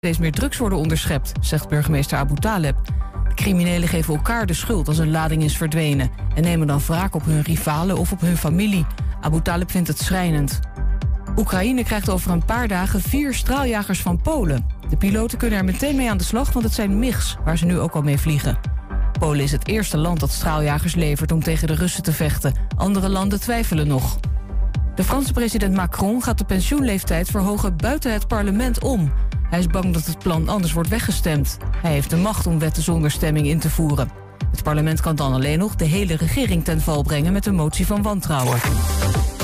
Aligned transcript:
Steeds 0.00 0.18
meer 0.18 0.32
drugs 0.32 0.56
worden 0.56 0.78
onderschept, 0.78 1.32
zegt 1.40 1.68
burgemeester 1.68 2.18
Abu 2.18 2.34
Taleb. 2.34 2.76
De 3.28 3.34
criminelen 3.34 3.88
geven 3.88 4.14
elkaar 4.14 4.46
de 4.46 4.54
schuld 4.54 4.88
als 4.88 4.98
een 4.98 5.10
lading 5.10 5.42
is 5.42 5.56
verdwenen... 5.56 6.10
en 6.34 6.42
nemen 6.42 6.66
dan 6.66 6.80
wraak 6.86 7.14
op 7.14 7.24
hun 7.24 7.42
rivalen 7.42 7.98
of 7.98 8.12
op 8.12 8.20
hun 8.20 8.36
familie. 8.36 8.86
Abu 9.20 9.42
Taleb 9.42 9.70
vindt 9.70 9.88
het 9.88 9.98
schrijnend. 9.98 10.60
Oekraïne 11.36 11.84
krijgt 11.84 12.10
over 12.10 12.30
een 12.30 12.44
paar 12.44 12.68
dagen 12.68 13.00
vier 13.00 13.34
straaljagers 13.34 14.00
van 14.00 14.20
Polen. 14.20 14.66
De 14.88 14.96
piloten 14.96 15.38
kunnen 15.38 15.58
er 15.58 15.64
meteen 15.64 15.96
mee 15.96 16.10
aan 16.10 16.18
de 16.18 16.24
slag, 16.24 16.52
want 16.52 16.64
het 16.64 16.74
zijn 16.74 16.98
MIGs... 16.98 17.36
waar 17.44 17.58
ze 17.58 17.66
nu 17.66 17.78
ook 17.78 17.94
al 17.94 18.02
mee 18.02 18.18
vliegen. 18.18 18.58
Polen 19.18 19.42
is 19.42 19.52
het 19.52 19.68
eerste 19.68 19.96
land 19.96 20.20
dat 20.20 20.30
straaljagers 20.30 20.94
levert 20.94 21.32
om 21.32 21.42
tegen 21.42 21.66
de 21.66 21.74
Russen 21.74 22.02
te 22.02 22.12
vechten. 22.12 22.54
Andere 22.76 23.08
landen 23.08 23.40
twijfelen 23.40 23.86
nog. 23.86 24.18
De 24.98 25.04
Franse 25.04 25.32
president 25.32 25.74
Macron 25.74 26.22
gaat 26.22 26.38
de 26.38 26.44
pensioenleeftijd 26.44 27.30
verhogen 27.30 27.76
buiten 27.76 28.12
het 28.12 28.26
parlement 28.26 28.82
om. 28.82 29.12
Hij 29.50 29.58
is 29.58 29.66
bang 29.66 29.94
dat 29.94 30.06
het 30.06 30.18
plan 30.18 30.48
anders 30.48 30.72
wordt 30.72 30.88
weggestemd. 30.88 31.56
Hij 31.82 31.92
heeft 31.92 32.10
de 32.10 32.16
macht 32.16 32.46
om 32.46 32.58
wetten 32.58 32.82
zonder 32.82 33.10
stemming 33.10 33.46
in 33.46 33.58
te 33.58 33.70
voeren. 33.70 34.10
Het 34.50 34.62
parlement 34.62 35.00
kan 35.00 35.16
dan 35.16 35.32
alleen 35.32 35.58
nog 35.58 35.76
de 35.76 35.84
hele 35.84 36.16
regering 36.16 36.64
ten 36.64 36.80
val 36.80 37.02
brengen 37.02 37.32
met 37.32 37.46
een 37.46 37.54
motie 37.54 37.86
van 37.86 38.02
wantrouwen. 38.02 38.58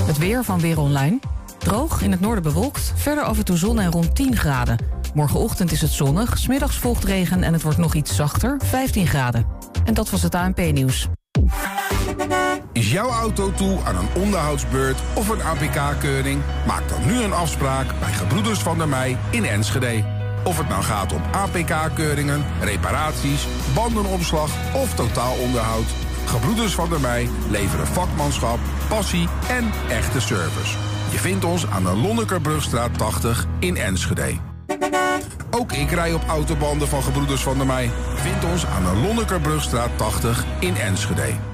Het 0.01 0.19
weer 0.19 0.45
van 0.45 0.61
Weer 0.61 0.79
Online. 0.79 1.19
Droog, 1.59 2.03
in 2.03 2.11
het 2.11 2.21
noorden 2.21 2.43
bewolkt, 2.43 2.93
verder 2.97 3.25
af 3.25 3.39
en 3.39 3.45
toe 3.45 3.57
zon 3.57 3.81
en 3.81 3.91
rond 3.91 4.17
10 4.17 4.37
graden. 4.37 4.79
Morgenochtend 5.15 5.73
is 5.73 5.81
het 5.81 5.91
zonnig, 5.91 6.39
smiddags 6.39 6.77
volgt 6.77 7.05
regen 7.05 7.43
en 7.43 7.53
het 7.53 7.63
wordt 7.63 7.79
nog 7.79 7.95
iets 7.95 8.17
zachter, 8.17 8.61
15 8.65 9.07
graden. 9.07 9.47
En 9.85 9.95
dat 9.95 10.11
was 10.11 10.23
het 10.23 10.35
ANP-nieuws. 10.35 11.09
Is 12.73 12.91
jouw 12.91 13.11
auto 13.11 13.53
toe 13.53 13.79
aan 13.85 13.97
een 13.97 14.23
onderhoudsbeurt 14.23 14.99
of 15.15 15.29
een 15.29 15.43
APK-keuring? 15.43 16.43
Maak 16.67 16.89
dan 16.89 17.07
nu 17.07 17.23
een 17.23 17.33
afspraak 17.33 17.87
bij 18.01 18.13
Gebroeders 18.13 18.59
van 18.59 18.79
der 18.79 18.89
Mei 18.89 19.17
in 19.31 19.45
Enschede. 19.45 20.05
Of 20.45 20.59
het 20.59 20.69
nou 20.69 20.83
gaat 20.83 21.13
om 21.13 21.23
APK-keuringen, 21.33 22.45
reparaties, 22.61 23.47
bandenopslag 23.75 24.51
of 24.75 24.95
totaalonderhoud. 24.95 25.87
Gebroeders 26.25 26.75
van 26.75 26.89
der 26.89 27.01
Mei 27.01 27.31
leveren 27.51 27.87
vakmanschap, 27.87 28.59
passie 28.89 29.29
en 29.49 29.71
echte 29.89 30.21
service. 30.21 30.77
Je 31.11 31.19
vindt 31.19 31.45
ons 31.45 31.67
aan 31.67 31.83
de 31.83 31.97
Lonnekerbrugstraat 31.97 32.99
80 32.99 33.47
in 33.59 33.77
Enschede. 33.77 34.35
Ook 35.51 35.73
ik 35.73 35.91
rij 35.91 36.13
op 36.13 36.23
autobanden 36.29 36.89
van 36.89 37.03
Gebroeders 37.03 37.43
van 37.43 37.57
der 37.57 37.67
Mei. 37.67 37.91
Vind 38.15 38.45
ons 38.45 38.67
aan 38.67 38.85
de 38.85 39.01
Lonnekerbrugstraat 39.07 39.91
80 39.97 40.45
in 40.61 40.77
Enschede. 40.77 41.54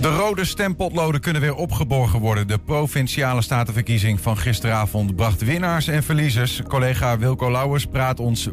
De 0.00 0.08
rode 0.08 0.44
stempotloden 0.44 1.20
kunnen 1.20 1.42
weer 1.42 1.54
opgeborgen 1.54 2.20
worden. 2.20 2.46
De 2.46 2.58
provinciale 2.58 3.42
statenverkiezing 3.42 4.20
van 4.20 4.36
gisteravond 4.36 5.16
bracht 5.16 5.44
winnaars 5.44 5.86
en 5.86 6.02
verliezers. 6.02 6.62
Collega 6.68 7.18
Wilco 7.18 7.50
Lauwers 7.50 7.86
praat 7.86 8.20
ons 8.20 8.48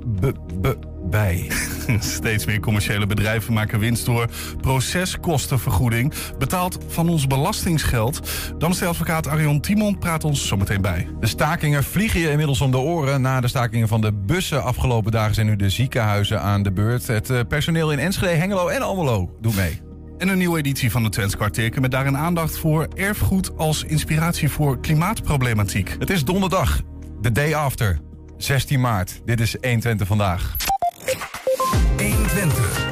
bij. 1.09 1.51
Steeds 1.99 2.45
meer 2.45 2.59
commerciële 2.59 3.07
bedrijven 3.07 3.53
maken 3.53 3.79
winst 3.79 4.05
door 4.05 4.27
proceskostenvergoeding, 4.61 6.13
betaald 6.37 6.77
van 6.87 7.09
ons 7.09 7.27
belastingsgeld. 7.27 8.29
Damsteadvocaat 8.57 9.27
Arion 9.27 9.61
Timon 9.61 9.97
praat 9.97 10.23
ons 10.23 10.47
zometeen 10.47 10.81
bij. 10.81 11.07
De 11.19 11.27
stakingen 11.27 11.83
vliegen 11.83 12.19
je 12.19 12.29
inmiddels 12.29 12.61
om 12.61 12.71
de 12.71 12.77
oren. 12.77 13.21
Na 13.21 13.41
de 13.41 13.47
stakingen 13.47 13.87
van 13.87 14.01
de 14.01 14.13
bussen 14.13 14.63
afgelopen 14.63 15.11
dagen 15.11 15.35
zijn 15.35 15.47
nu 15.47 15.55
de 15.55 15.69
ziekenhuizen 15.69 16.41
aan 16.41 16.63
de 16.63 16.71
beurt. 16.71 17.07
Het 17.07 17.29
eh, 17.29 17.39
personeel 17.47 17.91
in 17.91 17.99
Enschede, 17.99 18.33
Hengelo 18.33 18.67
en 18.67 18.81
Almelo 18.81 19.37
doet 19.41 19.55
mee. 19.55 19.86
En 20.17 20.27
een 20.27 20.37
nieuwe 20.37 20.57
editie 20.57 20.91
van 20.91 21.03
de 21.03 21.09
Twents 21.09 21.35
kwartierken 21.35 21.81
met 21.81 21.91
daarin 21.91 22.17
aandacht 22.17 22.57
voor 22.57 22.87
erfgoed 22.95 23.57
als 23.57 23.83
inspiratie 23.83 24.49
voor 24.49 24.79
klimaatproblematiek. 24.79 25.95
Het 25.99 26.09
is 26.09 26.23
donderdag, 26.23 26.81
de 27.21 27.31
day 27.31 27.55
after, 27.55 27.99
16 28.37 28.79
maart. 28.79 29.21
Dit 29.25 29.39
is 29.39 29.55
120 29.61 30.07
vandaag. 30.07 30.55
120. 31.97 32.85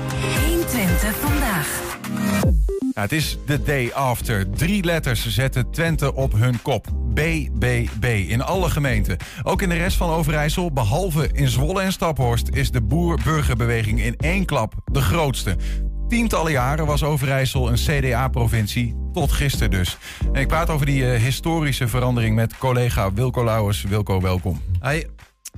120 0.47 1.15
vandaag. 1.15 1.83
Ja, 2.93 3.01
het 3.01 3.11
is 3.11 3.37
de 3.45 3.63
day 3.63 3.91
after. 3.93 4.49
Drie 4.49 4.83
letters 4.83 5.27
zetten 5.27 5.71
Twente 5.71 6.13
op 6.13 6.33
hun 6.33 6.61
kop. 6.61 6.87
BBB 7.13 8.25
in 8.27 8.41
alle 8.41 8.69
gemeenten. 8.69 9.17
Ook 9.43 9.61
in 9.61 9.69
de 9.69 9.75
rest 9.75 9.97
van 9.97 10.09
Overijssel, 10.09 10.71
behalve 10.71 11.29
in 11.33 11.47
Zwolle 11.47 11.81
en 11.81 11.91
Staphorst... 11.91 12.49
is 12.49 12.71
de 12.71 12.81
boer-burgerbeweging 12.81 14.01
in 14.01 14.15
één 14.17 14.45
klap 14.45 14.73
de 14.91 15.01
grootste. 15.01 15.55
Tientallen 16.07 16.51
jaren 16.51 16.85
was 16.85 17.03
Overijssel 17.03 17.69
een 17.69 17.75
CDA-provincie, 17.75 18.95
tot 19.13 19.31
gisteren 19.31 19.71
dus. 19.71 19.97
En 20.33 20.41
ik 20.41 20.47
praat 20.47 20.69
over 20.69 20.85
die 20.85 21.11
eh, 21.11 21.21
historische 21.21 21.87
verandering 21.87 22.35
met 22.35 22.57
collega 22.57 23.13
Wilco 23.13 23.43
Lauwers. 23.43 23.83
Wilco, 23.83 24.21
welkom. 24.21 24.61
Hi. 24.81 25.03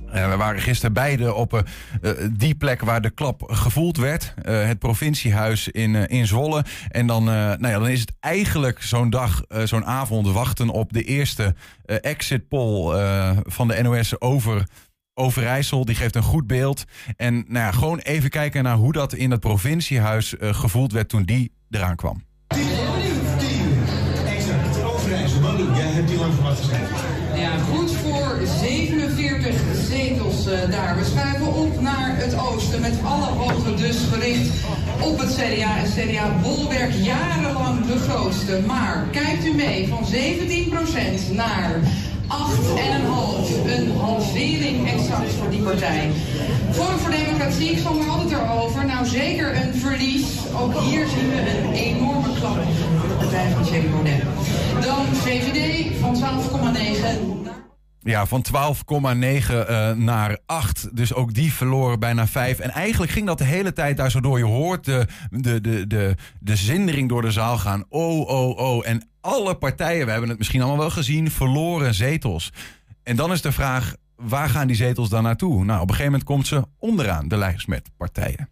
Eh, 0.06 0.30
we 0.30 0.36
waren 0.36 0.60
gisteren 0.60 0.92
beide 0.92 1.34
op 1.34 1.54
eh, 1.54 2.10
die 2.32 2.54
plek 2.54 2.80
waar 2.80 3.00
de 3.00 3.10
klap 3.10 3.42
gevoeld 3.46 3.96
werd. 3.96 4.34
Het 4.42 4.78
provinciehuis 4.78 5.68
in, 5.68 5.94
in 5.94 6.26
Zwolle. 6.26 6.64
En 6.88 7.06
dan, 7.06 7.24
nou 7.24 7.68
ja, 7.68 7.78
dan 7.78 7.88
is 7.88 8.00
het 8.00 8.12
eigenlijk 8.20 8.82
zo'n 8.82 9.10
dag, 9.10 9.42
zo'n 9.64 9.84
avond 9.84 10.28
wachten 10.28 10.68
op 10.68 10.92
de 10.92 11.02
eerste 11.02 11.54
exit 11.84 12.48
poll 12.48 12.96
van 13.46 13.68
de 13.68 13.82
NOS 13.82 14.20
over 14.20 14.66
Overijssel. 15.18 15.84
Die 15.84 15.94
geeft 15.94 16.16
een 16.16 16.22
goed 16.22 16.46
beeld. 16.46 16.84
En 17.16 17.34
nou 17.34 17.64
ja, 17.64 17.70
gewoon 17.72 17.98
even 17.98 18.30
kijken 18.30 18.62
naar 18.62 18.76
hoe 18.76 18.92
dat 18.92 19.12
in 19.12 19.30
het 19.30 19.40
provinciehuis 19.40 20.36
eh, 20.36 20.54
gevoeld 20.54 20.92
werd 20.92 21.08
toen 21.08 21.22
die 21.22 21.52
eraan 21.70 21.96
kwam. 21.96 22.22
Exact. 24.26 24.84
Overijssel, 24.84 25.40
wat 25.40 25.56
doe 25.58 25.66
jij? 25.74 25.86
Hebt 25.86 26.08
die 26.08 26.18
lang 26.18 26.34
verwacht 26.34 26.58
geschreven? 26.58 26.96
Ja, 27.36 27.58
goed 27.58 27.92
voor 27.92 28.38
47 28.60 29.54
zetels 29.88 30.46
eh, 30.46 30.70
daar. 30.70 30.96
We 30.96 31.04
schuiven 31.04 31.52
op 31.54 31.80
naar 31.80 32.16
het 32.16 32.38
oosten 32.38 32.80
met 32.80 32.98
alle 33.04 33.28
ogen 33.28 33.76
dus 33.76 33.96
gericht 34.12 34.50
op 35.00 35.18
het 35.18 35.34
CDA. 35.34 35.78
En 35.78 35.90
CDA 35.96 36.40
Bolwerk 36.42 36.92
jarenlang 36.92 37.86
de 37.86 37.98
grootste. 37.98 38.60
Maar 38.66 39.06
kijkt 39.12 39.46
u 39.46 39.54
mee 39.54 39.88
van 39.88 40.06
17% 40.06 41.34
naar 41.34 41.80
8,5. 42.28 42.34
Een 43.66 43.96
halvering 43.96 44.90
exact 44.90 45.32
voor 45.32 45.50
die 45.50 45.62
partij. 45.62 46.10
Forum 46.70 46.98
voor 46.98 47.10
Democratie, 47.10 47.70
ik 47.70 47.78
stond 47.78 48.02
er 48.02 48.10
altijd 48.10 48.32
erover. 48.32 48.86
Nou, 48.86 49.06
zeker 49.06 49.56
een 49.56 49.74
verlies. 49.74 50.24
Ook 50.60 50.80
hier 50.80 51.06
zien 51.06 51.28
we 51.28 51.50
een 51.50 51.72
enorme 51.72 52.28
klap 52.38 52.58
voor 52.98 53.08
de 53.08 53.14
partij 53.18 53.50
van 53.50 53.62
Thierry 53.62 53.90
Baudet. 53.90 54.22
Dan 54.86 55.06
VVD 55.12 55.86
van 56.00 56.16
12,9 56.16 56.22
naar 56.22 57.37
Ja, 58.08 58.26
van 58.26 58.44
12,9 58.52 58.54
eh, 59.50 59.92
naar 59.92 60.38
8. 60.46 60.96
Dus 60.96 61.14
ook 61.14 61.34
die 61.34 61.52
verloren 61.52 61.98
bijna 61.98 62.26
5. 62.26 62.58
En 62.58 62.70
eigenlijk 62.70 63.12
ging 63.12 63.26
dat 63.26 63.38
de 63.38 63.44
hele 63.44 63.72
tijd 63.72 63.96
daar 63.96 64.10
zo 64.10 64.20
door. 64.20 64.38
Je 64.38 64.44
hoort 64.44 64.84
de, 64.84 65.06
de, 65.30 65.60
de, 65.60 65.86
de, 65.86 66.14
de 66.40 66.56
zindering 66.56 67.08
door 67.08 67.22
de 67.22 67.30
zaal 67.30 67.58
gaan. 67.58 67.84
Oh, 67.88 68.28
oh, 68.28 68.58
oh. 68.58 68.88
En 68.88 69.08
alle 69.20 69.54
partijen, 69.54 70.04
we 70.04 70.10
hebben 70.10 70.28
het 70.28 70.38
misschien 70.38 70.60
allemaal 70.60 70.78
wel 70.78 70.90
gezien, 70.90 71.30
verloren 71.30 71.94
zetels. 71.94 72.52
En 73.02 73.16
dan 73.16 73.32
is 73.32 73.42
de 73.42 73.52
vraag, 73.52 73.94
waar 74.16 74.48
gaan 74.48 74.66
die 74.66 74.76
zetels 74.76 75.08
dan 75.08 75.22
naartoe? 75.22 75.64
Nou, 75.64 75.80
op 75.80 75.88
een 75.88 75.94
gegeven 75.94 76.12
moment 76.12 76.24
komt 76.24 76.46
ze 76.46 76.64
onderaan 76.78 77.28
de 77.28 77.36
lijst 77.36 77.66
met 77.66 77.90
partijen. 77.96 78.48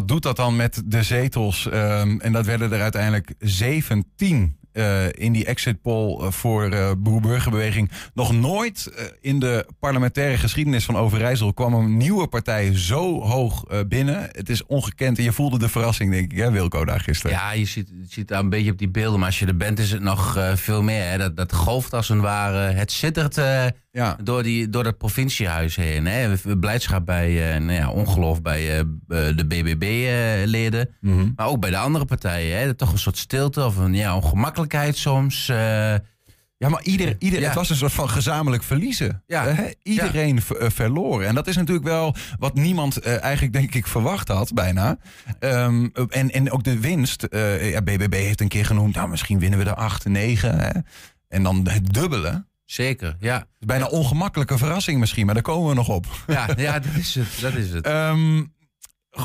Wat 0.00 0.08
doet 0.08 0.22
dat 0.22 0.36
dan 0.36 0.56
met 0.56 0.82
de 0.84 1.02
zetels? 1.02 1.68
Ehm, 1.68 2.18
en 2.18 2.32
dat 2.32 2.46
werden 2.46 2.72
er 2.72 2.80
uiteindelijk 2.80 3.34
17. 3.38 4.58
eh, 4.72 5.06
in 5.12 5.32
die 5.32 5.44
exit 5.44 5.82
poll 5.82 6.20
eh, 6.20 6.30
voor 6.30 6.72
uh, 6.72 6.90
Boer-Burgerbeweging. 6.98 7.90
Nog 8.14 8.32
nooit 8.32 8.92
in 9.20 9.40
de 9.40 9.66
parlementaire 9.78 10.38
geschiedenis 10.38 10.84
van 10.84 10.96
Overijssel 10.96 11.52
kwam 11.52 11.74
een 11.74 11.96
nieuwe 11.96 12.26
partij 12.26 12.78
zo 12.78 13.20
hoog 13.20 13.64
binnen. 13.88 14.28
Het 14.32 14.48
is 14.48 14.66
ongekend 14.66 15.18
en 15.18 15.24
je 15.24 15.32
voelde 15.32 15.58
de 15.58 15.68
verrassing, 15.68 16.10
denk 16.10 16.32
ik, 16.32 16.38
hè, 16.38 16.50
Wilco, 16.50 16.84
daar 16.84 17.00
gisteren. 17.00 17.36
Ja, 17.36 17.52
je 17.52 17.64
ziet, 17.64 17.88
je 17.88 18.06
ziet 18.08 18.28
daar 18.28 18.40
een 18.40 18.48
beetje 18.48 18.70
op 18.70 18.78
die 18.78 18.88
beelden, 18.88 19.18
maar 19.18 19.28
als 19.28 19.38
je 19.38 19.46
er 19.46 19.56
bent 19.56 19.78
is 19.78 19.90
het 19.90 20.02
nog 20.02 20.52
veel 20.54 20.82
meer. 20.82 21.10
Hè. 21.10 21.18
Dat, 21.18 21.36
dat 21.36 21.54
golft 21.54 21.94
als 21.94 22.08
een 22.08 22.20
ware. 22.20 22.72
Het 22.72 22.92
zittert 22.92 23.34
ja. 23.90 24.16
door, 24.22 24.42
die, 24.42 24.68
door 24.68 24.84
dat 24.84 24.98
provinciehuis 24.98 25.76
heen. 25.76 26.06
Hè. 26.06 26.36
Blijdschap 26.56 27.06
bij, 27.06 27.58
nou 27.58 27.72
ja, 27.72 27.90
ongeloof 27.90 28.42
bij 28.42 28.84
de 29.06 29.44
BBB-leden, 29.48 30.94
mm 31.00 31.18
-hmm. 31.18 31.32
maar 31.36 31.46
ook 31.46 31.60
bij 31.60 31.70
de 31.70 31.78
andere 31.78 32.04
partijen. 32.04 32.58
Hè. 32.58 32.74
Toch 32.74 32.92
een 32.92 32.98
soort 32.98 33.18
stilte 33.18 33.64
of 33.64 33.76
een 33.76 33.94
ja, 33.94 34.16
ongemakkelijkheid 34.16 34.96
soms. 34.96 35.50
Ja, 36.60 36.68
maar 36.68 36.82
ieder, 36.82 37.16
ieder, 37.18 37.40
ja. 37.40 37.46
het 37.46 37.54
was 37.54 37.70
een 37.70 37.76
soort 37.76 37.92
van 37.92 38.08
gezamenlijk 38.08 38.62
verliezen. 38.62 39.22
Ja. 39.26 39.48
Uh, 39.48 39.58
iedereen 39.82 40.40
ja. 40.48 40.54
Eh, 40.54 40.70
verloren. 40.70 41.26
En 41.26 41.34
dat 41.34 41.46
is 41.46 41.56
natuurlijk 41.56 41.86
wel 41.86 42.14
wat 42.38 42.54
niemand 42.54 42.98
eigenlijk, 43.00 43.52
denk 43.52 43.74
ik, 43.74 43.86
verwacht 43.86 44.28
had, 44.28 44.52
bijna. 44.54 44.98
Um, 45.40 45.92
en, 46.08 46.30
en 46.30 46.50
ook 46.50 46.64
de 46.64 46.80
winst. 46.80 47.26
ja, 47.60 47.82
BBB 47.82 48.12
heeft 48.12 48.40
een 48.40 48.48
keer 48.48 48.64
genoemd, 48.64 48.94
nou, 48.94 49.08
misschien 49.08 49.38
winnen 49.38 49.58
we 49.58 49.64
er 49.64 49.74
8, 49.74 50.04
9. 50.04 50.58
Hè? 50.58 50.70
En 51.28 51.42
dan 51.42 51.68
het 51.68 51.94
dubbele. 51.94 52.44
Zeker, 52.70 53.16
ja. 53.20 53.46
Bijna 53.58 53.86
ongemakkelijke 53.86 54.58
verrassing 54.58 54.98
misschien, 54.98 55.24
maar 55.26 55.34
daar 55.34 55.42
komen 55.42 55.68
we 55.68 55.74
nog 55.74 55.88
op. 55.88 56.06
Ja, 56.26 56.48
ja 56.56 56.78
dat 56.78 56.94
is 56.98 57.14
het. 57.14 57.26
Dat 57.40 57.54
is 57.54 57.70
het. 57.72 57.86
um, 57.86 58.54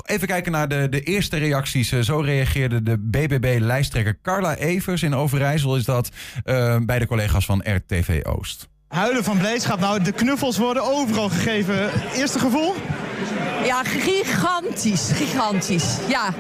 Even 0.06 0.28
kijken 0.28 0.52
naar 0.52 0.68
de, 0.68 0.88
de 0.90 1.02
eerste 1.02 1.38
reacties. 1.38 1.90
Zo 1.90 2.20
reageerde 2.20 2.84
de 2.84 2.98
BBB-lijsttrekker 3.00 4.20
Carla 4.22 4.56
Evers 4.56 5.04
in 5.04 5.16
Overijssel. 5.16 5.76
Is 5.76 5.84
dat 5.86 6.10
uh, 6.46 6.78
bij 6.82 7.00
de 7.00 7.08
collega's 7.08 7.46
van 7.46 7.64
RTV 7.66 8.20
Oost. 8.24 8.68
Huilen 8.88 9.24
van 9.24 9.38
blijdschap. 9.38 9.80
Nou, 9.80 10.04
de 10.04 10.12
knuffels 10.12 10.58
worden 10.58 10.84
overal 10.84 11.30
gegeven. 11.30 11.92
Eerste 12.16 12.40
gevoel? 12.40 12.74
Ja, 13.66 13.84
gigantisch. 13.84 15.10
Gigantisch. 15.14 15.98
Ja. 16.10 16.34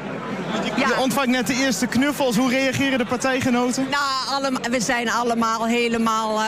Ja. 0.76 0.88
Je 0.88 0.98
ontvangt 1.02 1.30
net 1.30 1.48
de 1.48 1.54
eerste 1.54 1.88
knuffels. 1.88 2.38
Hoe 2.38 2.50
reageren 2.50 2.98
de 2.98 3.06
partijgenoten? 3.06 3.88
Nou, 3.90 4.30
allemaal, 4.30 4.62
we 4.70 4.82
zijn 4.82 5.12
allemaal 5.12 5.66
helemaal 5.66 6.42
uh, 6.42 6.48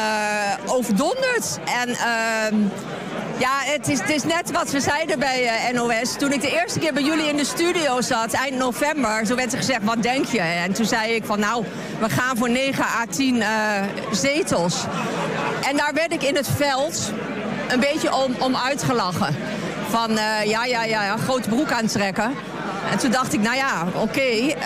overdonderd. 0.65 1.59
En... 1.65 1.89
Uh, 1.89 2.69
ja, 3.39 3.59
het 3.63 3.87
is, 3.87 3.99
het 3.99 4.09
is 4.09 4.23
net 4.23 4.51
wat 4.51 4.71
we 4.71 4.79
zeiden 4.79 5.19
bij 5.19 5.71
uh, 5.71 5.79
NOS. 5.79 6.13
Toen 6.17 6.31
ik 6.31 6.41
de 6.41 6.51
eerste 6.51 6.79
keer 6.79 6.93
bij 6.93 7.03
jullie 7.03 7.27
in 7.27 7.37
de 7.37 7.45
studio 7.45 8.01
zat, 8.01 8.33
eind 8.33 8.57
november, 8.57 9.25
zo 9.25 9.35
werd 9.35 9.51
er 9.51 9.57
gezegd, 9.57 9.83
wat 9.83 10.03
denk 10.03 10.25
je? 10.25 10.39
En 10.39 10.73
toen 10.73 10.85
zei 10.85 11.13
ik 11.13 11.25
van, 11.25 11.39
nou, 11.39 11.65
we 11.99 12.09
gaan 12.09 12.37
voor 12.37 12.49
9 12.49 12.83
à 12.83 13.05
10 13.09 13.35
uh, 13.35 13.47
zetels. 14.11 14.83
En 15.69 15.77
daar 15.77 15.93
werd 15.93 16.13
ik 16.13 16.23
in 16.23 16.35
het 16.35 16.47
veld 16.55 17.11
een 17.67 17.79
beetje 17.79 18.15
om, 18.15 18.35
om 18.39 18.55
uitgelachen. 18.55 19.35
Van, 19.89 20.11
ja, 20.45 20.65
ja, 20.65 20.83
ja, 20.83 21.03
ja, 21.03 21.17
grote 21.17 21.49
broek 21.49 21.71
aantrekken. 21.71 22.31
En 22.91 22.97
toen 22.97 23.11
dacht 23.11 23.33
ik, 23.33 23.41
nou 23.41 23.55
ja, 23.55 23.87
oké, 23.87 23.97
okay, 23.97 24.57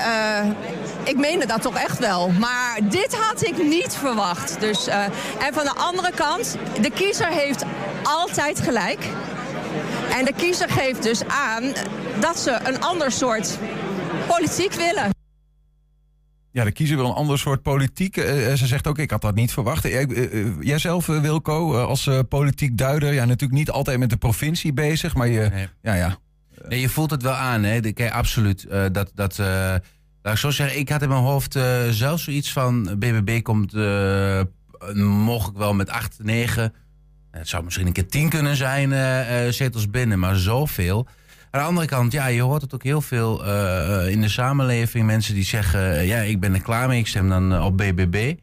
ik 1.04 1.18
meende 1.18 1.46
dat 1.46 1.62
toch 1.62 1.76
echt 1.76 2.00
wel. 2.00 2.30
Maar 2.30 2.80
dit 2.90 3.18
had 3.18 3.46
ik 3.46 3.64
niet 3.64 3.96
verwacht. 3.96 4.60
Dus, 4.60 4.88
uh, 4.88 5.04
en 5.40 5.54
van 5.54 5.64
de 5.64 5.76
andere 5.76 6.12
kant, 6.16 6.58
de 6.82 6.92
kiezer 6.92 7.28
heeft 7.28 7.64
altijd 8.04 8.60
gelijk. 8.60 9.06
En 10.12 10.26
de 10.26 10.34
kiezer 10.36 10.70
geeft 10.70 11.04
dus 11.04 11.22
aan 11.28 11.64
dat 12.20 12.40
ze 12.40 12.60
een 12.64 12.82
ander 12.82 13.12
soort 13.12 13.58
politiek 14.28 14.74
willen. 14.74 15.10
Ja, 16.52 16.64
de 16.64 16.72
kiezer 16.72 16.98
wil 16.98 17.06
een 17.06 17.14
ander 17.14 17.40
soort 17.40 17.62
politiek. 17.62 18.18
Uh, 18.18 18.54
ze 18.54 18.68
zegt 18.68 18.88
ook, 18.88 18.98
ik 18.98 19.12
had 19.12 19.22
dat 19.22 19.36
niet 19.36 19.54
verwacht. 19.54 19.86
Uh, 19.86 20.02
uh, 20.02 20.48
jijzelf, 20.60 21.06
Wilco, 21.06 21.78
als 21.78 22.10
politiek 22.30 22.78
duider... 22.78 23.14
ja, 23.14 23.26
natuurlijk 23.26 23.60
niet 23.60 23.72
altijd 23.72 24.00
met 24.00 24.10
de 24.10 24.18
provincie 24.18 24.74
bezig, 24.74 25.16
maar 25.16 25.28
je... 25.28 25.50
Nee. 25.52 25.68
Ja, 25.82 25.94
ja. 25.94 26.18
Je 26.70 26.90
voelt 26.90 27.12
het 27.12 27.24
wel 27.24 27.34
aan, 27.34 27.64
hè. 27.64 27.80
Kijk, 27.80 28.12
absoluut. 28.12 28.68
dat... 28.92 29.12
dat 29.14 29.40
Laat 30.24 30.44
ik 30.44 30.52
zeggen, 30.52 30.80
ik 30.80 30.90
had 30.90 31.02
in 31.02 31.10
mijn 31.10 31.22
hoofd 31.22 31.56
uh, 31.56 31.64
zelfs 31.90 32.24
zoiets 32.24 32.52
van... 32.52 32.84
BBB 32.84 33.42
komt 33.42 33.74
uh, 33.74 34.42
mogelijk 34.96 35.58
wel 35.58 35.74
met 35.74 35.90
8, 35.90 36.18
9... 36.24 36.74
Het 37.32 37.48
zou 37.48 37.64
misschien 37.64 37.88
een 37.88 37.94
keer 37.94 38.08
10 38.08 38.30
kunnen 38.30 38.56
zijn, 38.56 38.92
uh, 38.92 39.52
zetels 39.52 39.90
binnen, 39.90 40.20
maar 40.20 40.36
zoveel. 40.36 41.08
Aan 41.52 41.62
de 41.62 41.68
andere 41.68 41.88
kant, 41.88 42.12
ja, 42.12 42.26
je 42.26 42.42
hoort 42.42 42.62
het 42.62 42.74
ook 42.74 42.84
heel 42.84 43.02
veel 43.02 43.46
in 44.06 44.22
de 44.22 44.30
samenleving. 44.30 45.06
Mensen 45.06 45.34
die 45.34 45.44
zeggen, 45.44 46.06
ja, 46.06 46.18
ik 46.18 46.40
ben 46.40 46.54
er 46.54 46.62
klaar 46.62 46.88
mee, 46.88 47.00
ik 47.00 47.08
stem 47.08 47.30
dan 47.30 47.62
op 47.62 47.78
BBB. 47.78 48.36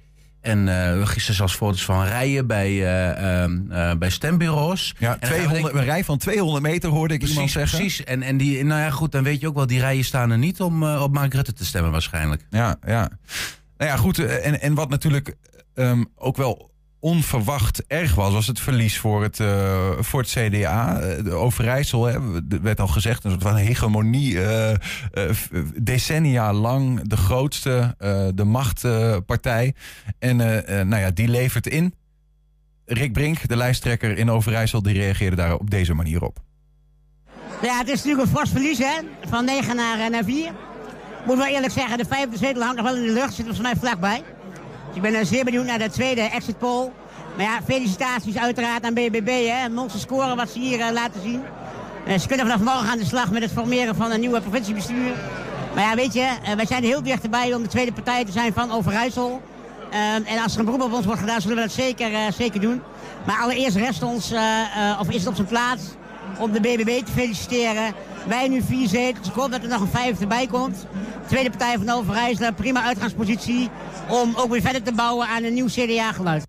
En 0.48 0.66
uh, 0.66 1.06
gisteren 1.06 1.36
zelfs 1.36 1.54
foto's 1.54 1.84
van 1.84 2.04
rijen 2.04 2.46
bij, 2.46 2.70
uh, 2.70 3.48
uh, 3.68 3.92
bij 3.94 4.10
stembureaus. 4.10 4.94
Ja, 4.98 5.16
200, 5.16 5.74
een 5.74 5.84
rij 5.84 6.04
van 6.04 6.18
200 6.18 6.62
meter 6.62 6.90
hoorde 6.90 7.14
ik 7.14 7.18
precies, 7.18 7.36
iemand 7.36 7.54
zeggen. 7.54 7.78
Precies, 7.78 8.04
en, 8.04 8.22
en 8.22 8.36
die, 8.36 8.64
nou 8.64 8.80
ja, 8.80 8.90
goed, 8.90 9.12
dan 9.12 9.22
weet 9.22 9.40
je 9.40 9.48
ook 9.48 9.54
wel, 9.54 9.66
die 9.66 9.80
rijen 9.80 10.04
staan 10.04 10.30
er 10.30 10.38
niet 10.38 10.60
om 10.60 10.84
op 10.84 11.12
Mark 11.12 11.34
Rutte 11.34 11.52
te 11.52 11.64
stemmen 11.64 11.92
waarschijnlijk. 11.92 12.46
Ja, 12.50 12.76
ja. 12.86 13.10
Nou 13.76 13.90
ja, 13.90 13.96
goed, 13.96 14.18
en, 14.18 14.60
en 14.60 14.74
wat 14.74 14.88
natuurlijk 14.88 15.34
um, 15.74 16.06
ook 16.14 16.36
wel 16.36 16.67
onverwacht 17.00 17.86
erg 17.86 18.14
was, 18.14 18.32
was 18.32 18.46
het 18.46 18.60
verlies 18.60 18.98
voor 18.98 19.22
het, 19.22 19.38
uh, 19.38 19.90
voor 19.98 20.20
het 20.20 20.30
CDA. 20.30 21.00
De 21.22 21.32
Overijssel, 21.32 22.04
hè, 22.04 22.18
werd 22.62 22.80
al 22.80 22.86
gezegd, 22.86 23.24
een 23.24 23.30
soort 23.30 23.42
van 23.42 23.56
hegemonie. 23.56 24.32
Uh, 24.32 24.70
decennia 25.74 26.52
lang 26.52 27.08
de 27.08 27.16
grootste, 27.16 27.94
de 28.34 28.44
machtpartij. 28.44 29.74
en 30.18 30.36
nou 30.88 30.96
ja, 30.96 31.10
die 31.10 31.28
levert 31.28 31.66
in. 31.66 31.94
Rick 32.84 33.12
Brink, 33.12 33.48
de 33.48 33.56
lijsttrekker 33.56 34.18
in 34.18 34.30
Overijssel, 34.30 34.82
die 34.82 34.94
reageerde 34.94 35.36
daar 35.36 35.54
op 35.54 35.70
deze 35.70 35.94
manier 35.94 36.22
op. 36.22 36.38
Ja, 37.62 37.78
het 37.78 37.88
is 37.88 37.94
natuurlijk 37.94 38.26
een 38.26 38.36
fors 38.36 38.50
verlies, 38.50 38.78
hè? 38.78 38.98
Van 39.28 39.44
9 39.44 39.76
naar, 39.76 40.10
naar 40.10 40.24
4. 40.24 40.52
Moet 41.26 41.36
wel 41.36 41.46
eerlijk 41.46 41.72
zeggen, 41.72 41.98
de 41.98 42.04
vijfde 42.04 42.38
zetel 42.38 42.62
hangt 42.62 42.76
nog 42.76 42.86
wel 42.86 42.96
in 42.96 43.02
de 43.02 43.12
lucht. 43.12 43.34
Zit 43.34 43.46
er 43.46 43.54
volgens 43.54 43.60
mij 43.60 43.76
vlakbij 43.76 44.22
ik 44.94 45.02
ben 45.02 45.26
zeer 45.26 45.44
benieuwd 45.44 45.64
naar 45.64 45.78
de 45.78 45.90
tweede 45.90 46.20
exit 46.20 46.58
poll. 46.58 46.90
Maar 47.36 47.46
ja, 47.46 47.60
felicitaties 47.64 48.38
uiteraard 48.38 48.84
aan 48.84 48.94
BBB. 48.94 49.46
Hè. 49.48 49.68
Monster 49.68 50.00
scoren 50.00 50.36
wat 50.36 50.50
ze 50.50 50.58
hier 50.58 50.78
uh, 50.78 50.86
laten 50.92 51.20
zien. 51.22 51.42
Uh, 52.06 52.18
ze 52.18 52.26
kunnen 52.26 52.46
vanaf 52.46 52.60
morgen 52.62 52.90
aan 52.90 52.98
de 52.98 53.04
slag 53.04 53.30
met 53.30 53.42
het 53.42 53.52
formeren 53.52 53.94
van 53.94 54.10
een 54.10 54.20
nieuwe 54.20 54.40
provinciebestuur. 54.40 55.12
Maar 55.74 55.84
ja, 55.84 55.94
weet 55.94 56.12
je, 56.12 56.20
uh, 56.20 56.52
wij 56.52 56.66
zijn 56.66 56.84
heel 56.84 57.02
dichterbij 57.02 57.54
om 57.54 57.62
de 57.62 57.68
tweede 57.68 57.92
partij 57.92 58.24
te 58.24 58.32
zijn 58.32 58.52
van 58.52 58.72
Overijssel. 58.72 59.42
en 60.24 60.42
als 60.42 60.52
er 60.52 60.58
een 60.58 60.64
beroep 60.64 60.82
op 60.82 60.92
ons 60.92 61.04
wordt 61.04 61.20
gedaan, 61.20 61.40
zullen 61.40 61.56
we 61.56 61.62
dat 61.62 61.72
zeker, 61.72 62.32
zeker 62.32 62.60
doen. 62.60 62.82
Maar 63.26 63.40
allereerst 63.42 63.76
rest 63.76 64.02
ons, 64.02 64.32
of 65.00 65.08
is 65.08 65.18
het 65.18 65.26
op 65.26 65.34
zijn 65.34 65.46
plaats, 65.46 65.82
om 66.38 66.52
de 66.52 66.60
BBB 66.60 67.04
te 67.04 67.12
feliciteren. 67.12 67.94
Wij 68.28 68.48
nu 68.48 68.62
vier 68.62 68.88
zetels. 68.88 69.28
Ik 69.28 69.34
hoop 69.34 69.50
dat 69.50 69.62
er 69.62 69.68
nog 69.68 69.80
een 69.80 69.88
vijfde 69.88 70.26
bij 70.26 70.46
komt. 70.46 70.86
Tweede 71.26 71.50
partij 71.50 71.76
van 71.78 71.90
Overijssel, 71.90 72.52
prima 72.52 72.82
uitgangspositie 72.82 73.70
om 74.08 74.34
ook 74.36 74.50
weer 74.50 74.60
verder 74.60 74.82
te 74.82 74.92
bouwen 74.92 75.28
aan 75.28 75.44
een 75.44 75.54
nieuw 75.54 75.66
CDA-geluid. 75.66 76.46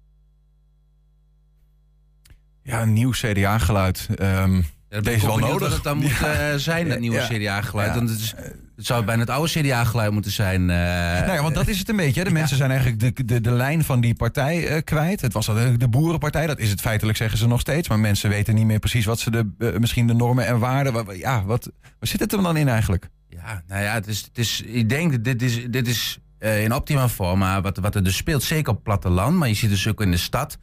Ja, 2.63 2.81
een 2.81 2.93
nieuw 2.93 3.11
CDA-geluid. 3.11 4.07
Um, 4.21 4.65
ja, 4.89 5.01
deze 5.01 5.25
wel 5.25 5.37
nodig. 5.37 5.59
Dat 5.59 5.71
het 5.71 5.83
dan 5.83 5.97
moet 5.97 6.11
uh, 6.23 6.53
zijn, 6.55 6.89
dat 6.89 6.99
nieuwe 6.99 7.17
ja. 7.17 7.27
CDA-geluid. 7.27 7.95
Want 7.95 8.09
het, 8.09 8.19
is, 8.19 8.33
het 8.79 8.87
zou 8.87 9.05
bijna 9.05 9.21
het 9.21 9.29
oude 9.29 9.49
CDA-geluid 9.49 10.11
moeten 10.11 10.31
zijn. 10.31 10.61
Uh, 10.61 10.67
nou 10.67 11.31
ja, 11.31 11.41
want 11.41 11.55
dat 11.55 11.67
is 11.67 11.79
het 11.79 11.89
een 11.89 11.95
beetje. 11.95 12.23
De 12.23 12.31
mensen 12.31 12.57
zijn 12.57 12.71
eigenlijk 12.71 12.99
de, 13.17 13.25
de, 13.25 13.41
de 13.41 13.51
lijn 13.51 13.83
van 13.83 14.01
die 14.01 14.15
partij 14.15 14.75
uh, 14.75 14.81
kwijt. 14.83 15.21
Het 15.21 15.33
was 15.33 15.45
de, 15.45 15.77
de 15.77 15.87
boerenpartij, 15.87 16.47
dat 16.47 16.59
is 16.59 16.69
het 16.69 16.81
feitelijk, 16.81 17.17
zeggen 17.17 17.37
ze 17.37 17.47
nog 17.47 17.59
steeds. 17.59 17.87
Maar 17.89 17.99
mensen 17.99 18.29
weten 18.29 18.55
niet 18.55 18.65
meer 18.65 18.79
precies 18.79 19.05
wat 19.05 19.19
ze 19.19 19.31
de, 19.31 19.75
misschien 19.79 20.07
de 20.07 20.13
normen 20.13 20.45
en 20.45 20.59
waarden. 20.59 21.17
Ja, 21.17 21.43
wat, 21.45 21.71
waar 21.81 22.09
zit 22.09 22.19
het 22.19 22.33
er 22.33 22.41
dan 22.41 22.57
in 22.57 22.67
eigenlijk? 22.67 23.09
Ja, 23.29 23.63
nou 23.67 23.83
ja, 23.83 23.93
het 23.93 24.07
is, 24.07 24.21
het 24.21 24.37
is, 24.37 24.61
ik 24.61 24.89
denk 24.89 25.11
dat 25.11 25.23
dit 25.23 25.41
is, 25.41 25.65
dit 25.69 25.87
is 25.87 26.19
in 26.39 26.73
optima 26.73 27.09
forma 27.09 27.61
wat, 27.61 27.77
wat 27.77 27.95
er 27.95 28.03
dus 28.03 28.15
speelt. 28.15 28.43
Zeker 28.43 28.69
op 28.69 28.75
het 28.75 28.83
platteland, 28.83 29.37
maar 29.37 29.47
je 29.47 29.53
ziet 29.53 29.69
dus 29.69 29.87
ook 29.87 30.01
in 30.01 30.11
de 30.11 30.17
stad. 30.17 30.57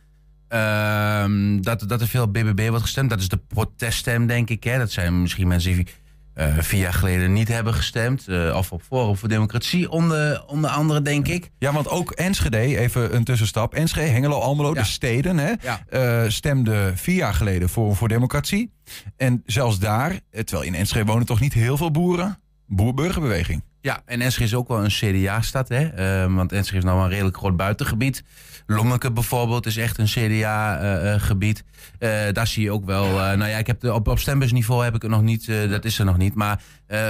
Uh, 0.48 1.24
dat, 1.60 1.84
dat 1.88 2.00
er 2.00 2.08
veel 2.08 2.30
BBB 2.30 2.68
wordt 2.68 2.82
gestemd. 2.82 3.10
Dat 3.10 3.20
is 3.20 3.28
de 3.28 3.40
proteststem, 3.48 4.26
denk 4.26 4.50
ik. 4.50 4.64
Hè. 4.64 4.78
Dat 4.78 4.90
zijn 4.90 5.20
misschien 5.20 5.48
mensen 5.48 5.74
die 5.74 5.86
uh, 6.38 6.58
vier 6.58 6.80
jaar 6.80 6.92
geleden 6.92 7.32
niet 7.32 7.48
hebben 7.48 7.74
gestemd. 7.74 8.26
Uh, 8.28 8.56
of 8.56 8.72
op 8.72 8.82
Forum 8.82 9.16
voor 9.16 9.28
Democratie, 9.28 9.90
onder, 9.90 10.44
onder 10.46 10.70
andere, 10.70 11.02
denk 11.02 11.28
ik. 11.28 11.50
Ja, 11.58 11.72
want 11.72 11.88
ook 11.88 12.10
Enschede, 12.10 12.78
even 12.78 13.14
een 13.14 13.24
tussenstap. 13.24 13.74
Enschede, 13.74 14.10
Hengelo, 14.10 14.38
Almelo, 14.38 14.74
ja. 14.74 14.80
de 14.80 14.86
steden, 14.86 15.38
hè, 15.38 15.52
ja. 15.60 15.80
uh, 16.24 16.30
stemden 16.30 16.96
vier 16.96 17.14
jaar 17.14 17.34
geleden 17.34 17.68
Forum 17.68 17.94
voor 17.94 18.08
Democratie. 18.08 18.72
En 19.16 19.42
zelfs 19.46 19.78
daar, 19.78 20.20
terwijl 20.30 20.62
in 20.62 20.74
Enschede 20.74 21.04
wonen 21.04 21.26
toch 21.26 21.40
niet 21.40 21.52
heel 21.52 21.76
veel 21.76 21.90
boeren, 21.90 22.38
boerburgerbeweging. 22.66 23.62
Ja, 23.80 24.02
en 24.04 24.20
Enschede 24.20 24.46
is 24.46 24.54
ook 24.54 24.68
wel 24.68 24.84
een 24.84 24.90
CDA-stad, 24.90 25.68
hè? 25.68 25.90
Want 26.34 26.52
Enschede 26.52 26.78
is 26.78 26.84
nou 26.84 27.02
een 27.02 27.08
redelijk 27.08 27.36
groot 27.36 27.56
buitengebied. 27.56 28.24
Longeke 28.66 29.12
bijvoorbeeld 29.12 29.66
is 29.66 29.76
echt 29.76 29.98
een 29.98 30.06
CDA-gebied. 30.06 31.64
Uh, 31.98 32.26
uh, 32.26 32.32
daar 32.32 32.46
zie 32.46 32.62
je 32.62 32.72
ook 32.72 32.84
wel. 32.84 33.06
nou 33.08 33.46
ja, 33.46 33.58
ik 33.58 33.66
heb 33.66 33.80
de, 33.80 33.94
op, 33.94 34.08
op 34.08 34.18
stembusniveau 34.18 34.84
heb 34.84 34.94
ik 34.94 35.02
het 35.02 35.10
nog 35.10 35.22
niet. 35.22 35.46
dat 35.46 35.84
is 35.84 35.98
er 35.98 36.04
nog 36.04 36.16
niet. 36.16 36.34
Maar 36.34 36.60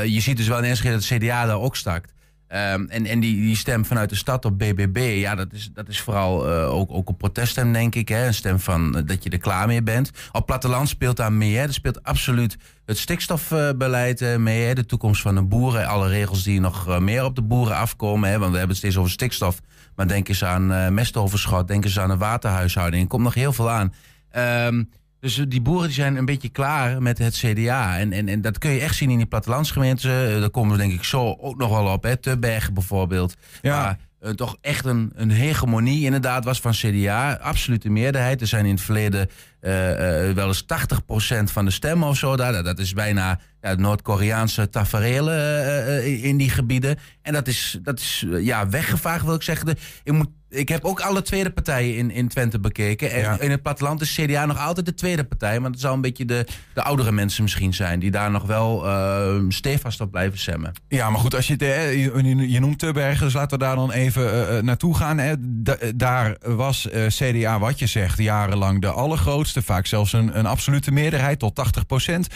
je 0.07 0.21
ziet 0.21 0.37
dus 0.37 0.49
wel 0.49 0.59
in 0.59 0.65
Enschede 0.65 0.95
dat 0.95 1.09
het 1.09 1.19
CDA 1.19 1.47
daar 1.47 1.61
ook 1.61 1.77
stakt. 1.77 2.15
Ehm, 2.49 2.85
en 2.89 3.07
en 3.07 3.21
die, 3.21 3.37
die 3.37 3.57
stem 3.57 3.85
vanuit 3.85 4.09
de 4.09 4.17
stad 4.17 4.45
op 4.45 4.59
BBB, 4.59 5.17
ja, 5.19 5.35
dat 5.35 5.53
is, 5.53 5.71
dat 5.73 5.89
is 5.89 6.01
vooral 6.01 6.49
eh, 6.49 6.75
ook, 6.75 6.93
ook 6.93 7.09
een 7.09 7.17
proteststem, 7.17 7.73
denk 7.73 7.95
ik. 7.95 8.09
Hè? 8.09 8.27
Een 8.27 8.35
stem 8.35 8.61
van 8.61 8.97
eh, 8.97 9.03
dat 9.07 9.25
je 9.25 9.31
er 9.31 9.39
klaar 9.39 9.67
mee 9.67 9.83
bent. 9.83 10.11
Op 10.33 10.47
platteland 10.47 10.89
speelt 10.89 11.17
daar 11.17 11.33
mee. 11.33 11.57
Hè? 11.57 11.63
Er 11.63 11.73
speelt 11.73 12.03
absoluut 12.03 12.57
het 12.85 12.99
stikstofbeleid 12.99 14.21
eh, 14.21 14.37
mee. 14.37 14.65
Hè? 14.65 14.75
De 14.75 14.87
toekomst 14.87 15.23
van 15.23 15.35
de 15.35 15.43
boeren. 15.43 15.87
Alle 15.87 16.09
regels 16.09 16.43
die 16.43 16.61
nog 16.61 16.89
eh, 16.89 16.99
meer 16.99 17.25
op 17.25 17.35
de 17.35 17.43
boeren 17.43 17.77
afkomen. 17.77 18.31
Hè? 18.31 18.39
Want 18.39 18.51
we 18.53 18.59
hebben 18.59 18.77
het 18.77 18.85
steeds 18.85 18.97
over 18.97 19.11
stikstof. 19.11 19.61
Maar 19.97 20.09
denk 20.09 20.29
eens 20.29 20.45
aan 20.45 20.73
eh, 20.73 20.89
mestoverschot. 20.89 21.69
Denk 21.69 21.85
eens 21.85 21.99
aan 21.99 22.11
een 22.11 22.19
waterhuishouding. 22.19 23.03
Er 23.03 23.09
komt 23.09 23.23
nog 23.23 23.35
heel 23.35 23.53
veel 23.53 23.71
aan. 23.71 23.95
Ehm, 24.31 24.83
dus 25.21 25.45
die 25.49 25.61
boeren 25.61 25.87
die 25.87 25.95
zijn 25.95 26.17
een 26.17 26.25
beetje 26.25 26.49
klaar 26.49 27.03
met 27.03 27.19
het 27.19 27.35
CDA. 27.37 27.99
En, 27.99 28.13
en, 28.13 28.29
en 28.29 28.41
dat 28.41 28.59
kun 28.59 28.71
je 28.71 28.81
echt 28.81 28.95
zien 28.95 29.11
in 29.11 29.17
die 29.17 29.27
plattelandsgemeenten. 29.27 30.41
Daar 30.41 30.51
komen 30.51 30.73
we 30.73 30.79
denk 30.79 30.93
ik 30.93 31.05
zo 31.05 31.37
ook 31.41 31.57
nog 31.57 31.71
wel 31.71 31.93
op. 31.93 32.03
Hè. 32.03 32.17
Tubbergen 32.17 32.75
bijvoorbeeld. 32.75 33.37
Ja. 33.63 33.99
Eh, 34.21 34.31
toch 34.31 34.57
echt 34.61 34.85
een, 34.85 35.13
een 35.15 35.31
hegemonie 35.31 36.05
inderdaad 36.05 36.45
was 36.45 36.61
van 36.61 36.73
CDA. 36.73 37.33
Absolute 37.33 37.91
meerderheid. 37.91 38.41
Er 38.41 38.47
zijn 38.47 38.65
in 38.65 38.75
het 38.75 38.81
verleden 38.81 39.29
eh, 39.61 40.29
eh, 40.29 40.35
wel 40.35 40.47
eens 40.47 40.65
80% 40.65 40.67
van 41.45 41.65
de 41.65 41.71
stemmen 41.71 42.09
of 42.09 42.17
zo. 42.17 42.37
Daar. 42.37 42.63
Dat 42.63 42.79
is 42.79 42.93
bijna 42.93 43.41
ja, 43.61 43.75
Noord-Koreaanse 43.75 44.69
tafereelen 44.69 46.23
in 46.23 46.37
die 46.37 46.51
gebieden. 46.51 46.99
En 47.23 47.33
dat 47.33 47.47
is, 47.47 47.79
dat 47.83 47.99
is 47.99 48.27
ja, 48.29 48.69
weggevaagd 48.69 49.25
wil 49.25 49.35
ik 49.35 49.43
zeggen. 49.43 49.77
Ik, 50.03 50.13
moet, 50.13 50.29
ik 50.57 50.69
heb 50.69 50.85
ook 50.85 51.01
alle 51.01 51.23
tweede 51.23 51.51
partijen 51.51 51.97
in, 51.97 52.11
in 52.11 52.29
Twente 52.29 52.61
bekeken. 52.61 53.11
En 53.13 53.21
Ja. 53.21 53.41
in 53.41 53.51
het 53.51 53.63
platteland 53.63 54.01
is 54.01 54.15
CDA 54.21 54.47
nog 54.47 54.59
altijd 54.59 54.87
de 54.87 54.95
tweede 54.95 55.25
partij. 55.25 55.61
Maar 55.61 55.71
dat 55.71 55.81
zou 55.81 55.95
een 55.95 56.01
beetje 56.01 56.25
de, 56.25 56.47
de 56.75 56.83
oudere 56.83 57.13
mensen 57.13 57.43
misschien 57.43 57.75
zijn. 57.75 57.99
Die 58.01 58.11
daar 58.11 58.31
nog 58.31 58.43
wel 58.43 58.87
eh, 58.87 59.35
stevast 59.49 60.01
op 60.01 60.11
blijven 60.11 60.39
stemmen. 60.39 60.73
Ja, 60.89 61.11
maar 61.11 61.21
goed, 61.21 61.35
als 61.35 61.47
je, 61.47 61.55
hè, 61.59 61.81
je, 61.89 62.51
je- 62.51 62.61
noemt 62.61 62.79
Tubbergen, 62.79 63.25
dus 63.25 63.33
laten 63.35 63.59
we 63.59 63.65
daar 63.65 63.77
dan 63.77 63.91
even 63.91 64.33
eh, 64.33 64.59
eh, 64.59 64.65
naartoe 64.65 64.95
gaan. 64.97 65.19
Hè. 65.19 65.35
Da- 65.39 65.77
daar 65.97 66.37
was 66.43 66.89
eh, 66.91 67.07
CDA, 67.07 67.59
wat 67.59 67.79
je 67.79 67.87
zegt, 67.87 68.19
jarenlang 68.19 68.81
de 68.81 68.91
allergrootste. 68.91 69.63
Vaak 69.63 69.87
zelfs 69.87 70.13
een, 70.13 70.39
een 70.39 70.47
absolute 70.47 70.91
meerderheid, 70.93 71.39
tot 71.39 71.55
80 71.55 71.87
procent. 71.87 72.27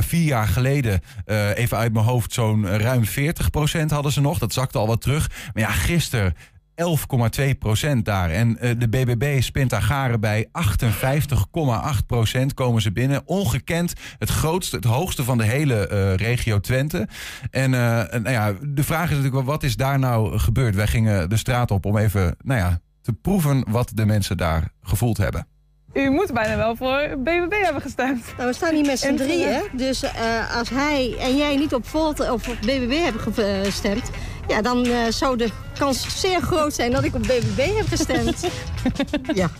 vier 0.00 0.24
jaar 0.24 0.46
geleden, 0.48 1.00
eh, 1.24 1.56
even 1.56 1.76
uit 1.76 1.92
mijn 1.92 2.04
hoofd, 2.04 2.32
zo'n 2.32 2.66
ruim 2.78 3.04
40 3.04 3.50
procent 3.50 3.90
hadden 3.90 4.12
ze 4.12 4.20
nog. 4.20 4.38
Dat 4.38 4.52
zakte 4.52 4.78
al 4.78 4.86
wat 4.86 5.00
terug. 5.00 5.30
Maar 5.54 5.62
ja, 5.62 5.70
gisteren... 5.70 6.34
11,2 6.80 7.58
procent 7.58 8.04
daar. 8.04 8.30
En 8.30 8.58
eh, 8.58 8.70
de 8.78 8.88
BBB 8.88 9.42
spint 9.42 9.70
daar 9.70 9.82
garen 9.82 10.20
bij 10.20 10.46
58,8 10.46 12.06
procent 12.06 12.54
komen 12.54 12.82
ze 12.82 12.92
binnen. 12.92 13.22
Ongekend 13.24 13.92
het 14.18 14.28
grootste, 14.28 14.76
het 14.76 14.84
hoogste 14.84 15.24
van 15.24 15.38
de 15.38 15.44
hele 15.44 15.86
eh, 15.86 16.14
regio 16.14 16.60
Twente. 16.60 17.08
En 17.50 17.74
eh, 17.74 18.14
en, 18.14 18.22
nou 18.22 18.34
ja, 18.34 18.54
de 18.62 18.84
vraag 18.84 19.04
is 19.04 19.08
natuurlijk 19.08 19.34
wel, 19.34 19.44
wat 19.44 19.62
is 19.62 19.76
daar 19.76 19.98
nou 19.98 20.38
gebeurd? 20.38 20.74
Wij 20.74 20.86
gingen 20.86 21.28
de 21.28 21.36
straat 21.36 21.70
op 21.70 21.84
om 21.84 21.96
even, 21.96 22.36
nou 22.44 22.60
ja, 22.60 22.80
te 23.02 23.12
proeven 23.12 23.64
wat 23.68 23.90
de 23.94 24.06
mensen 24.06 24.36
daar 24.36 24.68
gevoeld 24.82 25.16
hebben. 25.16 25.46
U 25.92 26.10
moet 26.10 26.32
bijna 26.32 26.56
wel 26.56 26.76
voor 26.76 27.08
BBB 27.18 27.52
hebben 27.62 27.82
gestemd. 27.82 28.34
Nou, 28.36 28.48
we 28.48 28.54
staan 28.54 28.74
hier 28.74 28.86
met 28.86 28.98
z'n 28.98 29.14
drieën. 29.14 29.62
Dus 29.72 30.02
eh, 30.02 30.56
als 30.56 30.68
hij 30.68 31.16
en 31.18 31.36
jij 31.36 31.56
niet 31.56 31.74
op 31.74 31.86
Volt 31.86 32.30
of 32.30 32.48
op 32.48 32.56
BBB 32.60 33.02
hebben 33.02 33.22
gestemd... 33.64 34.10
Ja, 34.50 34.62
dan 34.62 34.86
eh, 34.86 34.98
zou 35.08 35.36
de 35.36 35.48
kans 35.78 36.20
zeer 36.20 36.40
groot 36.40 36.74
zijn 36.74 36.90
dat 36.90 37.04
ik 37.04 37.14
op 37.14 37.22
BBB 37.22 37.76
heb 37.76 37.88
gestemd. 37.88 38.46
ja. 39.40 39.50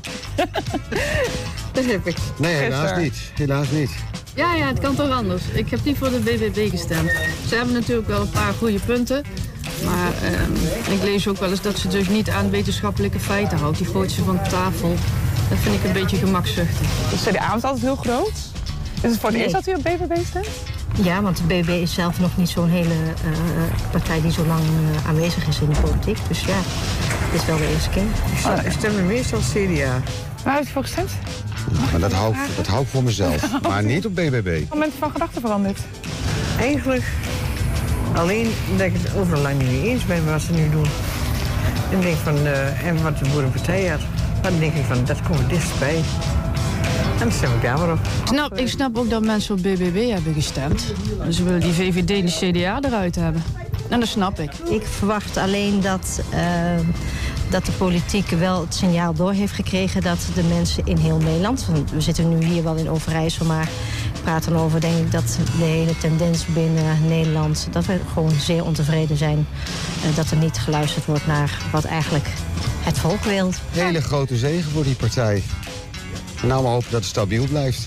Dat 1.73 1.85
heb 1.85 2.06
ik. 2.06 2.16
Nee, 2.37 2.54
helaas 2.54 2.99
niet. 2.99 3.32
Helaas 3.35 3.70
niet. 3.70 3.90
Ja, 4.35 4.54
ja, 4.54 4.66
het 4.66 4.78
kan 4.78 4.94
toch 4.94 5.11
anders. 5.11 5.42
Ik 5.52 5.70
heb 5.70 5.85
niet 5.85 5.99
voor 5.99 6.11
de 6.11 6.18
BBB 6.18 6.70
gestemd. 6.70 7.11
Ze 7.49 7.54
hebben 7.54 7.75
natuurlijk 7.75 8.09
wel 8.09 8.20
een 8.20 8.30
paar 8.30 8.52
goede 8.52 8.78
punten. 8.87 9.25
Maar 9.85 10.12
ehm, 10.23 10.52
ik 10.92 11.02
lees 11.02 11.28
ook 11.28 11.38
wel 11.38 11.50
eens 11.50 11.62
dat 11.62 11.78
ze 11.78 11.88
dus 11.88 12.09
niet 12.09 12.30
aan 12.30 12.50
wetenschappelijke 12.50 13.20
feiten 13.20 13.59
houdt. 13.59 13.78
Die 13.78 13.87
gooit 13.87 14.11
ze 14.11 14.25
van 14.25 14.40
tafel. 14.49 14.94
Dat 15.49 15.59
vind 15.59 15.75
ik 15.75 15.85
een 15.85 15.92
beetje 15.92 16.16
gemakzuchtig. 16.16 16.88
De 17.11 17.30
CDA 17.30 17.52
was 17.52 17.62
altijd 17.62 17.82
heel 17.82 17.97
groot. 17.97 18.32
Is 19.02 19.11
het 19.11 19.21
voor 19.21 19.28
het 19.28 19.38
Nee. 19.38 19.42
eerst 19.49 19.54
dat 19.64 19.66
u 19.66 19.78
op 19.78 19.83
BBB 19.83 20.25
stemt? 20.25 20.49
Ja, 21.02 21.23
want 21.23 21.37
de 21.37 21.42
BBB 21.42 21.69
is 21.69 21.95
zelf 21.95 22.21
nog 22.21 22.37
niet 22.37 22.49
zo'n 22.49 22.69
hele 22.69 22.95
eh, 22.95 23.30
partij 23.90 24.21
die 24.21 24.33
zo 24.33 24.45
lang 24.47 24.61
eh, 24.61 25.09
aanwezig 25.09 25.47
is 25.49 25.61
in 25.61 25.69
de 25.69 25.80
politiek. 25.80 26.19
Dus 26.28 26.40
ja, 26.40 26.57
dit 27.33 27.40
is 27.40 27.47
wel 27.47 27.57
de 27.57 27.69
eerste 27.73 27.90
keer. 27.90 28.02
Oh, 28.47 28.64
ik 28.64 28.73
stem 28.73 29.07
meestal 29.07 29.38
CDA. 29.52 30.00
Waar 30.45 30.54
heeft 30.57 30.69
u 30.69 30.73
voor 30.73 30.83
gestemd? 30.83 31.11
Maar 31.90 32.00
dat 32.00 32.12
hou, 32.12 32.33
ik- 32.35 32.57
dat 32.57 32.66
hou 32.66 32.83
ik 32.83 32.88
voor 32.88 33.02
mezelf. 33.02 33.47
Maar 33.69 33.83
niet 33.85 34.07
op 34.07 34.14
BBB. 34.14 34.62
Moment 34.71 34.92
van 34.99 35.11
gedachten 35.11 35.40
veranderd. 35.40 35.78
Eigenlijk 36.59 37.02
alleen 38.14 38.50
dat 38.76 38.87
ik 38.87 38.92
het 39.02 39.14
overal 39.16 39.42
lang 39.42 39.59
niet 39.62 39.83
eens 39.85 40.07
ben 40.07 40.25
met 40.25 40.33
wat 40.33 40.42
ze 40.42 40.52
nu 40.52 40.71
doen. 40.71 40.87
En, 41.90 41.97
ik 41.97 42.02
denk 42.02 42.16
van, 42.16 42.47
eh, 42.47 42.87
en 42.87 43.02
wat 43.02 43.19
de 43.19 43.28
boerenpartij 43.28 43.87
had. 43.87 44.00
Dan 44.42 44.59
denk 44.59 44.75
ik 44.75 44.85
van, 44.88 45.04
dat 45.04 45.23
komt 45.28 45.49
dichtstbij. 45.50 46.00
En 47.20 47.28
dan 47.28 47.36
stem 47.36 47.54
ik 47.54 47.62
daar 47.62 47.78
maar 47.78 47.92
op. 47.92 47.98
Ik 47.98 48.26
snap, 48.26 48.58
ik 48.58 48.68
snap 48.68 48.98
ook 48.98 49.10
dat 49.10 49.22
mensen 49.22 49.54
op 49.54 49.62
BBB 49.62 50.10
hebben 50.10 50.34
gestemd. 50.34 50.84
Ze 51.30 51.44
willen 51.44 51.60
die 51.60 51.72
VVD 51.72 52.10
en 52.10 52.24
de 52.24 52.52
CDA 52.52 52.80
eruit 52.80 53.14
hebben. 53.14 53.42
En 53.88 54.00
dat 54.00 54.08
snap 54.08 54.38
ik. 54.38 54.52
Ik 54.70 54.82
verwacht 54.82 55.36
alleen 55.36 55.80
dat, 55.80 56.20
eh, 56.30 56.40
dat 57.50 57.66
de 57.66 57.72
politiek 57.72 58.28
wel 58.28 58.60
het 58.60 58.74
signaal 58.74 59.14
door 59.14 59.32
heeft 59.32 59.52
gekregen 59.52 60.02
dat 60.02 60.18
de 60.34 60.42
mensen 60.42 60.86
in 60.86 60.96
heel 60.96 61.16
Nederland, 61.16 61.66
want 61.66 61.90
we 61.90 62.00
zitten 62.00 62.38
nu 62.38 62.46
hier 62.46 62.62
wel 62.62 62.74
in 62.74 62.90
Overijssel, 62.90 63.46
maar 63.46 63.68
praten 64.22 64.56
over 64.56 64.80
denk 64.80 64.98
ik 64.98 65.12
dat 65.12 65.38
de 65.58 65.64
hele 65.64 65.98
tendens 65.98 66.46
binnen 66.46 67.08
Nederland, 67.08 67.68
dat 67.70 67.86
we 67.86 67.98
gewoon 68.12 68.30
zeer 68.30 68.64
ontevreden 68.64 69.16
zijn 69.16 69.46
eh, 70.02 70.16
dat 70.16 70.30
er 70.30 70.36
niet 70.36 70.58
geluisterd 70.58 71.06
wordt 71.06 71.26
naar 71.26 71.58
wat 71.72 71.84
eigenlijk 71.84 72.28
het 72.80 72.98
volk 72.98 73.24
wil. 73.24 73.50
Hele 73.70 74.00
grote 74.00 74.36
zegen 74.36 74.70
voor 74.70 74.84
die 74.84 74.96
partij. 74.96 75.42
En 76.42 76.49
nou 76.49 76.62
maar 76.62 76.73
hopen 76.73 76.90
dat 76.90 77.00
het 77.00 77.09
stabiel 77.11 77.47
blijft. 77.47 77.87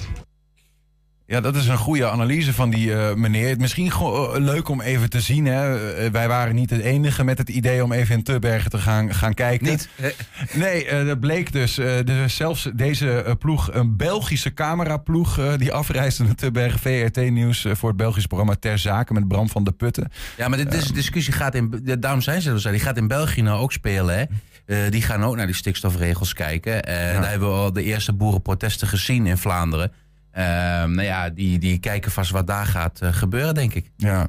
Ja, 1.25 1.41
dat 1.41 1.55
is 1.55 1.67
een 1.67 1.77
goede 1.77 2.09
analyse 2.09 2.53
van 2.53 2.69
die 2.69 2.93
eh, 2.93 3.13
meneer. 3.15 3.57
Misschien 3.57 3.91
gewoon 3.91 4.35
eh, 4.35 4.41
leuk 4.41 4.69
om 4.69 4.81
even 4.81 5.09
te 5.09 5.21
zien. 5.21 5.45
Hè. 5.45 5.93
Eh, 5.95 6.11
wij 6.11 6.27
waren 6.27 6.55
niet 6.55 6.69
het 6.69 6.81
enige 6.81 7.23
met 7.23 7.37
het 7.37 7.49
idee 7.49 7.83
om 7.83 7.91
even 7.91 8.15
in 8.15 8.23
Tubbergen 8.23 8.69
te 8.69 8.77
gaan, 8.77 9.13
gaan 9.13 9.33
kijken. 9.33 9.67
Niet? 9.67 9.89
Nee, 10.53 10.85
eh, 10.85 11.05
dat 11.05 11.19
bleek 11.19 11.51
dus. 11.51 11.79
zelfs 12.27 12.69
deze 12.75 13.35
ploeg, 13.39 13.73
een 13.73 13.97
Belgische 13.97 14.53
cameraploeg... 14.53 15.39
eh, 15.39 15.53
die 15.57 15.71
afreisde 15.71 16.23
naar 16.23 16.35
Tubbergen, 16.35 16.79
VRT-nieuws... 16.79 17.65
voor 17.71 17.89
het 17.89 17.97
Belgische 17.97 18.27
programma 18.27 18.55
Ter 18.59 18.79
Zaken 18.79 19.15
met 19.15 19.27
Bram 19.27 19.49
van 19.49 19.63
de 19.63 19.71
Putten. 19.71 20.11
Ja, 20.37 20.47
maar 20.47 20.57
de 20.57 20.65
dis- 20.65 20.91
discussie 20.91 21.33
gaat 21.33 21.55
in. 21.55 21.81
Daarom 21.99 22.21
zijn 22.21 22.41
ze 22.41 22.51
er 22.51 22.61
zo. 22.61 22.71
Die 22.71 22.79
gaat 22.79 22.97
in 22.97 23.07
België 23.07 23.41
nou 23.41 23.59
ook 23.61 23.71
spelen. 23.71 24.17
Hè? 24.17 24.23
Eh, 24.65 24.77
die 24.89 25.01
gaan 25.01 25.23
ook 25.23 25.35
naar 25.35 25.45
die 25.45 25.55
stikstofregels 25.55 26.33
kijken. 26.33 26.83
Eh, 26.83 26.95
Daar 26.95 27.29
hebben 27.29 27.49
we 27.49 27.55
al 27.55 27.73
de 27.73 27.83
eerste 27.83 28.13
boerenprotesten 28.13 28.87
gezien 28.87 29.27
in 29.27 29.37
Vlaanderen. 29.37 29.91
Eh, 30.31 30.43
nou 30.83 31.01
ja, 31.01 31.29
die, 31.29 31.59
die 31.59 31.77
kijken 31.77 32.11
vast 32.11 32.31
wat 32.31 32.47
daar 32.47 32.65
gaat 32.65 32.99
gebeuren, 33.03 33.53
denk 33.53 33.73
ik. 33.73 33.91
Ja. 33.97 34.27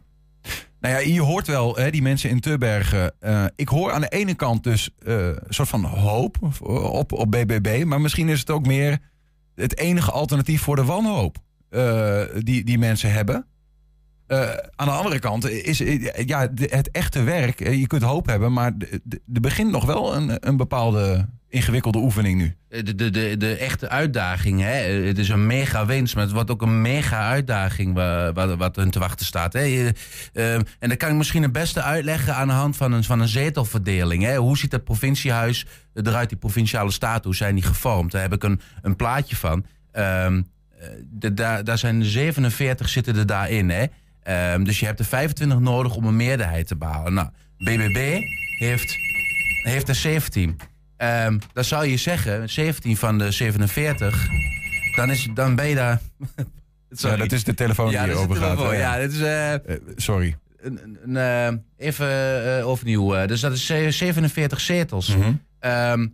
Nou 0.81 0.95
ja, 0.95 1.01
je 1.13 1.21
hoort 1.21 1.47
wel, 1.47 1.77
hè, 1.77 1.91
die 1.91 2.03
mensen 2.03 2.31
in 2.31 2.41
Tubbergen. 2.41 3.13
ik 3.57 3.69
hoor 3.69 3.93
aan 3.93 4.01
de 4.01 4.09
ene 4.09 4.35
kant 4.35 4.63
dus 4.65 4.91
een 4.99 5.39
soort 5.49 5.69
van 5.69 5.85
hoop 5.85 6.37
op, 6.63 7.13
op 7.13 7.31
BBB. 7.31 7.85
Maar 7.85 8.01
misschien 8.01 8.29
is 8.29 8.41
het 8.41 8.51
ook 8.51 8.67
meer 8.67 8.99
het 9.55 9.79
enige 9.79 10.11
alternatief 10.11 10.63
voor 10.63 10.77
de 10.77 10.85
wanhoop 10.85 11.37
die, 12.39 12.65
die 12.65 12.79
mensen 12.79 13.13
hebben. 13.13 13.47
Eh, 14.27 14.41
aan 14.77 14.87
de 14.87 14.93
andere 14.93 15.19
kant 15.19 15.49
is 15.51 15.81
eh, 15.81 16.27
ja, 16.27 16.49
het 16.57 16.91
echte 16.91 17.23
werk. 17.23 17.61
eh, 17.61 17.81
Je 17.81 17.87
kunt 17.87 18.03
hoop 18.03 18.27
hebben, 18.27 18.53
maar 18.53 18.73
er 19.35 19.41
begint 19.41 19.71
nog 19.71 19.85
wel 19.85 20.15
een, 20.17 20.49
een 20.49 20.57
bepaalde 20.57 21.27
ingewikkelde 21.49 21.99
oefening 21.99 22.39
nu. 22.41 22.55
De, 22.83 22.95
de, 22.95 23.11
de, 23.11 23.37
de 23.37 23.57
echte 23.57 23.89
uitdaging, 23.89 24.61
hè? 24.61 24.73
het 25.07 25.19
is 25.19 25.29
een 25.29 25.47
mega 25.47 25.87
winst, 25.87 26.15
maar 26.15 26.25
het 26.25 26.33
wordt 26.33 26.51
ook 26.51 26.63
een 26.63 26.81
mega 26.83 27.29
uitdaging 27.29 27.95
wa- 27.95 28.33
wat, 28.33 28.57
wat 28.57 28.77
hun 28.77 28.91
te 28.91 28.99
wachten 28.99 29.27
staat. 29.27 29.53
Hè? 29.53 29.61
Je, 29.61 29.93
eh, 30.33 30.55
en 30.55 30.67
dat 30.89 30.97
kan 30.97 31.09
ik 31.11 31.15
misschien 31.17 31.43
het 31.43 31.53
beste 31.53 31.83
uitleggen 31.83 32.35
aan 32.35 32.49
de 32.49 32.55
hand 32.55 32.77
van 32.77 32.93
een, 32.93 33.05
van 33.05 33.21
een 33.21 33.29
zetelverdeling. 33.29 34.23
Hè? 34.23 34.37
Hoe 34.37 34.59
ziet 34.59 34.73
het 34.73 34.85
provinciehuis 34.85 35.67
eruit, 35.95 36.29
die 36.29 36.39
provinciale 36.39 36.91
staten, 36.91 37.25
hoe 37.25 37.35
zijn 37.35 37.55
die 37.55 37.65
gevormd? 37.65 38.13
Daar 38.13 38.23
heb 38.23 38.33
ik 38.33 38.43
een, 38.43 38.61
een 38.83 38.97
plaatje 38.97 39.37
van. 39.37 39.65
Ehm, 39.93 40.43
eh, 40.79 40.89
daar, 41.33 41.65
daar 41.65 41.79
zijn 41.79 42.05
47 42.05 42.89
zitten 42.89 43.17
er 43.17 43.27
daarin. 43.27 43.71
Hè? 43.71 43.85
Ehm, 44.25 44.63
dus 44.65 44.81
je 44.81 44.87
hebt 44.87 44.99
er 44.99 45.05
25 45.05 45.59
nodig 45.59 45.95
om 45.97 46.05
een 46.05 46.17
meerderheid 46.17 46.67
te 46.67 46.77
behalen. 46.77 47.15
Nou, 47.15 47.29
BBB 47.59 48.21
heeft, 48.59 48.97
heeft 49.63 49.89
er 49.89 49.95
17. 49.95 50.57
Ehm 50.97 51.39
dan 51.53 51.65
zou 51.65 51.87
je 51.87 51.97
zeggen, 51.97 52.51
17 52.51 52.97
van 52.97 53.19
de 53.19 53.31
47, 53.31 54.27
dan, 54.97 55.11
is, 55.11 55.29
dan 55.35 55.55
ben 55.55 55.67
je 55.69 55.75
daar... 55.75 56.01
Ja, 56.97 57.17
dat 57.17 57.33
is 57.33 57.45
de 57.45 57.55
telefoon 57.55 57.89
die 57.89 57.97
dat 57.99 58.07
is 58.07 58.13
de 58.13 58.19
hierover 58.19 58.43
gaat. 58.43 58.57
telefoon? 58.57 58.77
Ja, 58.77 58.99
dit 58.99 59.13
is... 59.13 59.21
eh, 59.21 59.55
sorry. 59.97 60.37
een, 60.61 60.99
een, 61.05 61.17
eh, 61.17 61.87
even 61.89 62.09
eh, 62.59 62.67
overnieuw. 62.69 63.15
eh, 63.15 63.27
dus 63.29 63.41
dat 63.41 63.53
is 63.53 63.71
eh, 63.71 63.89
47 63.89 64.61
zetels. 64.61 65.17
Mhm. 65.17 65.33
Ehm, 65.59 66.07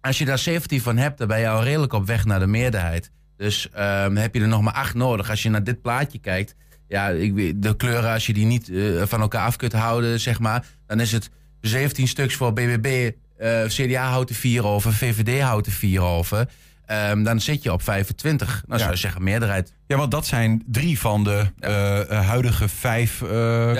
als 0.00 0.18
je 0.18 0.24
daar 0.24 0.38
17 0.38 0.80
van 0.80 0.96
hebt, 0.96 1.18
dan 1.18 1.28
ben 1.28 1.40
je 1.40 1.48
al 1.48 1.62
redelijk 1.62 1.92
op 1.92 2.06
weg 2.06 2.24
naar 2.24 2.38
de 2.38 2.46
meerderheid. 2.46 3.10
Dus 3.36 3.68
heb 4.14 4.34
je 4.34 4.40
er 4.40 4.48
nog 4.48 4.62
maar 4.62 4.72
acht 4.74 4.94
nodig. 4.94 5.30
Als 5.30 5.42
je 5.42 5.50
naar 5.50 5.64
dit 5.64 5.82
plaatje 5.82 6.18
kijkt, 6.18 6.54
ja, 6.90 7.08
ik, 7.08 7.32
weet- 7.34 7.62
de 7.62 7.76
kleuren, 7.76 8.12
als 8.12 8.26
je 8.26 8.32
die 8.32 8.46
niet 8.46 8.68
eh, 8.70 9.02
van 9.04 9.20
elkaar 9.20 9.46
af 9.46 9.56
kunt 9.56 9.72
houden, 9.72 10.20
zeg 10.20 10.38
maar, 10.38 10.64
dan 10.86 11.00
is 11.00 11.12
het 11.12 11.30
17 11.60 12.08
stuks 12.08 12.34
voor 12.34 12.52
BBB, 12.52 13.10
eh, 13.38 13.64
CDA 13.66 14.08
houdt 14.10 14.30
er 14.30 14.36
4 14.36 14.64
over, 14.66 14.92
VVD 14.92 15.40
houdt 15.40 15.66
er 15.66 15.72
4 15.72 16.00
over. 16.00 16.48
Ehm, 16.86 17.22
dan 17.22 17.40
zit 17.40 17.62
je 17.62 17.72
op 17.72 17.82
25. 17.82 18.62
Nou, 18.66 18.80
zou 18.80 18.90
je 18.92 18.96
zeggen, 18.98 19.22
meerderheid. 19.22 19.72
Ja, 19.86 19.96
want 19.96 20.10
dat 20.10 20.26
zijn 20.26 20.62
drie 20.66 20.98
van 20.98 21.24
de 21.24 21.46
eh, 21.58 22.26
huidige 22.26 22.68
vijf 22.68 23.22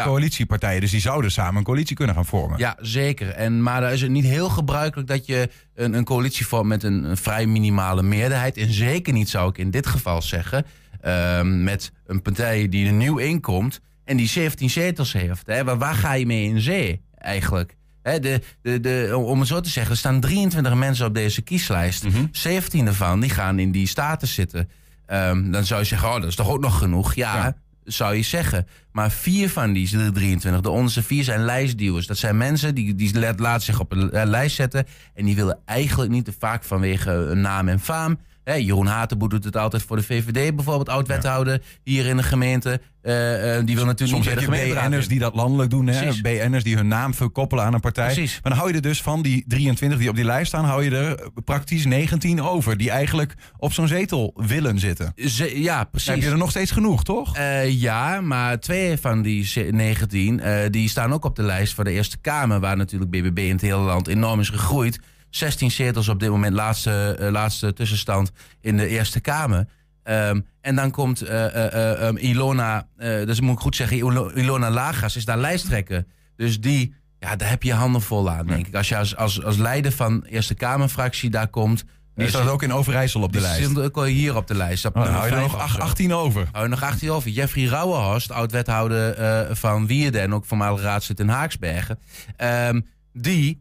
coalitiepartijen. 0.04 0.80
Dus 0.80 0.90
die 0.90 1.00
zouden 1.00 1.30
samen 1.30 1.56
een 1.56 1.64
coalitie 1.64 1.96
kunnen 1.96 2.14
gaan 2.14 2.26
vormen. 2.26 2.58
Ja, 2.58 2.76
zeker. 2.80 3.28
En, 3.28 3.62
maar 3.62 3.80
dan 3.80 3.90
is 3.90 4.00
het 4.00 4.10
niet 4.10 4.24
heel 4.24 4.48
gebruikelijk 4.48 5.08
dat 5.08 5.26
je 5.26 5.48
een, 5.74 5.94
een 5.94 6.04
coalitie 6.04 6.46
vormt 6.46 6.68
met 6.68 6.82
een, 6.82 7.04
een 7.04 7.16
vrij 7.16 7.46
minimale 7.46 8.02
meerderheid. 8.02 8.56
En 8.56 8.72
zeker 8.72 9.12
niet, 9.12 9.28
zou 9.28 9.48
ik 9.50 9.58
in 9.58 9.70
dit 9.70 9.86
geval 9.86 10.22
zeggen, 10.22 10.66
ehm, 11.00 11.62
met 11.64 11.92
een 12.06 12.22
partij 12.22 12.68
die 12.68 12.86
er 12.86 12.92
nieuw 12.92 13.18
inkomt 13.18 13.80
en 14.04 14.16
die 14.16 14.28
17 14.28 14.70
zetels 14.70 15.12
heeft. 15.12 15.46
Hè? 15.46 15.64
Waar, 15.64 15.78
waar 15.78 15.94
ga 15.94 16.12
je 16.12 16.26
mee 16.26 16.44
in 16.48 16.60
zee 16.60 17.00
eigenlijk? 17.18 17.76
Hè, 18.02 18.20
de, 18.20 18.40
de, 18.62 18.80
de, 18.80 19.16
om 19.16 19.38
het 19.38 19.48
zo 19.48 19.60
te 19.60 19.68
zeggen, 19.70 19.92
er 19.92 19.98
staan 19.98 20.20
23 20.20 20.74
mensen 20.74 21.06
op 21.06 21.14
deze 21.14 21.42
kieslijst. 21.42 22.04
17 22.32 22.86
ervan 22.86 23.20
die 23.20 23.30
gaan 23.30 23.58
in 23.58 23.72
die 23.72 23.86
staten 23.86 24.28
zitten. 24.28 24.68
Ehm, 25.06 25.50
dan 25.50 25.64
zou 25.64 25.80
je 25.80 25.86
zeggen, 25.86 26.08
oh, 26.08 26.14
dat 26.14 26.24
is 26.24 26.34
toch 26.34 26.48
ook 26.48 26.60
nog 26.60 26.78
genoeg? 26.78 27.14
Ja, 27.14 27.56
zou 27.84 28.14
je 28.14 28.22
zeggen. 28.22 28.66
Maar 28.92 29.10
vier 29.10 29.50
van 29.50 29.72
die 29.72 30.12
23, 30.12 30.60
de 30.60 30.70
onderste 30.70 31.02
vier, 31.02 31.24
zijn 31.24 31.44
lijstduwers. 31.44 32.06
Dat 32.06 32.16
zijn 32.16 32.36
mensen 32.36 32.74
die, 32.74 32.94
die 32.94 33.18
laat- 33.18 33.40
laten 33.40 33.62
zich 33.62 33.80
op 33.80 33.92
een 33.92 34.10
eh, 34.10 34.26
lijst 34.26 34.56
zetten. 34.56 34.86
En 35.14 35.24
die 35.24 35.36
willen 35.36 35.58
eigenlijk 35.64 36.10
niet 36.10 36.24
te 36.24 36.32
vaak 36.38 36.64
vanwege 36.64 37.10
een 37.10 37.40
naam 37.40 37.68
en 37.68 37.80
faam. 37.80 38.18
Hè, 38.50 38.56
Jeroen 38.56 38.86
Hatenboer 38.86 39.28
doet 39.28 39.44
het 39.44 39.56
altijd 39.56 39.82
voor 39.82 39.96
de 39.96 40.02
VVD, 40.02 40.54
bijvoorbeeld 40.56 40.88
oud-wethouder 40.88 41.62
hier 41.84 42.06
in 42.06 42.16
de 42.16 42.22
gemeente. 42.22 42.80
Eh, 43.02 43.56
eh, 43.58 43.66
die 43.66 43.74
wil 43.76 43.84
natuurlijk 43.84 44.24
Soms 44.24 44.36
niet 44.40 44.48
bij 44.50 44.64
de 44.68 44.74
BN'ers 44.88 45.08
die 45.08 45.18
dat 45.18 45.34
landelijk 45.34 45.70
doen. 45.70 45.86
Hè? 45.86 46.12
BN'ers 46.22 46.64
die 46.64 46.76
hun 46.76 46.88
naam 46.88 47.14
verkoppelen 47.14 47.64
aan 47.64 47.74
een 47.74 47.80
partij. 47.80 48.12
Precies. 48.12 48.32
Maar 48.32 48.52
dan 48.52 48.60
hou 48.60 48.68
je 48.70 48.76
er 48.76 48.82
dus 48.82 49.02
van 49.02 49.22
die 49.22 49.44
23 49.46 49.98
die 49.98 50.08
op 50.08 50.14
die 50.16 50.24
lijst 50.24 50.46
staan... 50.46 50.64
hou 50.64 50.84
je 50.84 50.90
er 50.96 51.30
praktisch 51.44 51.84
19 51.84 52.42
over. 52.42 52.76
Die 52.76 52.90
eigenlijk 52.90 53.34
op 53.56 53.72
zo'n 53.72 53.88
zetel 53.88 54.32
willen 54.36 54.78
zitten. 54.78 55.12
Ze- 55.16 55.60
ja, 55.62 55.84
precies. 55.84 56.06
Dan 56.06 56.14
heb 56.16 56.24
je 56.24 56.30
er 56.30 56.38
nog 56.38 56.50
steeds 56.50 56.70
genoeg, 56.70 57.04
toch? 57.04 57.36
Eh, 57.36 57.70
ja, 57.80 58.20
maar 58.20 58.60
twee 58.60 58.96
van 58.96 59.22
die 59.22 59.44
ze- 59.44 59.68
19 59.72 60.40
eh, 60.40 60.70
die 60.70 60.88
staan 60.88 61.12
ook 61.12 61.24
op 61.24 61.36
de 61.36 61.42
lijst 61.42 61.74
voor 61.74 61.84
de 61.84 61.90
Eerste 61.90 62.18
Kamer, 62.18 62.60
waar 62.60 62.76
natuurlijk 62.76 63.10
BBB 63.10 63.38
in 63.38 63.52
het 63.52 63.60
hele 63.60 63.76
land 63.76 64.08
enorm 64.08 64.40
is 64.40 64.48
gegroeid. 64.48 65.00
16 65.30 65.70
zetels 65.70 66.08
op 66.08 66.20
dit 66.20 66.28
moment, 66.30 66.54
laatste, 66.54 67.16
eh, 67.20 67.30
laatste 67.30 67.72
tussenstand 67.72 68.30
in 68.60 68.76
de 68.76 68.86
Eerste 68.86 69.20
Kamer. 69.20 69.66
Ehm, 70.02 70.40
en 70.60 70.74
dan 70.76 70.90
komt 70.90 71.22
eh, 71.22 71.44
eh, 71.46 71.72
eh, 71.72 72.06
ehm, 72.08 72.16
Ilona, 72.16 72.86
dus 72.98 73.40
moet 73.40 73.54
ik 73.54 73.60
goed 73.60 73.76
zeggen, 73.76 73.96
Ilo- 73.96 74.30
Ilona 74.34 74.70
Lagas 74.70 75.16
is 75.16 75.24
daar 75.24 75.38
lijsttrekker. 75.38 76.04
Dus 76.36 76.60
die, 76.60 76.94
ja, 77.18 77.36
daar 77.36 77.48
heb 77.48 77.62
je 77.62 77.72
handen 77.72 78.02
vol 78.02 78.30
aan, 78.30 78.46
denk 78.46 78.66
ik. 78.66 78.74
Als 78.74 78.88
je 78.88 78.96
als, 78.96 79.16
als, 79.16 79.42
als 79.44 79.56
leider 79.56 79.92
van 79.92 80.24
Eerste 80.24 80.54
Kamerfractie 80.54 81.30
daar 81.30 81.48
komt. 81.48 81.84
Die 82.14 82.24
eh, 82.28 82.32
staat 82.34 82.48
ook 82.48 82.62
in 82.62 82.72
Overijssel 82.72 83.22
op 83.22 83.32
de 83.32 83.38
die 83.38 83.46
lijst. 83.48 83.68
zit 83.68 83.78
ook 83.78 83.96
al 83.96 84.04
hier 84.04 84.36
op 84.36 84.46
de 84.46 84.54
lijst. 84.54 84.84
Op 84.84 84.96
Oh, 84.96 85.02
dan 85.02 85.12
nummer 85.12 85.28
hou 85.30 85.40
je 85.40 85.46
er 85.46 85.52
nog 85.52 85.64
of 85.64 85.70
zo. 85.70 85.78
ach- 85.78 85.88
18 85.88 86.12
over. 86.14 86.48
Hou 86.52 86.64
je 86.64 86.70
nog 86.70 86.82
18 86.82 87.10
over. 87.10 87.30
Jeffrey 87.30 87.64
Rauwenhorst, 87.64 88.30
oud-wethouder 88.32 89.56
van 89.56 89.86
Wierden 89.86 90.20
en 90.20 90.34
ook 90.34 90.44
voormalig 90.44 90.80
raadslid 90.82 91.20
in 91.20 91.28
Haaksbergen. 91.28 91.98
Ehm, 92.36 92.80
die 93.12 93.60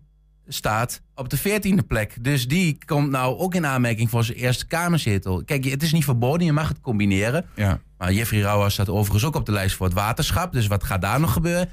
staat 0.53 1.01
op 1.15 1.29
de 1.29 1.39
14e 1.39 1.87
plek. 1.87 2.17
Dus 2.21 2.47
die 2.47 2.77
komt 2.85 3.09
nou 3.09 3.37
ook 3.37 3.55
in 3.55 3.65
aanmerking 3.65 4.09
voor 4.09 4.23
zijn 4.23 4.37
eerste 4.37 4.67
kamerzetel. 4.67 5.43
Kijk, 5.45 5.65
het 5.65 5.83
is 5.83 5.91
niet 5.91 6.03
verboden, 6.03 6.45
je 6.45 6.51
mag 6.53 6.67
het 6.67 6.79
combineren. 6.81 7.45
Ja. 7.55 7.79
Maar 7.97 8.13
Jeffrey 8.13 8.39
Rauwenhorst 8.39 8.73
staat 8.73 8.89
overigens 8.89 9.23
ook 9.25 9.35
op 9.35 9.45
de 9.45 9.51
lijst 9.51 9.75
voor 9.75 9.85
het 9.85 9.95
waterschap. 9.95 10.53
Dus 10.53 10.67
wat 10.67 10.83
gaat 10.83 11.01
daar 11.01 11.19
nog 11.19 11.33
gebeuren? 11.33 11.69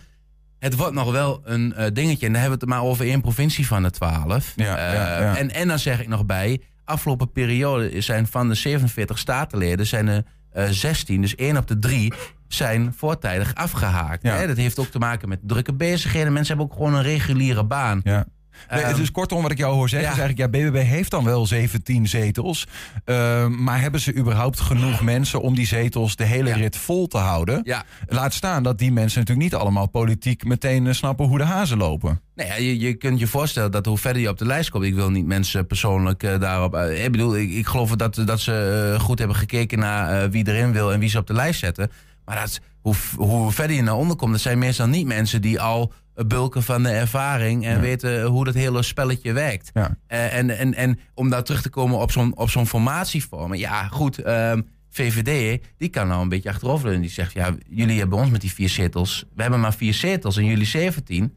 Het 0.58 0.76
wordt 0.76 0.94
nog 0.94 1.10
wel 1.12 1.40
een 1.44 1.74
eh, 1.74 1.86
dingetje. 1.92 2.26
En 2.26 2.32
dan 2.32 2.40
hebben 2.40 2.58
we 2.58 2.64
het 2.64 2.74
maar 2.74 2.84
over 2.88 3.06
één 3.06 3.20
provincie 3.20 3.66
van 3.66 3.82
de 3.82 3.90
12. 3.90 4.52
Ja, 4.56 4.76
Eh, 4.76 4.94
ja, 4.94 5.20
ja. 5.20 5.36
En, 5.36 5.50
en 5.54 5.68
dan 5.68 5.78
zeg 5.78 6.00
ik 6.00 6.08
nog 6.08 6.26
bij, 6.26 6.60
afgelopen 6.84 7.32
periode 7.32 8.00
zijn 8.00 8.26
van 8.26 8.48
de 8.48 8.54
47 8.54 9.18
statenleden 9.18 9.86
zijn 9.86 10.08
er 10.08 10.24
eh 10.50 10.68
16, 10.70 11.20
dus 11.20 11.34
één 11.34 11.56
op 11.56 11.66
de 11.66 11.78
drie, 11.78 12.12
zijn 12.48 12.94
voortijdig 12.96 13.54
afgehaakt. 13.54 14.22
Ja. 14.22 14.34
Hè? 14.36 14.46
Dat 14.46 14.56
heeft 14.56 14.78
ook 14.78 14.86
te 14.86 14.98
maken 14.98 15.28
met 15.28 15.38
drukke 15.42 15.74
bezigheden. 15.74 16.32
Mensen 16.32 16.56
hebben 16.56 16.74
ook 16.74 16.82
gewoon 16.82 16.94
een 16.98 17.02
reguliere 17.02 17.64
baan. 17.64 18.00
Ja. 18.04 18.26
Nee, 18.70 18.94
dus 18.94 19.10
kortom, 19.10 19.42
wat 19.42 19.50
ik 19.50 19.58
jou 19.58 19.74
hoor 19.74 19.88
zeggen, 19.88 20.08
ja. 20.08 20.14
is 20.14 20.20
eigenlijk... 20.20 20.54
ja, 20.54 20.60
BBB 20.70 20.82
heeft 20.88 21.10
dan 21.10 21.24
wel 21.24 21.46
17 21.46 22.08
zetels. 22.08 22.66
ehm, 23.04 23.62
maar 23.64 23.80
hebben 23.80 24.00
ze 24.00 24.14
überhaupt 24.14 24.60
genoeg 24.60 25.02
mensen 25.02 25.40
om 25.40 25.54
die 25.54 25.66
zetels 25.66 26.16
de 26.16 26.24
hele 26.24 26.52
rit 26.52 26.76
vol 26.76 27.06
te 27.06 27.18
houden? 27.18 27.60
Ja. 27.64 27.84
Laat 28.06 28.34
staan 28.34 28.62
dat 28.62 28.78
die 28.78 28.92
mensen 28.92 29.20
natuurlijk 29.20 29.50
niet 29.50 29.60
allemaal 29.60 29.88
politiek 29.88 30.44
meteen 30.44 30.86
eh, 30.86 30.92
snappen 30.92 31.26
hoe 31.26 31.38
de 31.38 31.44
hazen 31.44 31.78
lopen. 31.78 32.20
Nou 32.34 32.62
je, 32.62 32.78
je 32.80 32.94
kunt 32.94 33.18
je 33.18 33.26
voorstellen 33.26 33.70
dat 33.70 33.86
hoe 33.86 33.98
verder 33.98 34.22
je 34.22 34.28
op 34.28 34.38
de 34.38 34.46
lijst 34.46 34.70
komt. 34.70 34.84
Ik 34.84 34.94
wil 34.94 35.10
niet 35.10 35.26
mensen 35.26 35.66
persoonlijk 35.66 36.22
eh, 36.22 36.40
daarop. 36.40 36.74
eh, 36.74 37.04
ik 37.04 37.12
bedoel, 37.12 37.36
ik, 37.36 37.50
ik 37.50 37.66
geloof 37.66 37.90
dat, 37.90 38.22
dat 38.24 38.40
ze 38.40 38.96
goed 39.00 39.18
hebben 39.18 39.36
gekeken 39.36 39.78
naar 39.78 40.30
wie 40.30 40.48
erin 40.48 40.72
wil 40.72 40.92
en 40.92 41.00
wie 41.00 41.08
ze 41.08 41.18
op 41.18 41.26
de 41.26 41.32
lijst 41.32 41.60
zetten. 41.60 41.90
Maar 42.24 42.40
dat, 42.40 42.60
hoe, 42.80 42.94
hoe 43.16 43.52
verder 43.52 43.76
je 43.76 43.82
naar 43.82 43.94
onder 43.94 44.16
komt, 44.16 44.32
dat 44.32 44.40
zijn 44.40 44.58
meestal 44.58 44.86
niet 44.86 45.06
mensen 45.06 45.40
die 45.42 45.60
al 45.60 45.92
bulken 46.26 46.62
van 46.62 46.82
de 46.82 46.88
ervaring 46.88 47.66
en 47.66 47.80
weten 47.80 48.24
hoe 48.24 48.44
dat 48.44 48.54
hele 48.54 48.82
spelletje 48.82 49.32
werkt. 49.32 49.70
Ja. 49.74 49.96
Eh, 50.06 50.36
en, 50.36 50.58
en, 50.58 50.74
en 50.74 50.98
om 51.14 51.30
daar 51.30 51.42
terug 51.44 51.62
te 51.62 51.70
komen 51.70 51.98
op 51.98 52.12
zo'n, 52.12 52.36
op 52.36 52.50
zo'n 52.50 52.66
formatievorm. 52.66 53.54
Ja, 53.54 53.88
goed. 53.88 54.18
ehm, 54.18 54.60
VVD, 54.90 55.62
die 55.76 55.88
kan 55.88 56.08
nou 56.08 56.22
een 56.22 56.28
beetje 56.28 56.48
achteroverleunen. 56.48 57.02
Die 57.02 57.10
zegt, 57.10 57.32
ja, 57.32 57.54
jullie 57.68 57.98
hebben 57.98 58.18
ons 58.18 58.30
met 58.30 58.40
die 58.40 58.52
vier 58.52 58.68
zetels. 58.68 59.24
We 59.34 59.42
hebben 59.42 59.60
maar 59.60 59.74
vier 59.74 59.94
zetels 59.94 60.36
en 60.36 60.44
jullie 60.44 60.66
17. 60.66 61.36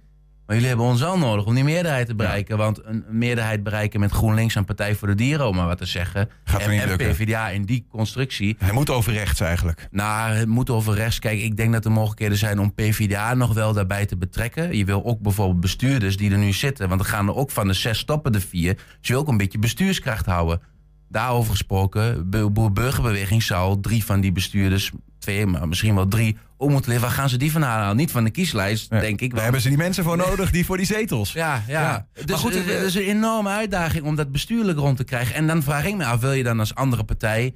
Maar 0.50 0.58
jullie 0.58 0.74
hebben 0.74 0.90
ons 0.92 1.02
wel 1.02 1.18
nodig 1.18 1.46
om 1.46 1.56
die 1.56 1.64
meerderheid 1.64 2.08
te 2.08 2.16
bereiken. 2.16 2.58
Want 2.58 2.86
een 2.86 3.04
meerderheid 3.10 3.64
bereiken 3.64 4.00
met 4.00 4.12
GroenLinks 4.12 4.56
en 4.56 4.66
Partij 4.66 4.96
voor 4.96 5.08
de 5.08 5.16
Dieren, 5.16 5.48
om 5.48 5.56
maar 5.56 5.68
wat 5.68 5.78
te 5.78 5.86
zeggen. 5.86 6.30
Gaat 6.44 6.62
en. 6.62 6.98
PvdA 6.98 7.50
in 7.50 7.66
die 7.66 7.86
constructie. 7.90 8.56
Hij 8.60 8.72
moet 8.72 8.90
over 8.90 9.14
rechts 9.14 9.40
eigenlijk. 9.40 9.88
Nou, 9.92 10.32
het 10.32 10.48
moet 10.48 10.70
over 10.70 10.94
rechts. 10.94 11.20
Kijk, 11.20 11.40
ik 11.40 11.58
denk 11.58 11.74
dat 11.74 11.86
er 11.86 11.92
mogelijkheden 11.92 12.38
zijn 12.38 12.60
om 12.60 12.74
PvdA 12.74 13.34
nog 13.34 13.54
wel 13.54 13.74
daarbij 13.74 14.06
te 14.06 14.18
betrekken. 14.18 14.78
Je 14.78 14.86
wil 14.86 15.06
ook 15.06 15.20
bijvoorbeeld 15.20 15.60
bestuurders 15.60 16.18
die 16.18 16.32
er 16.32 16.38
nu 16.38 16.54
zitten. 16.54 16.90
Want 16.90 17.02
er 17.02 17.08
gaan 17.08 17.28
er 17.28 17.36
ook 17.36 17.52
van 17.52 17.68
de 17.68 17.74
zes 17.74 17.98
stoppen 17.98 18.32
de 18.32 18.42
vier. 18.42 18.74
Dus 18.76 18.84
je 19.02 19.14
wil 19.14 19.22
ook 19.22 19.28
een 19.28 19.38
beetje 19.38 19.60
bestuurskracht 19.60 20.26
houden. 20.26 20.62
Daarover 21.10 21.52
gesproken, 21.52 22.30
Bo- 22.30 22.50
Boer-Burgerbeweging 22.52 23.44
zou 23.44 23.82
drie 23.82 24.06
van 24.06 24.22
die 24.22 24.32
bestuurders, 24.32 24.92
twee, 25.20 25.46
maar 25.46 25.68
misschien 25.68 25.96
wel 25.96 26.08
drie, 26.08 26.38
ook 26.62 26.70
moeten 26.70 26.90
leren. 26.92 27.06
Waar 27.06 27.16
gaan 27.16 27.30
ze 27.30 27.38
die 27.38 27.52
van 27.52 27.62
halen? 27.62 27.96
Niet 27.96 28.12
van 28.12 28.24
de 28.24 28.30
kieslijst, 28.30 28.90
denk 28.90 29.04
ik. 29.04 29.20
Daar 29.20 29.30
wel. 29.34 29.44
hebben 29.44 29.62
ze 29.62 29.68
die 29.68 29.78
mensen 29.78 30.04
voor 30.04 30.18
nodig, 30.18 30.52
die 30.52 30.66
voor 30.66 30.78
die 30.78 30.86
zetels. 30.86 31.34
Ja, 31.34 31.64
ja. 31.68 31.82
Ja. 31.82 32.08
Dus 32.14 32.26
Maar 32.26 32.38
goed, 32.38 32.54
het 32.54 32.70
eh, 32.70 32.84
is 32.84 32.96
een 32.96 33.02
enorme 33.02 33.50
uitdaging 33.50 34.04
om 34.06 34.16
dat 34.16 34.32
bestuurlijk 34.32 34.78
rond 34.78 34.98
te 34.98 35.04
krijgen. 35.04 35.36
En 35.36 35.48
dan 35.48 35.64
vraag 35.64 35.86
ik 35.86 35.96
me 35.96 36.06
af, 36.06 36.20
wil 36.20 36.32
je 36.32 36.44
dan 36.44 36.60
als 36.60 36.76
andere 36.76 37.04
partij... 37.04 37.56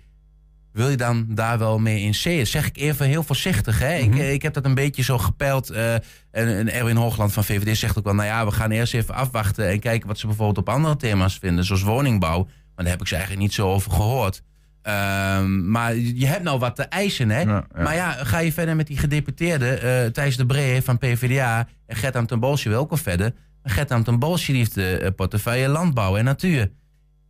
wil 0.72 0.90
je 0.90 0.98
dan 0.98 1.26
daar 1.30 1.58
wel 1.60 1.80
mee 1.80 2.02
in 2.02 2.16
zee? 2.16 2.46
Zeg 2.46 2.68
ik 2.68 2.78
even 2.78 3.06
heel 3.06 3.24
voorzichtig. 3.24 3.80
Hè? 3.80 3.96
ik, 3.96 4.16
ik 4.16 4.42
heb 4.42 4.54
dat 4.54 4.66
een 4.66 4.74
beetje 4.74 5.04
zo 5.04 5.18
gepeild. 5.18 5.70
eh, 5.70 5.94
en, 5.94 6.02
en 6.32 6.74
Erwin 6.74 6.96
Hoogland 6.96 7.34
van 7.34 7.44
VVD 7.44 7.78
zegt 7.78 7.98
ook 7.98 8.04
wel... 8.04 8.14
nou 8.16 8.28
ja, 8.28 8.46
we 8.46 8.52
gaan 8.52 8.72
eerst 8.72 8.94
even 8.94 9.16
afwachten... 9.16 9.70
en 9.70 9.80
kijken 9.80 10.08
wat 10.08 10.18
ze 10.18 10.28
bijvoorbeeld 10.28 10.58
op 10.68 10.70
andere 10.70 10.96
thema's 10.96 11.38
vinden... 11.38 11.66
zoals 11.66 11.82
woningbouw. 11.82 12.44
Maar 12.44 12.84
daar 12.86 12.94
heb 12.94 13.02
ik 13.02 13.08
ze 13.08 13.16
eigenlijk 13.16 13.44
niet 13.46 13.54
zo 13.54 13.68
over 13.68 13.92
gehoord. 13.92 14.42
Ehm, 14.84 15.70
maar 15.72 15.96
je 15.96 16.28
hebt 16.28 16.44
nou 16.44 16.60
wat 16.60 16.76
te 16.76 16.84
eisen, 16.84 17.30
hè? 17.30 17.46
Maar 17.76 17.96
ja, 17.96 18.12
ga 18.12 18.40
je 18.40 18.54
verder 18.54 18.76
met 18.76 18.88
die 18.88 18.98
gedeputeerden... 18.98 19.82
eh 19.82 20.06
Thijs 20.12 20.38
de 20.38 20.46
Bree 20.46 20.82
van 20.82 20.98
PvdA 20.98 21.68
en 21.86 21.96
Gert-Aan 21.96 22.26
ten 22.26 22.40
Boosje 22.40 22.70
wil 22.70 22.80
ook 22.80 22.90
wel 22.90 23.00
verder... 23.00 23.34
maar 23.64 23.74
Gert-Aan 23.74 24.04
ten 24.04 24.20
Boosje 24.20 24.52
die 24.52 24.58
heeft 24.62 24.76
de 24.76 24.98
eh, 24.98 25.10
portefeuille 25.16 25.68
landbouw 25.68 26.18
en 26.18 26.24
natuur. 26.26 26.72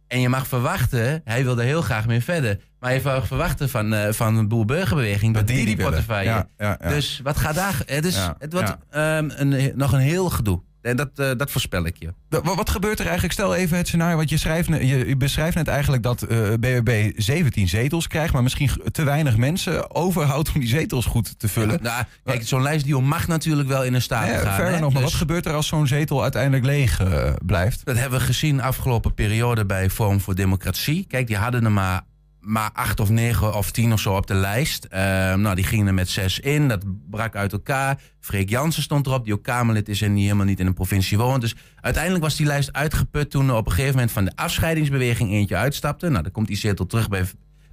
En 0.08 0.20
je 0.20 0.30
mag 0.30 0.48
verwachten, 0.48 1.22
hij 1.24 1.44
wil 1.44 1.58
er 1.60 1.66
heel 1.66 1.82
graag 1.82 2.08
mee 2.08 2.24
verder. 2.24 2.60
Maar 2.80 2.94
je 2.94 3.02
mag 3.04 3.28
verwachten 3.28 3.70
van, 3.70 3.94
eh 3.94 4.12
van 4.14 4.36
de 4.36 4.48
boer-burgerbeweging 4.48 5.34
dat, 5.34 5.48
die 5.48 5.56
die 5.56 5.66
die 5.66 5.76
die 5.76 5.86
willen. 5.86 5.92
portefeuille. 6.04 6.48
Ja. 6.58 6.78
Dus 6.90 7.20
wat 7.24 7.38
gaat 7.38 7.56
daar? 7.56 7.82
Het, 7.86 8.06
is, 8.06 8.16
Ja, 8.16 8.36
het 8.40 8.54
wordt 8.54 8.78
ehm, 8.90 9.30
een, 9.36 9.72
nog 9.76 9.92
een 9.94 10.00
heel 10.00 10.30
gedoe. 10.30 10.62
En 10.84 10.96
dat, 10.96 11.10
eh, 11.16 11.32
dat 11.38 11.52
voorspel 11.52 11.86
ik 11.86 11.96
je. 12.00 12.14
Wa- 12.30 12.56
Wat, 12.56 12.70
gebeurt 12.70 13.00
er 13.00 13.04
eigenlijk? 13.06 13.34
Stel 13.34 13.56
even 13.56 13.78
het 13.78 13.88
scenario, 13.88 14.16
want 14.16 14.30
je, 14.30 14.38
schrijft, 14.38 14.68
je, 14.68 15.08
je 15.08 15.18
beschrijft 15.18 15.56
net 15.56 15.68
eigenlijk 15.68 16.04
dat 16.04 16.22
eh 16.22 16.54
BBB 16.60 17.12
17 17.16 17.68
zetels 17.68 18.08
krijgt, 18.08 18.34
maar 18.34 18.44
misschien 18.44 18.70
te 18.92 19.04
weinig 19.04 19.38
mensen 19.38 19.96
overhoudt 19.96 20.52
om 20.54 20.60
die 20.60 20.70
zetels 20.70 21.06
goed 21.06 21.40
te 21.40 21.48
vullen. 21.48 21.80
Nou, 21.82 22.04
kijk, 22.24 22.48
zo'n 22.48 22.62
lijstdeal 22.62 23.02
mag 23.02 23.28
natuurlijk 23.28 23.68
wel 23.68 23.84
in 23.84 23.94
een 23.94 24.02
staat 24.02 24.28
Ja, 24.28 24.38
gaan. 24.38 24.66
hè? 24.66 24.68
enough, 24.68 24.82
maar 24.82 24.92
Dus- 25.02 25.02
wat 25.12 25.14
gebeurt 25.14 25.46
er 25.46 25.54
als 25.54 25.68
zo'n 25.68 25.88
zetel 25.88 26.22
uiteindelijk 26.22 26.66
leeg 26.66 27.00
eh, 27.00 27.34
blijft? 27.46 27.86
Dat 27.86 27.98
hebben 27.98 28.20
we 28.20 28.26
gezien 28.26 28.62
afgelopen 28.62 29.14
periode 29.14 29.66
bij 29.66 29.90
Forum 29.90 30.20
voor 30.22 30.36
Democratie. 30.36 31.06
Kijk, 31.08 31.28
die 31.28 31.38
hadden 31.38 31.64
er 31.66 31.72
maar, 31.72 32.02
maar 32.44 32.70
acht 32.74 33.00
of 33.00 33.10
negen 33.10 33.56
of 33.56 33.72
tien 33.72 33.94
of 33.94 34.00
zo 34.00 34.16
op 34.16 34.28
de 34.28 34.34
lijst. 34.34 34.86
Ehm, 34.86 35.42
nou, 35.42 35.56
die 35.56 35.64
gingen 35.64 35.88
er 35.88 35.94
met 35.94 36.10
zes 36.10 36.40
in. 36.40 36.68
Dat 36.68 36.84
brak 37.10 37.36
uit 37.36 37.52
elkaar. 37.52 38.02
Freek 38.20 38.50
Jansen 38.50 38.84
stond 38.84 39.06
erop, 39.06 39.24
die 39.24 39.34
ook 39.34 39.44
Kamerlid 39.44 39.90
is 39.90 40.02
en 40.02 40.14
die 40.14 40.24
helemaal 40.24 40.46
niet 40.46 40.60
in 40.60 40.66
een 40.66 40.74
provincie 40.74 41.18
woont. 41.18 41.42
Dus 41.42 41.56
uiteindelijk 41.82 42.24
was 42.24 42.36
die 42.36 42.46
lijst 42.46 42.74
uitgeput 42.74 43.30
toen 43.30 43.50
er 43.50 43.56
op 43.56 43.66
een 43.66 43.72
gegeven 43.72 43.94
moment 43.94 44.12
van 44.12 44.26
de 44.26 44.32
afscheidingsbeweging 44.36 45.32
eentje 45.32 45.56
uitstapte. 45.56 46.10
Nou, 46.10 46.24
dan 46.24 46.32
komt 46.32 46.48
die 46.48 46.58
zetel 46.58 46.86
terug 46.86 47.10
bij, 47.10 47.26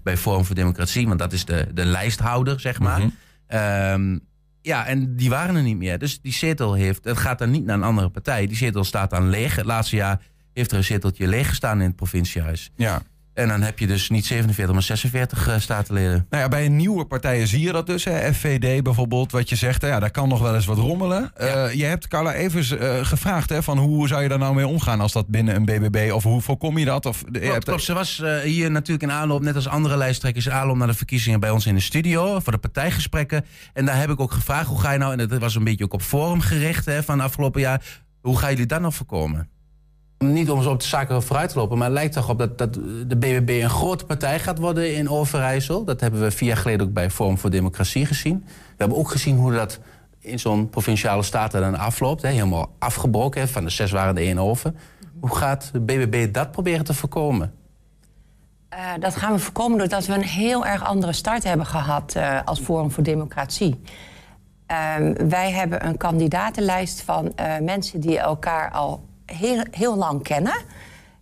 bij 0.02 0.16
Forum 0.16 0.44
voor 0.44 0.54
Democratie, 0.54 1.06
want 1.06 1.18
dat 1.18 1.32
is 1.32 1.44
de, 1.44 1.66
de 1.74 1.84
lijsthouder, 1.84 2.60
zeg 2.60 2.78
maar. 2.78 3.00
Ehm, 3.46 4.18
ja, 4.62 4.86
en 4.86 5.16
die 5.16 5.30
waren 5.30 5.56
er 5.56 5.62
niet 5.62 5.76
meer. 5.76 5.98
Dus 5.98 6.20
die 6.20 6.32
zetel 6.32 6.74
heeft, 6.74 7.04
het 7.04 7.18
gaat 7.18 7.38
dan 7.38 7.50
niet 7.50 7.64
naar 7.64 7.76
een 7.76 7.82
andere 7.82 8.08
partij. 8.08 8.46
Die 8.46 8.56
zetel 8.56 8.84
staat 8.84 9.10
dan 9.10 9.28
leeg. 9.28 9.56
Het 9.56 9.64
laatste 9.64 9.96
jaar 9.96 10.20
heeft 10.52 10.70
er 10.70 10.76
een 10.76 10.84
zeteltje 10.84 11.26
leeg 11.26 11.48
gestaan 11.48 11.80
in 11.80 11.86
het 11.86 11.96
provinciehuis. 11.96 12.70
Ja. 12.76 13.02
En 13.40 13.48
dan 13.48 13.62
heb 13.62 13.78
je 13.78 13.86
dus 13.86 14.10
niet 14.10 14.26
47, 14.26 14.74
maar 14.74 14.82
46 14.82 15.48
uh, 15.48 15.58
statenleden. 15.58 16.26
Nou 16.30 16.42
ja, 16.42 16.48
bij 16.48 16.68
nieuwe 16.68 17.04
partijen 17.04 17.46
zie 17.46 17.60
je 17.60 17.72
dat 17.72 17.86
dus. 17.86 18.04
Hè. 18.04 18.34
FVD 18.34 18.82
bijvoorbeeld, 18.82 19.32
wat 19.32 19.48
je 19.48 19.56
zegt, 19.56 19.82
ja, 19.82 20.00
daar 20.00 20.10
kan 20.10 20.28
nog 20.28 20.40
wel 20.40 20.54
eens 20.54 20.66
wat 20.66 20.78
rommelen. 20.78 21.32
Uh, 21.40 21.72
je 21.72 21.84
hebt 21.84 22.08
Carla 22.08 22.34
Evers 22.34 22.70
uh, 22.70 23.04
gevraagd 23.04 23.48
hè, 23.48 23.62
van 23.62 23.78
hoe 23.78 24.08
zou 24.08 24.22
je 24.22 24.28
daar 24.28 24.38
nou 24.38 24.54
mee 24.54 24.66
omgaan 24.66 25.00
als 25.00 25.12
dat 25.12 25.26
binnen 25.28 25.54
een 25.54 25.64
BBB, 25.64 26.12
of 26.12 26.22
hoe 26.22 26.40
voorkom 26.40 26.78
je 26.78 26.84
dat? 26.84 27.06
Of, 27.06 27.20
je 27.20 27.30
klopt, 27.30 27.52
hebt... 27.52 27.64
klopt. 27.64 27.82
Ze 27.82 27.92
was 27.92 28.22
hier 28.44 28.70
natuurlijk 28.70 29.02
in 29.02 29.12
aanloop, 29.12 29.42
net 29.42 29.54
als 29.54 29.68
andere 29.68 29.96
lijsttrekkers, 29.96 30.50
aanloop 30.50 30.76
naar 30.76 30.86
de 30.86 30.94
verkiezingen 30.94 31.40
bij 31.40 31.50
ons 31.50 31.66
in 31.66 31.74
de 31.74 31.80
studio 31.80 32.40
voor 32.40 32.52
de 32.52 32.58
partijgesprekken. 32.58 33.44
En 33.72 33.84
daar 33.84 33.98
heb 33.98 34.10
ik 34.10 34.20
ook 34.20 34.32
gevraagd, 34.32 34.66
hoe 34.66 34.80
ga 34.80 34.92
je 34.92 34.98
nou, 34.98 35.12
en 35.18 35.28
dat 35.28 35.40
was 35.40 35.54
een 35.54 35.64
beetje 35.64 35.84
ook 35.84 35.94
op 35.94 36.02
forum 36.02 36.40
gericht 36.40 36.86
hè, 36.86 37.02
van 37.02 37.20
afgelopen 37.20 37.60
jaar, 37.60 37.82
hoe 38.20 38.38
gaan 38.38 38.50
jullie 38.50 38.66
dat 38.66 38.80
nou 38.80 38.92
voorkomen? 38.92 39.48
Niet 40.24 40.50
om 40.50 40.62
zo 40.62 40.70
op 40.70 40.80
de 40.80 40.86
zaken 40.86 41.22
vooruit 41.22 41.50
te 41.50 41.58
lopen, 41.58 41.78
maar 41.78 41.86
het 41.86 41.96
lijkt 41.96 42.14
toch 42.14 42.28
op 42.28 42.38
dat, 42.38 42.58
dat 42.58 42.74
de 43.06 43.16
BBB 43.16 43.62
een 43.62 43.70
grote 43.70 44.04
partij 44.04 44.38
gaat 44.38 44.58
worden 44.58 44.94
in 44.94 45.08
Overijssel. 45.08 45.84
Dat 45.84 46.00
hebben 46.00 46.20
we 46.20 46.30
vier 46.30 46.48
jaar 46.48 46.56
geleden 46.56 46.86
ook 46.86 46.92
bij 46.92 47.10
Forum 47.10 47.38
voor 47.38 47.50
Democratie 47.50 48.06
gezien. 48.06 48.44
We 48.46 48.74
hebben 48.76 48.96
ook 48.96 49.10
gezien 49.10 49.36
hoe 49.36 49.52
dat 49.52 49.78
in 50.18 50.38
zo'n 50.38 50.68
provinciale 50.68 51.22
staten 51.22 51.60
dan 51.60 51.78
afloopt. 51.78 52.22
Hè, 52.22 52.28
helemaal 52.28 52.72
afgebroken, 52.78 53.48
van 53.48 53.64
de 53.64 53.70
zes 53.70 53.90
waren 53.90 54.16
er 54.16 54.22
één 54.22 54.38
over. 54.38 54.72
Hoe 55.20 55.36
gaat 55.36 55.70
de 55.72 55.80
BBB 55.80 56.34
dat 56.34 56.50
proberen 56.50 56.84
te 56.84 56.94
voorkomen? 56.94 57.54
Uh, 58.74 58.78
dat 59.00 59.16
gaan 59.16 59.32
we 59.32 59.38
voorkomen 59.38 59.78
doordat 59.78 60.06
we 60.06 60.14
een 60.14 60.22
heel 60.22 60.66
erg 60.66 60.84
andere 60.84 61.12
start 61.12 61.44
hebben 61.44 61.66
gehad 61.66 62.14
uh, 62.16 62.40
als 62.44 62.60
Forum 62.60 62.90
voor 62.90 63.02
Democratie. 63.02 63.80
Uh, 64.70 64.94
wij 65.28 65.50
hebben 65.50 65.86
een 65.86 65.96
kandidatenlijst 65.96 67.02
van 67.02 67.32
uh, 67.40 67.58
mensen 67.58 68.00
die 68.00 68.18
elkaar 68.18 68.70
al 68.70 69.08
heel, 69.34 69.64
heel 69.70 69.96
lang 69.96 70.22
kennen. 70.22 70.54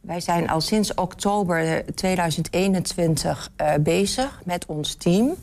Wij 0.01 0.21
zijn 0.21 0.49
al 0.49 0.61
sinds 0.61 0.95
oktober 0.95 1.85
2021 1.95 3.51
uh, 3.61 3.75
bezig 3.81 4.41
met 4.45 4.67
ons 4.67 4.95
team. 4.95 5.35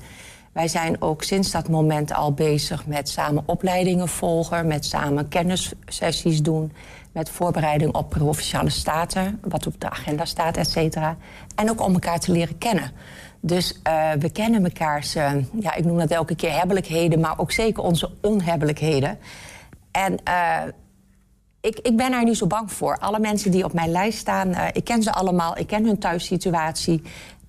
Wij 0.51 0.67
zijn 0.67 1.01
ook 1.01 1.23
sinds 1.23 1.51
dat 1.51 1.69
moment 1.69 2.13
al 2.13 2.33
bezig 2.33 2.85
met 2.85 3.09
samen 3.09 3.43
opleidingen 3.45 4.07
volgen, 4.07 4.67
met 4.67 4.85
samen 4.85 5.27
kennissessies 5.27 6.41
doen, 6.41 6.71
met 7.11 7.29
voorbereiding 7.29 7.93
op 7.93 8.09
provinciale 8.09 8.69
staten, 8.69 9.39
wat 9.41 9.67
op 9.67 9.81
de 9.81 9.89
agenda 9.89 10.25
staat, 10.25 10.57
et 10.57 10.69
cetera. 10.69 11.17
En 11.55 11.69
ook 11.69 11.81
om 11.81 11.93
elkaar 11.93 12.19
te 12.19 12.31
leren 12.31 12.57
kennen. 12.57 12.91
Dus 13.39 13.79
uh, 13.87 14.11
we 14.19 14.29
kennen 14.29 14.61
mekaars, 14.61 15.15
uh, 15.15 15.31
ja, 15.59 15.73
ik 15.75 15.85
noem 15.85 15.97
dat 15.97 16.11
elke 16.11 16.35
keer 16.35 16.57
hebbelijkheden, 16.57 17.19
maar 17.19 17.39
ook 17.39 17.51
zeker 17.51 17.83
onze 17.83 18.11
onhebbelijkheden. 18.21 19.17
En 19.91 20.19
ik, 21.65 21.79
ik, 21.81 21.97
ben 21.97 22.11
daar 22.11 22.23
niet 22.23 22.37
zo 22.37 22.47
bang 22.47 22.71
voor. 22.71 22.97
Alle 22.97 23.19
mensen 23.19 23.51
die 23.51 23.63
op 23.63 23.73
mijn 23.73 23.91
lijst 23.91 24.17
staan, 24.17 24.49
uh, 24.49 24.67
ik 24.73 24.83
ken 24.83 25.03
ze 25.03 25.11
allemaal. 25.11 25.57
Ik 25.57 25.67
ken 25.67 25.85
hun 25.85 25.99
thuissituatie. 25.99 27.01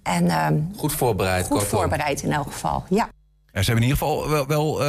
En, 0.02 0.24
uh, 0.24 0.46
goed 0.76 0.92
voorbereid. 0.92 1.46
Goed 1.46 1.62
voorbereid 1.62 2.22
in 2.22 2.32
elk 2.32 2.52
geval, 2.52 2.84
ja. 2.88 3.08
ja 3.52 3.62
ze 3.62 3.70
hebben 3.70 3.84
in 3.84 3.90
ieder 3.90 3.98
geval 3.98 4.30
wel... 4.30 4.46
wel 4.46 4.82
uh, 4.82 4.86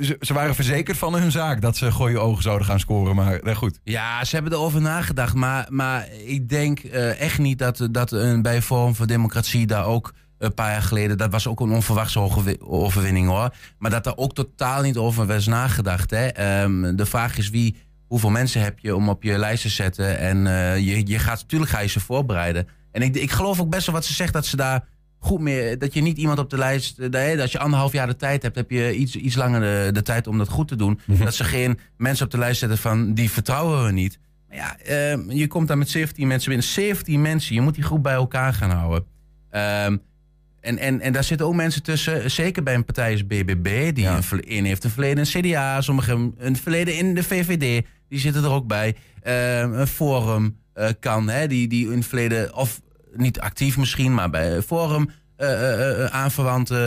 ze, 0.00 0.16
ze, 0.20 0.34
waren 0.34 0.54
verzekerd 0.54 0.96
van 0.96 1.14
hun 1.14 1.30
zaak 1.30 1.60
dat 1.60 1.76
ze 1.76 1.92
gooie 1.92 2.18
ogen 2.18 2.42
zouden 2.42 2.66
gaan 2.66 2.80
scoren. 2.80 3.14
Maar 3.14 3.56
goed. 3.56 3.80
Ja, 3.84 4.24
ze 4.24 4.34
hebben 4.34 4.52
erover 4.52 4.80
nagedacht. 4.80 5.34
Maar, 5.34 5.66
maar 5.68 6.08
ik 6.24 6.48
denk 6.48 6.82
uh, 6.82 7.20
echt 7.20 7.38
niet 7.38 7.58
dat, 7.58 7.88
dat 7.90 8.12
een, 8.12 8.42
bij 8.42 8.62
Forum 8.62 8.94
voor 8.94 9.06
Democratie 9.06 9.66
daar 9.66 9.86
ook 9.86 10.12
een 10.38 10.54
paar 10.54 10.70
jaar 10.70 10.82
geleden, 10.82 11.18
dat 11.18 11.30
was 11.30 11.46
ook 11.46 11.60
een 11.60 11.70
onverwachte 11.70 12.20
overwinning 12.60 13.28
hoor. 13.28 13.50
Maar 13.78 13.90
dat 13.90 14.06
er 14.06 14.16
ook 14.16 14.34
totaal 14.34 14.82
niet 14.82 14.96
over 14.96 15.26
was 15.26 15.46
nagedacht. 15.46 16.10
Hè. 16.10 16.62
Um, 16.62 16.96
de 16.96 17.06
vraag 17.06 17.38
is 17.38 17.50
wie 17.50 17.76
hoeveel 18.06 18.30
mensen 18.30 18.60
heb 18.60 18.78
je 18.78 18.96
om 18.96 19.08
op 19.08 19.22
je 19.22 19.38
lijst 19.38 19.62
te 19.62 19.68
zetten. 19.68 20.18
En 20.18 20.46
uh, 20.46 20.78
je, 20.78 21.06
je 21.06 21.18
gaat 21.18 21.40
natuurlijk 21.40 21.70
ga 21.70 21.80
je 21.80 21.88
ze 21.88 22.00
voorbereiden. 22.00 22.68
En 22.92 23.02
ik, 23.02 23.16
ik 23.16 23.30
geloof 23.30 23.60
ook 23.60 23.70
best 23.70 23.86
wel 23.86 23.94
wat 23.94 24.04
ze 24.04 24.12
zegt, 24.12 24.32
dat 24.32 24.46
ze 24.46 24.56
daar 24.56 24.84
goed 25.18 25.40
meer. 25.40 25.78
Dat 25.78 25.94
je 25.94 26.00
niet 26.00 26.18
iemand 26.18 26.38
op 26.38 26.50
de 26.50 26.58
lijst. 26.58 27.12
Dat 27.12 27.40
als 27.40 27.52
je 27.52 27.58
anderhalf 27.58 27.92
jaar 27.92 28.06
de 28.06 28.16
tijd 28.16 28.42
hebt, 28.42 28.56
heb 28.56 28.70
je 28.70 28.96
iets, 28.96 29.16
iets 29.16 29.34
langer 29.34 29.60
de, 29.60 29.92
de 29.92 30.02
tijd 30.02 30.26
om 30.26 30.38
dat 30.38 30.48
goed 30.48 30.68
te 30.68 30.76
doen. 30.76 31.00
Mm 31.04 31.16
-hmm. 31.16 31.24
Dat 31.24 31.34
ze 31.34 31.44
geen 31.44 31.78
mensen 31.96 32.24
op 32.24 32.30
de 32.30 32.38
lijst 32.38 32.58
zetten 32.58 32.78
van 32.78 33.14
die 33.14 33.30
vertrouwen 33.30 33.84
we 33.84 33.92
niet. 33.92 34.18
Maar 34.48 34.56
ja, 34.56 34.76
uh, 35.16 35.36
je 35.38 35.46
komt 35.46 35.68
daar 35.68 35.78
met 35.78 35.90
17 35.90 36.26
mensen 36.26 36.48
binnen. 36.48 36.66
17 36.66 37.20
mensen, 37.20 37.54
je 37.54 37.60
moet 37.60 37.74
die 37.74 37.84
groep 37.84 38.02
bij 38.02 38.14
elkaar 38.14 38.54
gaan 38.54 38.70
houden. 38.70 39.04
Uh, 39.52 39.84
en, 40.66 40.78
en, 40.78 41.00
en 41.00 41.12
daar 41.12 41.24
zitten 41.24 41.46
ook 41.46 41.54
mensen 41.54 41.82
tussen, 41.82 42.30
zeker 42.30 42.62
bij 42.62 42.74
een 42.74 42.84
partij 42.84 43.12
als 43.12 43.26
BBB, 43.26 43.94
die 43.94 44.04
ja. 44.04 44.16
een, 44.30 44.42
een 44.52 44.64
heeft 44.64 44.84
een 44.84 44.90
verleden 44.90 45.24
in 45.24 45.42
CDA, 45.42 45.80
sommigen 45.80 46.34
een 46.38 46.56
verleden 46.56 46.96
in 46.96 47.14
de 47.14 47.22
VVD, 47.22 47.86
die 48.08 48.18
zitten 48.18 48.44
er 48.44 48.50
ook 48.50 48.66
bij. 48.66 48.96
Uh, 49.24 49.60
een 49.60 49.86
Forum 49.86 50.56
uh, 50.74 50.88
kan, 51.00 51.28
hè, 51.28 51.46
die, 51.46 51.68
die 51.68 51.90
in 51.90 51.96
het 51.98 52.06
verleden, 52.06 52.54
of 52.54 52.80
niet 53.12 53.40
actief 53.40 53.76
misschien, 53.76 54.14
maar 54.14 54.30
bij 54.30 54.62
Forum 54.62 55.10
uh, 55.38 56.04
aanverwanten 56.04 56.78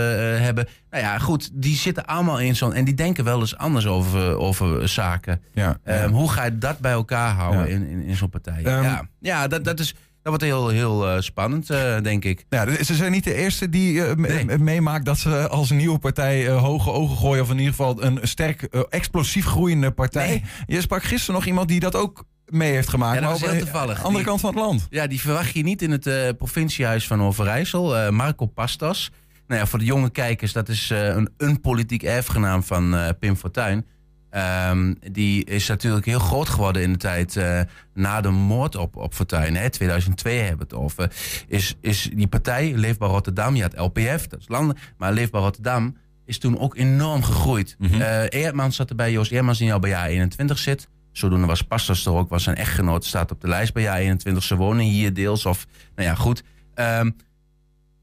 hebben. 0.42 0.68
Nou 0.90 1.04
ja, 1.04 1.18
goed, 1.18 1.50
die 1.54 1.76
zitten 1.76 2.06
allemaal 2.06 2.40
in 2.40 2.56
zo'n, 2.56 2.74
en 2.74 2.86
die 2.86 2.94
denken 2.94 3.24
wel 3.24 3.40
eens 3.40 3.58
anders 3.58 3.88
over, 3.88 4.38
over 4.38 4.90
zaken. 4.90 5.42
Ja, 5.54 5.78
ja. 5.86 6.04
Um, 6.04 6.12
hoe 6.12 6.32
ga 6.32 6.44
je 6.44 6.58
dat 6.58 6.80
bij 6.80 6.92
elkaar 6.92 7.32
houden 7.34 7.70
in, 7.70 7.88
in, 7.88 8.02
in 8.02 8.16
zo'n 8.16 8.30
partij? 8.30 8.60
Um, 8.60 8.84
ja, 8.84 9.08
ja 9.20 9.48
dat, 9.48 9.64
dat 9.64 9.80
is... 9.80 9.96
Dat 10.22 10.28
wordt 10.40 10.44
heel, 10.44 10.68
heel 10.68 11.16
uh, 11.16 11.22
spannend, 11.22 11.72
uh, 11.72 12.02
denk 12.02 12.26
ik. 12.26 12.46
Ja, 12.50 12.84
ze 12.84 12.96
zijn 12.96 13.12
niet 13.12 13.24
de 13.24 13.34
eerste 13.34 13.70
die 13.70 13.94
uh, 13.94 14.12
nee. 14.12 14.58
meemaakt 14.58 15.06
dat 15.06 15.18
ze 15.18 15.48
als 15.48 15.70
een 15.70 15.78
nieuwe 15.78 16.00
partij 16.00 16.50
hoge 16.50 16.92
ogen 16.92 17.18
gooien. 17.18 17.44
Of 17.44 17.50
in 17.50 17.58
ieder 17.58 17.74
geval 17.74 18.04
een 18.04 18.20
sterk, 18.22 18.62
explosief 18.90 19.46
groeiende 19.46 19.92
partij. 19.92 20.28
Nee. 20.28 20.44
Je 20.68 20.82
sprak 20.82 21.04
gisteren 21.04 21.36
nog 21.36 21.46
iemand 21.46 21.68
die 21.68 21.80
dat 21.80 21.96
ook 21.96 22.24
mee 22.46 22.72
heeft 22.72 22.90
gemaakt. 22.90 23.14
Ja, 23.16 23.22
dat 23.22 23.30
maar 23.30 23.40
was 23.40 23.50
heel 23.50 23.60
toevallig. 23.60 23.98
andere 23.98 24.16
die, 24.16 24.26
kant 24.26 24.40
van 24.40 24.50
het 24.50 24.60
land. 24.60 24.88
Ja, 24.90 25.08
die 25.08 25.20
verwacht 25.20 25.54
je 25.54 25.64
niet 25.64 25.82
in 25.82 25.92
het 25.92 26.38
provinciehuis 26.38 27.08
van 27.08 27.22
Overijssel. 27.22 28.12
Marco 28.12 28.46
Pastas. 28.46 29.12
Nou 29.48 29.62
ja, 29.62 29.68
voor 29.68 29.80
de 29.80 29.86
jonge 29.86 30.10
kijkers, 30.10 30.54
dat 30.54 30.70
is 30.70 30.90
een, 30.90 31.30
een 31.38 31.62
politiek 31.62 32.04
erfgenaam 32.04 32.64
van 32.64 32.96
Pim 33.20 33.36
Fortuyn. 33.36 33.86
Um, 34.70 34.98
die 35.12 35.46
is 35.46 35.68
natuurlijk 35.68 36.06
heel 36.06 36.20
groot 36.20 36.50
geworden 36.50 36.82
in 36.82 36.92
de 36.92 36.98
tijd 36.98 37.36
uh, 37.36 37.62
na 37.94 38.22
de 38.22 38.30
moord 38.30 38.76
op, 38.76 38.96
op 38.96 39.14
Fortuyn. 39.14 39.56
Hè, 39.56 39.70
2002 39.70 40.38
hebben 40.38 40.68
we 40.68 40.76
het 40.76 40.84
over. 40.84 41.12
Is, 41.48 41.76
is 41.82 42.10
die 42.14 42.28
partij, 42.28 42.74
Leefbaar 42.76 43.10
Rotterdam, 43.10 43.56
je 43.56 43.62
had 43.62 43.78
LPF, 43.78 44.28
dat 44.28 44.40
is 44.40 44.48
landen. 44.48 44.78
Maar 44.98 45.14
Leefbaar 45.14 45.42
Rotterdam 45.42 45.98
is 46.26 46.38
toen 46.38 46.60
ook 46.60 46.76
enorm 46.76 47.24
gegroeid. 47.24 47.76
Mm 47.78 47.88
-hmm. 47.88 48.02
uh, 48.02 48.24
Eerdmans 48.30 48.76
zat 48.76 48.90
erbij, 48.90 49.12
Joost 49.12 49.32
Eerdmans 49.32 49.58
die 49.58 49.74
al 49.74 49.80
bij 49.80 49.90
jaar 49.90 50.08
21 50.08 50.58
zit. 50.58 50.88
Zodoende 51.12 51.48
was 51.48 51.62
Pastors 51.62 52.06
er 52.06 52.14
ook, 52.14 52.30
was 52.30 52.44
zijn 52.44 52.56
echtgenoot, 52.56 53.06
staat 53.06 53.32
op 53.32 53.42
de 53.42 53.48
lijst 53.48 53.74
bij 53.74 53.84
jaar 53.84 53.98
21. 53.98 54.44
Ze 54.44 54.56
wonen 54.56 54.86
hier 54.86 55.14
deels 55.14 55.46
of, 55.46 55.66
nou 55.96 56.08
ja, 56.08 56.16
goed. 56.16 56.44
Um, 56.76 57.16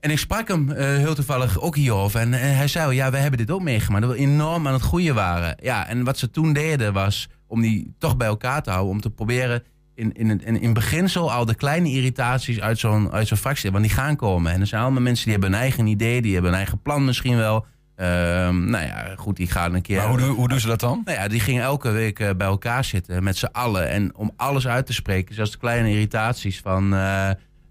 en 0.01 0.11
ik 0.11 0.19
sprak 0.19 0.49
hem 0.49 0.71
uh, 0.71 0.77
heel 0.77 1.15
toevallig 1.15 1.61
ook 1.61 1.77
hierover. 1.77 2.21
En, 2.21 2.35
en 2.35 2.57
hij 2.57 2.69
zei, 2.69 2.95
ja, 2.95 3.11
we 3.11 3.17
hebben 3.17 3.39
dit 3.39 3.51
ook 3.51 3.63
meegemaakt. 3.63 4.03
Dat 4.03 4.13
we 4.13 4.19
enorm 4.19 4.67
aan 4.67 4.73
het 4.73 4.83
groeien 4.83 5.15
waren. 5.15 5.57
Ja, 5.63 5.89
en 5.89 6.05
wat 6.05 6.19
ze 6.19 6.31
toen 6.31 6.53
deden 6.53 6.93
was 6.93 7.29
om 7.47 7.61
die 7.61 7.95
toch 7.99 8.17
bij 8.17 8.27
elkaar 8.27 8.63
te 8.63 8.71
houden. 8.71 8.93
Om 8.93 9.01
te 9.01 9.11
proberen 9.11 9.63
in, 9.95 10.13
in, 10.13 10.45
in, 10.45 10.61
in 10.61 10.73
beginsel 10.73 11.33
al 11.33 11.45
de 11.45 11.55
kleine 11.55 11.89
irritaties 11.89 12.61
uit 12.61 12.79
zo'n 12.79 13.13
uit 13.13 13.29
zo'n 13.29 13.37
fractie. 13.37 13.71
Want 13.71 13.85
die 13.85 13.93
gaan 13.93 14.17
komen. 14.17 14.53
En 14.53 14.61
er 14.61 14.67
zijn 14.67 14.83
allemaal 14.83 15.03
mensen 15.03 15.25
die 15.25 15.33
hebben 15.33 15.53
een 15.53 15.61
eigen 15.61 15.87
idee. 15.87 16.23
Die 16.23 16.33
hebben 16.33 16.51
een 16.51 16.57
eigen 16.57 16.83
plan 16.83 17.05
misschien 17.05 17.37
wel. 17.37 17.67
Uh, 17.97 18.07
nou 18.49 18.85
ja, 18.85 19.13
goed, 19.17 19.37
die 19.37 19.51
gaan 19.51 19.75
een 19.75 19.83
keer... 19.83 19.97
Maar 19.97 20.09
hoe, 20.09 20.21
hoe 20.21 20.49
doen 20.49 20.61
ze 20.61 20.67
dat 20.67 20.81
dan? 20.81 21.03
Nou 21.05 21.19
ja, 21.19 21.29
die 21.29 21.41
gingen 21.41 21.63
elke 21.63 21.91
week 21.91 22.19
uh, 22.19 22.31
bij 22.37 22.47
elkaar 22.47 22.85
zitten 22.85 23.23
met 23.23 23.37
z'n 23.37 23.49
allen. 23.53 23.89
En 23.89 24.17
om 24.17 24.31
alles 24.37 24.67
uit 24.67 24.87
te 24.87 24.93
spreken. 24.93 25.35
Zelfs 25.35 25.51
de 25.51 25.59
kleine 25.59 25.91
irritaties 25.91 26.61
van... 26.61 26.95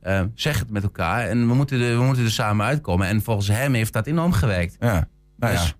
Uh, 0.05 0.13
uh, 0.13 0.21
zeg 0.35 0.59
het 0.59 0.69
met 0.69 0.83
elkaar 0.83 1.27
en 1.27 1.47
we 1.47 1.53
moeten, 1.53 1.81
er, 1.81 1.97
we 1.97 2.03
moeten 2.03 2.23
er 2.23 2.31
samen 2.31 2.65
uitkomen. 2.65 3.07
En 3.07 3.21
volgens 3.21 3.47
hem 3.47 3.73
heeft 3.73 3.93
dat 3.93 4.07
enorm 4.07 4.31
gewerkt. 4.31 4.75
Ja, 4.79 5.07
nou 5.37 5.53
dus, 5.53 5.67
ja. 5.67 5.73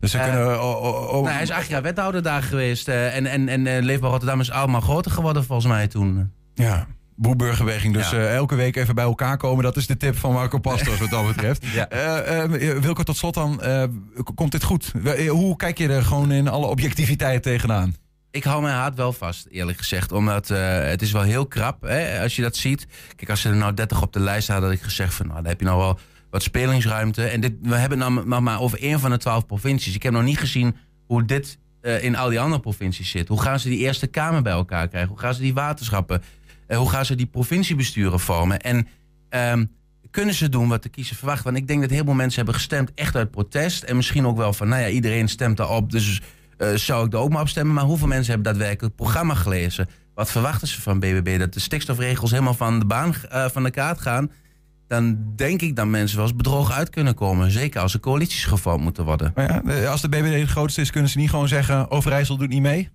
Dus 0.00 0.10
ze 0.10 0.18
uh, 0.18 0.24
kunnen... 0.24 0.62
Oh, 0.62 0.82
oh, 0.82 1.08
oh. 1.08 1.12
Nou, 1.12 1.28
hij 1.28 1.42
is 1.42 1.50
acht 1.50 1.68
jaar 1.68 1.82
wethouder 1.82 2.22
daar 2.22 2.42
geweest. 2.42 2.88
Uh, 2.88 3.16
en 3.16 3.26
en, 3.26 3.48
en 3.48 3.66
uh, 3.66 3.82
Leefbaar 3.82 4.10
Rotterdam 4.10 4.40
is 4.40 4.50
allemaal 4.50 4.80
groter 4.80 5.10
geworden 5.10 5.44
volgens 5.44 5.68
mij 5.68 5.88
toen. 5.88 6.32
Ja, 6.54 6.86
Boerburgerbeweging. 7.16 7.94
Dus 7.94 8.10
ja. 8.10 8.26
elke 8.26 8.54
week 8.54 8.76
even 8.76 8.94
bij 8.94 9.04
elkaar 9.04 9.36
komen. 9.36 9.64
Dat 9.64 9.76
is 9.76 9.86
de 9.86 9.96
tip 9.96 10.16
van 10.16 10.32
Marco 10.32 10.58
Pastos 10.58 10.98
wat 10.98 11.10
dat 11.10 11.26
betreft. 11.26 11.66
ja. 11.78 11.88
Wilke, 12.80 13.04
tot 13.04 13.16
slot 13.16 13.34
dan. 13.34 13.60
komt 14.34 14.52
dit 14.52 14.64
goed? 14.64 14.92
hoe 15.28 15.56
kijk 15.56 15.78
je 15.78 15.88
er 15.88 16.02
gewoon 16.02 16.32
in 16.32 16.48
alle 16.48 16.66
objectiviteit 16.66 17.42
tegenaan? 17.42 17.94
Ik 18.32 18.44
hou 18.44 18.62
mijn 18.62 18.74
haat 18.74 18.94
wel 18.94 19.12
vast, 19.12 19.46
eerlijk 19.50 19.78
gezegd. 19.78 20.12
Omdat 20.12 20.50
uh, 20.50 20.58
het 20.78 21.02
is 21.02 21.12
wel 21.12 21.22
heel 21.22 21.46
krap, 21.46 21.82
hè, 21.82 22.22
als 22.22 22.36
je 22.36 22.42
dat 22.42 22.56
ziet. 22.56 22.86
Kijk, 23.16 23.30
als 23.30 23.44
er 23.44 23.56
nou 23.56 23.74
30 23.74 24.02
op 24.02 24.12
de 24.12 24.20
lijst 24.20 24.48
hadden, 24.48 24.68
had 24.68 24.78
ik 24.78 24.84
gezegd 24.84 25.14
van... 25.14 25.26
nou, 25.26 25.38
dan 25.38 25.48
heb 25.48 25.60
je 25.60 25.66
nou 25.66 25.78
wel 25.78 25.98
wat 26.30 26.42
spelingsruimte. 26.42 27.24
En 27.24 27.40
dit, 27.40 27.52
we 27.62 27.74
hebben 27.74 28.00
het 28.00 28.24
maar 28.24 28.60
over 28.60 28.80
één 28.80 29.00
van 29.00 29.10
de 29.10 29.16
twaalf 29.16 29.46
provincies. 29.46 29.94
Ik 29.94 30.02
heb 30.02 30.12
nog 30.12 30.22
niet 30.22 30.38
gezien 30.38 30.76
hoe 31.06 31.24
dit 31.24 31.58
uh, 31.82 32.04
in 32.04 32.16
al 32.16 32.28
die 32.28 32.40
andere 32.40 32.60
provincies 32.60 33.10
zit. 33.10 33.28
Hoe 33.28 33.40
gaan 33.40 33.60
ze 33.60 33.68
die 33.68 33.78
Eerste 33.78 34.06
Kamer 34.06 34.42
bij 34.42 34.52
elkaar 34.52 34.88
krijgen? 34.88 35.10
Hoe 35.10 35.18
gaan 35.18 35.34
ze 35.34 35.40
die 35.40 35.54
waterschappen? 35.54 36.22
Uh, 36.68 36.76
hoe 36.76 36.90
gaan 36.90 37.04
ze 37.04 37.14
die 37.14 37.26
provinciebesturen 37.26 38.20
vormen? 38.20 38.60
En 38.60 38.88
um, 39.30 39.70
kunnen 40.10 40.34
ze 40.34 40.48
doen 40.48 40.68
wat 40.68 40.82
de 40.82 40.88
kiezer 40.88 41.16
verwacht? 41.16 41.44
Want 41.44 41.56
ik 41.56 41.66
denk 41.66 41.80
dat 41.80 41.90
heel 41.90 42.04
veel 42.04 42.14
mensen 42.14 42.36
hebben 42.36 42.54
gestemd 42.54 42.94
echt 42.94 43.16
uit 43.16 43.30
protest. 43.30 43.82
En 43.82 43.96
misschien 43.96 44.26
ook 44.26 44.36
wel 44.36 44.52
van, 44.52 44.68
nou 44.68 44.82
ja, 44.82 44.88
iedereen 44.88 45.28
stemt 45.28 45.56
daarop, 45.56 45.90
dus 45.90 46.20
eh, 46.62 46.74
zou 46.74 47.06
ik 47.06 47.12
er 47.12 47.18
ook 47.18 47.30
maar 47.30 47.40
op 47.40 47.48
stemmen. 47.48 47.74
Maar 47.74 47.84
hoeveel 47.84 48.06
mensen 48.06 48.34
hebben 48.34 48.52
daadwerkelijk 48.52 48.94
het 48.94 49.04
programma 49.04 49.34
gelezen? 49.34 49.88
Wat 50.14 50.30
verwachten 50.30 50.68
ze 50.68 50.80
van 50.80 51.00
BBB? 51.00 51.38
Dat 51.38 51.52
de 51.52 51.60
stikstofregels 51.60 52.30
helemaal 52.30 52.54
van 52.54 52.78
de 52.78 52.84
baan 52.84 53.14
eh, 53.30 53.48
van 53.48 53.62
de 53.62 53.70
kaart 53.70 54.00
gaan? 54.00 54.30
Dan 54.88 55.18
denk 55.36 55.62
ik 55.62 55.76
dat 55.76 55.86
mensen 55.86 56.16
wel 56.16 56.26
eens 56.26 56.36
bedrogen 56.36 56.74
uit 56.74 56.90
kunnen 56.90 57.14
komen. 57.14 57.50
Zeker 57.50 57.80
als 57.80 57.94
er 57.94 58.00
coalities 58.00 58.44
gevormd 58.44 58.82
moeten 58.82 59.04
worden. 59.04 59.32
Maar 59.34 59.76
ja, 59.76 59.90
als 59.90 60.00
de 60.00 60.08
BBD 60.08 60.40
het 60.40 60.48
grootste 60.48 60.80
is, 60.80 60.90
kunnen 60.90 61.10
ze 61.10 61.18
niet 61.18 61.30
gewoon 61.30 61.48
zeggen... 61.48 61.90
Overijssel 61.90 62.36
doet 62.36 62.48
niet 62.48 62.62
mee? 62.62 62.90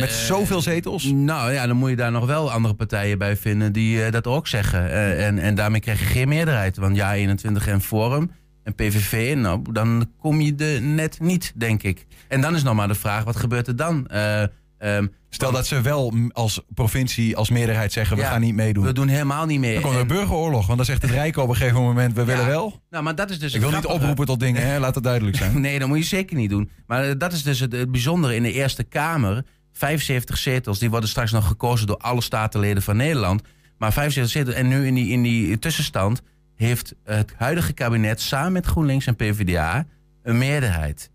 Met 0.00 0.10
zoveel 0.10 0.60
zetels? 0.60 1.04
Nou 1.04 1.52
ja, 1.52 1.66
dan 1.66 1.76
moet 1.76 1.90
je 1.90 1.96
daar 1.96 2.12
nog 2.12 2.26
wel 2.26 2.52
andere 2.52 2.74
partijen 2.74 3.18
bij 3.18 3.36
vinden 3.36 3.72
die 3.72 4.04
eh, 4.04 4.12
dat 4.12 4.26
ook 4.26 4.46
zeggen. 4.46 4.90
En, 5.16 5.38
en 5.38 5.54
daarmee 5.54 5.80
krijg 5.80 5.98
je 5.98 6.06
geen 6.06 6.28
meerderheid. 6.28 6.76
Want 6.76 6.96
ja, 6.96 7.14
21 7.14 7.66
en 7.66 7.80
Forum 7.80 8.30
en 8.64 8.74
PVV, 8.74 9.34
nou, 9.36 9.62
dan 9.72 10.10
kom 10.20 10.40
je 10.40 10.54
er 10.54 10.82
net 10.82 11.20
niet, 11.20 11.52
denk 11.56 11.82
ik. 11.82 12.06
En 12.28 12.40
dan 12.40 12.54
is 12.54 12.62
nog 12.62 12.74
maar 12.74 12.88
de 12.88 12.94
vraag, 12.94 13.24
wat 13.24 13.36
gebeurt 13.36 13.66
er 13.66 13.76
dan? 13.76 14.06
Eh, 14.06 14.42
ehm, 14.78 15.06
Stel 15.30 15.52
dat 15.52 15.66
ze 15.66 15.80
wel 15.80 16.12
als 16.32 16.60
provincie, 16.74 17.36
als 17.36 17.50
meerderheid 17.50 17.92
zeggen... 17.92 18.16
we 18.16 18.22
Ja, 18.22 18.28
gaan 18.30 18.40
niet 18.40 18.54
meedoen. 18.54 18.84
we 18.84 18.92
doen 18.92 19.08
helemaal 19.08 19.46
niet 19.46 19.60
mee. 19.60 19.72
Dan 19.72 19.82
komt 19.82 19.94
er 19.94 20.00
een 20.00 20.08
En- 20.08 20.14
burgeroorlog. 20.16 20.64
Want 20.66 20.76
dan 20.76 20.86
zegt 20.86 21.02
het 21.02 21.10
Rijk 21.10 21.36
op 21.36 21.48
een 21.48 21.56
gegeven 21.56 21.80
moment... 21.82 22.14
we 22.14 22.24
willen 22.24 22.46
wel. 22.46 22.80
Nou, 22.90 23.04
maar 23.04 23.14
dat 23.14 23.30
is 23.30 23.38
dus 23.38 23.54
Ik 23.54 23.60
wil 23.60 23.70
niet 23.70 23.86
oproepen 23.86 24.26
tot 24.26 24.40
dingen, 24.40 24.62
hè? 24.66 24.78
laat 24.78 24.94
het 24.94 25.04
duidelijk 25.04 25.36
zijn. 25.36 25.60
Nee, 25.60 25.78
dat 25.78 25.88
moet 25.88 25.98
je 25.98 26.04
zeker 26.04 26.36
niet 26.36 26.50
doen. 26.50 26.70
Maar 26.86 27.04
eh, 27.08 27.14
dat 27.18 27.32
is 27.32 27.42
dus 27.42 27.60
het, 27.60 27.72
het 27.72 27.90
bijzondere 27.90 28.34
in 28.34 28.42
de 28.42 28.52
Eerste 28.52 28.84
Kamer. 28.84 29.44
75 29.72 30.38
zetels, 30.38 30.78
die 30.78 30.90
worden 30.90 31.08
straks 31.08 31.32
nog 31.32 31.46
gekozen 31.46 31.86
door 31.86 31.96
alle 31.96 32.20
statenleden 32.22 32.82
van 32.82 32.96
Nederland. 32.96 33.42
Maar 33.78 33.92
75 33.92 34.32
zetels, 34.32 34.54
en 34.56 34.68
nu 34.68 34.86
in 34.86 34.94
die, 34.94 35.08
in 35.08 35.22
die 35.22 35.58
tussenstand 35.58 36.22
heeft 36.54 36.94
het 37.04 37.34
huidige 37.36 37.72
kabinet 37.72 38.20
samen 38.20 38.52
met 38.52 38.66
GroenLinks 38.66 39.06
en 39.06 39.16
PvdA 39.16 39.86
een 40.22 40.38
meerderheid. 40.38 41.10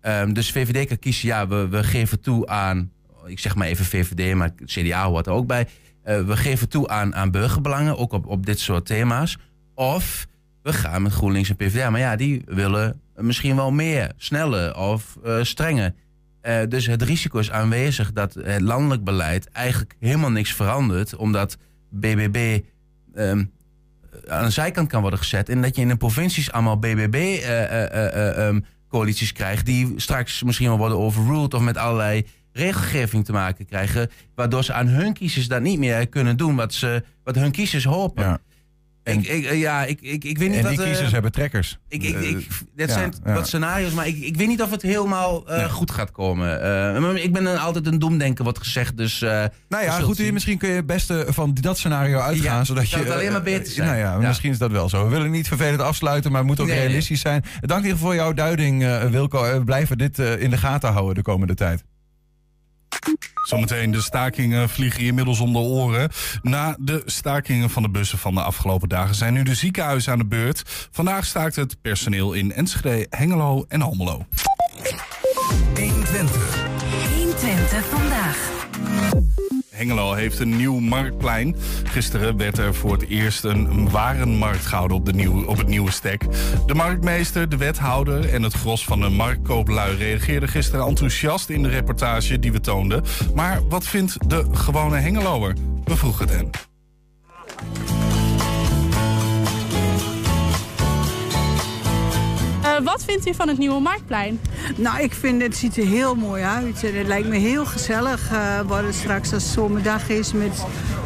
Ehm, 0.00 0.32
dus 0.32 0.52
VVD 0.52 0.88
kan 0.88 0.98
kiezen, 0.98 1.28
ja, 1.28 1.48
we, 1.48 1.82
geven 1.84 2.20
toe 2.20 2.46
aan, 2.46 2.92
ik 3.26 3.38
zeg 3.38 3.54
maar 3.54 3.66
even 3.66 3.84
VVD, 3.84 4.34
maar 4.34 4.54
CDA 4.64 5.06
hoort 5.06 5.26
er 5.26 5.32
ook 5.32 5.46
bij. 5.46 5.68
Eh, 6.02 6.20
we 6.20 6.36
geven 6.36 6.68
toe 6.68 6.88
aan, 6.88 7.14
aan 7.14 7.30
burgerbelangen, 7.30 7.98
ook 7.98 8.12
op, 8.12 8.26
op 8.26 8.46
dit 8.46 8.58
soort 8.58 8.86
thema's. 8.86 9.38
Of 9.74 10.26
we 10.62 10.72
gaan 10.72 11.02
met 11.02 11.12
GroenLinks 11.12 11.48
en 11.48 11.56
PvdA. 11.56 11.90
Maar 11.90 12.00
ja, 12.00 12.16
die 12.16 12.42
willen 12.46 13.00
misschien 13.16 13.56
wel 13.56 13.70
meer, 13.70 14.12
sneller 14.16 14.76
of 14.76 15.18
eh 15.24 15.42
strenger. 15.42 15.94
Eh, 16.40 16.60
dus 16.68 16.86
het 16.86 17.02
risico 17.02 17.38
is 17.38 17.50
aanwezig 17.50 18.12
dat 18.12 18.34
het 18.34 18.60
landelijk 18.60 19.04
beleid 19.04 19.48
eigenlijk 19.48 19.96
helemaal 19.98 20.30
niks 20.30 20.52
verandert. 20.52 21.16
Omdat 21.16 21.56
BBB 21.90 22.60
aan 24.28 24.44
de 24.44 24.50
zijkant 24.50 24.88
kan 24.88 25.00
worden 25.00 25.18
gezet. 25.18 25.48
En 25.48 25.62
dat 25.62 25.76
je 25.76 25.82
in 25.82 25.88
de 25.88 25.96
provincies 25.96 26.52
allemaal 26.52 26.78
BBB-coalities 26.78 29.32
krijgt. 29.32 29.66
Die 29.66 29.92
straks 29.96 30.42
misschien 30.42 30.68
wel 30.68 30.78
worden 30.78 30.98
overruled 30.98 31.54
of 31.54 31.60
met 31.60 31.76
allerlei 31.76 32.26
regelgeving 32.52 33.24
te 33.24 33.32
maken 33.32 33.66
krijgen. 33.66 34.10
Waardoor 34.34 34.64
ze 34.64 34.72
aan 34.72 34.86
hun 34.86 35.12
kiezers 35.12 35.48
dat 35.48 35.60
niet 35.60 35.78
meer 35.78 36.08
kunnen 36.08 36.36
doen 36.36 36.56
wat, 36.56 36.74
ze, 36.74 37.04
wat 37.24 37.34
hun 37.34 37.50
kiezers 37.50 37.84
hopen. 37.84 38.40
Ik, 39.04 39.26
ik, 39.26 39.44
eh, 39.44 39.60
ja, 39.60 39.84
ik, 39.84 40.00
ik, 40.00 40.24
ik 40.24 40.38
weet 40.38 40.48
niet 40.48 40.56
En 40.58 40.62
wat... 40.62 40.72
die 40.72 40.80
eh, 40.80 40.86
kiezers 40.86 41.12
hebben 41.12 41.32
trekkers. 41.32 41.78
ik, 41.88 42.02
ik, 42.02 42.20
ik, 42.20 42.48
dat 42.76 42.88
ja, 42.88 42.94
zijn 42.94 43.14
ja. 43.24 43.32
wat 43.34 43.46
scenario's, 43.46 43.92
maar 43.92 44.06
ik, 44.06 44.16
ik 44.20 44.36
weet 44.36 44.48
niet 44.48 44.62
of 44.62 44.70
het 44.70 44.82
helemaal 44.82 45.48
eh, 45.48 45.64
goed 45.72 45.90
gaat 45.90 46.10
komen. 46.10 46.62
Eh, 46.62 47.24
ik 47.24 47.32
ben 47.32 47.46
een, 47.46 47.58
altijd 47.58 47.86
een 47.86 47.98
doemdenker, 47.98 48.44
wordt 48.44 48.58
gezegd. 48.58 48.96
Dus, 48.96 49.22
eh, 49.22 49.44
Nou 49.68 49.84
ja, 49.84 49.90
goed, 50.00 50.16
zien. 50.16 50.32
misschien 50.32 50.58
kun 50.58 50.68
je 50.68 50.74
het 50.74 50.86
beste 50.86 51.26
van 51.28 51.54
dat 51.60 51.78
scenario 51.78 52.18
uitgaan. 52.18 52.56
Ja, 52.56 52.64
zodat 52.64 52.90
je, 52.90 52.96
het 52.96 53.10
alleen 53.10 53.28
maar 53.32 53.36
eh, 53.38 53.44
beter 53.58 53.72
zijn. 53.72 53.86
Nou 53.88 53.98
ja, 53.98 54.28
misschien 54.28 54.50
is 54.50 54.58
dat 54.58 54.70
wel 54.70 54.88
zo. 54.88 55.04
We 55.04 55.10
willen 55.10 55.30
niet 55.30 55.48
vervelend 55.48 55.80
afsluiten, 55.80 56.30
maar 56.30 56.40
het 56.40 56.48
moet 56.48 56.60
ook 56.60 56.66
Nee, 56.66 56.76
nee. 56.76 56.86
realistisch 56.86 57.20
zijn. 57.20 57.42
Dank 57.42 57.52
in 57.60 57.76
ieder 57.76 57.90
geval 57.90 57.98
voor 57.98 58.14
jouw 58.14 58.32
duiding, 58.32 58.84
eh, 58.84 59.04
Wilco. 59.04 59.44
Eh, 59.44 59.52
We 59.52 59.64
blijven 59.64 59.98
dit 59.98 60.18
eh, 60.18 60.40
in 60.40 60.50
de 60.50 60.56
gaten 60.56 60.92
houden 60.92 61.14
de 61.14 61.22
komende 61.22 61.54
tijd. 61.54 61.84
Zometeen 63.52 63.90
de 63.90 64.00
stakingen 64.00 64.68
vliegen 64.68 65.02
inmiddels 65.02 65.40
om 65.40 65.52
de 65.52 65.58
oren. 65.58 66.10
Na 66.42 66.76
de 66.80 67.02
stakingen 67.04 67.70
van 67.70 67.82
de 67.82 67.90
bussen 67.90 68.18
van 68.18 68.34
de 68.34 68.42
afgelopen 68.42 68.88
dagen 68.88 69.14
zijn 69.14 69.32
nu 69.32 69.42
de 69.42 69.54
ziekenhuizen 69.54 70.12
aan 70.12 70.18
de 70.18 70.26
beurt. 70.26 70.62
Vandaag 70.90 71.24
staakt 71.24 71.56
het 71.56 71.76
personeel 71.82 72.32
in 72.32 72.52
Enschede, 72.52 73.06
Hengelo 73.10 73.64
en 73.68 73.82
Almelo. 73.82 74.26
120. 75.74 76.64
120 77.14 77.84
vandaag. 77.88 78.50
Hengelo 79.72 80.12
heeft 80.12 80.38
een 80.38 80.56
nieuw 80.56 80.78
marktplein. 80.78 81.56
Gisteren 81.84 82.36
werd 82.36 82.58
er 82.58 82.74
voor 82.74 82.92
het 82.92 83.08
eerst 83.08 83.44
een 83.44 83.90
warenmarkt 83.90 84.66
gehouden 84.66 84.96
op, 84.96 85.06
de 85.06 85.12
nieuwe, 85.12 85.46
op 85.46 85.56
het 85.56 85.66
nieuwe 85.66 85.90
stek. 85.90 86.26
De 86.66 86.74
marktmeester, 86.74 87.48
de 87.48 87.56
wethouder 87.56 88.28
en 88.28 88.42
het 88.42 88.52
gros 88.52 88.84
van 88.84 89.00
de 89.00 89.08
marktkooplui 89.08 89.96
reageerden 89.96 90.48
gisteren 90.48 90.86
enthousiast 90.86 91.48
in 91.48 91.62
de 91.62 91.68
reportage 91.68 92.38
die 92.38 92.52
we 92.52 92.60
toonden. 92.60 93.04
Maar 93.34 93.68
wat 93.68 93.86
vindt 93.86 94.30
de 94.30 94.46
gewone 94.52 94.96
Hengeloer? 94.96 95.54
We 95.84 95.96
vroegen 95.96 96.28
het 96.28 96.36
hen. 96.36 96.50
Wat 102.84 103.04
vindt 103.04 103.28
u 103.28 103.34
van 103.34 103.48
het 103.48 103.58
nieuwe 103.58 103.80
Marktplein? 103.80 104.40
Nou, 104.76 105.00
ik 105.02 105.14
vind 105.14 105.42
het 105.42 105.56
ziet 105.56 105.76
er 105.76 105.86
heel 105.86 106.14
mooi 106.14 106.42
uit. 106.42 106.84
En 106.84 106.98
Het 106.98 107.06
lijkt 107.06 107.28
me 107.28 107.36
heel 107.36 107.66
gezellig 107.66 108.32
uh, 108.32 108.60
wat 108.66 108.82
het 108.84 108.94
straks 108.94 109.32
als 109.32 109.52
zomerdag 109.52 110.08
is 110.08 110.32
met 110.32 110.64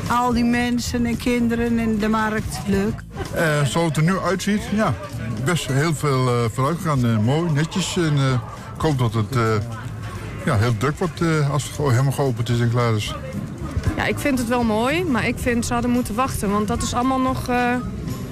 al 0.09 0.33
die 0.33 0.45
mensen 0.45 1.07
en 1.07 1.17
kinderen 1.17 1.79
en 1.79 1.99
de 1.99 2.09
markt. 2.09 2.59
Leuk. 2.67 3.03
Eh, 3.35 3.65
zoals 3.65 3.87
het 3.89 3.97
er 3.97 4.03
nu 4.03 4.19
uitziet, 4.19 4.61
ja, 4.75 4.95
best 5.45 5.67
heel 5.67 5.95
veel 5.95 6.29
eh 6.29 6.51
vooruit 6.53 6.77
gegaan. 6.77 7.05
Eh, 7.05 7.19
mooi, 7.19 7.51
netjes. 7.51 7.97
En 7.97 8.17
eh, 8.17 8.33
ik 8.75 8.81
hoop 8.81 8.99
dat 8.99 9.15
het 9.15 9.37
eh, 9.37 9.43
ja, 10.45 10.57
heel 10.57 10.77
druk 10.79 10.99
wordt 10.99 11.21
eh, 11.21 11.51
als 11.51 11.62
het 11.65 11.73
gewoon 11.73 11.91
helemaal 11.91 12.12
geopend 12.12 12.49
is 12.49 12.61
en 12.61 12.71
klaar 12.71 12.95
is. 12.95 13.15
Ja, 13.97 14.05
ik 14.05 14.19
vind 14.19 14.39
het 14.39 14.49
wel 14.49 14.62
mooi, 14.65 15.05
maar 15.05 15.27
ik 15.29 15.39
vind 15.39 15.67
ze 15.67 15.73
hadden 15.73 15.91
moeten 15.91 16.15
wachten. 16.15 16.51
Want 16.51 16.69
dat 16.69 16.83
is 16.83 16.95
allemaal 16.95 17.21
nog, 17.21 17.49
eh, 17.49 17.75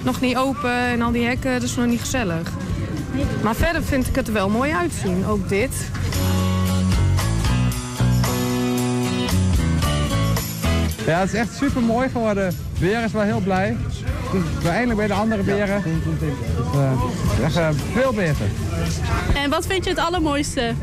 nog 0.03 0.21
niet 0.21 0.37
open 0.37 0.71
en 0.73 1.01
al 1.01 1.11
die 1.11 1.25
hekken, 1.25 1.53
dat 1.53 1.63
is 1.63 1.75
nog 1.75 1.85
niet 1.85 1.99
gezellig. 1.99 2.51
Maar 3.43 3.55
verder 3.55 3.83
vind 3.83 4.07
ik 4.07 4.15
het 4.15 4.27
er 4.27 4.33
wel 4.33 4.49
mooi 4.49 4.71
uitzien, 4.73 5.25
ook 5.25 5.49
dit. 5.49 5.71
Ja, 11.05 11.19
het 11.19 11.33
is 11.33 11.39
echt 11.39 11.55
super 11.55 11.81
mooi 11.81 12.09
geworden. 12.09 12.55
Beer 12.79 13.03
is 13.03 13.11
wel 13.11 13.21
heel 13.21 13.39
blij. 13.39 13.77
Dus 14.31 14.41
we 14.41 14.61
zijn 14.61 14.73
eindelijk 14.73 14.97
bij 14.97 15.07
de 15.07 15.13
andere 15.13 15.43
beren. 15.43 15.83
Dus, 15.83 15.93
het 16.21 17.37
is 17.37 17.43
echt 17.43 17.55
eh, 17.57 17.67
veel 17.93 18.13
beter. 18.13 18.45
En 19.35 19.49
wat 19.49 19.65
vind 19.67 19.83
je 19.83 19.89
het 19.89 19.99
allermooiste? 19.99 20.73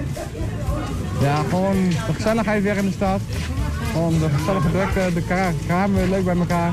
Ja, 1.20 1.34
gewoon 1.48 1.88
de 2.06 2.12
gezelligheid 2.14 2.62
weer 2.62 2.76
in 2.76 2.86
de 2.86 2.92
stad. 2.92 3.20
Gewoon 3.92 4.18
de 4.18 4.28
gezellige 4.38 4.70
drukte, 4.70 5.14
de 5.14 5.22
kra- 5.22 5.52
kramen 5.66 5.96
weer 5.96 6.08
leuk 6.08 6.24
bij 6.24 6.36
elkaar. 6.36 6.72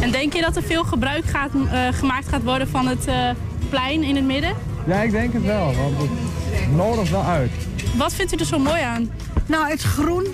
En 0.00 0.10
denk 0.10 0.32
je 0.32 0.40
dat 0.40 0.56
er 0.56 0.62
veel 0.62 0.84
gebruik 0.84 1.24
gaat, 1.24 1.50
eh, 1.72 1.80
gemaakt 1.98 2.28
gaat 2.28 2.42
worden 2.42 2.68
van 2.68 2.86
het 2.86 3.06
eh, 3.06 3.28
plein 3.68 4.02
in 4.02 4.16
het 4.16 4.24
midden? 4.24 4.54
Ja, 4.86 5.02
ik 5.02 5.10
denk 5.10 5.32
het 5.32 5.44
wel, 5.44 5.74
want 5.74 6.10
het 6.50 6.76
nodigt 6.76 7.10
wel 7.10 7.24
uit. 7.24 7.50
Wat 7.96 8.14
vindt 8.14 8.34
u 8.34 8.36
er 8.36 8.46
zo 8.46 8.58
mooi 8.58 8.82
aan? 8.82 9.10
Nou, 9.46 9.68
het 9.68 9.82
groen 9.82 10.26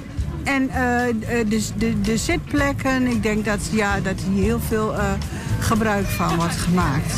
en 0.44 0.70
eh, 0.70 1.08
eh, 1.08 1.14
de, 1.48 1.62
de, 1.76 2.00
de 2.00 2.16
zitplekken. 2.16 3.06
Ik 3.06 3.22
denk 3.22 3.44
dat, 3.44 3.60
ja, 3.72 4.00
dat 4.00 4.20
hier 4.30 4.42
heel 4.42 4.60
veel 4.60 4.94
eh, 4.94 5.12
gebruik 5.58 6.06
van 6.06 6.36
wordt 6.36 6.56
gemaakt. 6.56 7.14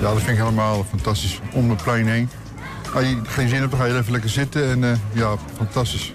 Ja, 0.00 0.08
dat 0.08 0.16
vind 0.16 0.28
ik 0.28 0.44
helemaal 0.44 0.86
fantastisch. 0.88 1.40
Om 1.52 1.70
het 1.70 1.82
plein 1.82 2.06
heen. 2.06 2.28
Als 2.94 3.04
je 3.04 3.20
geen 3.22 3.48
zin 3.48 3.58
hebt, 3.58 3.70
dan 3.70 3.80
ga 3.80 3.86
je 3.86 3.98
even 3.98 4.12
lekker 4.12 4.30
zitten. 4.30 4.70
En 4.70 4.84
eh, 4.84 4.98
ja, 5.12 5.36
fantastisch. 5.56 6.14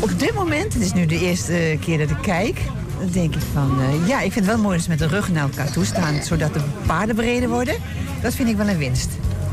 Op 0.00 0.18
dit 0.18 0.34
moment, 0.34 0.72
het 0.74 0.82
is 0.82 0.92
nu 0.92 1.06
de 1.06 1.18
eerste 1.18 1.76
keer 1.80 1.98
dat 1.98 2.10
ik 2.10 2.22
kijk, 2.22 2.60
dan 2.98 3.10
denk 3.10 3.34
ik 3.34 3.40
van, 3.52 3.80
eh, 3.80 4.08
ja, 4.08 4.20
ik 4.20 4.32
vind 4.32 4.46
het 4.46 4.54
wel 4.54 4.62
mooi 4.62 4.74
dat 4.76 4.84
ze 4.84 4.90
met 4.90 4.98
de 4.98 5.06
rug 5.06 5.30
naar 5.30 5.42
elkaar 5.42 5.70
toe 5.70 5.84
staan, 5.84 6.22
zodat 6.22 6.54
de 6.54 6.60
paarden 6.86 7.14
breder 7.14 7.48
worden. 7.48 7.74
Dat 8.22 8.34
vind 8.34 8.48
ik 8.48 8.56
wel 8.56 8.68
een 8.68 8.78
winst. 8.78 9.08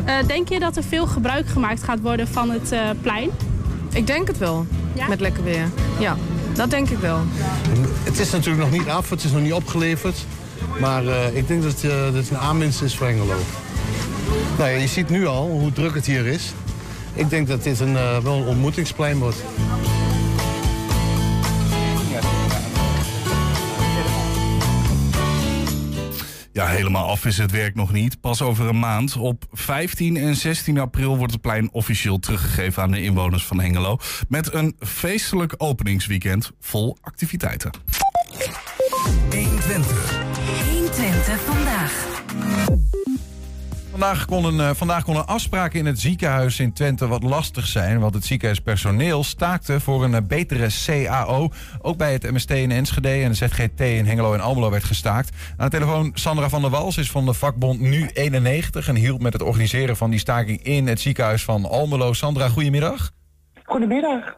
Eh, 0.06 0.16
denk 0.28 0.50
je 0.50 0.60
dat 0.60 0.78
er 0.78 0.84
veel 0.84 1.08
gebruik 1.08 1.48
gemaakt 1.48 1.84
gaat 1.84 2.02
worden 2.02 2.28
van 2.28 2.50
het 2.50 2.72
eh, 2.72 2.90
plein? 3.02 3.30
Ik 3.94 4.08
denk 4.08 4.28
het 4.28 4.38
wel, 4.38 4.66
met 5.10 5.20
lekker 5.20 5.44
weer. 5.44 5.70
Ja, 6.00 6.18
dat 6.54 6.70
denk 6.70 6.90
ik 6.90 6.98
wel. 6.98 7.20
Het 8.04 8.20
is 8.20 8.32
natuurlijk 8.32 8.70
nog 8.70 8.80
niet 8.80 8.90
af, 8.90 9.10
het 9.10 9.24
is 9.24 9.32
nog 9.32 9.42
niet 9.42 9.54
opgeleverd. 9.54 10.26
Maar 10.80 11.08
eh, 11.08 11.36
ik 11.36 11.48
denk 11.48 11.64
dat 11.64 11.82
dat 11.82 12.14
het 12.14 12.30
een 12.30 12.38
aanwinst 12.38 12.82
is 12.82 12.96
voor 12.96 13.08
Hengelo. 13.08 13.36
Nou 14.58 14.70
ja, 14.70 14.78
je 14.78 14.88
ziet 14.88 15.10
nu 15.10 15.28
al 15.28 15.50
hoe 15.50 15.72
druk 15.72 15.96
het 15.96 16.06
hier 16.06 16.26
is. 16.26 16.54
Ik 17.14 17.30
denk 17.30 17.48
dat 17.48 17.64
dit 17.64 17.80
een, 17.80 17.94
wel 18.24 18.36
een 18.36 18.48
ontmoetingsplein 18.48 19.18
wordt. 19.18 19.38
Ja, 26.56 26.68
helemaal 26.68 27.10
af 27.10 27.26
is 27.26 27.38
het 27.38 27.52
werk 27.52 27.76
nog 27.76 27.92
niet. 27.92 28.22
Pas 28.22 28.42
over 28.42 28.68
een 28.68 28.80
maand. 28.80 29.16
Op 29.18 29.46
15 29.52 30.18
en 30.18 30.36
16 30.36 30.80
april 30.80 31.18
wordt 31.18 31.34
het 31.34 31.42
plein 31.42 31.70
officieel 31.72 32.20
teruggegeven 32.20 32.84
aan 32.84 32.92
de 32.92 33.02
inwoners 33.02 33.46
van 33.46 33.60
Hengelo. 33.60 33.98
Met 34.28 34.54
een 34.54 34.76
feestelijk 34.80 35.54
openingsweekend 35.58 36.52
vol 36.60 36.98
activiteiten. 37.02 37.72
120. 39.30 40.15
Vandaag 43.96 44.26
konden, 44.26 44.60
eh, 44.60 44.76
vandaag 44.76 45.04
konden 45.04 45.28
afspraken 45.28 45.80
in 45.80 45.86
het 45.86 46.00
ziekenhuis 46.00 46.60
in 46.60 46.74
Twente 46.74 47.08
wat 47.08 47.24
lastig 47.24 47.68
zijn. 47.68 48.00
Want 48.00 48.14
het 48.14 48.26
ziekenhuispersoneel 48.26 49.24
staakte 49.24 49.80
voor 49.80 50.04
een 50.04 50.14
eh, 50.16 50.22
betere 50.28 50.68
CAO. 50.86 51.50
Ook 51.82 51.98
bij 51.98 52.14
het 52.14 52.32
MST 52.32 52.50
in 52.52 52.72
Enschede 52.72 53.10
en 53.10 53.30
de 53.30 53.36
ZGT 53.36 53.80
in 53.80 54.06
Hengelo 54.06 54.34
en 54.34 54.40
Almelo 54.40 54.70
werd 54.70 54.84
gestaakt. 54.84 55.30
Aan 55.58 55.70
de 55.70 55.78
telefoon 55.78 56.12
Sandra 56.14 56.50
van 56.50 56.62
der 56.62 56.70
Wals 56.70 56.98
is 56.98 57.12
van 57.12 57.26
de 57.26 57.34
vakbond 57.34 57.80
Nu 57.80 58.10
91 58.14 58.88
en 58.88 58.96
hielp 58.96 59.22
met 59.22 59.34
het 59.34 59.42
organiseren 59.42 59.98
van 59.98 60.10
die 60.10 60.20
staking 60.20 60.64
in 60.64 60.88
het 60.88 61.00
ziekenhuis 61.00 61.44
van 61.44 61.66
Almelo. 61.66 62.14
Sandra, 62.14 62.50
goedemiddag. 62.50 63.12
Goedemiddag. 63.64 64.26
En 64.26 64.36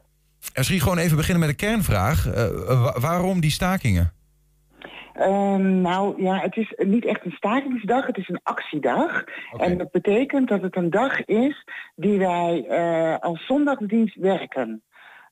misschien 0.56 0.82
gewoon 0.82 0.98
even 0.98 1.18
beginnen 1.18 1.48
met 1.48 1.60
de 1.60 1.66
kernvraag. 1.66 2.28
Eh, 2.28 2.48
wa- 2.68 3.00
waarom 3.00 3.40
die 3.40 3.52
stakingen? 3.52 4.12
Ehm, 5.18 5.82
nou 5.82 6.22
ja, 6.22 6.40
het 6.40 6.58
is 6.58 6.74
niet 6.78 7.06
echt 7.06 7.26
een 7.26 7.32
stakingsdag, 7.32 8.06
het 8.06 8.18
is 8.18 8.30
een 8.30 8.40
actiedag. 8.44 9.24
En 9.58 9.78
dat 9.78 9.92
betekent 9.92 10.48
dat 10.48 10.62
het 10.62 10.76
een 10.76 10.90
dag 10.90 11.26
is 11.26 11.64
die 11.96 12.18
wij 12.18 12.66
eh, 12.68 13.18
als 13.20 13.46
zondagdienst 13.46 14.16
werken. 14.16 14.84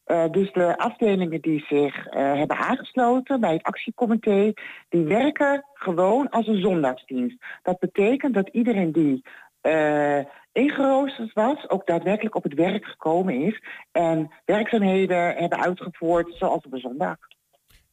Eh, 0.05 0.29
dus 0.31 0.53
de 0.53 0.77
afdelingen 0.77 1.41
die 1.41 1.65
zich 1.67 2.07
eh, 2.07 2.33
hebben 2.33 2.57
aangesloten 2.57 3.39
bij 3.39 3.53
het 3.53 3.63
actiecomité, 3.63 4.53
die 4.89 5.03
werken 5.03 5.65
gewoon 5.73 6.29
als 6.29 6.47
een 6.47 6.61
zondagsdienst. 6.61 7.37
Dat 7.63 7.79
betekent 7.79 8.33
dat 8.33 8.49
iedereen 8.49 8.91
die 8.91 9.23
eh, 9.61 10.19
ingeroosterd 10.51 11.33
was, 11.33 11.69
ook 11.69 11.85
daadwerkelijk 11.85 12.35
op 12.35 12.43
het 12.43 12.53
werk 12.53 12.85
gekomen 12.85 13.33
is 13.41 13.63
en 13.91 14.31
werkzaamheden 14.45 15.35
hebben 15.35 15.59
uitgevoerd 15.59 16.35
zoals 16.35 16.65
op 16.65 16.73
een 16.73 16.79
zondag. 16.79 17.17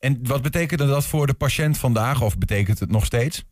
En 0.04 0.18
wat 0.22 0.42
betekende 0.42 0.86
dat 0.86 1.06
voor 1.06 1.26
de 1.26 1.34
patiënt 1.34 1.78
vandaag, 1.78 2.22
of 2.22 2.38
betekent 2.38 2.78
het 2.78 2.90
nog 2.90 3.04
steeds? 3.04 3.44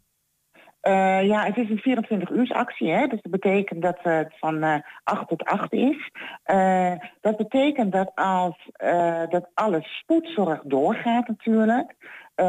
Eh, 0.81 1.23
ja, 1.23 1.45
het 1.45 1.57
is 1.57 1.71
een 1.71 1.79
24 1.79 2.31
uur 2.31 2.53
actie, 2.53 2.91
hè? 2.91 3.07
dus 3.07 3.23
dat 3.23 3.33
betekent 3.33 3.83
dat 3.83 3.99
het 4.03 4.39
van 4.39 4.63
eh 4.63 4.75
8 5.05 5.29
tot 5.29 5.45
8 5.45 5.73
is. 5.73 6.11
Eh, 6.43 6.93
dat 7.21 7.37
betekent 7.37 7.93
dat 7.93 8.11
als 8.15 8.71
dat 9.31 9.51
alle 9.55 9.81
spoedzorg 9.83 10.63
doorgaat 10.65 11.29
natuurlijk, 11.29 11.95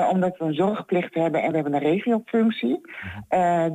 omdat 0.09 0.37
we 0.37 0.45
een 0.45 0.53
zorgplicht 0.53 1.13
hebben 1.13 1.41
en 1.41 1.49
we 1.49 1.55
hebben 1.55 1.73
een 1.73 1.91
regiofunctie. 1.91 2.81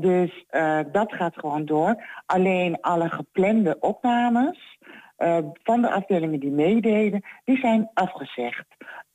Dus 0.01 0.45
dat 0.93 1.13
gaat 1.13 1.35
gewoon 1.39 1.65
door. 1.65 2.05
Alleen 2.27 2.81
alle 2.81 3.09
geplande 3.09 3.77
opnames 3.81 4.79
van 5.63 5.81
de 5.81 5.91
afdelingen 5.91 6.41
die 6.41 6.51
meededen, 6.51 7.25
die 7.45 7.59
zijn 7.59 7.91
afgezegd. 7.95 8.67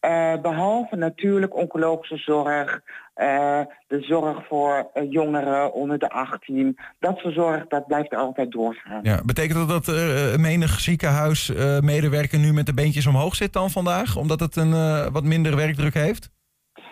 Eh, 0.02 0.34
behalve 0.42 0.96
natuurlijk 0.96 1.56
oncologische 1.56 2.18
zorg, 2.18 2.82
eh, 3.14 3.60
de 3.88 4.02
zorg 4.02 4.48
voor 4.48 4.90
eh, 4.94 5.12
jongeren 5.12 5.74
onder 5.74 6.00
de 6.00 6.10
18. 6.10 6.78
Dat 7.00 7.18
soort 7.18 7.34
zorg, 7.34 7.68
dat 7.68 7.88
blijft 7.88 8.16
altijd 8.16 8.52
doorgaan. 8.52 9.00
Ja, 9.04 9.22
betekent 9.26 9.68
dat 9.68 9.86
dat 9.86 9.96
menig 10.38 10.80
ziekenhuismedewerker 10.80 12.40
nu 12.40 12.54
met 12.54 12.66
de 12.66 12.74
beentjes 12.74 13.08
omhoog 13.08 13.36
zit 13.36 13.54
dan 13.54 13.70
vandaag? 13.70 14.18
Omdat 14.18 14.40
het 14.40 14.56
een 14.56 14.72
wat 15.12 15.24
minder 15.24 15.56
werkdruk 15.56 15.94
heeft? 15.94 16.30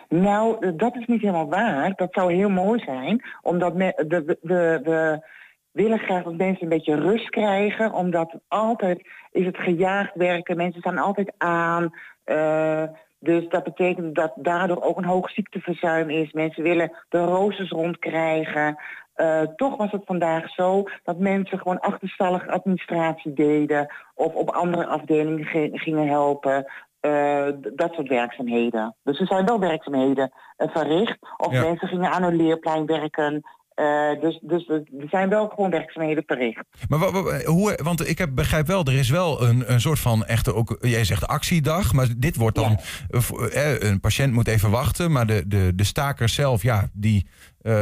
Nou, 0.09 0.75
dat 0.75 0.95
is 0.95 1.05
niet 1.05 1.21
helemaal 1.21 1.49
waar. 1.49 1.93
Dat 1.95 2.13
zou 2.13 2.33
heel 2.33 2.49
mooi 2.49 2.79
zijn, 2.79 3.23
omdat 3.41 3.75
me, 3.75 4.03
de, 4.07 4.37
de, 4.41 4.79
de, 4.83 5.27
we 5.71 5.81
willen 5.81 5.99
graag 5.99 6.23
dat 6.23 6.37
mensen 6.37 6.63
een 6.63 6.69
beetje 6.69 6.95
rust 6.95 7.29
krijgen, 7.29 7.93
omdat 7.93 8.39
altijd 8.47 9.07
is 9.31 9.45
het 9.45 9.57
gejaagd 9.57 10.15
werken, 10.15 10.57
mensen 10.57 10.79
staan 10.79 10.97
altijd 10.97 11.33
aan. 11.37 11.93
Eh, 12.29 12.83
dus 13.19 13.47
dat 13.49 13.63
betekent 13.63 14.15
dat 14.15 14.31
daardoor 14.35 14.81
ook 14.81 14.97
een 14.97 15.05
hoog 15.05 15.29
ziekteverzuim 15.31 16.09
is. 16.09 16.31
Mensen 16.31 16.63
willen 16.63 16.91
de 17.09 17.17
roosters 17.23 17.69
rondkrijgen. 17.69 18.77
Eh, 19.13 19.41
toch 19.55 19.77
was 19.77 19.91
het 19.91 20.01
vandaag 20.05 20.49
zo 20.49 20.83
dat 21.03 21.17
mensen 21.19 21.57
gewoon 21.57 21.79
achterstallige 21.79 22.51
administratie 22.51 23.33
deden 23.33 23.93
of 24.15 24.33
op 24.33 24.49
andere 24.49 24.85
afdelingen 24.85 25.45
gi- 25.45 25.71
gingen 25.73 26.07
helpen. 26.07 26.65
Eh, 26.99 27.45
dat 27.73 27.93
soort 27.93 28.07
werkzaamheden. 28.07 28.95
Dus 29.03 29.19
er 29.19 29.27
zijn 29.27 29.45
wel 29.45 29.59
werkzaamheden 29.59 30.31
verricht. 30.57 31.17
Of 31.37 31.51
Ja. 31.53 31.61
mensen 31.63 31.87
gingen 31.87 32.11
aan 32.11 32.23
een 32.23 32.35
leerplein 32.35 32.85
werken. 32.85 33.41
Eh, 33.79 34.21
dus, 34.21 34.39
dus 34.41 34.67
er 34.67 34.83
zijn 35.09 35.29
wel 35.29 35.47
gewoon 35.47 35.69
werkzaamheden 35.69 36.23
verricht. 36.27 36.63
Maar 36.89 36.99
hoe, 37.45 37.79
want 37.83 38.09
ik 38.09 38.17
heb, 38.17 38.35
begrijp 38.35 38.67
wel, 38.67 38.83
er 38.83 38.93
is 38.93 39.09
wel 39.09 39.43
een, 39.43 39.71
een 39.71 39.81
soort 39.81 39.99
van 39.99 40.25
echte, 40.25 40.53
ook, 40.53 40.77
jij 40.81 41.03
zegt 41.03 41.27
actiedag, 41.27 41.93
maar 41.93 42.07
dit 42.17 42.35
wordt 42.35 42.55
dan, 42.55 42.77
eh, 43.09 43.73
eh, 43.73 43.89
een 43.89 43.99
patiënt 43.99 44.33
moet 44.33 44.47
even 44.47 44.71
wachten, 44.71 45.11
maar 45.11 45.27
de, 45.27 45.47
de, 45.47 45.71
de 45.75 45.83
stakers 45.83 46.33
zelf, 46.33 46.63
ja, 46.63 46.89
die, 46.93 47.27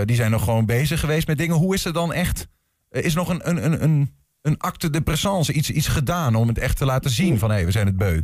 die 0.04 0.16
zijn 0.16 0.32
nog 0.32 0.44
gewoon 0.44 0.66
bezig 0.66 1.00
geweest 1.00 1.28
met 1.28 1.38
dingen. 1.38 1.56
Hoe 1.56 1.74
is 1.74 1.86
er 1.86 1.94
dan 1.94 2.14
echt, 2.14 2.48
is 2.90 3.16
nog 3.16 3.30
een, 3.30 3.50
een, 3.50 3.66
een, 3.66 3.84
een, 3.84 4.12
een 4.42 4.58
acte 4.58 4.90
de 4.90 5.02
présence, 5.02 5.54
iets, 5.54 5.72
iets 5.72 5.88
gedaan 5.88 6.36
om 6.36 6.48
het 6.48 6.60
echt 6.60 6.78
te 6.78 6.86
laten 6.86 7.10
zien 7.10 7.40
van 7.40 7.52
hé, 7.52 7.66
we 7.66 7.72
zijn 7.72 7.88
het 7.88 7.98
beu? 7.98 8.22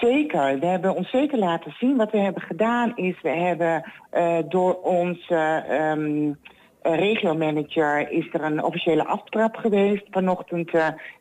Zeker, 0.00 0.58
we 0.58 0.66
hebben 0.66 0.94
ons 0.94 1.10
zeker 1.10 1.38
laten 1.38 1.74
zien. 1.78 1.96
Wat 1.96 2.10
we 2.10 2.18
hebben 2.18 2.42
gedaan 2.42 2.96
is, 2.96 3.20
we 3.22 3.30
hebben 3.30 3.92
door 4.48 4.80
onze 4.80 5.64
eh, 5.68 6.46
regiomanager 6.96 8.10
is 8.10 8.28
er 8.32 8.42
een 8.42 8.64
officiële 8.64 9.04
aftrap 9.04 9.56
geweest. 9.56 10.04
Vanochtend 10.10 10.70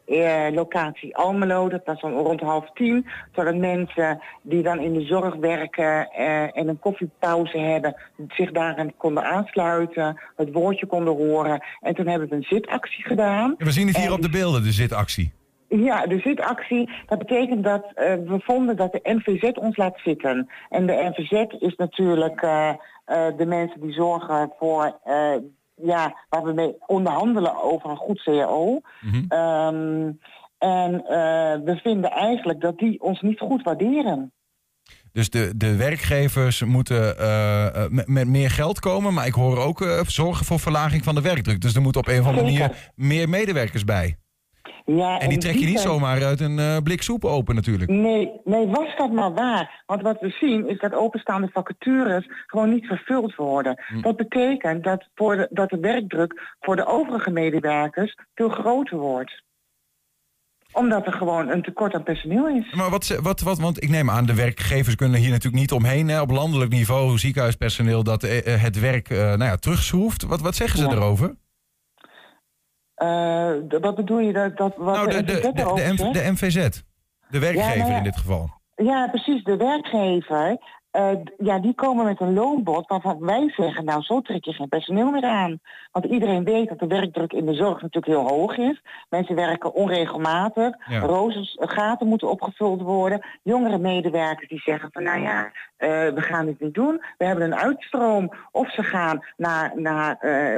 eh, 0.08 0.48
locatie 0.52 1.16
Almelo, 1.16 1.70
dat 1.70 1.82
was 1.86 2.02
dan 2.02 2.14
rond 2.14 2.42
half 2.42 2.70
tien. 2.74 3.08
Zodat 3.36 3.56
mensen 3.56 4.22
die 4.42 4.64
dan 4.64 4.80
in 4.80 4.94
de 4.94 5.06
zorg 5.06 5.36
werken 5.36 6.10
eh, 6.12 6.58
en 6.58 6.68
een 6.68 6.80
koffiepauze 6.80 7.58
hebben, 7.58 7.96
zich 8.28 8.52
daarin 8.52 8.94
konden 8.98 9.24
aansluiten, 9.24 10.22
het 10.36 10.52
woordje 10.52 10.86
konden 10.86 11.16
horen. 11.16 11.64
En 11.82 11.96
toen 11.96 12.08
hebben 12.08 12.30
we 12.30 12.36
een 12.36 12.44
zitactie 12.50 13.04
gedaan. 13.04 13.56
We 13.58 13.72
zien 13.72 13.88
het 13.88 13.98
hier 13.98 14.06
En 14.06 14.14
op 14.14 14.22
de 14.22 14.30
beelden, 14.30 14.64
de 14.64 14.72
zitactie. 14.72 15.32
ja, 15.68 16.06
de 16.06 16.20
zitactie, 16.20 16.90
dat 17.06 17.18
betekent 17.18 17.64
dat 17.64 17.92
eh, 17.94 18.14
we 18.14 18.40
vonden 18.40 18.76
dat 18.76 18.92
de 18.92 19.00
NVZ 19.04 19.52
ons 19.58 19.78
laat 19.78 20.00
zitten. 20.04 20.50
En 20.70 20.86
de 20.86 21.12
NVZ 21.16 21.46
is 21.60 21.76
natuurlijk 21.76 22.42
eh, 22.42 22.74
de 23.38 23.46
mensen 23.46 23.82
die 23.82 23.94
zorgen 23.94 24.52
voor, 24.60 25.00
ja, 25.84 26.26
waar 26.30 26.44
we 26.44 26.54
mee 26.54 26.76
onderhandelen 26.86 27.64
over 27.64 27.90
een 27.90 27.98
goed 27.98 28.24
CAO. 28.24 28.82
Ehm, 29.28 30.12
en 30.58 31.06
eh, 31.06 31.64
we 31.64 31.80
vinden 31.84 32.12
eigenlijk 32.12 32.62
dat 32.62 32.78
die 32.78 33.02
ons 33.02 33.22
niet 33.22 33.40
goed 33.40 33.64
waarderen. 33.64 34.32
Dus 35.12 35.30
de, 35.30 35.54
de 35.56 35.76
werkgevers 35.76 36.64
moeten 36.64 37.18
eh, 37.18 37.66
eh, 37.66 37.92
met, 37.92 38.08
met 38.08 38.28
meer 38.28 38.50
geld 38.50 38.80
komen. 38.80 39.14
Maar 39.14 39.26
ik 39.26 39.34
hoor 39.34 39.58
ook 39.58 40.04
zorgen 40.08 40.46
voor 40.46 40.60
verlaging 40.60 41.04
van 41.04 41.16
de 41.16 41.22
werkdruk. 41.22 41.62
Dus 41.62 41.76
er 41.76 41.82
moeten 41.82 42.02
op 42.02 42.08
een 42.08 42.20
of 42.20 42.28
andere 42.28 42.46
manier 42.46 42.92
meer 42.96 43.30
medewerkers 43.30 43.84
bij. 43.84 44.18
Ja, 44.86 45.20
En 45.20 45.30
die 45.30 45.38
trek 45.38 45.56
je 45.56 45.66
niet 45.66 45.80
zomaar 45.80 46.24
uit 46.26 46.40
een 46.40 46.60
eh, 46.60 46.78
blik 46.84 47.02
soep 47.02 47.26
open 47.26 47.56
natuurlijk. 47.56 47.92
Nee, 47.92 48.32
nee, 48.44 48.68
was 48.68 48.96
dat 48.98 49.12
maar 49.12 49.34
waar. 49.34 49.84
Want 49.86 50.02
wat 50.02 50.20
we 50.20 50.30
zien 50.30 50.68
is 50.70 50.80
dat 50.80 50.94
openstaande 50.94 51.50
vacatures 51.54 52.28
gewoon 52.46 52.70
niet 52.70 52.86
vervuld 52.86 53.36
worden. 53.36 53.84
Dat 54.02 54.16
betekent 54.18 54.84
dat, 54.84 55.08
voor 55.16 55.36
de, 55.36 55.48
dat 55.52 55.70
de 55.70 55.80
werkdruk 55.80 56.56
voor 56.60 56.76
de 56.76 56.86
overige 56.86 57.30
medewerkers 57.32 58.16
veel 58.36 58.50
groter 58.50 58.98
wordt. 58.98 59.46
Omdat 60.72 61.06
er 61.06 61.14
gewoon 61.14 61.50
een 61.50 61.62
tekort 61.62 61.94
aan 61.94 62.04
personeel 62.04 62.48
is. 62.48 62.74
Maar 62.74 62.90
wat, 62.90 63.08
wat, 63.22 63.40
wat, 63.42 63.60
want 63.60 63.84
ik 63.84 63.90
neem 63.90 64.10
aan, 64.10 64.26
de 64.26 64.34
werkgevers 64.36 64.96
kunnen 64.96 65.20
hier 65.20 65.30
natuurlijk 65.30 65.62
niet 65.62 65.72
omheen. 65.72 66.08
Hè, 66.08 66.22
op 66.22 66.30
landelijk 66.32 66.72
niveau, 66.72 67.18
ziekenhuispersoneel 67.18 68.04
dat 68.04 68.24
eh, 68.24 68.54
eh, 68.54 68.62
het 68.62 68.80
werk 68.80 69.10
nou 69.10 69.44
ja, 69.44 69.56
terugschroeft. 69.56 70.24
Wat, 70.24 70.42
wat 70.42 70.56
zeggen 70.56 70.80
ze 70.80 70.86
Ja. 70.86 70.92
erover? 70.92 71.36
Eh, 72.98 73.80
wat 73.82 73.96
bedoel 73.96 74.20
je 74.20 74.34
dat, 74.34 74.58
dat 74.58 74.76
wat 74.76 74.96
Nou, 74.96 75.22
de, 76.12 76.30
MVZ. 76.32 76.70
De 77.30 77.40
werkgever 77.40 77.78
nou 77.78 77.92
ja. 77.92 77.98
in 77.98 78.04
dit 78.04 78.18
geval. 78.18 78.50
Ja, 78.76 79.08
precies. 79.08 79.44
De 79.44 79.58
werkgever, 79.58 80.58
eh, 80.92 81.12
ja, 81.38 81.60
die 81.60 81.74
komen 81.74 82.06
met 82.06 82.20
een 82.20 82.34
loonbod 82.34 82.88
waarvan 82.88 83.20
wij 83.20 83.54
zeggen, 83.56 83.86
nou 83.86 84.02
zo 84.02 84.22
trek 84.22 84.46
je 84.46 84.54
geen 84.54 84.68
personeel 84.68 85.12
meer 85.12 85.24
aan. 85.26 85.60
Want 85.92 86.06
iedereen 86.06 86.44
weet 86.44 86.70
dat 86.70 86.80
de 86.80 86.88
werkdruk 86.88 87.34
in 87.34 87.46
de 87.46 87.54
zorg 87.54 87.82
natuurlijk 87.82 88.06
heel 88.06 88.28
hoog 88.28 88.58
is. 88.58 88.82
Mensen 89.10 89.36
werken 89.36 89.74
onregelmatig. 89.74 90.76
Ja. 90.88 91.02
Eh, 91.02 91.44
gaten 91.58 92.08
moeten 92.08 92.30
opgevuld 92.30 92.82
worden. 92.82 93.26
Jongere 93.44 93.78
medewerkers 93.78 94.50
die 94.50 94.60
zeggen 94.60 94.90
van, 94.92 95.04
nou 95.04 95.22
ja, 95.22 95.52
eh, 95.78 95.90
we 95.90 96.22
gaan 96.22 96.46
dit 96.46 96.60
niet 96.60 96.74
doen. 96.74 97.02
We 97.18 97.26
hebben 97.26 97.46
een 97.46 97.56
uitstroom. 97.56 98.32
Of 98.52 98.72
ze 98.72 98.84
gaan 98.84 99.26
naar, 99.38 99.72
naar 99.76 100.18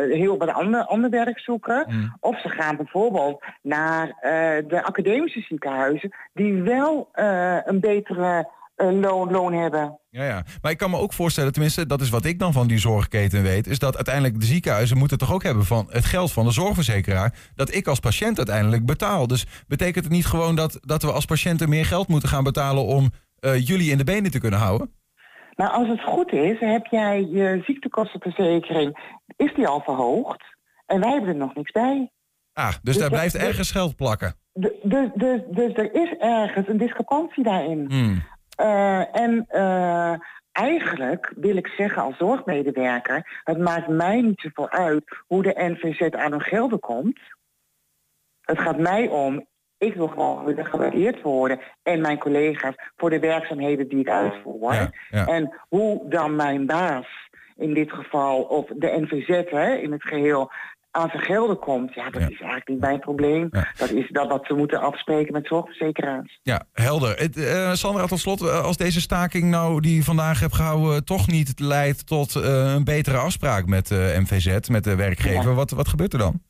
heel 0.10 0.38
wat 0.38 0.53
ander, 0.53 0.84
ander 0.84 1.10
werk 1.10 1.39
zoeken. 1.39 2.12
Of 2.20 2.41
ze 2.41 2.49
gaan 2.49 2.76
bijvoorbeeld 2.76 3.43
naar 3.62 4.08
de 4.68 4.84
academische 4.84 5.41
ziekenhuizen 5.41 6.16
die 6.34 6.62
wel 6.62 7.10
een 7.66 7.80
betere 7.80 8.47
loon, 8.84 9.32
loon 9.32 9.53
hebben. 9.53 9.99
Ja, 10.09 10.23
ja. 10.23 10.43
Maar 10.61 10.71
ik 10.71 10.77
kan 10.77 10.89
me 10.89 10.97
ook 10.97 11.13
voorstellen, 11.13 11.51
tenminste, 11.51 11.86
dat 11.86 12.01
is 12.01 12.09
wat 12.09 12.25
ik 12.25 12.39
dan 12.39 12.53
van 12.53 12.67
die 12.67 12.77
zorgketen 12.77 13.43
weet, 13.43 13.67
is 13.67 13.80
dat 13.80 13.95
uiteindelijk 13.95 14.39
de 14.39 14.45
ziekenhuizen 14.45 14.97
moeten 14.97 15.17
toch 15.17 15.34
ook 15.34 15.43
hebben 15.43 15.65
van 15.65 15.88
het 15.89 16.05
geld 16.05 16.32
van 16.32 16.45
de 16.45 16.51
zorgverzekeraar, 16.51 17.34
dat 17.55 17.73
ik 17.73 17.88
als 17.88 17.99
patiënt 17.99 18.38
uiteindelijk 18.38 18.86
betaal. 18.86 19.27
Dus 19.27 19.45
betekent 19.67 20.03
het 20.03 20.13
niet 20.13 20.25
gewoon 20.25 20.55
dat, 20.55 20.77
dat 20.82 21.01
we 21.01 21.11
als 21.11 21.25
patiënten 21.25 21.69
meer 21.69 21.86
geld 21.86 22.07
moeten 22.07 22.30
gaan 22.30 22.43
betalen 22.43 22.84
om 22.84 23.09
eh, 23.39 23.67
jullie 23.67 23.91
in 23.91 23.97
de 23.97 24.03
benen 24.03 24.32
te 24.32 24.39
kunnen 24.39 24.59
houden? 24.59 24.93
Maar 25.55 25.69
als 25.69 25.88
het 25.88 26.03
goed 26.03 26.32
is, 26.32 26.59
heb 26.59 26.86
jij 26.86 27.21
je 27.21 27.61
ziektekostenverzekering, 27.65 28.99
is 29.38 29.53
die 29.55 29.67
al 29.67 29.82
verhoogd? 29.82 30.43
En 30.86 30.99
wij 30.99 31.09
hebben 31.11 31.30
er 31.30 31.36
nog 31.36 31.55
niks 31.55 31.71
bij. 31.71 32.11
Ah, 32.53 32.67
dus, 32.67 32.80
Dus 32.82 32.97
daar 32.97 33.09
blijft 33.09 33.34
dus- 33.34 33.41
ergens 33.43 33.71
geld 33.71 33.95
plakken. 33.95 34.34
De- 34.53 34.80
Dus, 34.84 35.09
dus, 35.15 35.41
dus 35.51 35.73
er 35.73 35.93
is 35.93 36.17
ergens 36.19 36.67
een 36.67 36.77
discrepantie 36.77 37.43
daarin. 37.43 37.86
Hmm. 37.88 38.23
Eh, 38.60 39.16
en 39.16 39.45
eh, 39.47 40.14
eigenlijk 40.51 41.34
wil 41.36 41.55
ik 41.55 41.68
zeggen 41.68 42.01
als 42.01 42.18
zorgmedewerker, 42.18 43.41
het 43.43 43.57
maakt 43.57 43.88
mij 43.88 44.22
niet 44.22 44.39
zoveel 44.39 44.70
uit 44.70 45.03
hoe 45.28 45.43
de 45.43 45.53
NVZ 45.55 46.01
aan 46.01 46.32
hun 46.32 46.41
gelden 46.41 46.80
komt. 46.80 47.20
Het 48.41 48.60
gaat 48.60 48.78
mij 48.78 49.07
om, 49.07 49.45
ik 49.78 49.93
wil 49.93 50.07
gewoon 50.07 50.66
gewaardeerd 50.66 51.22
worden 51.22 51.60
en 51.84 52.01
mijn 52.01 52.18
collega's 52.18 52.76
voor 52.95 53.10
de 53.10 53.20
werkzaamheden 53.20 53.88
die 53.88 53.99
ik 53.99 54.10
uitvoer. 54.10 54.74
ja. 55.10 55.26
En 55.26 55.53
hoe 55.70 56.10
dan 56.10 56.36
mijn 56.36 56.66
baas 56.66 57.30
in 57.55 57.74
dit 57.74 57.91
geval, 57.91 58.41
of 58.41 58.66
de 58.76 58.97
NVZ 58.99 59.49
hè, 59.49 59.74
in 59.74 59.91
het 59.91 60.03
geheel, 60.03 60.51
aan 60.92 61.10
zijn 61.10 61.24
gelden 61.24 61.60
komt, 61.60 61.94
ja, 61.94 62.10
dat 62.10 62.22
is 62.22 62.28
eigenlijk 62.28 62.68
niet 62.68 62.80
mijn 62.80 63.00
probleem. 63.00 63.50
Dat 63.78 63.92
is 63.92 64.10
dat 64.10 64.28
wat 64.28 64.46
ze 64.46 64.54
moeten 64.54 64.80
afspreken 64.80 65.34
met 65.34 65.48
zorgverzekeraars. 65.48 66.40
Ja, 66.44 66.64
helder. 66.74 67.18
Het, 67.18 67.38
eh, 67.38 67.74
Sandra, 67.74 68.06
tot 68.06 68.20
slot, 68.20 68.42
eh, 68.42 68.64
als 68.64 68.78
deze 68.78 69.02
staking 69.02 69.50
nou 69.50 69.82
die 69.82 69.96
je 69.96 70.04
vandaag 70.04 70.40
hebt 70.40 70.56
gehouden... 70.56 71.06
toch 71.06 71.28
niet 71.28 71.60
leidt 71.60 72.08
tot 72.08 72.36
eh, 72.36 72.74
een 72.74 72.84
betere 72.84 73.18
afspraak 73.18 73.66
met 73.66 73.92
eh 73.92 73.98
MVZ, 73.98 74.70
met 74.70 74.84
de 74.84 74.96
werkgever... 74.96 75.50
Ja. 75.50 75.56
Wat, 75.56 75.72
wat 75.72 75.88
gebeurt 75.88 76.14
er 76.14 76.20
dan? 76.20 76.42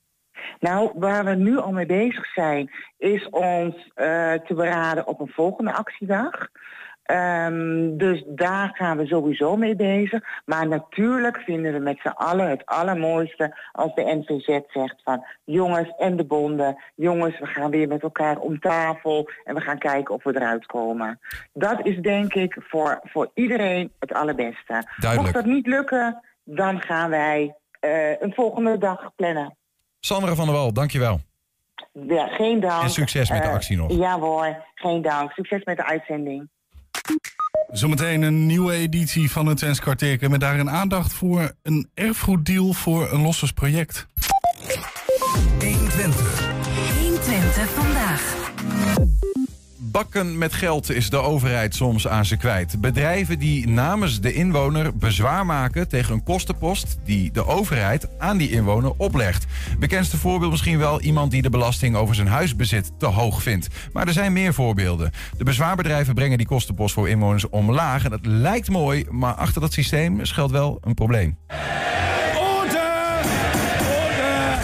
Nou, 0.60 0.92
waar 0.96 1.26
we 1.26 1.36
nu 1.36 1.58
al 1.58 1.72
mee 1.72 1.86
bezig 1.86 2.26
zijn, 2.34 2.72
is 2.98 3.30
ons 3.30 3.92
eh, 3.94 4.34
te 4.34 4.54
beraden 4.56 5.08
op 5.08 5.20
een 5.20 5.32
volgende 5.34 5.74
actiedag. 5.74 6.48
Ehm, 7.10 7.98
dus 7.98 8.24
daar 8.28 8.72
gaan 8.74 8.98
we 8.98 9.06
sowieso 9.08 9.56
mee 9.56 9.76
bezig. 9.76 10.24
Maar 10.46 10.68
natuurlijk 10.68 11.38
vinden 11.38 11.74
we 11.74 11.80
met 11.80 12.00
z'n 12.02 12.08
allen 12.08 12.50
het 12.50 12.66
allermooiste 12.66 13.58
als 13.72 13.94
de 13.96 14.24
NVZ 14.26 14.60
zegt 14.68 14.96
van 15.04 15.26
jongens 15.44 15.94
en 15.98 16.16
de 16.16 16.26
bonden, 16.26 16.78
jongens, 16.96 17.40
we 17.40 17.46
gaan 17.46 17.70
weer 17.70 17.88
met 17.88 18.02
elkaar 18.04 18.38
om 18.38 18.60
tafel 18.60 19.30
en 19.44 19.56
we 19.56 19.62
gaan 19.62 19.78
kijken 19.78 20.14
of 20.16 20.24
we 20.24 20.36
eruit 20.36 20.66
komen. 20.66 21.20
Dat 21.54 21.86
is 21.86 21.98
denk 21.98 22.34
ik 22.34 22.56
voor, 22.60 23.00
voor 23.04 23.32
iedereen 23.34 23.92
het 24.00 24.14
allerbeste. 24.14 24.84
Duidelijk. 24.98 25.34
Mocht 25.34 25.34
dat 25.46 25.54
niet 25.56 25.68
lukken, 25.68 26.22
dan 26.44 26.82
gaan 26.82 27.10
wij 27.10 27.56
eh, 27.80 28.22
een 28.22 28.34
volgende 28.34 28.78
dag 28.78 29.12
plannen. 29.16 29.56
Sandra 30.00 30.36
van 30.36 30.46
der 30.46 30.56
Wal, 30.56 30.74
dankjewel. 30.74 31.20
Ja, 31.92 32.28
geen 32.28 32.60
dank. 32.60 32.84
En 32.84 32.90
succes 32.90 33.30
met 33.30 33.42
de 33.42 33.48
Eh, 33.48 33.54
actie 33.54 33.78
nog. 33.78 33.92
Ja 33.92 34.20
hoor, 34.20 34.64
geen 34.76 35.02
dank. 35.02 35.32
Succes 35.32 35.64
met 35.64 35.78
de 35.78 35.86
uitzending. 35.86 36.50
Zometeen 37.72 38.22
een 38.22 38.46
nieuwe 38.46 38.74
editie 38.74 39.32
van 39.32 39.46
het 39.46 39.58
Twents 39.58 39.80
kwartiertje 39.80 40.30
met 40.30 40.40
daarin 40.40 40.70
aandacht 40.70 41.14
voor 41.14 41.52
een 41.64 41.90
erfgoeddeal 41.94 42.74
voor 42.74 43.12
een 43.12 43.22
lossersproject. 43.22 44.08
120. 44.14 44.39
Bakken 49.92 50.38
met 50.38 50.54
geld 50.54 50.92
is 50.92 51.10
de 51.10 51.18
overheid 51.18 51.76
soms 51.76 52.08
aan 52.08 52.26
ze 52.26 52.38
kwijt. 52.38 52.82
Bedrijven 52.82 53.40
die 53.40 53.68
namens 53.68 54.22
de 54.22 54.34
inwoner 54.34 54.98
bezwaar 54.98 55.46
maken 55.46 55.88
tegen 55.88 56.14
een 56.14 56.24
kostenpost 56.24 56.98
die 57.06 57.32
de 57.32 57.46
overheid 57.46 58.08
aan 58.20 58.38
die 58.38 58.50
inwoner 58.50 58.94
oplegt. 58.98 59.46
Bekendste 59.80 60.18
voorbeeld 60.18 60.52
misschien 60.52 60.78
wel 60.78 61.02
iemand 61.02 61.32
die 61.32 61.42
de 61.42 61.50
belasting 61.50 61.96
over 61.96 62.16
zijn 62.16 62.28
huisbezit 62.28 62.92
te 62.98 63.06
hoog 63.06 63.42
vindt. 63.42 63.68
Maar 63.94 64.08
er 64.08 64.14
zijn 64.14 64.34
meer 64.34 64.54
voorbeelden. 64.54 65.12
De 65.38 65.44
bezwaarbedrijven 65.44 66.14
brengen 66.14 66.38
die 66.38 66.48
kostenpost 66.48 66.94
voor 66.94 67.10
inwoners 67.10 67.50
omlaag. 67.50 68.04
En 68.04 68.10
dat 68.10 68.26
lijkt 68.26 68.70
mooi, 68.70 69.06
maar 69.10 69.34
achter 69.34 69.62
dat 69.62 69.74
systeem 69.74 70.26
schuilt 70.26 70.52
wel 70.52 70.78
een 70.82 70.94
probleem. 70.94 71.38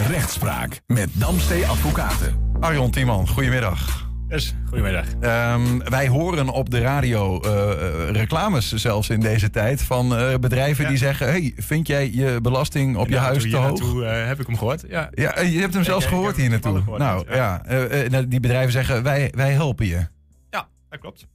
Rechtspraak 0.08 0.80
met 0.86 1.08
Damstee 1.12 1.66
Advocaten. 1.66 2.54
Arjon 2.60 2.90
Tiemann, 2.90 3.28
goedemiddag. 3.28 4.05
Yes, 4.28 4.54
goedemiddag. 4.68 5.06
Ehm, 5.20 5.78
wij 5.78 6.08
horen 6.08 6.48
op 6.48 6.70
de 6.70 6.80
radio 6.80 7.40
eh, 7.40 7.70
eh, 7.72 8.10
reclames 8.10 8.72
zelfs 8.72 9.08
in 9.10 9.20
deze 9.20 9.50
tijd 9.50 9.82
van 9.82 10.16
eh, 10.16 10.34
bedrijven 10.34 10.88
die 10.88 10.96
zeggen: 10.96 11.26
hey, 11.26 11.52
vind 11.56 11.86
jij 11.86 12.10
je 12.12 12.38
belasting 12.42 12.96
op 12.96 13.08
je 13.08 13.16
huis 13.18 13.50
te 13.50 13.56
hoog? 13.56 13.80
naartoe, 13.80 14.04
eh, 14.04 14.26
heb 14.26 14.40
ik 14.40 14.46
hem 14.46 14.56
gehoord. 14.58 14.84
Ja, 14.88 15.10
Ja, 15.14 15.40
je 15.40 15.60
hebt 15.60 15.74
hem 15.74 15.84
zelfs 15.84 16.04
ik 16.04 16.10
gehoord 16.10 16.36
hier 16.36 16.50
naartoe. 16.50 16.78
gehoord, 16.78 16.98
Nou 16.98 17.24
ja. 17.34 17.62
ja, 18.08 18.22
die 18.22 18.40
bedrijven 18.40 18.72
zeggen: 18.72 19.02
wij, 19.02 19.32
wij 19.34 19.52
helpen 19.52 19.86
je. 19.86 20.06
ja 20.50 20.68
dat 20.90 21.00
klopt. 21.00 21.26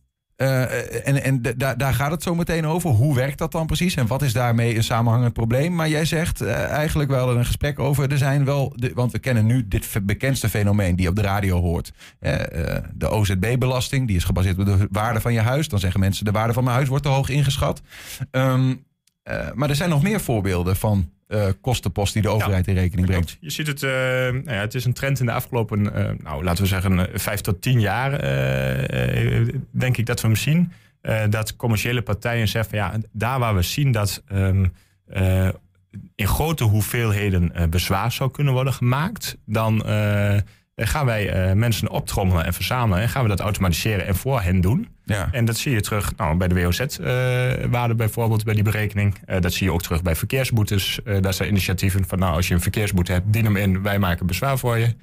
Eh, 0.42 1.08
en 1.08 1.24
en 1.24 1.42
daar- 1.78 1.94
gaat 1.94 2.12
het 2.12 2.24
zo 2.24 2.36
meteen 2.36 2.68
over. 2.68 2.90
Hoe 2.90 3.16
werkt 3.16 3.38
dat 3.38 3.52
dan 3.52 3.66
precies 3.66 3.96
en 3.96 4.08
wat 4.08 4.22
is 4.22 4.34
daarmee 4.34 4.76
een 4.76 4.84
samenhangend 4.84 5.34
probleem? 5.34 5.76
Maar 5.76 5.90
jij 5.90 6.06
zegt 6.06 6.42
eh, 6.42 6.64
eigenlijk 6.70 7.10
wel 7.10 7.36
een 7.36 7.46
gesprek 7.46 7.80
over. 7.80 8.12
Er 8.12 8.18
zijn 8.18 8.46
wel, 8.46 8.76
want 8.94 9.12
we 9.12 9.20
kennen 9.20 9.46
nu 9.46 9.68
dit 9.68 9.88
bekendste 10.04 10.50
fenomeen 10.50 10.96
die 10.96 11.08
op 11.08 11.16
de 11.16 11.22
radio 11.22 11.60
hoort. 11.62 11.92
Eh, 12.20 12.36
de 12.94 13.10
OZB-belasting, 13.10 14.08
die 14.08 14.16
is 14.16 14.24
gebaseerd 14.24 14.60
op 14.60 14.66
de 14.66 14.88
waarde 14.92 15.22
van 15.22 15.34
je 15.34 15.40
huis. 15.42 15.70
Dan 15.70 15.80
zeggen 15.80 16.00
mensen: 16.00 16.26
de 16.26 16.32
waarde 16.32 16.54
van 16.54 16.64
mijn 16.64 16.76
huis 16.76 16.90
wordt 16.90 17.04
te 17.04 17.10
hoog 17.10 17.30
ingeschat. 17.30 17.82
Ehm, 18.32 18.74
eh, 19.24 19.52
maar 19.54 19.70
er 19.70 19.76
zijn 19.76 19.90
nog 19.90 20.04
meer 20.04 20.22
voorbeelden 20.22 20.76
van 20.76 21.10
eh, 21.32 21.48
kostenpost 21.62 22.14
die 22.14 22.22
de 22.22 22.30
overheid 22.30 22.68
in 22.68 22.76
rekening 22.76 23.08
brengt. 23.08 23.38
Je 23.40 23.50
ziet 23.50 23.68
het, 23.68 23.84
eh, 23.84 23.92
nou 23.92 24.44
ja, 24.52 24.60
het 24.60 24.76
is 24.76 24.86
een 24.86 24.94
trend 24.94 25.20
in 25.20 25.26
de 25.26 25.32
afgelopen, 25.32 25.82
nou, 26.24 26.44
laten 26.44 26.64
we 26.64 26.70
zeggen, 26.70 27.10
vijf 27.14 27.42
tot 27.42 27.62
tien 27.62 27.80
jaar, 27.80 28.12
denk 29.72 29.98
ik 29.98 30.06
dat 30.06 30.22
we 30.22 30.28
hem 30.28 30.36
zien. 30.36 30.72
Dat 31.30 31.56
commerciële 31.56 32.02
partijen 32.02 32.48
zeggen, 32.48 32.70
van, 32.70 32.80
ja, 32.80 32.98
daar 33.12 33.40
waar 33.40 33.56
we 33.56 33.62
zien 33.62 33.92
dat 33.92 34.24
ehm, 34.28 34.66
eh, 35.08 35.50
in 36.16 36.28
grote 36.28 36.64
hoeveelheden 36.64 37.70
bezwaar 37.70 38.12
zou 38.12 38.32
kunnen 38.32 38.54
worden 38.54 38.74
gemaakt, 38.74 39.38
dan 39.46 39.84
gaan 40.76 41.06
wij 41.06 41.56
mensen 41.56 41.90
optrommelen 41.90 42.46
en 42.46 42.54
verzamelen 42.54 43.02
en 43.02 43.10
gaan 43.10 43.24
we 43.24 43.30
dat 43.30 43.40
automatiseren 43.40 44.06
en 44.06 44.16
voor 44.16 44.42
hen 44.42 44.62
doen. 44.62 44.88
Ja. 45.12 45.28
En 45.32 45.46
dat 45.46 45.58
zie 45.58 45.72
je 45.72 45.82
terug 45.82 46.16
nou, 46.16 46.38
bij 46.38 46.48
de 46.48 46.56
WOZ-waarde 46.64 47.96
bijvoorbeeld, 47.96 48.44
bij 48.44 48.54
die 48.54 48.64
berekening. 48.64 49.16
Eh, 49.26 49.42
dat 49.42 49.54
zie 49.54 49.66
je 49.68 49.74
ook 49.74 49.82
terug 49.82 50.02
bij 50.02 50.16
verkeersboetes. 50.16 51.00
Eh 51.04 51.22
daar 51.22 51.34
zijn 51.34 51.50
initiatieven 51.50 52.08
van, 52.08 52.20
nou, 52.20 52.36
als 52.36 52.48
je 52.48 52.54
een 52.54 52.62
verkeersboete 52.62 53.12
hebt, 53.12 53.34
dien 53.34 53.44
hem 53.46 53.56
in, 53.56 53.82
wij 53.82 54.00
maken 54.00 54.26
bezwaar 54.26 54.58
voor 54.58 54.78
je. 54.78 54.96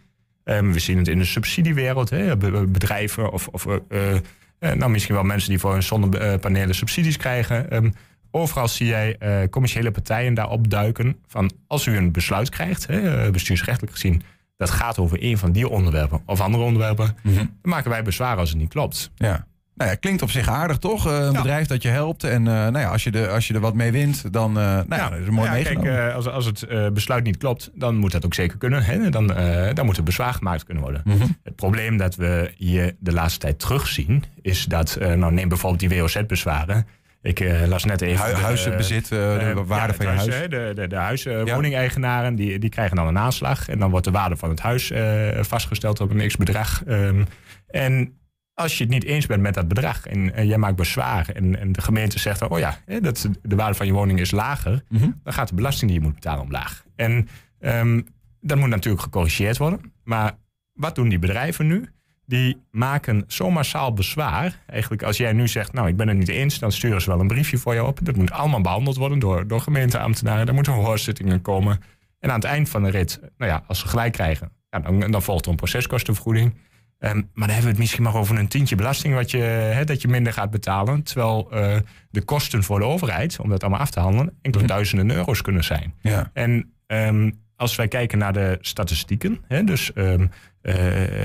Ehm, 0.44 0.70
we 0.72 0.78
zien 0.78 0.98
het 0.98 1.08
in 1.08 1.18
de 1.18 1.24
subsidiewereld, 1.24 2.10
hè, 2.10 2.36
be- 2.36 2.50
be- 2.50 2.66
bedrijven 2.66 3.32
of, 3.32 3.48
of 3.48 3.66
eh, 3.66 4.14
eh, 4.58 4.72
nou, 4.72 4.90
misschien 4.90 5.14
wel 5.14 5.24
mensen 5.24 5.48
die 5.50 5.58
voor 5.58 5.72
hun 5.72 5.82
zonnepanelen 5.82 6.74
subsidies 6.74 7.16
krijgen. 7.16 7.70
Ehm, 7.70 7.90
overal 8.30 8.68
zie 8.68 8.86
jij 8.86 9.16
eh, 9.18 9.48
commerciële 9.50 9.90
partijen 9.90 10.34
daarop 10.34 10.70
duiken 10.70 11.16
van 11.26 11.50
als 11.66 11.86
u 11.86 11.96
een 11.96 12.12
besluit 12.12 12.48
krijgt, 12.48 12.86
hè, 12.86 13.24
eh, 13.24 13.30
bestuursrechtelijk 13.30 13.92
gezien, 13.92 14.22
dat 14.56 14.70
gaat 14.70 14.98
over 14.98 15.18
een 15.22 15.38
van 15.38 15.52
die 15.52 15.68
onderwerpen 15.68 16.20
of 16.26 16.40
andere 16.40 16.64
onderwerpen, 16.64 17.16
dan 17.34 17.50
maken 17.62 17.90
wij 17.90 18.02
bezwaar 18.02 18.36
als 18.36 18.48
het 18.48 18.58
niet 18.58 18.68
klopt. 18.68 19.10
Ja. 19.14 19.46
Nou 19.78 19.90
ja, 19.90 19.96
klinkt 19.96 20.22
op 20.22 20.30
zich 20.30 20.48
aardig 20.48 20.78
toch? 20.78 21.06
Eh, 21.06 21.18
een 21.18 21.32
bedrijf 21.32 21.66
dat 21.66 21.82
je 21.82 21.88
helpt. 21.88 22.24
En 22.24 22.46
eh, 22.46 22.52
nou 22.52 22.78
ja, 22.78 22.88
als, 22.88 23.04
je 23.04 23.10
de, 23.10 23.28
als 23.28 23.48
je 23.48 23.54
er 23.54 23.60
wat 23.60 23.74
mee 23.74 23.92
wint, 23.92 24.32
dan 24.32 24.58
eh, 24.58 24.64
nou 24.64 24.86
ja, 24.88 25.10
dat 25.10 25.18
is 25.18 25.28
mooi 25.28 25.48
ja, 25.48 25.62
kijk, 25.62 25.80
meegenomen. 25.80 26.14
als, 26.14 26.28
als 26.28 26.44
het 26.44 26.66
besluit 26.94 27.24
niet 27.24 27.36
klopt, 27.36 27.70
dan 27.74 27.96
moet 27.96 28.12
dat 28.12 28.24
ook 28.24 28.34
zeker 28.34 28.58
kunnen. 28.58 28.82
Hè? 28.84 29.10
Dan, 29.10 29.26
dan 29.74 29.86
moet 29.86 29.96
er 29.96 30.02
bezwaar 30.02 30.34
gemaakt 30.34 30.64
kunnen 30.64 30.82
worden. 30.82 31.02
Mhm. 31.04 31.26
Het 31.42 31.56
probleem 31.56 31.96
dat 31.96 32.14
we 32.14 32.52
hier 32.56 32.94
de 32.98 33.12
laatste 33.12 33.38
tijd 33.38 33.58
terugzien, 33.58 34.24
is 34.42 34.64
dat, 34.64 34.98
nou 35.00 35.32
neem 35.32 35.48
bijvoorbeeld 35.48 35.90
die 35.90 36.00
WOZ-bezwaren. 36.00 36.86
Ik 37.22 37.44
las 37.66 37.84
net 37.84 38.00
even. 38.00 38.26
Hu- 38.26 38.32
huizenbezit, 38.32 39.08
de 39.08 39.62
waarde 39.66 39.92
ja, 39.92 40.04
van 40.04 40.06
je 40.06 40.12
huis. 40.12 40.34
hè, 40.34 40.48
De, 40.48 40.72
de, 40.74 40.86
de 40.86 40.96
huis, 40.96 41.26
eh, 41.26 41.42
woningeigenaren 41.42 42.34
die, 42.34 42.58
die 42.58 42.70
krijgen 42.70 42.96
dan 42.96 43.06
een 43.06 43.18
aanslag. 43.18 43.68
En 43.68 43.78
dan 43.78 43.90
wordt 43.90 44.04
de 44.04 44.10
waarde 44.12 44.36
van 44.36 44.48
het 44.50 44.60
huis 44.60 44.92
vastgesteld 45.40 46.00
op 46.00 46.10
een 46.10 46.28
x-bedrag. 46.28 46.82
Ehm, 46.86 47.24
en 47.68 48.12
als 48.58 48.78
je 48.78 48.84
het 48.84 48.92
niet 48.92 49.04
eens 49.04 49.26
bent 49.26 49.42
met 49.42 49.54
dat 49.54 49.68
bedrag 49.68 50.06
en, 50.06 50.34
en 50.34 50.46
jij 50.46 50.58
maakt 50.58 50.76
bezwaar 50.76 51.28
en, 51.28 51.58
en 51.58 51.72
de 51.72 51.80
gemeente 51.82 52.18
zegt, 52.18 52.42
oh 52.42 52.58
ja, 52.58 52.78
dat, 53.00 53.28
de 53.42 53.56
waarde 53.56 53.74
van 53.74 53.86
je 53.86 53.92
woning 53.92 54.20
is 54.20 54.30
lager, 54.30 54.82
Mhm. 54.88 55.10
dan 55.22 55.32
gaat 55.32 55.48
de 55.48 55.54
belasting 55.54 55.90
die 55.90 56.00
je 56.00 56.06
moet 56.06 56.14
betalen 56.14 56.42
omlaag. 56.42 56.84
En 56.96 57.28
ehm, 57.60 58.00
dat 58.40 58.58
moet 58.58 58.68
natuurlijk 58.68 59.02
gecorrigeerd 59.02 59.58
worden. 59.58 59.92
Maar 60.04 60.32
wat 60.72 60.94
doen 60.94 61.08
die 61.08 61.18
bedrijven 61.18 61.66
nu? 61.66 61.88
Die 62.26 62.56
maken 62.70 63.24
zo 63.26 63.50
massaal 63.50 63.92
bezwaar. 63.92 64.62
Eigenlijk 64.66 65.02
als 65.02 65.16
jij 65.16 65.32
nu 65.32 65.48
zegt, 65.48 65.72
nou 65.72 65.88
ik 65.88 65.96
ben 65.96 66.08
het 66.08 66.16
niet 66.16 66.28
eens, 66.28 66.58
dan 66.58 66.72
sturen 66.72 67.00
ze 67.02 67.10
wel 67.10 67.20
een 67.20 67.26
briefje 67.26 67.58
voor 67.58 67.74
je 67.74 67.84
op. 67.84 67.98
Dat 68.02 68.16
moet 68.16 68.30
allemaal 68.30 68.60
behandeld 68.60 68.96
worden 68.96 69.18
door, 69.18 69.46
door 69.46 69.60
gemeenteambtenaren. 69.60 70.46
Er 70.46 70.54
moeten 70.54 70.72
hoorzittingen 70.72 71.42
komen. 71.42 71.80
En 72.20 72.28
aan 72.28 72.34
het 72.34 72.44
eind 72.44 72.68
van 72.68 72.82
de 72.82 72.90
rit, 72.90 73.20
nou 73.38 73.50
ja, 73.52 73.62
als 73.66 73.78
ze 73.78 73.88
gelijk 73.88 74.12
krijgen, 74.12 74.50
ja, 74.70 74.78
dan, 74.78 75.10
dan 75.10 75.22
volgt 75.22 75.44
er 75.44 75.50
een 75.50 75.56
proceskostenvergoeding. 75.56 76.54
Ehm, 76.98 77.16
maar 77.16 77.24
dan 77.34 77.48
hebben 77.48 77.62
we 77.62 77.70
het 77.70 77.78
misschien 77.78 78.02
maar 78.02 78.14
over 78.14 78.38
een 78.38 78.48
tientje 78.48 78.76
belasting 78.76 79.14
wat 79.14 79.30
je, 79.30 79.82
dat 79.84 80.02
je 80.02 80.08
minder 80.08 80.32
gaat 80.32 80.50
betalen. 80.50 81.02
Terwijl 81.02 81.50
eh, 81.50 81.76
de 82.10 82.22
kosten 82.22 82.62
voor 82.62 82.78
de 82.78 82.84
overheid, 82.84 83.38
om 83.40 83.48
dat 83.48 83.62
allemaal 83.62 83.80
af 83.80 83.90
te 83.90 84.00
handelen, 84.00 84.38
enkele 84.42 84.66
duizenden 84.66 85.16
euro's 85.16 85.42
kunnen 85.42 85.64
zijn. 85.64 85.94
Ja. 86.00 86.30
En 86.32 86.72
ehm, 86.86 87.30
als 87.56 87.76
wij 87.76 87.88
kijken 87.88 88.18
naar 88.18 88.32
de 88.32 88.58
statistieken, 88.60 89.38
dus 89.64 89.92
ehm, 89.92 90.26
eh, 90.60 90.74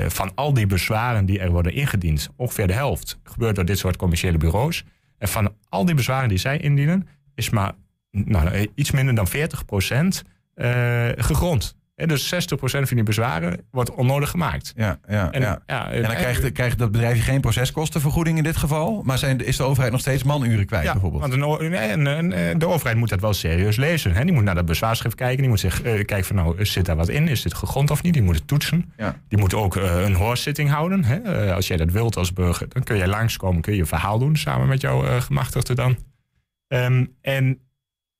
van 0.07 0.32
al 0.36 0.53
die 0.53 0.65
bezwaren 0.65 1.26
die 1.26 1.39
er 1.39 1.51
worden 1.51 1.74
ingediend, 1.74 2.30
ongeveer 2.36 2.67
de 2.67 2.74
helft 2.74 3.19
gebeurt 3.24 3.55
door 3.55 3.65
dit 3.65 3.78
soort 3.78 3.97
commerciële 3.97 4.38
bureaus. 4.38 4.84
En 5.17 5.28
van 5.28 5.53
al 5.69 5.86
die 5.86 5.95
bezwaren 5.95 6.30
die 6.30 6.38
zij 6.38 6.57
indienen, 6.57 7.07
is 7.36 7.49
maar 7.49 7.71
nou, 8.11 8.67
iets 8.76 8.91
minder 8.91 9.15
dan 9.15 9.28
40% 9.28 10.24
eh 10.53 11.09
gegrond. 11.15 11.76
Hè, 11.95 12.05
dus 12.07 12.33
60% 12.33 12.37
van 12.57 12.83
die 12.89 13.03
bezwaren 13.03 13.65
wordt 13.71 13.91
onnodig 13.91 14.29
gemaakt. 14.29 14.73
Ja, 14.75 14.99
ja, 15.07 15.31
En, 15.31 15.41
ja. 15.41 15.61
ja, 15.67 15.91
En 15.91 16.01
dan 16.01 16.15
krijgt, 16.15 16.51
krijgt 16.51 16.77
dat 16.79 16.91
bedrijfje 16.91 17.21
geen 17.21 17.41
proceskostenvergoeding 17.41 18.37
in 18.37 18.43
dit 18.43 18.57
geval. 18.57 19.01
Maar 19.03 19.17
zijn, 19.17 19.45
is 19.45 19.57
de 19.57 19.63
overheid 19.63 19.91
nog 19.91 20.01
steeds 20.01 20.23
manuren 20.23 20.65
kwijt 20.65 20.83
Ja, 20.83 20.91
bijvoorbeeld? 20.91 21.21
want 21.21 21.33
een, 21.33 21.43
o- 21.45 21.57
nee, 21.61 21.91
een- 21.91 22.05
een- 22.05 22.37
een- 22.39 22.59
de 22.59 22.67
overheid 22.67 22.97
moet 22.97 23.09
dat 23.09 23.19
wel 23.21 23.33
serieus 23.33 23.75
lezen. 23.75 24.13
Hè? 24.13 24.23
Die 24.23 24.33
moet 24.33 24.43
naar 24.43 24.55
dat 24.55 24.65
bezwaarschrift 24.65 25.15
kijken. 25.15 25.37
Die 25.37 25.47
moet 25.49 25.59
zich 25.59 25.81
eh, 25.81 25.93
kijken 25.93 26.23
van 26.25 26.35
nou, 26.35 26.65
zit 26.65 26.85
daar 26.85 26.95
wat 26.95 27.09
in? 27.09 27.27
Is 27.27 27.41
dit 27.41 27.53
gegrond 27.53 27.91
of 27.91 28.03
niet? 28.03 28.13
Die 28.13 28.21
moet 28.23 28.35
het 28.35 28.47
toetsen. 28.47 28.93
Ja. 28.97 29.15
Die 29.27 29.39
moet 29.39 29.53
ook 29.53 29.75
eh, 29.75 30.01
een 30.03 30.13
hoorzitting 30.15 30.69
houden. 30.69 31.03
Hè? 31.03 31.15
Eh, 31.15 31.55
als 31.55 31.67
jij 31.67 31.77
dat 31.77 31.91
wilt 31.91 32.17
als 32.17 32.33
burger, 32.33 32.67
dan 32.69 32.83
kun 32.83 32.97
je 32.97 33.07
langskomen. 33.07 33.61
Kun 33.61 33.71
je 33.73 33.77
je 33.79 33.85
verhaal 33.85 34.19
doen 34.19 34.35
samen 34.37 34.67
met 34.67 34.81
jouw 34.81 35.05
eh, 35.05 35.21
gemachtigde 35.21 35.73
dan. 35.75 35.97
Ehm, 36.67 37.05
en 37.21 37.59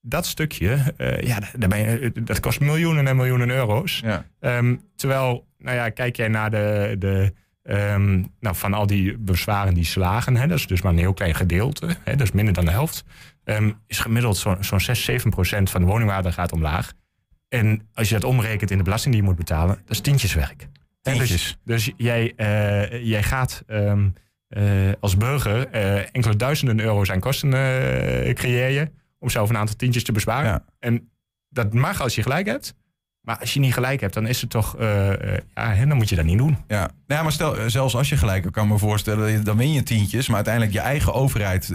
dat 0.06 0.26
stukje, 0.26 0.94
eh, 0.98 1.20
ja, 1.22 1.40
daar 1.58 1.70
ben 1.70 1.80
je, 1.80 2.12
dat 2.24 2.40
kost 2.40 2.60
miljoenen 2.60 3.08
en 3.08 3.16
miljoenen 3.16 3.50
euro's. 3.50 4.00
Ja. 4.04 4.26
Ehm, 4.40 4.76
terwijl, 4.96 5.48
nou 5.58 5.76
ja, 5.78 5.90
kijk 5.90 6.16
jij 6.16 6.28
naar 6.28 6.52
de, 6.52 6.96
de 7.00 7.34
ehm, 7.64 8.24
nou, 8.40 8.56
van 8.56 8.74
al 8.74 8.88
die 8.88 9.18
bezwaren 9.18 9.74
die 9.74 9.86
slagen, 9.86 10.36
hè, 10.36 10.48
dat 10.48 10.58
is 10.58 10.68
dus 10.68 10.82
maar 10.82 10.92
een 10.92 10.98
heel 10.98 11.14
klein 11.14 11.36
gedeelte, 11.36 11.88
hè, 12.04 12.16
dat 12.16 12.28
is 12.28 12.32
minder 12.32 12.54
dan 12.54 12.66
de 12.66 12.72
helft, 12.72 13.04
ehm, 13.44 13.72
is 13.88 14.00
gemiddeld 14.00 14.38
zo- 14.38 14.58
zo'n 14.60 14.80
6, 14.80 15.04
7 15.04 15.30
procent 15.30 15.70
van 15.70 15.82
de 15.82 15.88
woningwaarde 15.88 16.32
gaat 16.32 16.52
omlaag. 16.52 16.94
En 17.50 17.90
als 17.94 18.08
je 18.10 18.14
dat 18.14 18.24
omrekent 18.24 18.72
in 18.72 18.78
de 18.78 18.84
belasting 18.84 19.14
die 19.14 19.24
je 19.24 19.30
moet 19.30 19.38
betalen, 19.40 19.76
dat 19.76 19.90
is 19.96 20.00
tientjeswerk. 20.00 20.68
Hè, 21.02 21.12
Tientjes. 21.12 21.58
Dus, 21.64 21.86
dus 21.86 21.94
jij, 21.98 22.34
eh, 22.36 23.06
jij 23.06 23.24
gaat 23.24 23.64
eh, 23.68 23.94
als 25.00 25.18
burger 25.18 25.68
enkele 26.12 26.36
duizenden 26.36 26.80
euro's 26.80 27.12
aan 27.12 27.20
kosten 27.20 27.50
creëer 28.34 28.70
je 28.70 28.92
om 29.24 29.30
zelf 29.30 29.50
een 29.50 29.58
aantal 29.58 29.76
tientjes 29.76 30.04
te 30.04 30.12
besparen. 30.12 30.66
En 30.80 31.12
dat 31.50 31.74
mag 31.74 32.02
als 32.02 32.16
je 32.16 32.22
gelijk 32.22 32.46
hebt. 32.46 32.74
Maar 33.24 33.40
als 33.40 33.54
je 33.54 33.60
niet 33.60 33.74
gelijk 33.74 34.02
hebt, 34.02 34.14
dan 34.14 34.28
is 34.28 34.42
het 34.42 34.50
toch. 34.50 34.78
eh, 34.78 35.36
eh, 35.36 35.40
ja, 35.54 35.86
dan 35.86 35.98
moet 35.98 36.10
je 36.10 36.16
dat 36.16 36.26
niet 36.26 36.38
doen. 36.38 36.58
Ja, 36.68 36.90
ja 37.08 37.24
maar 37.24 37.32
stel, 37.32 37.58
eh, 37.58 37.64
zelfs 37.68 37.96
als 37.96 38.10
je 38.10 38.18
gelijk 38.18 38.44
hebt, 38.44 38.56
kan 38.56 38.68
me 38.68 38.78
voorstellen, 38.78 39.44
dan 39.44 39.58
win 39.58 39.72
je 39.72 39.84
tientjes, 39.84 40.28
maar 40.28 40.36
uiteindelijk 40.36 40.74
je 40.74 40.80
eigen 40.80 41.14
overheid 41.14 41.74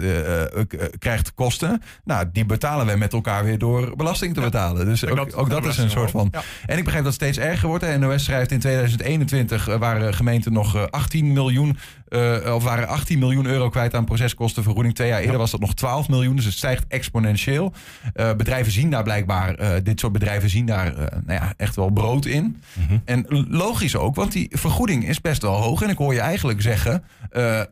krijgt 0.99 1.33
kosten. 1.33 1.81
Nou, 2.03 2.29
die 2.31 2.45
betalen 2.45 2.85
wij 2.85 2.97
met 2.97 3.13
elkaar 3.13 3.43
weer 3.43 3.57
door 3.57 3.95
belasting 3.95 4.33
te 4.33 4.41
betalen. 4.41 4.85
Dus 4.85 5.05
ook, 5.05 5.49
dat 5.49 5.65
is 5.65 5.77
een 5.77 5.89
soort 5.89 6.11
van. 6.11 6.33
En 6.65 6.77
ik 6.77 6.83
begrijp 6.83 7.03
dat 7.03 7.13
het 7.13 7.23
steeds 7.23 7.37
erger 7.37 7.67
wordt. 7.67 7.83
De 7.83 7.97
NOS 7.97 8.23
schrijft 8.23 8.51
in 8.51 8.59
2021 8.59 9.67
eh, 9.67 9.75
waren 9.75 10.13
gemeenten 10.13 10.53
nog 10.53 10.75
eh, 10.75 10.83
18 10.89 11.33
miljoen, 11.33 11.77
eh, 12.09 12.53
of 12.55 12.63
waren 12.63 12.87
18 12.87 13.19
miljoen 13.19 13.45
euro 13.45 13.69
kwijt 13.69 13.95
aan 13.95 14.05
proceskostenvergoeding. 14.05 14.95
Twee 14.95 15.07
jaar 15.07 15.19
eerder 15.19 15.37
was 15.37 15.51
dat 15.51 15.59
nog 15.59 15.73
12 15.73 16.09
miljoen, 16.09 16.35
dus 16.35 16.45
het 16.45 16.53
stijgt 16.53 16.85
exponentieel. 16.87 17.73
Eh, 18.13 18.33
bedrijven 18.33 18.71
zien 18.71 18.89
daar 18.89 19.03
blijkbaar, 19.03 19.55
eh, 19.55 19.69
dit 19.83 19.99
soort 19.99 20.13
bedrijven 20.13 20.49
zien 20.49 20.65
daar 20.65 20.93
nou 20.95 21.39
ja, 21.39 21.53
echt 21.57 21.75
wel 21.75 21.89
brood 21.89 22.25
in. 22.25 22.61
En 23.05 23.25
logisch 23.49 23.95
ook, 23.95 24.15
want 24.15 24.31
die 24.31 24.47
vergoeding 24.51 25.07
is 25.07 25.21
best 25.21 25.41
wel 25.41 25.55
hoog. 25.55 25.81
En 25.81 25.89
ik 25.89 25.97
hoor 25.97 26.13
je 26.13 26.19
eigenlijk 26.19 26.61
zeggen, 26.61 27.03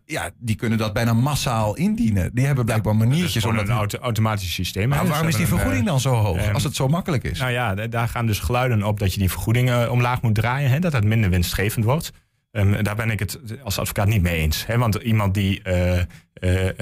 ja, 0.06 0.30
die 0.40 0.56
kunnen 0.56 0.78
dat 0.78 0.94
bijna 0.94 1.14
massaal 1.14 1.76
indienen. 1.76 2.32
Die 2.34 2.46
hebben 2.46 2.66
blijkbaar 2.66 2.96
maniertjes 2.96 3.46
om 3.46 3.56
dat... 3.56 3.68
een 3.68 3.76
auto, 3.76 3.98
automatisch 3.98 4.54
systeem. 4.54 4.90
Maar 4.90 5.08
waarom 5.08 5.28
is 5.28 5.36
die 5.36 5.48
vergoeding 5.48 5.86
dan 5.86 6.00
zo 6.00 6.14
hoog, 6.14 6.38
eh, 6.38 6.54
als 6.54 6.64
het 6.64 6.76
zo 6.76 6.88
makkelijk 6.88 7.24
is? 7.24 7.40
Nou 7.40 7.52
ja, 7.52 7.76
daar 7.76 8.08
gaan 8.08 8.26
dus 8.26 8.40
geluiden 8.40 8.84
op 8.84 9.00
dat 9.00 9.14
je 9.14 9.20
die 9.20 9.30
vergoeding 9.30 9.70
eh, 9.70 9.92
omlaag 9.92 10.22
moet 10.22 10.36
draaien. 10.36 10.70
Hè, 10.70 10.80
dat 10.80 10.94
het 10.94 11.04
minder 11.04 11.30
winstgevend 11.30 11.86
wordt. 11.86 12.12
Ehm, 12.58 12.84
daar 12.84 12.96
ben 12.96 13.10
ik 13.12 13.20
het 13.20 13.40
als 13.64 13.80
advocaat 13.80 14.08
niet 14.08 14.22
mee 14.22 14.38
eens. 14.38 14.66
Hè, 14.66 14.78
want 14.78 14.96
iemand 14.96 15.34
die 15.34 15.62
eh, 15.62 16.00
eh, 16.00 16.06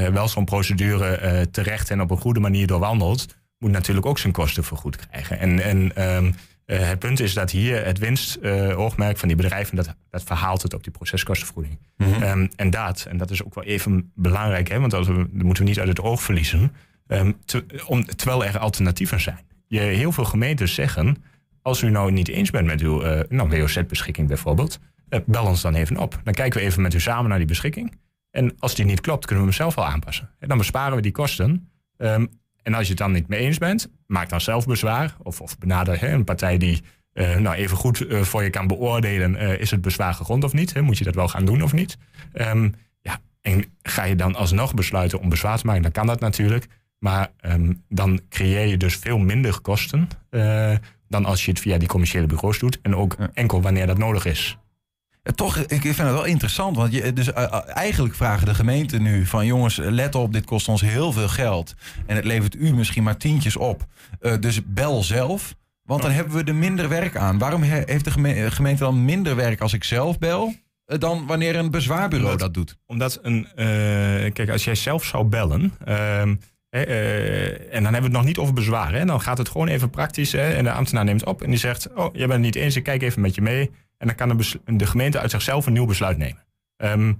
eh, 0.08 0.14
wel 0.14 0.28
zo'n 0.28 0.46
procedure 0.46 1.48
terecht 1.52 1.90
en 1.90 2.02
op 2.02 2.12
een 2.12 2.18
goede 2.18 2.40
manier 2.40 2.68
doorwandelt, 2.68 3.26
moet 3.60 3.72
natuurlijk 3.72 4.06
ook 4.06 4.20
zijn 4.20 4.34
kosten 4.34 4.64
vergoed 4.64 5.08
krijgen. 5.08 5.40
En, 5.40 5.60
en 5.64 5.96
ehm, 5.96 6.32
eh, 6.66 6.88
het 6.90 7.00
punt 7.00 7.20
is 7.20 7.34
dat 7.34 7.52
hier 7.52 7.86
het 7.86 7.98
winstoogmerk 8.00 9.18
van 9.18 9.28
die 9.28 9.38
bedrijven, 9.38 9.76
dat, 9.76 9.96
dat 10.10 10.24
verhaalt 10.24 10.62
het 10.62 10.74
op 10.74 10.84
die 10.84 10.92
proceskostenvergoeding. 10.92 11.80
Mhm. 11.98 12.24
Ehm, 12.24 12.48
en 12.56 12.70
dat, 12.70 13.06
en 13.10 13.18
dat 13.18 13.32
is 13.32 13.44
ook 13.44 13.56
wel 13.56 13.64
even 13.64 14.12
belangrijk, 14.16 14.68
hè, 14.70 14.80
want 14.80 14.92
dat, 14.92 15.08
we- 15.08 15.28
dat 15.32 15.44
moeten 15.44 15.64
we 15.64 15.70
niet 15.70 15.80
uit 15.80 15.88
het 15.88 16.02
oog 16.02 16.22
verliezen. 16.22 16.72
Te- 17.46 17.66
om, 17.86 18.06
terwijl 18.06 18.46
er 18.46 18.58
alternatieven 18.58 19.20
zijn. 19.22 19.40
Je, 19.68 19.80
heel 19.80 20.12
veel 20.12 20.26
gemeentes 20.26 20.74
zeggen, 20.74 21.24
als 21.62 21.82
u 21.82 21.90
nou 21.90 22.12
niet 22.12 22.28
eens 22.28 22.52
bent 22.52 22.66
met 22.66 22.82
uw 22.82 23.02
eh, 23.02 23.20
nou, 23.30 23.50
WOZ-beschikking 23.50 24.28
bijvoorbeeld, 24.28 24.80
bel 25.26 25.46
ons 25.46 25.62
dan 25.62 25.76
even 25.76 25.98
op. 25.98 26.20
Dan 26.24 26.34
kijken 26.34 26.60
we 26.60 26.66
even 26.66 26.82
met 26.82 26.94
u 26.94 27.00
samen 27.00 27.30
naar 27.30 27.38
die 27.38 27.48
beschikking. 27.48 27.98
En 28.32 28.56
als 28.60 28.76
die 28.76 28.86
niet 28.86 29.02
klopt, 29.02 29.26
kunnen 29.26 29.46
we 29.46 29.50
hem 29.50 29.60
zelf 29.60 29.76
wel 29.76 29.86
aanpassen. 29.86 30.30
En 30.40 30.48
dan 30.48 30.58
besparen 30.58 30.96
we 30.96 31.02
die 31.02 31.12
kosten. 31.12 31.70
Ehm, 31.98 32.26
en 32.64 32.74
als 32.74 32.84
je 32.84 32.90
het 32.90 32.98
dan 32.98 33.12
niet 33.12 33.28
mee 33.28 33.40
eens 33.40 33.58
bent, 33.58 33.92
maak 34.08 34.30
dan 34.30 34.42
zelf 34.42 34.66
bezwaar. 34.66 35.16
Of, 35.24 35.42
of 35.42 35.58
benader 35.58 36.00
hè, 36.00 36.12
een 36.12 36.24
partij 36.24 36.58
die 36.58 36.84
eh, 37.14 37.36
nou 37.36 37.56
even 37.56 37.78
goed 37.78 38.08
eh, 38.08 38.22
voor 38.22 38.44
je 38.44 38.50
kan 38.50 38.68
beoordelen... 38.68 39.36
eh, 39.36 39.60
is 39.60 39.72
het 39.72 39.82
bezwaar 39.82 40.14
gegrond 40.14 40.44
of 40.44 40.54
niet? 40.54 40.74
Hè? 40.74 40.82
Moet 40.82 40.98
je 40.98 41.04
dat 41.04 41.16
wel 41.16 41.28
gaan 41.28 41.46
doen 41.46 41.62
of 41.62 41.74
niet? 41.74 41.98
Ehm, 42.34 42.70
ja, 43.02 43.20
en 43.42 43.66
ga 43.82 44.04
je 44.04 44.16
dan 44.16 44.36
alsnog 44.36 44.74
besluiten 44.74 45.20
om 45.20 45.30
bezwaar 45.30 45.58
te 45.58 45.66
maken, 45.66 45.82
dan 45.82 45.92
kan 45.92 46.08
dat 46.08 46.20
natuurlijk. 46.20 46.68
Maar 47.00 47.32
ehm, 47.40 47.74
dan 47.90 48.20
creëer 48.30 48.68
je 48.68 48.78
dus 48.78 48.96
veel 48.96 49.18
minder 49.18 49.62
kosten... 49.62 50.08
eh, 50.30 50.76
dan 51.08 51.26
als 51.26 51.46
je 51.46 51.52
het 51.52 51.60
via 51.60 51.78
die 51.78 51.88
commerciële 51.88 52.26
bureaus 52.26 52.60
doet. 52.60 52.80
En 52.82 52.96
ook 52.96 53.18
enkel 53.34 53.62
wanneer 53.62 53.88
dat 53.88 53.98
nodig 53.98 54.26
is. 54.26 54.58
Ja, 55.26 55.32
Toch, 55.32 55.58
ik 55.58 55.82
vind 55.82 55.98
het 55.98 56.12
wel 56.12 56.26
interessant. 56.26 56.76
Want 56.78 56.94
je, 56.94 57.14
dus, 57.14 57.34
eh, 57.34 57.44
eh, 57.44 57.60
eigenlijk 57.68 58.16
vragen 58.16 58.46
de 58.48 58.54
gemeenten 58.56 59.02
nu 59.02 59.26
van 59.26 59.46
jongens, 59.46 59.76
let 59.78 60.16
op, 60.16 60.34
dit 60.34 60.46
kost 60.46 60.68
ons 60.68 60.82
heel 60.82 61.12
veel 61.12 61.28
geld. 61.28 61.74
En 62.06 62.16
het 62.16 62.26
levert 62.26 62.56
u 62.56 62.74
misschien 62.74 63.04
maar 63.04 63.18
tientjes 63.18 63.56
op. 63.58 63.86
Eh, 64.20 64.34
dus 64.40 64.60
bel 64.66 65.04
zelf. 65.04 65.56
Want 65.84 66.02
dan 66.02 66.12
hebben 66.12 66.36
we 66.36 66.44
er 66.44 66.56
minder 66.56 66.90
werk 66.90 67.18
aan. 67.18 67.38
Waarom 67.38 67.64
he- 67.64 67.84
heeft 67.86 68.04
de 68.06 68.12
geme- 68.12 68.34
eh, 68.34 68.52
gemeente 68.52 68.84
dan 68.84 69.06
minder 69.06 69.36
werk 69.36 69.62
als 69.62 69.74
ik 69.74 69.84
zelf 69.84 70.18
bel? 70.20 70.54
eh, 70.86 71.00
Dan 71.00 71.26
wanneer 71.26 71.56
een 71.56 71.72
bezwaarbureau 71.72 72.32
Omdat- 72.32 72.40
dat 72.40 72.54
doet? 72.54 72.78
Omdat 72.86 73.20
een. 73.22 73.48
eh, 73.56 73.66
kijk, 74.34 74.50
als 74.50 74.64
jij 74.64 74.76
zelf 74.76 75.04
zou 75.06 75.24
bellen. 75.24 75.74
ehm, 75.86 76.36
eh, 76.70 77.74
en 77.76 77.84
dan 77.84 77.94
hebben 77.94 78.02
we 78.02 78.04
het 78.08 78.12
nog 78.12 78.24
niet 78.26 78.38
over 78.38 78.54
bezwaar. 78.54 78.94
Hè, 78.94 79.06
dan 79.06 79.22
gaat 79.22 79.38
het 79.38 79.50
gewoon 79.50 79.68
even 79.68 79.90
praktisch. 79.90 80.32
Hè, 80.32 80.54
en 80.54 80.64
de 80.64 80.72
ambtenaar 80.72 81.04
neemt 81.06 81.26
op 81.26 81.42
en 81.42 81.50
die 81.50 81.60
zegt: 81.60 81.94
Oh, 81.94 82.10
jij 82.16 82.28
bent 82.28 82.32
het 82.32 82.42
niet 82.42 82.56
eens, 82.64 82.76
ik 82.76 82.84
kijk 82.84 83.02
even 83.02 83.22
met 83.22 83.36
je 83.36 83.42
mee. 83.42 83.72
En 84.06 84.16
dan 84.16 84.28
kan 84.28 84.78
de, 84.78 84.86
gemeente 84.86 85.20
uit 85.20 85.32
zichzelf 85.32 85.66
een 85.66 85.74
nieuw 85.74 85.86
besluit 85.86 86.18
nemen. 86.18 86.46
Ehm, 86.78 87.14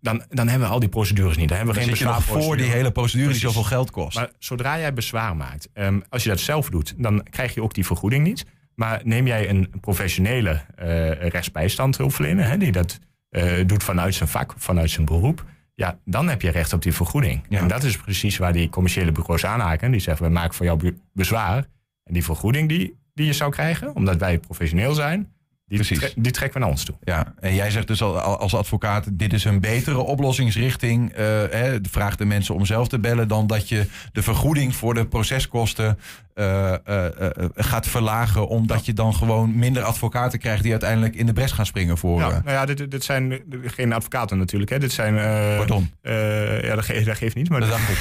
dan, 0.00 0.22
dan 0.28 0.48
hebben 0.48 0.68
we 0.68 0.74
al 0.74 0.80
die 0.80 0.88
procedures 0.88 1.36
niet. 1.36 1.48
Dan 1.48 1.56
hebben 1.56 1.74
we 1.74 1.80
Dan 1.80 1.88
geen 1.88 1.98
zit 1.98 2.06
je 2.06 2.12
nog 2.12 2.16
bezwaarprocedure. 2.16 2.58
voor 2.58 2.66
die 2.66 2.76
hele 2.76 2.92
procedure 2.92 3.30
die 3.30 3.40
zoveel 3.40 3.62
geld 3.62 3.90
kost. 3.90 4.16
Maar 4.16 4.30
zodra 4.38 4.78
jij 4.78 4.92
bezwaar 4.92 5.36
maakt, 5.36 5.68
ehm, 5.72 6.00
als 6.08 6.22
je 6.22 6.28
dat 6.28 6.40
zelf 6.40 6.70
doet, 6.70 6.94
dan 6.96 7.22
krijg 7.30 7.54
je 7.54 7.62
ook 7.62 7.74
die 7.74 7.86
vergoeding 7.86 8.24
niet. 8.24 8.44
Maar 8.74 9.00
neem 9.04 9.26
jij 9.26 9.48
een 9.48 9.72
professionele 9.80 10.60
eh 10.76 11.28
rechtsbijstandhulpverlener, 11.28 12.48
hè, 12.48 12.56
die 12.56 12.72
dat 12.72 12.98
eh, 13.28 13.66
doet 13.66 13.84
vanuit 13.84 14.14
zijn 14.14 14.28
vak, 14.28 14.54
vanuit 14.56 14.90
zijn 14.90 15.06
beroep, 15.06 15.44
ja, 15.74 15.98
dan 16.04 16.28
heb 16.28 16.42
je 16.42 16.50
recht 16.50 16.72
op 16.72 16.82
die 16.82 16.92
vergoeding. 16.92 17.42
En 17.48 17.68
dat 17.68 17.82
is 17.82 17.96
precies 17.96 18.36
waar 18.36 18.52
die 18.52 18.68
commerciële 18.68 19.12
bureaus 19.12 19.44
aanhaken. 19.44 19.90
Die 19.90 20.00
zeggen, 20.00 20.26
we 20.26 20.32
maken 20.32 20.54
voor 20.54 20.66
jou 20.66 20.96
bezwaar. 21.12 21.56
En 22.04 22.12
die 22.12 22.24
vergoeding 22.24 22.68
die, 22.68 22.98
die 23.14 23.26
je 23.26 23.32
zou 23.32 23.50
krijgen, 23.50 23.94
omdat 23.94 24.16
wij 24.16 24.38
professioneel 24.38 24.94
zijn, 24.94 25.31
die, 25.80 25.98
tre- 25.98 26.12
die 26.16 26.32
trekken 26.32 26.58
we 26.58 26.64
naar 26.64 26.74
ons 26.74 26.84
toe. 26.84 26.94
Ja, 27.04 27.34
en 27.40 27.54
jij 27.54 27.70
zegt 27.70 27.86
dus 27.86 28.02
al- 28.02 28.20
al- 28.20 28.38
als 28.38 28.54
advocaat, 28.54 29.18
dit 29.18 29.32
is 29.32 29.44
een 29.44 29.60
betere 29.60 29.98
oplossingsrichting. 29.98 31.12
eh 31.12 31.26
hè, 31.50 31.78
vraag 31.90 32.16
de 32.16 32.24
mensen 32.24 32.54
om 32.54 32.66
zelf 32.66 32.88
te 32.88 32.98
bellen 32.98 33.28
dan 33.28 33.46
dat 33.46 33.68
je 33.68 33.86
de 34.12 34.22
vergoeding 34.22 34.74
voor 34.76 34.94
de 34.94 35.06
proceskosten 35.06 35.98
eh, 36.34 36.72
eh, 36.72 37.10
gaat 37.54 37.86
verlagen. 37.88 38.48
Omdat 38.48 38.86
je 38.86 38.92
dan 38.92 39.14
gewoon 39.14 39.58
minder 39.58 39.82
advocaten 39.82 40.38
krijgt 40.38 40.62
die 40.62 40.70
uiteindelijk 40.70 41.14
in 41.14 41.26
de 41.26 41.32
bres 41.32 41.52
gaan 41.52 41.66
springen 41.66 41.98
voor. 41.98 42.20
Ja, 42.20 42.28
nou 42.28 42.42
ja, 42.50 42.64
dit, 42.66 42.90
dit 42.90 43.04
zijn 43.04 43.40
geen 43.64 43.92
advocaten 43.92 44.38
natuurlijk. 44.38 44.70
Hè. 44.70 44.78
Dit 44.78 44.92
zijn. 44.92 45.14
Pardon. 45.56 45.90
ja, 46.02 46.74
dat, 46.74 46.84
ge 46.84 47.02
dat 47.04 47.16
geeft 47.16 47.34
niet. 47.34 47.48
Maar 47.48 47.60
dat 47.60 47.68
dacht 47.68 47.88
ik. 47.88 47.98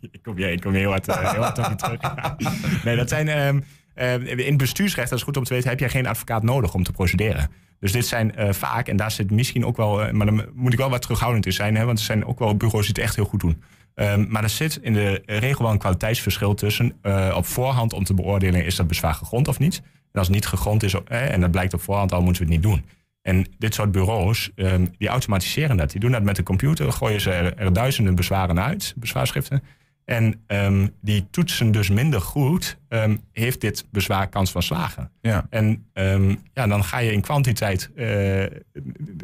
ik, 0.12 0.22
kom, 0.22 0.38
ja, 0.38 0.46
ik 0.46 0.60
kom 0.60 0.72
heel 0.74 0.90
hard, 0.90 1.06
heel 1.06 1.42
hard 1.42 1.58
op 1.58 1.68
je 1.68 1.74
terug. 1.74 2.00
nee, 2.84 2.96
dat 2.96 3.08
zijn. 3.08 3.28
ehm, 3.28 3.56
eh, 3.56 3.62
in 3.96 4.38
het 4.38 4.56
bestuursrecht, 4.56 5.10
dat 5.10 5.18
is 5.18 5.24
goed 5.24 5.36
om 5.36 5.44
te 5.44 5.54
weten, 5.54 5.70
heb 5.70 5.78
jij 5.78 5.88
geen 5.88 6.06
advocaat 6.06 6.42
nodig 6.42 6.74
om 6.74 6.82
te 6.82 6.92
procederen. 6.92 7.50
Dus 7.78 7.92
dit 7.92 8.06
zijn 8.06 8.34
eh, 8.34 8.52
vaak, 8.52 8.88
en 8.88 8.96
daar 8.96 9.10
zit 9.10 9.30
misschien 9.30 9.66
ook 9.66 9.76
wel, 9.76 10.02
eh, 10.02 10.12
maar 10.12 10.26
dan 10.26 10.44
moet 10.54 10.72
ik 10.72 10.78
wel 10.78 10.90
wat 10.90 11.02
terughoudend 11.02 11.46
in 11.46 11.52
zijn, 11.52 11.76
hè, 11.76 11.84
want 11.84 11.98
er 11.98 12.04
zijn 12.04 12.24
ook 12.24 12.38
wel 12.38 12.56
bureaus 12.56 12.86
die 12.86 12.94
het 12.94 12.98
echt 12.98 13.16
heel 13.16 13.24
goed 13.24 13.40
doen. 13.40 13.62
Ehm, 13.94 14.24
maar 14.28 14.42
er 14.42 14.48
zit 14.48 14.78
in 14.82 14.92
de 14.92 15.22
regel 15.26 15.64
wel 15.64 15.72
een 15.72 15.78
kwaliteitsverschil 15.78 16.54
tussen 16.54 16.92
eh, 17.02 17.34
op 17.36 17.46
voorhand 17.46 17.92
om 17.92 18.04
te 18.04 18.14
beoordelen 18.14 18.64
is 18.64 18.76
dat 18.76 18.86
bezwaar 18.86 19.14
gegrond 19.14 19.48
of 19.48 19.58
niet. 19.58 19.76
En 20.12 20.22
als 20.22 20.26
het 20.26 20.36
niet 20.36 20.46
gegrond 20.46 20.82
is 20.82 20.94
en 21.04 21.40
dat 21.40 21.50
blijkt 21.50 21.74
op 21.74 21.80
voorhand 21.80 22.12
al, 22.12 22.22
moeten 22.22 22.46
we 22.46 22.52
het 22.52 22.62
niet 22.62 22.72
doen. 22.72 22.84
En 23.22 23.46
dit 23.58 23.74
soort 23.74 23.92
bureaus, 23.92 24.50
ehm, 24.54 24.86
die 24.98 25.08
automatiseren 25.08 25.76
dat. 25.76 25.90
Die 25.90 26.00
doen 26.00 26.10
dat 26.10 26.22
met 26.22 26.36
de 26.36 26.42
computer, 26.42 26.92
gooien 26.92 27.20
ze 27.20 27.30
er 27.30 27.72
duizenden 27.72 28.14
bezwaren 28.14 28.60
uit, 28.60 28.94
bezwaarschriften. 28.96 29.62
En 30.06 30.42
ehm, 30.46 30.86
die 31.00 31.26
toetsen 31.30 31.70
dus 31.70 31.90
minder 31.90 32.20
goed, 32.20 32.78
ehm, 32.88 33.16
heeft 33.32 33.60
dit 33.60 33.84
bezwaar 33.90 34.28
kans 34.28 34.50
van 34.50 34.62
slagen. 34.62 35.10
Ja. 35.20 35.46
En 35.50 35.86
ehm, 35.92 36.34
ja, 36.54 36.66
dan 36.66 36.84
ga 36.84 36.98
je 36.98 37.12
in 37.12 37.20
kwantiteit 37.20 37.90
eh, 37.94 38.44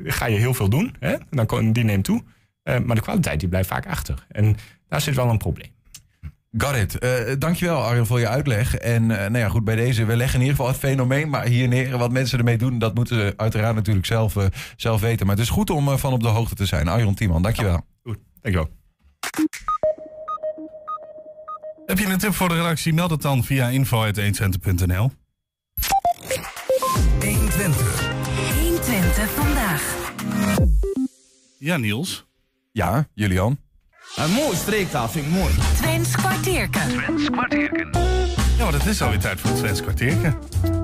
ga 0.05 0.27
je 0.27 0.39
heel 0.39 0.55
veel 0.55 0.69
doen. 0.69 0.95
Hè? 0.99 1.15
Dan, 1.31 1.47
kon- 1.47 1.73
die 1.73 1.85
neemt 1.85 2.05
toe. 2.05 2.23
Eh, 2.63 2.79
maar 2.79 2.97
de 2.97 3.03
kwaliteit 3.03 3.41
die 3.41 3.49
blijft 3.49 3.69
vaak 3.69 3.87
achter. 3.87 4.27
En 4.29 4.57
daar 4.89 5.01
zit 5.01 5.15
wel 5.15 5.29
een 5.29 5.39
probleem. 5.39 5.71
Got 6.57 6.75
it. 6.77 6.99
Eh, 6.99 7.11
dankjewel 7.39 7.83
Arjen 7.83 8.07
voor 8.07 8.21
je 8.21 8.29
uitleg. 8.29 8.77
En 8.77 9.07
nou 9.07 9.39
ja, 9.39 9.49
goed, 9.49 9.65
bij 9.65 9.77
deze, 9.77 10.05
we 10.05 10.17
leggen 10.17 10.35
in 10.41 10.41
ieder 10.47 10.57
geval 10.57 10.73
het 10.73 10.81
fenomeen 10.81 11.29
maar 11.29 11.45
hier 11.47 11.69
neer. 11.69 11.99
Wat 11.99 12.13
mensen 12.13 12.39
ermee 12.39 12.59
doen, 12.59 12.79
dat 12.79 12.95
moeten 12.95 13.17
ze 13.17 13.35
uiteraard 13.37 13.75
natuurlijk 13.75 14.07
zelf, 14.07 14.35
zelf 14.77 15.01
weten. 15.01 15.27
Maar 15.27 15.35
het 15.37 15.45
is 15.45 15.51
goed 15.51 15.71
om 15.71 15.99
van 15.99 16.13
op 16.13 16.23
de 16.23 16.29
hoogte 16.29 16.55
te 16.55 16.67
zijn. 16.67 16.89
Arjen 16.89 17.15
Tiemann, 17.15 17.43
dankjewel. 17.43 17.87
Goed, 18.03 18.19
dankjewel. 18.41 18.71
Heb 21.93 22.01
je 22.01 22.07
een 22.07 22.19
tip 22.19 22.35
voor 22.35 22.49
de 22.49 22.55
redactie? 22.55 22.93
Meld 22.95 23.11
het 23.11 23.23
dan 23.23 23.45
via 23.45 23.69
info.1center.nl. 23.69 25.11
120. 27.21 28.11
120 28.61 29.31
vandaag. 29.31 29.83
Ja, 31.59 31.77
Niels. 31.77 32.27
Ja, 32.71 33.09
Julian. 33.15 33.59
Een 34.17 34.31
mooi 34.31 34.57
streektaal 34.57 35.09
vind 35.09 35.27
ik 35.27 35.33
mooi. 35.33 35.55
Twents 35.77 36.17
kwartierken. 36.17 36.89
Twents 36.89 37.31
kwartierken. 37.31 37.91
Ja, 38.57 38.65
maar 38.65 38.73
het 38.73 38.87
is 38.87 39.03
alweer 39.03 39.19
tijd 39.19 39.41
voor 39.41 39.51
het 39.51 39.59
Twents 39.59 39.83
kwartierken. 39.83 40.39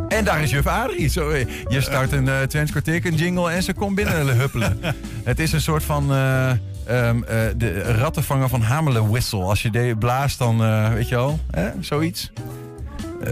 En 0.09 0.25
daar 0.25 0.43
is 0.43 0.51
juf 0.51 0.67
Adrie. 0.67 1.09
Zo, 1.09 1.31
eh, 1.31 1.47
je 1.69 1.81
start 1.81 2.13
een 2.13 2.27
uh, 2.27 2.43
Twents 2.43 2.71
kwartierken 2.71 3.15
jingle 3.15 3.51
en 3.51 3.63
ze 3.63 3.75
komt 3.75 3.95
binnen 3.95 4.37
huppelen. 4.37 4.81
het 5.25 5.39
is 5.39 5.53
een 5.53 5.61
soort 5.61 5.83
van... 5.83 6.13
eh, 6.13 6.53
ehm, 6.89 7.23
eh, 7.23 7.37
de 7.57 7.83
rattenvanger 7.83 8.49
van 8.49 8.63
Hamelen 8.63 9.11
whistle. 9.11 9.43
Als 9.43 9.63
je 9.63 9.71
die 9.71 9.97
blaast, 9.97 10.39
dan 10.39 10.63
eh, 10.65 10.93
weet 10.93 11.09
je 11.09 11.15
wel, 11.15 11.41
hè? 11.51 11.71
zoiets. 11.81 12.33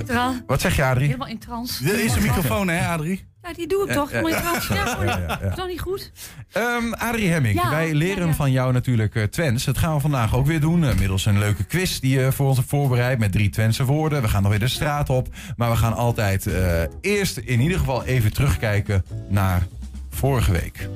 Tra- 0.06 0.42
wat 0.46 0.60
zeg 0.60 0.76
je, 0.76 0.84
Adrie? 0.84 1.06
Helemaal 1.06 1.28
in 1.28 1.38
trance. 1.38 1.84
Dit 1.84 1.94
is 1.94 2.14
een 2.14 2.22
microfoon, 2.22 2.68
hè, 2.68 2.86
Adrie? 2.86 3.24
Ja, 3.42 3.52
die 3.52 3.66
doe 3.66 3.86
ik 3.86 3.92
toch? 3.92 4.10
Helemaal 4.10 4.32
in 4.32 4.42
ja. 4.42 4.58
trance. 4.60 5.04
Ja. 5.04 5.40
Is 5.40 5.54
dat 5.54 5.68
niet 5.68 5.80
goed? 5.80 6.12
Ehm 6.52 6.92
Adrie 6.92 7.28
Hemming, 7.28 7.62
Ja, 7.62 7.70
wij 7.70 7.94
leren 7.94 8.26
ja, 8.26 8.34
van 8.34 8.50
jou 8.52 8.72
natuurlijk 8.72 9.26
Twents. 9.30 9.64
Dat 9.64 9.78
gaan 9.78 9.94
we 9.94 10.00
vandaag 10.00 10.34
ook 10.36 10.46
weer 10.46 10.60
doen. 10.60 10.84
eh, 10.84 10.94
middels 10.94 11.26
een 11.26 11.38
leuke 11.38 11.64
quiz 11.64 11.98
die 11.98 12.18
je 12.18 12.32
voor 12.32 12.46
ons 12.46 12.56
hebt 12.56 12.68
voorbereid 12.68 13.18
met 13.18 13.32
drie 13.32 13.50
Twentse 13.50 13.84
woorden. 13.84 14.22
We 14.22 14.28
gaan 14.28 14.42
nog 14.42 14.50
weer 14.50 14.60
de 14.60 14.68
straat 14.68 15.10
op. 15.10 15.28
Maar 15.56 15.70
we 15.70 15.76
gaan 15.76 15.94
altijd 15.94 16.46
eh, 16.46 16.82
eerst 17.00 17.36
in 17.36 17.60
ieder 17.60 17.78
geval 17.78 18.04
even 18.04 18.32
terugkijken 18.32 19.04
naar 19.28 19.66
vorige 20.10 20.52
week. 20.52 20.88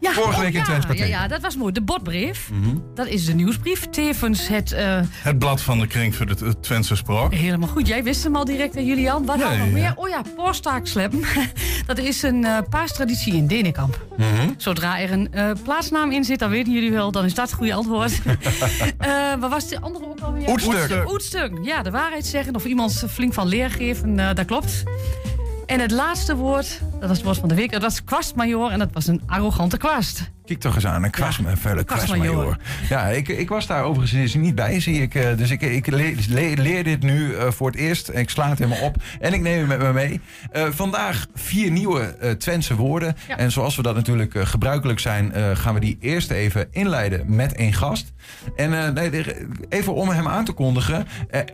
Ja, 0.00 0.12
Vorige 0.12 0.32
oh, 0.34 0.40
week 0.40 0.54
in 0.54 0.62
ja, 0.68 0.94
ja, 0.94 1.04
ja, 1.04 1.28
dat 1.28 1.40
was 1.40 1.56
mooi. 1.56 1.72
De 1.72 1.80
botbrief. 1.82 2.50
Mhm. 2.52 2.76
Dat 2.94 3.06
is 3.06 3.24
de 3.24 3.34
nieuwsbrief. 3.34 3.86
Tevens 3.90 4.48
het... 4.48 4.72
eh, 4.72 5.00
Het 5.22 5.38
blad 5.38 5.60
van 5.62 5.78
de 5.78 5.86
kring 5.86 6.14
voor 6.14 6.26
het, 6.26 6.40
het 6.40 6.62
Twentse 6.62 6.96
spraak. 6.96 7.32
Helemaal 7.34 7.68
goed. 7.68 7.86
Jij 7.86 8.02
wist 8.02 8.22
hem 8.24 8.36
al 8.36 8.44
direct, 8.44 8.74
hè, 8.74 8.80
Julian. 8.80 9.24
Wat 9.24 9.40
hadden 9.40 9.58
we 9.58 9.64
nog 9.64 9.72
meer? 9.72 9.92
Oh 9.96 10.08
ja, 10.08 10.22
paastaksleppen. 10.36 11.20
dat 11.86 11.98
is 11.98 12.22
een 12.22 12.44
eh 12.44 12.58
paastraditie 12.70 13.34
in 13.34 13.46
Denenkamp. 13.46 14.06
Mhm. 14.16 14.48
Zodra 14.56 15.00
er 15.00 15.12
een 15.12 15.32
eh, 15.32 15.50
plaatsnaam 15.62 16.10
in 16.12 16.24
zit, 16.24 16.38
dan 16.38 16.50
weten 16.50 16.72
jullie 16.72 16.92
wel, 16.92 17.10
dan 17.12 17.24
is 17.24 17.34
dat 17.34 17.46
het 17.46 17.56
goede 17.56 17.74
antwoord. 17.74 18.20
Wat 19.40 19.50
was 19.50 19.68
de 19.68 19.80
andere 19.80 20.04
ook 20.06 20.20
alweer? 20.20 20.48
Oetstuk. 20.50 21.10
Oetstuk. 21.10 21.58
Ja, 21.62 21.82
de 21.82 21.90
waarheid 21.90 22.26
zeggen 22.26 22.54
of 22.54 22.64
iemand 22.64 23.04
flink 23.10 23.34
van 23.34 23.46
leer 23.48 23.70
geven, 23.70 24.16
dat 24.16 24.44
klopt. 24.44 24.82
En 25.68 25.80
het 25.80 25.90
laatste 25.90 26.36
woord, 26.36 26.80
dat 27.00 27.08
was 27.08 27.16
het 27.16 27.26
woord 27.26 27.38
van 27.38 27.48
de 27.48 27.54
week, 27.54 27.72
dat 27.72 27.82
was 27.82 28.04
kwastmajor 28.04 28.70
en 28.70 28.78
dat 28.78 28.88
was 28.92 29.06
een 29.06 29.22
arrogante 29.26 29.76
kwast. 29.76 30.30
Kijk 30.48 30.60
toch 30.60 30.74
eens 30.74 30.86
aan, 30.86 30.94
een 31.04 31.10
een 31.78 31.84
kwastmajor. 31.84 31.84
kwastmajor. 31.84 32.56
Ja, 32.88 33.06
ik, 33.08 33.28
ik 33.28 33.48
was 33.48 33.66
daar 33.66 33.84
overigens 33.84 34.34
niet 34.34 34.54
bij, 34.54 34.80
zie 34.80 35.02
ik. 35.02 35.14
eh, 35.14 35.36
Dus 35.36 35.50
ik, 35.50 35.60
ik 35.62 35.86
leer, 35.86 36.14
leer- 36.58 36.84
dit 36.84 37.02
nu 37.02 37.34
eh, 37.34 37.50
voor 37.50 37.66
het 37.66 37.76
eerst. 37.76 38.10
Ik 38.14 38.30
sla 38.30 38.48
het 38.48 38.58
helemaal 38.58 38.82
op. 38.82 38.96
En 39.20 39.32
ik 39.32 39.40
neem 39.40 39.58
het 39.58 39.68
met 39.68 39.78
me 39.78 39.92
mee. 39.92 40.20
Eh, 40.52 40.66
vandaag 40.70 41.26
vier 41.34 41.70
nieuwe 41.70 42.00
eh 42.02 42.30
Twentse 42.30 42.74
woorden. 42.74 43.16
Ja. 43.28 43.36
En 43.38 43.52
zoals 43.52 43.76
we 43.76 43.82
dat 43.82 43.94
natuurlijk 43.94 44.34
gebruikelijk 44.38 44.98
zijn... 44.98 45.32
gaan 45.56 45.74
we 45.74 45.80
die 45.80 45.96
eerst 46.00 46.30
even 46.30 46.66
inleiden 46.70 47.34
met 47.34 47.52
één 47.54 47.72
gast. 47.72 48.12
En 48.56 48.94
even 49.68 49.94
om 49.94 50.08
hem 50.08 50.28
aan 50.28 50.44
te 50.44 50.52
kondigen. 50.52 51.06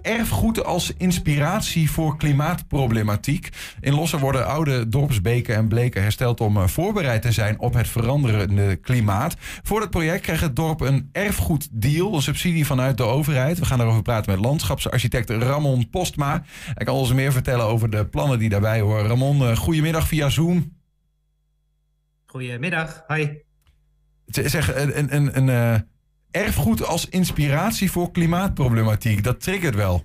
erfgoed 0.03 0.65
als 0.65 0.93
inspiratie 0.99 1.91
voor 1.91 2.17
klimaatproblematiek. 2.17 3.49
In 3.81 3.95
Lossen 3.95 4.19
worden 4.19 4.47
oude 4.47 4.89
dorpsbeken 4.89 5.55
en 5.55 5.69
bleken 5.69 6.03
hersteld... 6.03 6.41
om 6.41 6.69
voorbereid 6.69 7.23
te 7.23 7.33
zijn 7.33 7.59
op 7.59 7.75
het 7.75 7.89
veranderende 7.89 8.77
klimaat. 8.85 9.37
Voor 9.63 9.81
het 9.81 9.91
project 9.91 10.21
kreeg 10.21 10.41
het 10.41 10.57
dorp 10.57 10.81
een 10.81 11.09
erfgoeddeal, 11.13 12.15
een 12.15 12.23
subsidie 12.23 12.67
vanuit 12.67 12.97
de 12.97 13.03
overheid. 13.03 13.59
We 13.59 13.65
gaan 13.65 13.79
daarover 13.79 14.03
praten 14.03 14.31
met 14.33 14.45
landschapsarchitect 14.45 15.31
Ramon 15.31 15.91
Postma. 15.91 16.43
Hij 16.65 16.85
kan 16.85 16.95
ons 16.95 17.13
meer 17.13 17.33
vertellen 17.33 17.65
over 17.65 17.91
de 17.91 18.07
plannen 18.07 18.39
die 18.39 18.49
daarbij 18.49 18.81
horen. 18.81 19.07
Ramon, 19.07 19.41
eh, 19.41 19.57
goedemiddag 19.57 20.09
via 20.09 20.29
Zoom. 20.29 20.77
Goedemiddag, 22.27 23.05
hi. 23.07 23.29
Zeg, 24.27 24.75
een, 24.75 24.99
een, 24.99 25.15
een, 25.15 25.37
een 25.37 25.49
eh, 25.49 25.81
erfgoed 26.43 26.87
als 26.87 27.09
inspiratie 27.09 27.91
voor 27.91 28.11
klimaatproblematiek, 28.11 29.23
dat 29.23 29.41
triggert 29.41 29.75
wel. 29.75 30.03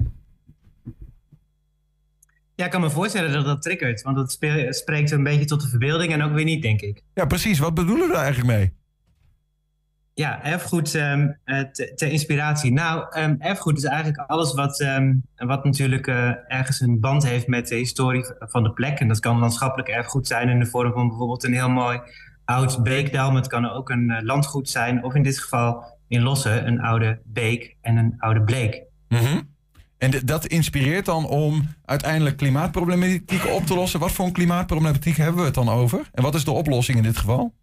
Ja, 2.59 2.65
ik 2.65 2.71
kan 2.71 2.81
me 2.81 2.89
voorstellen 2.89 3.31
dat 3.31 3.45
dat 3.45 3.61
triggert, 3.61 4.01
want 4.01 4.15
dat 4.15 4.31
spreekt 4.75 5.11
een 5.11 5.23
beetje 5.23 5.45
tot 5.45 5.61
de 5.61 5.67
verbeelding 5.67 6.13
en 6.13 6.23
ook 6.23 6.33
weer 6.33 6.45
niet, 6.45 6.61
denk 6.61 6.81
ik. 6.81 7.01
Ja, 7.13 7.25
precies. 7.25 7.59
Wat 7.59 7.73
bedoelen 7.73 8.07
we 8.07 8.13
daar 8.13 8.23
eigenlijk 8.23 8.57
mee? 8.57 8.73
Ja, 10.13 10.43
erfgoed 10.43 10.95
ehm, 10.95 11.27
eh, 11.43 11.59
te- 11.59 11.93
ter 11.95 12.11
inspiratie. 12.11 12.73
Nou, 12.73 13.05
ehm, 13.09 13.35
erfgoed 13.39 13.77
is 13.77 13.83
eigenlijk 13.83 14.29
alles 14.29 14.53
wat, 14.53 14.79
ehm, 14.79 15.13
wat 15.35 15.63
natuurlijk 15.63 16.07
eh, 16.07 16.31
ergens 16.47 16.79
een 16.79 16.99
band 16.99 17.25
heeft 17.25 17.47
met 17.47 17.67
de 17.67 17.75
historie 17.75 18.25
van 18.39 18.63
de 18.63 18.71
plek. 18.71 18.99
En 18.99 19.07
dat 19.07 19.19
kan 19.19 19.39
landschappelijk 19.39 19.89
erfgoed 19.89 20.27
zijn 20.27 20.49
in 20.49 20.59
de 20.59 20.65
vorm 20.65 20.93
van 20.93 21.07
bijvoorbeeld 21.07 21.43
een 21.43 21.53
heel 21.53 21.69
mooi 21.69 21.99
oud 22.45 22.83
beekdal. 22.83 23.27
Maar 23.31 23.41
het 23.41 23.49
kan 23.51 23.69
ook 23.69 23.89
een 23.89 24.09
eh, 24.09 24.23
landgoed 24.23 24.69
zijn, 24.69 25.03
of 25.03 25.15
in 25.15 25.23
dit 25.23 25.39
geval 25.39 25.83
in 26.07 26.21
Lossen 26.21 26.67
een 26.67 26.81
oude 26.81 27.19
beek 27.25 27.75
en 27.81 27.97
een 27.97 28.15
oude 28.17 28.41
bleek. 28.41 28.83
Mhm. 29.09 29.39
En 29.99 30.11
dat 30.25 30.45
inspireert 30.45 31.05
dan 31.05 31.27
om 31.27 31.67
uiteindelijk 31.85 32.37
klimaatproblematiek 32.37 33.45
op 33.45 33.65
te 33.65 33.75
lossen. 33.75 33.99
Wat 33.99 34.11
voor 34.11 34.25
een 34.25 34.31
klimaatproblematiek 34.31 35.17
hebben 35.17 35.39
we 35.39 35.45
het 35.45 35.53
dan 35.53 35.69
over? 35.69 36.09
En 36.13 36.23
wat 36.23 36.35
is 36.35 36.43
de 36.43 36.51
oplossing 36.51 36.97
in 36.97 37.03
dit 37.03 37.17
geval? 37.17 37.53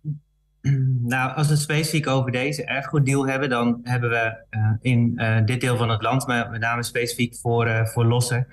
Nou, 1.03 1.37
als 1.37 1.47
we 1.47 1.53
het 1.53 1.63
specifiek 1.63 2.07
over 2.07 2.33
deze 2.33 2.65
erfgoeddeal 2.65 3.27
hebben, 3.27 3.49
dan 3.49 3.81
hebben 3.83 4.11
we 4.11 4.45
eh, 4.51 4.71
in 4.81 5.13
eh, 5.17 5.45
dit 5.45 5.61
deel 5.61 5.77
van 5.77 5.91
het 5.91 6.03
land, 6.03 6.27
maar 6.27 6.51
met 6.51 6.61
name 6.61 6.83
specifiek 6.83 7.37
voor, 7.37 7.67
eh, 7.67 7.87
voor 7.87 8.05
Lossen, 8.05 8.47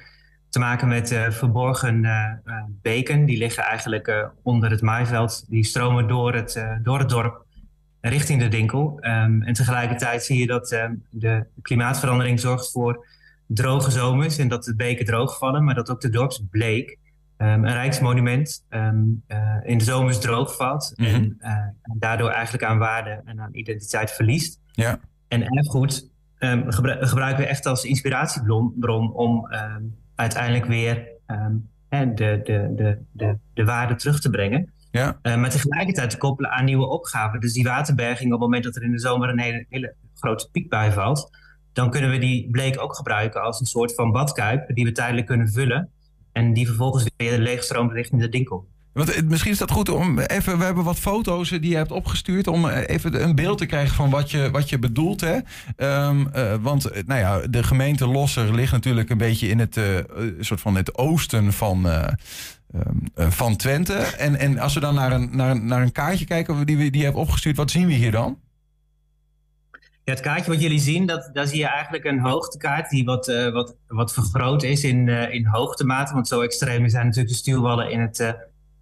te 0.49 0.59
maken 0.59 0.87
met 0.87 1.07
verborgen 1.29 2.01
beken. 2.81 3.25
Die 3.25 3.37
liggen 3.37 3.63
eigenlijk 3.63 4.31
onder 4.43 4.69
het 4.69 4.81
maaiveld. 4.81 5.45
Die 5.49 5.63
stromen 5.63 6.07
door 6.07 6.33
het, 6.33 6.65
door 6.83 6.99
het 6.99 7.09
dorp 7.09 7.45
richting 8.01 8.41
de 8.41 8.47
Dinkel. 8.47 8.97
Ehm, 8.99 9.41
en 9.41 9.53
tegelijkertijd 9.53 10.23
zie 10.23 10.39
je 10.39 10.47
dat 10.47 10.71
ehm, 10.71 10.93
de 11.09 11.45
klimaatverandering 11.61 12.39
zorgt 12.39 12.71
voor 12.71 13.05
droge 13.53 13.91
zomers 13.91 14.37
en 14.37 14.47
dat 14.47 14.63
de 14.63 14.75
beken 14.75 15.05
droog 15.05 15.37
vallen, 15.37 15.63
maar 15.63 15.75
dat 15.75 15.89
ook 15.89 16.01
de 16.01 16.09
dorpsbleek, 16.09 16.97
ehm, 17.37 17.63
een 17.63 17.73
rijksmonument, 17.73 18.65
ehm, 18.69 19.03
eh, 19.27 19.57
in 19.63 19.77
de 19.77 19.83
zomers 19.83 20.19
droog 20.19 20.55
valt 20.55 20.93
en 20.95 21.35
eh, 21.39 21.57
daardoor 21.97 22.29
eigenlijk 22.29 22.63
aan 22.63 22.77
waarde 22.77 23.21
en 23.25 23.41
aan 23.41 23.55
identiteit 23.55 24.11
verliest. 24.11 24.59
Ja. 24.71 24.99
En 25.27 25.43
erfgoed 25.47 26.11
gebru- 26.67 27.05
gebruiken 27.05 27.43
we 27.43 27.49
echt 27.49 27.65
als 27.65 27.83
inspiratiebron 27.83 28.73
bron 28.79 29.13
om 29.13 29.47
uiteindelijk 30.15 30.65
weer 30.65 31.11
de, 31.89 32.41
de, 32.43 32.71
de, 32.75 32.97
de, 33.11 33.37
de 33.53 33.65
waarde 33.65 33.95
terug 33.95 34.19
te 34.19 34.29
brengen. 34.29 34.73
Ja. 34.91 35.19
Eh, 35.21 35.35
maar 35.35 35.49
tegelijkertijd 35.49 36.09
te 36.09 36.17
koppelen 36.17 36.51
aan 36.51 36.65
nieuwe 36.65 36.85
opgaven. 36.85 37.39
Dus 37.39 37.53
die 37.53 37.63
waterberging, 37.63 38.25
op 38.25 38.31
het 38.31 38.39
moment 38.39 38.63
dat 38.63 38.75
er 38.75 38.83
in 38.83 38.91
de 38.91 38.99
zomer 38.99 39.29
een 39.29 39.39
hele, 39.39 39.65
hele 39.69 39.95
grote 40.15 40.49
piek 40.51 40.69
bij 40.69 40.91
valt, 40.91 41.29
dan 41.73 41.89
kunnen 41.89 42.09
we 42.09 42.17
die 42.17 42.49
bleek 42.51 42.81
ook 42.81 42.95
gebruiken 42.95 43.41
als 43.41 43.59
een 43.59 43.65
soort 43.65 43.93
van 43.93 44.11
badkuip 44.11 44.75
die 44.75 44.85
we 44.85 44.91
tijdelijk 44.91 45.27
kunnen 45.27 45.51
vullen. 45.51 45.89
En 46.31 46.53
die 46.53 46.65
vervolgens 46.67 47.05
weer 47.17 47.37
leegstroomt 47.37 47.91
richting 47.91 48.21
de 48.21 48.29
dinkel. 48.29 48.67
Want 48.93 49.13
eh, 49.13 49.23
misschien 49.23 49.51
is 49.51 49.57
dat 49.57 49.71
goed 49.71 49.89
om 49.89 50.19
even. 50.19 50.57
We 50.57 50.63
hebben 50.63 50.83
wat 50.83 50.99
foto's 50.99 51.51
eh, 51.51 51.61
die 51.61 51.69
je 51.69 51.75
hebt 51.75 51.91
opgestuurd. 51.91 52.47
om 52.47 52.69
eh, 52.69 52.95
even 52.95 53.23
een 53.23 53.35
beeld 53.35 53.57
te 53.57 53.65
krijgen 53.65 53.95
van 53.95 54.09
wat 54.09 54.31
je, 54.31 54.51
wat 54.51 54.69
je 54.69 54.79
bedoelt. 54.79 55.21
Hè? 55.21 55.37
Ehm, 55.75 56.27
eh, 56.27 56.55
want 56.61 57.05
nou 57.07 57.19
ja, 57.19 57.47
de 57.47 57.63
gemeente 57.63 58.07
Losser 58.07 58.53
ligt 58.53 58.71
natuurlijk 58.71 59.09
een 59.09 59.17
beetje 59.17 59.47
in 59.47 59.59
het, 59.59 59.79
soort 60.39 60.61
van 60.61 60.75
het 60.75 60.97
oosten 60.97 61.53
van. 61.53 61.85
eh, 63.15 63.29
van 63.29 63.55
Twente. 63.55 63.93
En, 63.93 64.35
en 64.35 64.59
als 64.59 64.73
we 64.73 64.79
dan 64.79 64.95
naar 64.95 65.11
een, 65.11 65.29
naar, 65.31 65.63
naar 65.63 65.81
een 65.81 65.91
kaartje 65.91 66.25
kijken 66.25 66.65
die, 66.65 66.77
die 66.77 66.97
je 66.97 67.03
hebt 67.03 67.17
opgestuurd, 67.17 67.57
wat 67.57 67.71
zien 67.71 67.87
we 67.87 67.93
hier 67.93 68.11
dan? 68.11 68.37
Ja, 70.05 70.13
het 70.13 70.21
kaartje 70.21 70.51
wat 70.51 70.61
jullie 70.61 70.79
zien, 70.79 71.05
dat, 71.05 71.29
daar 71.33 71.47
zie 71.47 71.59
je 71.59 71.67
eigenlijk 71.67 72.03
een 72.03 72.19
hoogtekaart 72.19 72.89
die 72.89 73.05
wat, 73.05 73.27
eh, 73.27 73.51
wat, 73.51 73.75
wat 73.87 74.13
vergroot 74.13 74.63
is 74.63 74.83
in, 74.83 75.09
eh, 75.09 75.33
in 75.33 75.45
hoogtemate. 75.45 76.13
Want 76.13 76.27
zo 76.27 76.41
extreem 76.41 76.89
zijn 76.89 77.05
natuurlijk 77.05 77.33
de 77.33 77.39
stuwwallen 77.39 77.91
in 77.91 77.99
het 77.99 78.19
eh 78.19 78.31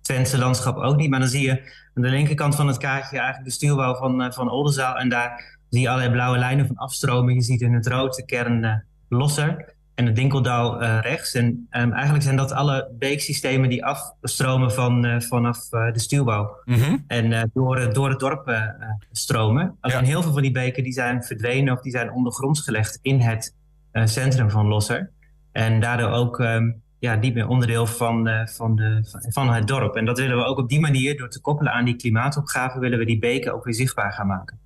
Twentse 0.01 0.38
landschap 0.38 0.78
ook 0.78 0.95
niet. 0.95 1.09
Maar 1.09 1.19
dan 1.19 1.28
zie 1.28 1.45
je 1.45 1.51
aan 1.93 2.03
de 2.03 2.09
linkerkant 2.09 2.55
van 2.55 2.67
het 2.67 2.78
kaartje 2.78 3.17
eigenlijk 3.17 3.45
de 3.45 3.53
stuwwal 3.53 3.95
van, 3.95 4.34
van 4.34 4.51
Oldenzaal. 4.51 4.97
En 4.97 5.09
daar 5.09 5.57
zie 5.69 5.82
je 5.82 5.88
allerlei 5.88 6.11
blauwe 6.11 6.38
lijnen 6.38 6.67
van 6.67 6.76
afstroming. 6.76 7.38
Je 7.38 7.45
ziet 7.45 7.61
in 7.61 7.74
het 7.74 7.88
rood 7.88 8.15
de 8.15 8.26
kern 8.26 8.86
Losser. 9.09 9.76
En 9.96 10.06
het 10.06 10.16
Dinkeldal 10.16 10.82
eh, 10.82 11.00
rechts. 11.02 11.34
En 11.34 11.68
ehm, 11.70 11.92
eigenlijk 11.92 12.24
zijn 12.24 12.36
dat 12.36 12.52
alle 12.52 12.92
beeksystemen 13.00 13.70
die 13.70 13.86
afstromen 13.86 14.72
van, 14.72 15.06
eh, 15.06 15.20
vanaf 15.20 15.72
eh, 15.72 15.92
de 15.94 16.00
stuwbouw. 16.00 16.62
Mhm. 16.66 16.98
En 17.08 17.50
door, 17.54 17.94
door 17.94 18.10
het 18.10 18.20
dorp 18.20 18.74
stromen. 19.12 19.78
Alleen 19.80 20.04
heel 20.04 20.22
veel 20.22 20.34
van 20.34 20.42
die 20.42 20.52
beken 20.52 20.84
die 20.84 20.94
zijn 20.94 21.24
verdwenen 21.24 21.74
of 21.74 21.82
die 21.82 21.92
zijn 21.92 22.12
ondergronds 22.12 22.62
gelegd 22.62 23.00
in 23.02 23.20
het 23.20 23.56
centrum 23.92 24.50
van 24.50 24.68
Losser. 24.68 25.12
En 25.52 25.80
daardoor 25.80 26.10
ook 26.10 26.39
ehm, 26.39 26.72
ja, 27.00 27.16
niet 27.16 27.34
meer 27.34 27.48
onderdeel 27.48 27.88
van, 27.88 28.30
van, 28.46 28.76
de, 28.76 29.04
van, 29.10 29.32
van 29.32 29.54
het 29.54 29.68
dorp. 29.68 29.96
En 29.96 30.06
dat 30.06 30.18
willen 30.18 30.38
we 30.38 30.44
ook 30.44 30.58
op 30.58 30.70
die 30.70 30.80
manier, 30.80 31.18
door 31.18 31.30
te 31.30 31.42
koppelen 31.42 31.74
aan 31.74 31.86
die 31.86 31.96
klimaatopgave, 31.96 32.80
willen 32.80 33.00
we 33.00 33.06
die 33.06 33.20
beken 33.20 33.54
ook 33.54 33.64
weer 33.64 33.74
zichtbaar 33.74 34.14
gaan 34.14 34.28
maken. 34.28 34.61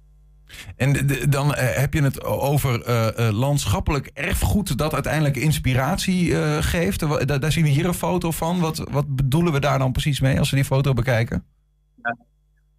En 0.76 0.94
de- 0.94 1.06
de- 1.06 1.30
dan 1.30 1.54
eh, 1.56 1.76
heb 1.80 1.94
je 1.94 2.02
het 2.04 2.24
over 2.24 2.82
eh, 2.84 3.28
eh, 3.28 3.34
landschappelijk 3.36 4.10
erfgoed 4.14 4.78
dat 4.78 4.94
uiteindelijk 4.94 5.36
inspiratie 5.36 6.36
geeft. 6.62 7.00
Daar, 7.28 7.40
daar 7.40 7.52
zien 7.52 7.64
we 7.64 7.70
hier 7.70 7.86
een 7.86 7.94
foto 7.94 8.32
van. 8.32 8.60
Wat, 8.60 8.78
wat 8.92 9.16
bedoelen 9.16 9.54
we 9.54 9.60
daar 9.60 9.80
dan 9.80 9.92
precies 9.92 10.20
mee 10.20 10.40
als 10.40 10.50
we 10.50 10.56
die 10.56 10.66
foto 10.66 10.94
bekijken? 10.94 11.44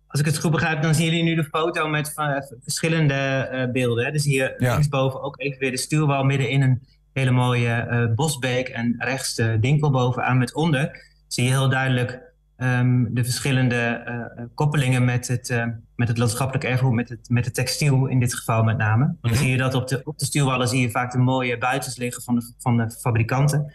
Als 0.07 0.21
ik 0.21 0.27
het 0.27 0.39
goed 0.39 0.51
begrijp, 0.51 0.83
dan 0.83 0.95
zien 0.95 1.05
jullie 1.05 1.23
nu 1.23 1.35
de 1.35 1.45
foto 1.45 1.89
met 1.89 2.13
verschillende 2.63 3.71
beelden. 3.73 4.05
Hè. 4.05 4.11
Dus 4.11 4.25
hier 4.25 4.55
Ja. 4.59 4.73
linksboven 4.73 5.23
ook 5.23 5.41
even 5.41 5.59
weer 5.59 5.71
de 5.71 5.77
stuurwal 5.77 6.25
midden 6.25 6.49
in 6.51 6.63
een 6.63 6.83
hele 7.13 7.31
mooie 7.31 8.13
bosbeek. 8.15 8.69
En 8.69 8.95
rechts 8.99 9.35
de 9.35 9.57
dinkel 9.61 9.91
bovenaan 9.91 10.39
met 10.39 10.55
onder. 10.55 11.05
Zie 11.29 11.45
je 11.45 11.51
heel 11.51 11.69
duidelijk 11.69 12.26
ehm, 12.57 13.05
de 13.11 13.25
verschillende 13.25 13.75
eh, 13.75 14.15
eh, 14.15 14.45
koppelingen 14.55 15.05
met 15.05 15.29
het, 15.29 15.51
eh, 15.51 15.67
met 15.97 16.09
het 16.09 16.19
landschappelijk 16.19 16.65
erfgoed, 16.65 16.93
met 16.93 17.09
het, 17.09 17.29
met 17.29 17.45
het 17.45 17.55
textiel 17.55 18.07
in 18.07 18.21
dit 18.21 18.35
geval 18.35 18.63
met 18.63 18.77
name. 18.77 19.17
Dan 19.21 19.35
zie 19.35 19.51
je 19.51 19.57
dat 19.57 19.75
op 19.75 19.89
de, 19.89 20.01
op 20.05 20.19
de 20.19 20.25
stuurwallen 20.25 20.69
zie 20.69 20.81
je 20.81 20.91
vaak 20.91 21.13
de 21.13 21.19
mooie 21.19 21.59
buitens 21.59 21.97
liggen 21.97 22.23
van 22.23 22.35
de, 22.35 22.55
van 22.59 22.77
de 22.77 22.91
fabrikanten. 22.91 23.75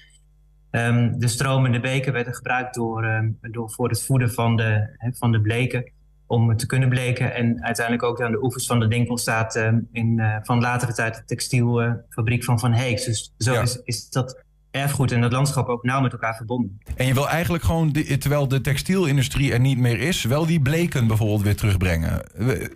Ehm, 0.70 1.18
de 1.18 1.28
stromende 1.28 1.80
beken 1.80 2.14
werden 2.14 2.34
gebruikt 2.34 2.76
door, 2.76 3.04
ehm, 3.04 3.30
door, 3.42 3.72
voor 3.72 3.90
het 3.90 4.04
voeden 4.04 4.32
van 4.32 4.56
de, 4.56 4.98
van 5.18 5.32
de 5.32 5.42
bleken 5.42 5.92
om 6.28 6.58
te 6.58 6.66
kunnen 6.66 6.90
bleken. 6.90 7.34
En 7.34 7.64
uiteindelijk 7.64 8.06
ook 8.06 8.22
aan 8.22 8.32
de 8.32 8.44
oevers 8.44 8.68
van 8.68 8.80
de 8.80 8.88
Dinkel 8.88 9.18
staat 9.18 9.56
in, 9.92 10.22
van 10.44 10.60
latere 10.60 10.94
tijd 10.94 11.16
de 11.16 11.26
textielfabriek 11.26 12.44
van 12.44 12.60
Van 12.60 12.74
Heeks. 12.74 13.06
Dus 13.06 13.34
zo 13.38 13.62
is, 13.62 13.82
is 13.84 14.10
dat 14.10 14.44
erfgoed 14.72 15.12
en 15.12 15.22
dat 15.22 15.32
landschap 15.32 15.68
ook 15.68 15.84
nauw 15.84 16.02
met 16.02 16.12
elkaar 16.12 16.36
verbonden. 16.36 16.82
En 16.96 17.06
je 17.06 17.14
wil 17.14 17.30
eigenlijk 17.30 17.64
gewoon, 17.64 17.92
terwijl 17.92 18.48
de 18.48 18.62
textielindustrie 18.62 19.54
er 19.54 19.60
niet 19.60 19.78
meer 19.78 20.00
is, 20.00 20.24
wel 20.24 20.46
die 20.46 20.62
bleken 20.62 21.08
bijvoorbeeld 21.08 21.42
weer 21.42 21.56
terugbrengen. 21.56 22.24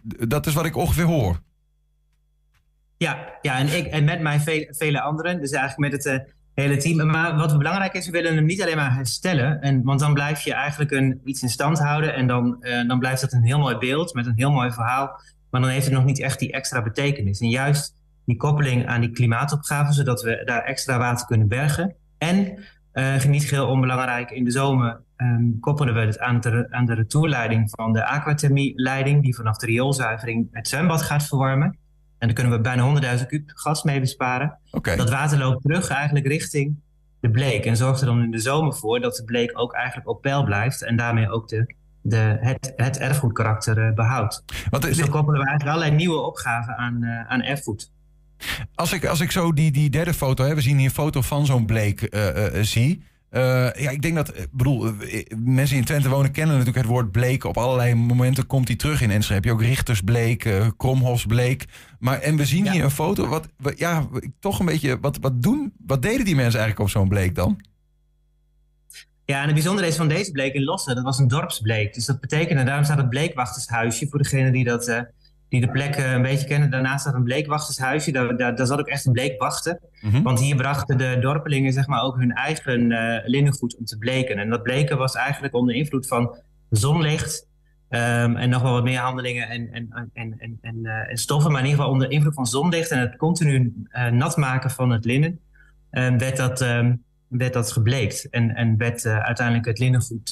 Dat 0.03 0.45
is 0.45 0.53
wat 0.53 0.65
ik 0.65 0.75
ongeveer 0.75 1.05
hoor. 1.05 1.39
Ja, 2.97 3.37
ja 3.41 3.57
en, 3.57 3.77
ik, 3.77 3.85
en 3.85 4.03
met 4.03 4.21
mij 4.21 4.39
vele, 4.39 4.75
vele 4.77 5.01
anderen. 5.01 5.41
Dus 5.41 5.51
eigenlijk 5.51 5.91
met 5.91 6.03
het 6.03 6.13
eh, 6.13 6.27
hele 6.53 6.77
team. 6.77 7.07
Maar 7.07 7.35
wat 7.35 7.57
belangrijk 7.57 7.93
is, 7.93 8.05
we 8.05 8.11
willen 8.11 8.35
hem 8.35 8.45
niet 8.45 8.61
alleen 8.61 8.75
maar 8.75 8.95
herstellen. 8.95 9.61
En, 9.61 9.83
want 9.83 9.99
dan 9.99 10.13
blijf 10.13 10.41
je 10.41 10.53
eigenlijk 10.53 10.91
een, 10.91 11.21
iets 11.23 11.41
in 11.41 11.49
stand 11.49 11.79
houden. 11.79 12.15
En 12.15 12.27
dan, 12.27 12.63
eh, 12.63 12.87
dan 12.87 12.99
blijft 12.99 13.21
het 13.21 13.33
een 13.33 13.43
heel 13.43 13.59
mooi 13.59 13.77
beeld 13.77 14.13
met 14.13 14.25
een 14.25 14.33
heel 14.35 14.51
mooi 14.51 14.71
verhaal. 14.71 15.21
Maar 15.49 15.61
dan 15.61 15.69
heeft 15.69 15.85
het 15.85 15.93
nog 15.93 16.05
niet 16.05 16.21
echt 16.21 16.39
die 16.39 16.51
extra 16.51 16.81
betekenis. 16.83 17.39
En 17.39 17.49
juist 17.49 17.93
die 18.25 18.37
koppeling 18.37 18.87
aan 18.87 19.01
die 19.01 19.11
klimaatopgave, 19.11 19.93
zodat 19.93 20.21
we 20.21 20.41
daar 20.45 20.63
extra 20.63 20.97
water 20.97 21.25
kunnen 21.25 21.47
bergen. 21.47 21.95
En 22.17 22.63
eh, 22.91 23.23
niet 23.23 23.43
geheel 23.43 23.67
onbelangrijk, 23.67 24.31
in 24.31 24.43
de 24.43 24.51
zomer 24.51 25.01
ehm, 25.15 25.59
koppelen 25.59 25.93
we 25.93 25.99
het 25.99 26.19
aan 26.19 26.39
de, 26.39 26.67
aan 26.69 26.85
de 26.85 26.93
retourleiding 26.93 27.69
van 27.69 27.93
de 27.93 28.05
aquathermieleiding, 28.05 29.23
die 29.23 29.35
vanaf 29.35 29.57
de 29.57 29.65
rioolzuivering 29.65 30.47
het 30.51 30.67
zwembad 30.67 31.01
gaat 31.01 31.27
verwarmen. 31.27 31.77
En 32.17 32.27
daar 32.27 32.33
kunnen 32.33 32.53
we 32.53 32.61
bijna 32.61 33.17
100.000 33.19 33.25
kub 33.25 33.51
gas 33.53 33.83
mee 33.83 33.99
besparen. 33.99 34.59
Dat 34.81 35.09
water 35.09 35.37
loopt 35.37 35.61
terug 35.61 35.89
eigenlijk 35.89 36.27
richting 36.27 36.75
de 37.19 37.29
bleek. 37.29 37.65
En 37.65 37.77
zorgt 37.77 38.01
er 38.01 38.07
dan 38.07 38.21
in 38.21 38.31
de 38.31 38.39
zomer 38.39 38.73
voor 38.73 38.99
dat 38.99 39.15
de 39.15 39.23
bleek 39.23 39.59
ook 39.59 39.73
eigenlijk 39.73 40.07
op 40.09 40.21
peil 40.21 40.43
blijft. 40.43 40.83
En 40.83 40.95
daarmee 40.95 41.29
ook 41.29 41.47
de, 41.47 41.75
de, 42.01 42.37
het, 42.39 42.73
het 42.75 42.97
erfgoedkarakter 42.97 43.87
eh, 43.87 43.93
behoudt. 43.93 44.43
dus 44.79 44.97
zo 44.97 45.07
koppelen 45.07 45.41
we 45.41 45.47
eigenlijk 45.47 45.77
allerlei 45.77 45.91
nieuwe 45.91 46.21
opgaven 46.21 46.77
aan, 46.77 47.03
eh, 47.03 47.27
aan 47.27 47.41
erfgoed. 47.41 47.93
Als 48.75 48.93
ik, 48.93 49.05
als 49.05 49.19
ik 49.19 49.31
zo 49.31 49.53
die, 49.53 49.71
die 49.71 49.89
derde 49.89 50.13
foto, 50.13 50.43
hè, 50.43 50.55
we 50.55 50.61
zien 50.61 50.77
hier 50.77 50.85
een 50.85 50.91
foto 50.91 51.21
van 51.21 51.45
zo'n 51.45 51.65
bleek 51.65 52.01
eh, 52.01 52.57
eh, 52.59 52.63
zie. 52.63 53.03
Eh, 53.29 53.41
ja, 53.73 53.89
ik 53.89 54.01
denk 54.01 54.15
dat, 54.15 54.33
bedoel, 54.51 54.87
eh, 54.87 55.23
mensen 55.37 55.77
in 55.77 55.83
Twente 55.83 56.09
wonen 56.09 56.31
kennen 56.31 56.57
natuurlijk 56.57 56.85
het 56.85 56.93
woord 56.93 57.11
bleek. 57.11 57.43
Op 57.43 57.57
allerlei 57.57 57.95
momenten 57.95 58.47
komt 58.47 58.67
die 58.67 58.75
terug 58.75 59.01
in 59.01 59.11
Enschede. 59.11 59.33
Heb 59.33 59.43
je 59.43 59.51
ook 59.51 59.61
Richtersbleek, 59.61 60.45
eh 60.45 60.67
Kromhofsbleek. 60.77 61.65
Maar, 61.99 62.19
en 62.19 62.35
we 62.35 62.45
zien 62.45 62.71
hier 62.71 62.83
een 62.83 62.91
foto, 62.91 63.27
wat, 63.27 63.47
ja, 63.75 64.07
toch 64.39 64.59
een 64.59 64.65
beetje, 64.65 64.99
wat, 64.99 65.17
wat 65.21 65.41
doen, 65.41 65.73
wat 65.85 66.01
deden 66.01 66.25
die 66.25 66.35
mensen 66.35 66.59
eigenlijk 66.59 66.89
op 66.89 66.89
zo'n 66.89 67.09
bleek 67.09 67.35
dan? 67.35 67.61
Ja, 69.25 69.39
en 69.39 69.45
het 69.45 69.53
bijzondere 69.53 69.87
is 69.87 69.95
van 69.95 70.07
deze 70.07 70.31
bleek 70.31 70.53
in 70.53 70.63
Lossen, 70.63 70.95
dat 70.95 71.03
was 71.03 71.19
een 71.19 71.27
dorpsbleek. 71.27 71.93
Dus 71.93 72.05
dat 72.05 72.19
betekent, 72.19 72.59
en 72.59 72.65
daarom 72.65 72.83
staat 72.83 72.97
het 72.97 73.09
bleekwachtershuisje, 73.09 74.07
voor 74.09 74.19
degene 74.19 74.51
die, 74.51 74.63
dat, 74.63 74.87
eh, 74.87 75.01
die 75.49 75.61
de 75.61 75.71
plek 75.71 75.95
eh, 75.95 76.11
een 76.11 76.21
beetje 76.21 76.47
kennen. 76.47 76.69
Daarnaast 76.69 77.01
staat 77.01 77.13
een 77.13 77.23
bleekwachtershuisje, 77.23 78.11
daar, 78.11 78.37
daar, 78.37 78.55
daar 78.55 78.65
zat 78.65 78.79
ook 78.79 78.87
echt 78.87 79.05
een 79.05 79.13
bleekwachter. 79.13 79.79
Want 80.23 80.39
hier 80.39 80.55
brachten 80.55 80.97
de 80.97 81.17
dorpelingen 81.19 81.73
zeg 81.73 81.87
maar, 81.87 82.03
ook 82.03 82.17
hun 82.17 82.33
eigen 82.33 82.91
eh, 82.91 83.27
linnengoed 83.27 83.77
om 83.77 83.85
te 83.85 83.97
bleken. 83.97 84.37
En 84.37 84.49
dat 84.49 84.63
bleken 84.63 84.97
was 84.97 85.15
eigenlijk 85.15 85.53
onder 85.53 85.75
invloed 85.75 86.07
van 86.07 86.35
zonlicht 86.69 87.47
ehm, 87.89 88.35
en 88.35 88.49
nog 88.49 88.61
wel 88.61 88.71
wat 88.71 88.83
meer 88.83 88.99
handelingen 88.99 89.49
en, 89.49 89.71
en, 89.71 90.11
en, 90.13 90.35
en, 90.37 90.57
en, 90.61 90.85
eh, 90.85 91.09
en 91.09 91.17
stoffen. 91.17 91.51
Maar 91.51 91.61
in 91.61 91.65
ieder 91.65 91.79
geval 91.79 91.93
onder 91.95 92.11
invloed 92.11 92.33
van 92.33 92.45
zonlicht 92.45 92.91
en 92.91 92.99
het 92.99 93.15
continu 93.15 93.73
nat 94.11 94.37
maken 94.37 94.71
van 94.71 94.89
het 94.89 95.05
linnen, 95.05 95.39
eh, 95.89 96.15
werd, 96.15 96.37
dat, 96.37 96.61
ehm, 96.61 96.95
werd 97.27 97.53
dat 97.53 97.71
gebleekt. 97.71 98.29
En, 98.29 98.55
en 98.55 98.77
werd 98.77 99.05
uiteindelijk 99.05 99.67
het 99.67 99.79
linnengoed 99.79 100.29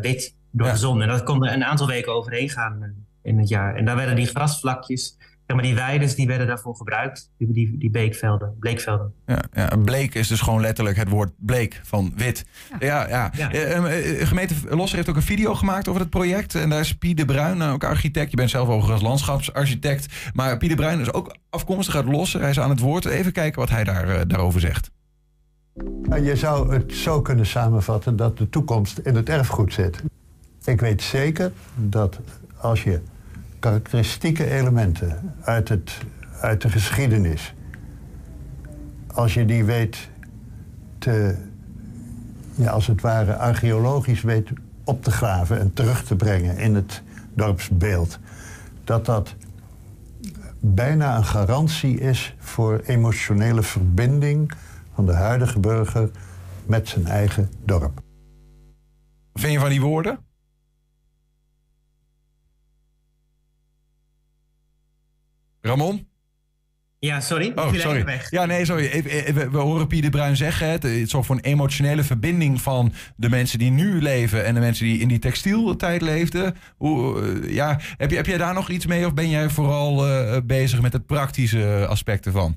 wit 0.00 0.34
door 0.50 0.70
de 0.70 0.76
zon. 0.76 1.02
En 1.02 1.08
dat 1.08 1.22
kon 1.22 1.46
er 1.46 1.52
een 1.52 1.64
aantal 1.64 1.86
weken 1.86 2.12
overheen 2.12 2.48
gaan 2.48 3.05
in 3.26 3.38
het 3.38 3.48
jaar. 3.48 3.74
En 3.74 3.84
daar 3.84 3.96
werden 3.96 4.16
die 4.16 4.26
grasvlakjes, 4.26 5.16
zeg 5.18 5.56
maar 5.56 5.62
die 5.62 5.74
weides, 5.74 6.14
die 6.14 6.26
werden 6.26 6.46
daarvoor 6.46 6.76
gebruikt. 6.76 7.30
Die, 7.38 7.52
die, 7.52 7.78
die 7.78 7.90
beekvelden, 7.90 8.56
bleekvelden. 8.58 9.12
Ja, 9.26 9.42
ja, 9.52 9.76
bleek 9.84 10.14
is 10.14 10.28
dus 10.28 10.40
gewoon 10.40 10.60
letterlijk 10.60 10.96
het 10.96 11.08
woord 11.08 11.32
bleek 11.36 11.80
van 11.82 12.12
wit. 12.16 12.44
Ja, 12.78 13.08
ja. 13.08 13.30
Ja. 13.36 13.52
Eh, 13.52 14.20
eh, 14.20 14.28
gemeente 14.28 14.54
Losser 14.68 14.96
heeft 14.96 15.08
ook 15.08 15.16
een 15.16 15.22
video 15.22 15.54
gemaakt 15.54 15.88
over 15.88 16.00
het 16.00 16.10
project. 16.10 16.54
En 16.54 16.68
daar 16.68 16.80
is 16.80 16.94
Pie 16.94 17.14
de 17.14 17.24
Bruin, 17.24 17.56
nou, 17.56 17.72
ook 17.72 17.84
architect. 17.84 18.30
Je 18.30 18.36
bent 18.36 18.50
zelf 18.50 18.68
overigens 18.68 19.02
landschapsarchitect. 19.02 20.32
Maar 20.32 20.56
Pie 20.56 20.68
de 20.68 20.74
Bruin 20.74 21.00
is 21.00 21.12
ook 21.12 21.36
afkomstig 21.50 21.96
uit 21.96 22.06
Losser. 22.06 22.40
Hij 22.40 22.50
is 22.50 22.60
aan 22.60 22.70
het 22.70 22.80
woord. 22.80 23.04
Even 23.04 23.32
kijken 23.32 23.60
wat 23.60 23.70
hij 23.70 23.84
daar, 23.84 24.08
eh, 24.08 24.20
daarover 24.26 24.60
zegt. 24.60 24.90
Je 26.22 26.36
zou 26.36 26.74
het 26.74 26.92
zo 26.92 27.22
kunnen 27.22 27.46
samenvatten 27.46 28.16
dat 28.16 28.38
de 28.38 28.48
toekomst 28.48 28.98
in 28.98 29.14
het 29.14 29.28
erfgoed 29.28 29.72
zit. 29.72 30.02
Ik 30.64 30.80
weet 30.80 31.02
zeker 31.02 31.52
dat 31.74 32.20
als 32.60 32.82
je 32.82 33.00
karakteristieke 33.58 34.50
elementen 34.50 35.34
uit, 35.40 35.68
het, 35.68 35.98
uit 36.40 36.62
de 36.62 36.68
geschiedenis, 36.68 37.54
als 39.06 39.34
je 39.34 39.44
die 39.44 39.64
weet 39.64 40.08
te, 40.98 41.36
ja, 42.54 42.70
als 42.70 42.86
het 42.86 43.00
ware 43.00 43.36
archeologisch 43.36 44.22
weet 44.22 44.50
op 44.84 45.02
te 45.02 45.10
graven 45.10 45.60
en 45.60 45.72
terug 45.72 46.04
te 46.04 46.16
brengen 46.16 46.58
in 46.58 46.74
het 46.74 47.02
dorpsbeeld, 47.34 48.18
dat 48.84 49.06
dat 49.06 49.34
bijna 50.60 51.16
een 51.16 51.24
garantie 51.24 52.00
is 52.00 52.34
voor 52.38 52.80
emotionele 52.86 53.62
verbinding 53.62 54.52
van 54.94 55.06
de 55.06 55.14
huidige 55.14 55.60
burger 55.60 56.10
met 56.66 56.88
zijn 56.88 57.06
eigen 57.06 57.50
dorp. 57.64 58.00
Vind 59.34 59.52
je 59.52 59.58
van 59.58 59.68
die 59.68 59.80
woorden? 59.80 60.25
Ramon? 65.66 66.06
Ja, 66.98 67.20
sorry. 67.20 67.52
Oh, 67.54 67.72
sorry. 67.72 68.04
weg. 68.04 68.30
Ja, 68.30 68.44
nee, 68.44 68.64
sorry. 68.64 68.86
Even- 68.86 69.10
even- 69.10 69.50
We, 69.50 69.58
horen 69.58 69.86
Pie 69.86 70.02
de 70.02 70.08
Bruin 70.10 70.36
zeggen, 70.36 70.70
het 70.70 70.84
is 70.84 71.10
toch 71.10 71.26
voor 71.26 71.36
een 71.36 71.42
emotionele 71.42 72.02
verbinding 72.02 72.60
van 72.60 72.92
de 73.16 73.28
mensen 73.28 73.58
die 73.58 73.70
nu 73.70 74.02
leven 74.02 74.44
en 74.44 74.54
de 74.54 74.60
mensen 74.60 74.84
die 74.86 74.98
in 74.98 75.08
die 75.08 75.18
textieltijd 75.18 76.00
leefden. 76.02 76.54
Hoe, 76.76 77.22
eh, 77.22 77.54
ja, 77.54 77.80
heb, 77.96 78.10
je, 78.10 78.16
heb 78.16 78.26
jij 78.26 78.38
daar 78.38 78.54
nog 78.54 78.70
iets 78.70 78.86
mee 78.86 79.06
of 79.06 79.14
ben 79.14 79.28
jij 79.30 79.48
vooral 79.48 80.06
eh, 80.06 80.36
bezig 80.44 80.80
met 80.80 80.92
het 80.92 81.06
praktische 81.06 81.86
aspect 81.88 82.26
ervan? 82.26 82.56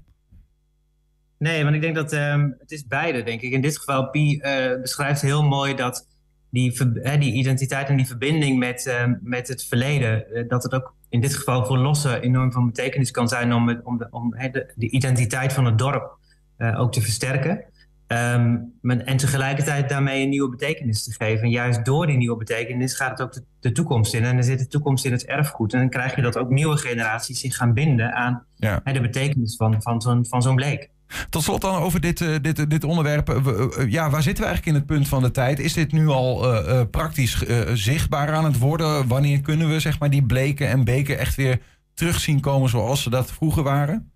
Nee, 1.38 1.64
want 1.64 1.76
ik 1.76 1.82
denk 1.82 1.95
dat 1.95 2.14
ehm, 2.14 2.49
het 2.60 2.72
is 2.72 2.88
beide, 2.88 3.24
denk 3.24 3.41
ik. 3.41 3.51
In 3.51 3.62
dit 3.62 3.78
geval, 3.78 4.10
Pi 4.10 4.38
eh, 4.38 4.82
beschrijft 4.82 5.22
heel 5.22 5.43
mooi 5.43 5.76
dat 5.76 6.07
die, 6.49 6.84
die 7.20 7.34
identiteit 7.34 7.88
en 7.88 7.97
die 7.97 8.05
verbinding 8.07 8.60
met, 8.60 8.86
ehm, 8.88 9.16
met 9.22 9.47
het 9.47 9.64
verleden, 9.64 10.34
eh, 10.34 10.43
dat 10.47 10.64
het 10.64 10.74
ook 10.74 10.95
in 11.10 11.22
dit 11.22 11.36
geval 11.36 11.66
voor 11.66 11.78
losse 11.78 12.20
enorm 12.20 12.51
van 12.51 12.66
betekenis 12.66 13.12
kan 13.12 13.28
zijn 13.28 13.53
om, 13.53 13.68
het- 13.68 13.84
om, 13.84 13.97
de, 13.97 14.07
om 14.12 14.30
de, 14.30 14.74
de 14.76 14.89
identiteit 14.89 15.53
van 15.53 15.66
het 15.66 15.78
dorp 15.78 16.18
eh, 16.57 16.80
ook 16.80 16.91
te 16.91 17.01
versterken. 17.01 17.64
Ehm, 18.07 18.57
en 18.82 19.18
tegelijkertijd 19.18 19.89
daarmee 19.89 20.24
een 20.24 20.30
nieuwe 20.30 20.49
betekenis 20.49 21.03
te 21.03 21.12
geven. 21.14 21.43
En 21.43 21.49
juist 21.49 21.86
door 21.86 22.07
die 22.07 22.18
nieuwe 22.18 22.38
betekenis 22.38 22.93
gaat 22.93 23.10
het 23.10 23.22
ook 23.22 23.34
de, 23.34 23.43
de 23.60 23.72
toekomst 23.72 24.14
in. 24.14 24.24
En 24.26 24.38
er 24.38 24.43
zit 24.43 24.60
de 24.60 24.68
toekomst 24.68 25.05
in 25.05 25.12
het 25.12 25.26
erfgoed. 25.26 25.74
En 25.74 25.80
dan 25.80 25.89
krijg 25.89 26.16
je 26.16 26.22
dat 26.22 26.38
ook 26.38 26.49
nieuwe 26.49 26.78
generaties 26.78 27.39
zich 27.39 27.55
gaan 27.55 27.74
binden 27.74 28.14
aan 28.14 28.45
Ja. 28.55 28.80
de 28.84 29.01
betekenis 29.01 29.55
van, 29.55 29.82
van 29.82 30.01
zo'n 30.01 30.26
van 30.26 30.41
zo'n 30.41 30.55
bleek. 30.55 30.89
Tot 31.30 31.43
slot 31.43 31.62
dan 31.62 31.76
over 31.76 32.01
dit, 32.01 32.22
eh, 32.22 32.36
dit, 32.41 32.70
dit 32.70 32.84
onderwerp. 32.84 33.30
Eh, 33.30 33.38
eh, 33.38 33.91
ja, 33.91 34.10
waar 34.10 34.24
zitten 34.24 34.43
we 34.43 34.49
eigenlijk 34.49 34.66
in 34.66 34.74
het 34.74 34.86
punt 34.86 35.07
van 35.07 35.22
de 35.22 35.32
tijd? 35.32 35.60
Is 35.60 35.74
dit 35.74 35.91
nu 35.91 36.07
al 36.07 36.47
praktisch 36.91 37.43
zichtbaar 37.74 38.34
aan 38.34 38.45
het 38.45 38.57
worden? 38.57 39.07
Wanneer 39.07 39.41
kunnen 39.41 39.70
we 39.70 39.80
zeg 39.80 39.99
maar, 39.99 40.10
die 40.10 40.26
bleken 40.26 40.68
en 40.68 40.84
beken 40.84 41.18
echt 41.18 41.36
weer 41.36 41.60
terug 41.93 42.20
zien 42.20 42.39
komen 42.39 42.70
zoals 42.70 43.03
ze 43.03 43.10
dat 43.10 43.32
vroeger 43.32 43.64
waren? 43.64 44.12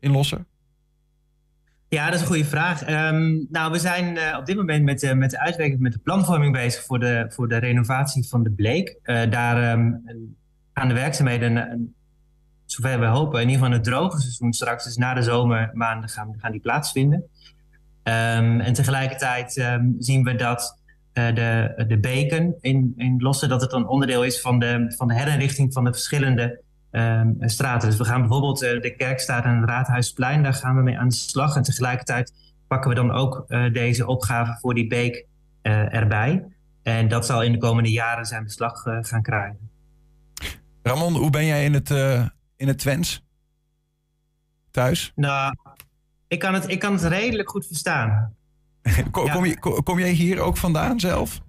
In 0.00 0.10
Lossen? 0.10 0.46
Ja, 1.88 2.04
dat 2.04 2.14
is 2.14 2.20
een 2.20 2.26
goede 2.26 2.44
vraag. 2.44 2.82
Ehm, 2.82 3.38
nou, 3.48 3.72
we 3.72 3.78
zijn 3.78 4.36
op 4.36 4.46
dit 4.46 4.56
moment 4.56 4.84
met, 4.84 5.14
met 5.14 5.30
de 5.30 5.40
uitwerking, 5.40 5.80
met 5.80 5.92
de 5.92 5.98
planvorming 5.98 6.52
bezig 6.52 6.84
voor 6.84 6.98
de, 6.98 7.26
voor 7.28 7.48
de 7.48 7.56
renovatie 7.56 8.28
van 8.28 8.42
de 8.42 8.50
Bleek. 8.50 8.98
Daar 9.30 9.70
ehm, 9.70 9.92
gaan 10.74 10.88
de 10.88 10.94
werkzaamheden, 10.94 11.94
zover 12.72 13.00
we 13.00 13.06
hopen, 13.06 13.40
in 13.40 13.48
ieder 13.48 13.62
geval 13.62 13.78
het 13.78 13.84
droge 13.84 14.20
seizoen 14.20 14.52
straks, 14.52 14.84
dus 14.84 14.96
na 14.96 15.14
de 15.14 15.22
zomermaanden, 15.22 16.08
gaan, 16.08 16.34
gaan 16.38 16.52
die 16.52 16.60
plaatsvinden. 16.60 17.24
Ehm, 18.02 18.60
en 18.60 18.72
tegelijkertijd 18.72 19.56
ehm, 19.56 19.86
zien 19.98 20.24
we 20.24 20.34
dat 20.34 20.80
eh, 21.12 21.34
de, 21.34 21.84
de 21.86 21.98
beken 21.98 22.54
in, 22.60 22.94
in 22.96 23.16
Lossen, 23.18 23.48
dat 23.48 23.60
het 23.60 23.72
een 23.72 23.86
onderdeel 23.86 24.24
is 24.24 24.40
van 24.40 24.58
de, 24.58 24.94
van 24.96 25.08
de 25.08 25.14
herinrichting 25.14 25.72
van 25.72 25.84
de 25.84 25.92
verschillende 25.92 26.60
ehm, 26.90 27.30
straten. 27.40 27.88
Dus 27.88 27.98
we 27.98 28.04
gaan 28.04 28.20
bijvoorbeeld 28.20 28.62
eh, 28.62 28.80
de 28.80 28.96
Kerkstraat 28.96 29.44
en 29.44 29.60
het 29.60 29.68
Raadhuisplein, 29.68 30.42
daar 30.42 30.54
gaan 30.54 30.76
we 30.76 30.82
mee 30.82 30.98
aan 30.98 31.08
de 31.08 31.14
slag. 31.14 31.56
En 31.56 31.62
tegelijkertijd 31.62 32.32
pakken 32.68 32.90
we 32.90 32.96
dan 32.96 33.10
ook 33.10 33.44
eh, 33.48 33.72
deze 33.72 34.06
opgave 34.06 34.58
voor 34.60 34.74
die 34.74 34.86
beek 34.86 35.26
erbij. 35.62 36.44
En 36.82 37.08
dat 37.08 37.26
zal 37.26 37.42
in 37.42 37.52
de 37.52 37.58
komende 37.58 37.90
jaren 37.90 38.26
zijn 38.26 38.44
beslag 38.44 38.82
gaan 39.00 39.22
krijgen. 39.22 39.70
Ramon, 40.82 41.14
hoe 41.14 41.30
ben 41.30 41.46
jij 41.46 41.64
in 41.64 41.74
het, 41.74 41.90
in 42.62 42.68
het 42.68 42.78
Twents? 42.78 43.22
Thuis? 44.70 45.12
Nou, 45.14 45.54
ik 46.28 46.38
kan 46.38 46.54
het, 46.54 46.68
ik 46.68 46.78
kan 46.78 46.92
het 46.92 47.02
redelijk 47.02 47.50
goed 47.50 47.66
verstaan. 47.66 48.34
Kom, 49.10 49.30
kom, 49.30 49.44
je, 49.44 49.58
kom, 49.58 49.82
kom 49.82 49.98
jij 49.98 50.10
hier 50.10 50.40
ook 50.40 50.56
vandaan 50.56 51.00
zelf? 51.00 51.40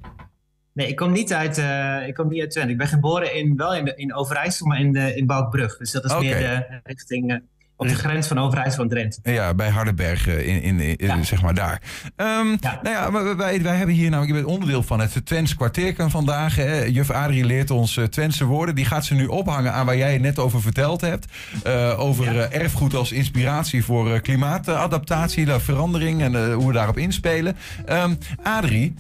Nee, 0.74 0.88
ik 0.88 0.96
kom 0.96 1.12
niet 1.12 1.34
uit, 1.34 1.58
eh, 1.58 2.08
ik 2.08 2.14
kom 2.14 2.28
niet 2.28 2.42
uit 2.42 2.52
Twente. 2.52 2.72
Ik 2.72 2.78
ben 2.78 2.88
geboren 2.88 3.36
in, 3.36 3.56
wel 3.56 3.76
in, 3.76 3.86
de, 3.86 3.96
in 3.96 4.14
Overijssel, 4.14 4.68
maar 4.68 4.80
in, 4.80 4.94
de, 4.94 5.16
in 5.16 5.26
Balkbrug. 5.26 5.78
Dus 5.78 5.92
dat 5.92 6.06
is 6.06 6.18
meer 6.18 6.40
de 6.40 6.80
richting 6.84 7.32
eh, 7.32 7.38
op 7.76 7.88
de 7.88 7.96
grens 7.96 8.28
van 8.28 8.40
Overijssel 8.40 8.84
en 8.84 8.90
Drenthe. 8.90 9.20
Ja, 9.24 9.54
bij 9.54 9.70
Hardenberg, 9.70 10.28
eh, 10.28 10.64
in, 10.64 10.80
in, 10.80 11.26
zeg 11.26 11.42
maar 11.42 11.54
daar. 11.54 11.82
Ehm, 12.16 12.48
Nou 12.62 12.78
ja, 12.84 13.10
maar 13.10 13.38
wij, 13.38 13.62
wij 13.62 13.76
hebben 13.76 13.96
hier 13.96 14.10
namelijk, 14.10 14.36
je 14.36 14.44
bent 14.44 14.54
onderdeel 14.54 14.84
van 14.84 15.00
het 15.00 15.26
Twents 15.26 15.56
kwartierken 15.56 16.10
vandaag. 16.10 16.56
Hè. 16.56 16.84
Juf 16.84 17.10
Adrie 17.10 17.46
leert 17.46 17.72
ons 17.72 17.98
eh, 17.98 18.04
Twentse 18.04 18.46
woorden. 18.46 18.76
Die 18.76 18.86
gaat 18.86 19.06
ze 19.06 19.14
nu 19.14 19.26
ophangen 19.26 19.74
aan 19.74 19.86
waar 19.86 19.98
jij 19.98 20.14
het 20.14 20.22
net 20.22 20.40
over 20.40 20.62
verteld 20.62 21.02
hebt. 21.02 21.26
Eh, 21.64 22.00
over 22.00 22.52
erfgoed 22.52 22.96
als 22.96 23.12
inspiratie 23.12 23.84
voor 23.84 24.20
klimaatadaptatie, 24.22 25.46
de 25.46 25.60
verandering 25.60 26.22
en 26.22 26.54
hoe 26.54 26.68
we 26.68 26.74
daarop 26.74 26.98
inspelen. 26.98 27.58
Ehm, 27.86 28.14
Adrie, 28.44 28.94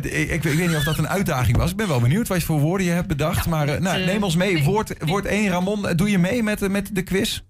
ik, 0.00 0.30
ik 0.30 0.42
weet 0.42 0.66
niet 0.66 0.76
of 0.76 0.84
dat 0.84 0.98
een 0.98 1.08
uitdaging 1.08 1.56
was. 1.56 1.70
Ik 1.70 1.76
ben 1.76 1.88
wel 1.88 2.00
benieuwd 2.00 2.28
wat 2.28 2.42
voor 2.42 2.60
woorden 2.60 2.86
je 2.86 2.92
hebt 2.92 3.08
bedacht. 3.08 3.46
Maar 3.48 3.80
nou, 3.80 4.04
neem 4.04 4.22
ons 4.22 4.36
mee. 4.36 4.64
Woord, 4.64 4.94
woord 4.98 5.24
1, 5.24 5.48
Ramon. 5.48 5.86
Doe 5.96 6.10
je 6.10 6.18
mee 6.18 6.42
met, 6.42 6.68
met 6.68 6.94
de 6.94 7.02
quiz? 7.02 7.40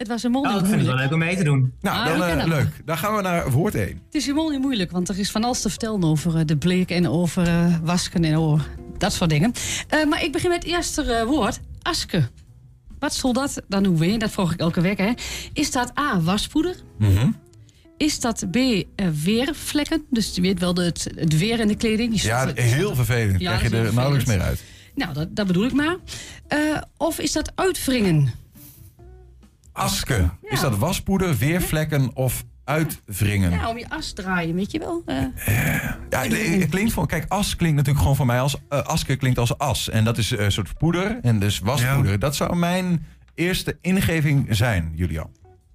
Het 0.00 0.08
was 0.08 0.22
een 0.22 0.30
mond 0.30 0.46
Oh, 0.46 0.52
ik 0.52 0.64
vind 0.66 0.76
het 0.76 0.86
wel 0.86 0.96
leuk 0.96 1.12
om 1.12 1.18
mee 1.18 1.36
te 1.36 1.44
doen. 1.44 1.72
Nou, 1.80 1.96
Ah, 1.98 2.18
dan 2.18 2.38
eh, 2.38 2.46
leuk. 2.46 2.68
Dan 2.84 2.98
gaan 2.98 3.16
we 3.16 3.22
naar 3.22 3.50
woord 3.50 3.74
1. 3.74 3.86
Het 3.86 4.14
is 4.14 4.26
helemaal 4.26 4.48
niet 4.48 4.60
moeilijk, 4.60 4.90
want 4.90 5.08
er 5.08 5.18
is 5.18 5.30
van 5.30 5.44
alles 5.44 5.60
te 5.60 5.68
vertellen 5.68 6.04
over 6.04 6.36
eh, 6.36 6.44
de 6.46 6.56
bleek 6.56 6.90
en 6.90 7.08
over 7.08 7.46
eh, 7.48 7.74
wasken 7.82 8.24
en 8.24 8.36
over 8.36 8.66
dat 8.98 9.12
soort 9.12 9.30
dingen. 9.30 9.52
Eh, 9.88 10.04
maar 10.04 10.24
ik 10.24 10.32
begin 10.32 10.50
met 10.50 10.62
het 10.62 10.72
eerste 10.72 11.24
woord, 11.26 11.60
aske. 11.82 12.28
Wat 12.98 13.14
zal 13.14 13.32
dat 13.32 13.62
dan 13.68 13.82
doen 13.82 13.98
weer? 13.98 14.18
Dat 14.18 14.30
vroeg 14.30 14.52
ik 14.52 14.60
elke 14.60 14.80
week. 14.80 14.98
Hè. 14.98 15.12
Is 15.52 15.70
dat 15.70 15.98
A, 15.98 16.20
waspoeder? 16.20 16.76
Is 17.96 18.20
dat 18.20 18.46
B, 18.50 18.56
weervlekken? 19.24 20.04
Dus 20.10 20.34
je 20.34 20.40
weet 20.40 20.58
wel 20.60 20.74
de, 20.74 20.82
het, 20.82 21.10
het 21.14 21.38
weer 21.38 21.60
in 21.60 21.68
de 21.68 21.76
kleding. 21.76 22.12
Die 22.12 22.22
Ja, 22.26 22.52
heel 22.54 22.94
vervelend. 22.94 23.40
Ja, 23.40 23.56
Krijg 23.56 23.62
je 23.62 23.76
dat 23.76 23.86
er 23.86 23.94
nauwelijks 23.94 24.28
meer 24.28 24.40
uit. 24.40 24.62
Nou, 24.94 25.12
dat, 25.14 25.36
dat 25.36 25.46
bedoel 25.46 25.64
ik 25.64 25.72
maar. 25.72 25.96
Eh, 26.46 26.58
of 26.96 27.18
is 27.18 27.32
dat 27.32 27.52
uitwringen? 27.54 28.32
Aske. 29.80 30.30
Is 30.42 30.60
dat 30.60 30.76
waspoeder, 30.78 31.36
weervlekken 31.36 32.10
of 32.14 32.44
uitwringen? 32.64 33.50
Ja, 33.50 33.68
om 33.68 33.78
je 33.78 33.88
as 33.88 34.12
draaien, 34.12 34.54
weet 34.54 34.70
je 34.70 34.78
wel. 34.78 35.02
Eh, 35.06 35.16
Ja, 36.10 36.22
het 36.22 36.68
klinkt 36.68 36.92
voor, 36.92 37.06
kijk, 37.06 37.24
as 37.28 37.56
klinkt 37.56 37.76
natuurlijk 37.76 38.00
gewoon 38.00 38.16
voor 38.16 38.26
mij 38.26 38.40
als 38.40 38.56
eh, 38.68 38.82
aske 38.82 39.16
klinkt 39.16 39.38
als 39.38 39.58
as. 39.58 39.88
En 39.88 40.04
dat 40.04 40.18
is 40.18 40.32
eh, 40.32 40.44
een 40.44 40.52
soort 40.52 40.78
poeder 40.78 41.18
en 41.22 41.38
dus 41.38 41.58
waspoeder. 41.58 42.18
Dat 42.18 42.36
zou 42.36 42.56
mijn 42.56 43.06
eerste 43.34 43.78
ingeving 43.80 44.46
zijn, 44.50 44.92
Julian. 44.94 45.30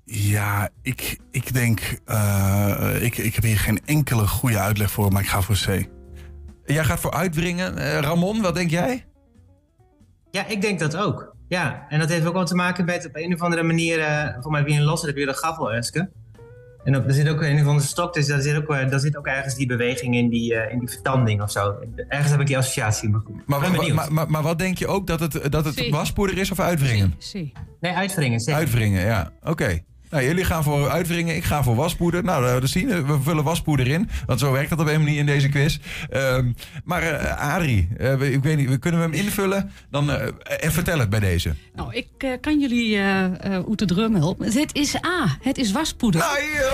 Ja, 0.05 0.69
ik, 0.81 1.19
ik 1.31 1.53
denk, 1.53 1.99
eh, 2.05 2.95
ik, 3.01 3.17
ik 3.17 3.35
heb 3.35 3.43
hier 3.43 3.59
geen 3.59 3.79
enkele 3.85 4.27
goede 4.27 4.59
uitleg 4.59 4.91
voor, 4.91 5.11
maar 5.11 5.21
ik 5.21 5.27
ga 5.27 5.41
voor 5.41 5.55
C. 5.65 5.87
Jij 6.65 6.83
gaat 6.83 6.99
voor 6.99 7.11
uitwringen. 7.13 7.99
Ramon, 8.01 8.41
wat 8.41 8.55
denk 8.55 8.69
jij? 8.69 9.05
Ja, 10.31 10.45
ik 10.47 10.61
denk 10.61 10.79
dat 10.79 10.95
ook. 10.97 11.34
Ja, 11.47 11.85
en 11.89 11.99
dat 11.99 12.09
heeft 12.09 12.25
ook 12.25 12.33
wel 12.33 12.45
te 12.45 12.55
maken 12.55 12.85
met 12.85 13.05
op 13.05 13.15
een 13.15 13.33
of 13.33 13.41
andere 13.41 13.63
manier, 13.63 13.99
eh 13.99 14.29
voor 14.41 14.51
mij 14.51 14.63
wie 14.63 14.75
een 14.75 14.83
losse 14.83 15.05
heb 15.05 15.17
je 15.17 15.25
de 15.25 15.33
gaffeleske. 15.33 16.09
En 16.83 16.95
op, 16.95 17.07
er 17.07 17.13
zit 17.13 17.29
ook 17.29 17.41
een 17.41 17.61
of 17.61 17.67
andere 17.67 17.87
stok, 17.87 18.13
dus 18.13 18.27
daar 18.27 18.41
zit 18.41 18.55
ook, 18.55 18.69
eh, 18.73 18.89
daar 18.89 18.99
zit 18.99 19.17
ook 19.17 19.25
ergens 19.27 19.55
die 19.55 19.67
beweging 19.67 20.15
in 20.15 20.29
die, 20.29 20.55
eh, 20.55 20.71
in 20.73 20.79
die 20.79 20.89
vertanding 20.89 21.41
of 21.41 21.51
zo. 21.51 21.75
Ergens 22.07 22.31
heb 22.31 22.39
ik 22.39 22.47
die 22.47 22.57
associatie, 22.57 23.09
maar 23.09 23.21
goed. 23.21 23.47
Maar, 23.47 23.59
ben 23.59 23.71
wa- 23.71 23.77
benieuwd. 23.77 23.95
maar, 23.95 24.13
maar, 24.13 24.29
maar 24.29 24.41
wat 24.43 24.59
denk 24.59 24.77
je 24.77 24.87
ook 24.87 25.07
dat 25.07 25.19
het, 25.19 25.51
dat 25.51 25.65
het 25.65 25.89
waspoeder 25.89 26.37
is 26.37 26.51
of 26.51 26.59
uitwringen? 26.59 27.15
Nee, 27.79 27.93
uitwringen. 27.93 28.39
zeker. 28.39 28.59
Uitwringen, 28.59 29.01
ja. 29.05 29.31
Oké. 29.43 29.79
Nou, 30.09 30.23
jullie 30.23 30.43
gaan 30.45 30.63
voor 30.63 30.89
uitwringen, 30.89 31.35
ik 31.35 31.43
ga 31.43 31.63
voor 31.63 31.75
waspoeder. 31.75 32.23
Nou, 32.23 32.59
dat 32.59 32.69
zien 32.69 32.87
we. 32.87 33.05
We 33.05 33.19
vullen 33.21 33.43
waspoeder 33.43 33.87
in. 33.87 34.09
Want 34.25 34.39
zo 34.39 34.51
werkt 34.51 34.69
dat 34.69 34.79
op 34.79 34.87
een 34.87 35.03
manier 35.03 35.17
in 35.19 35.25
deze 35.25 35.49
quiz. 35.49 35.77
Ehm, 36.09 36.51
maar 36.83 37.03
eh 37.03 37.53
Adrie, 37.55 37.87
eh, 37.97 38.15
we- 38.15 38.31
ik 38.31 38.43
weet 38.43 38.57
niet, 38.57 38.79
kunnen 38.79 38.99
we 39.01 39.05
hem 39.17 39.25
invullen? 39.25 39.71
Dan, 39.91 40.11
eh, 40.11 40.27
en 40.65 40.71
vertel 40.71 40.99
het 40.99 41.09
bij 41.09 41.19
deze. 41.19 41.53
Nou, 41.75 41.93
ik 41.93 42.07
eh, 42.17 42.29
kan 42.41 42.59
jullie 42.59 42.95
eh 42.95 43.23
eh 43.25 43.63
uit 43.69 43.79
de 43.79 43.85
drum 43.85 44.15
helpen. 44.15 44.45
Het 44.53 44.69
is 44.75 44.95
A, 44.95 45.37
het 45.41 45.57
is 45.57 45.71
waspoeder. 45.71 46.21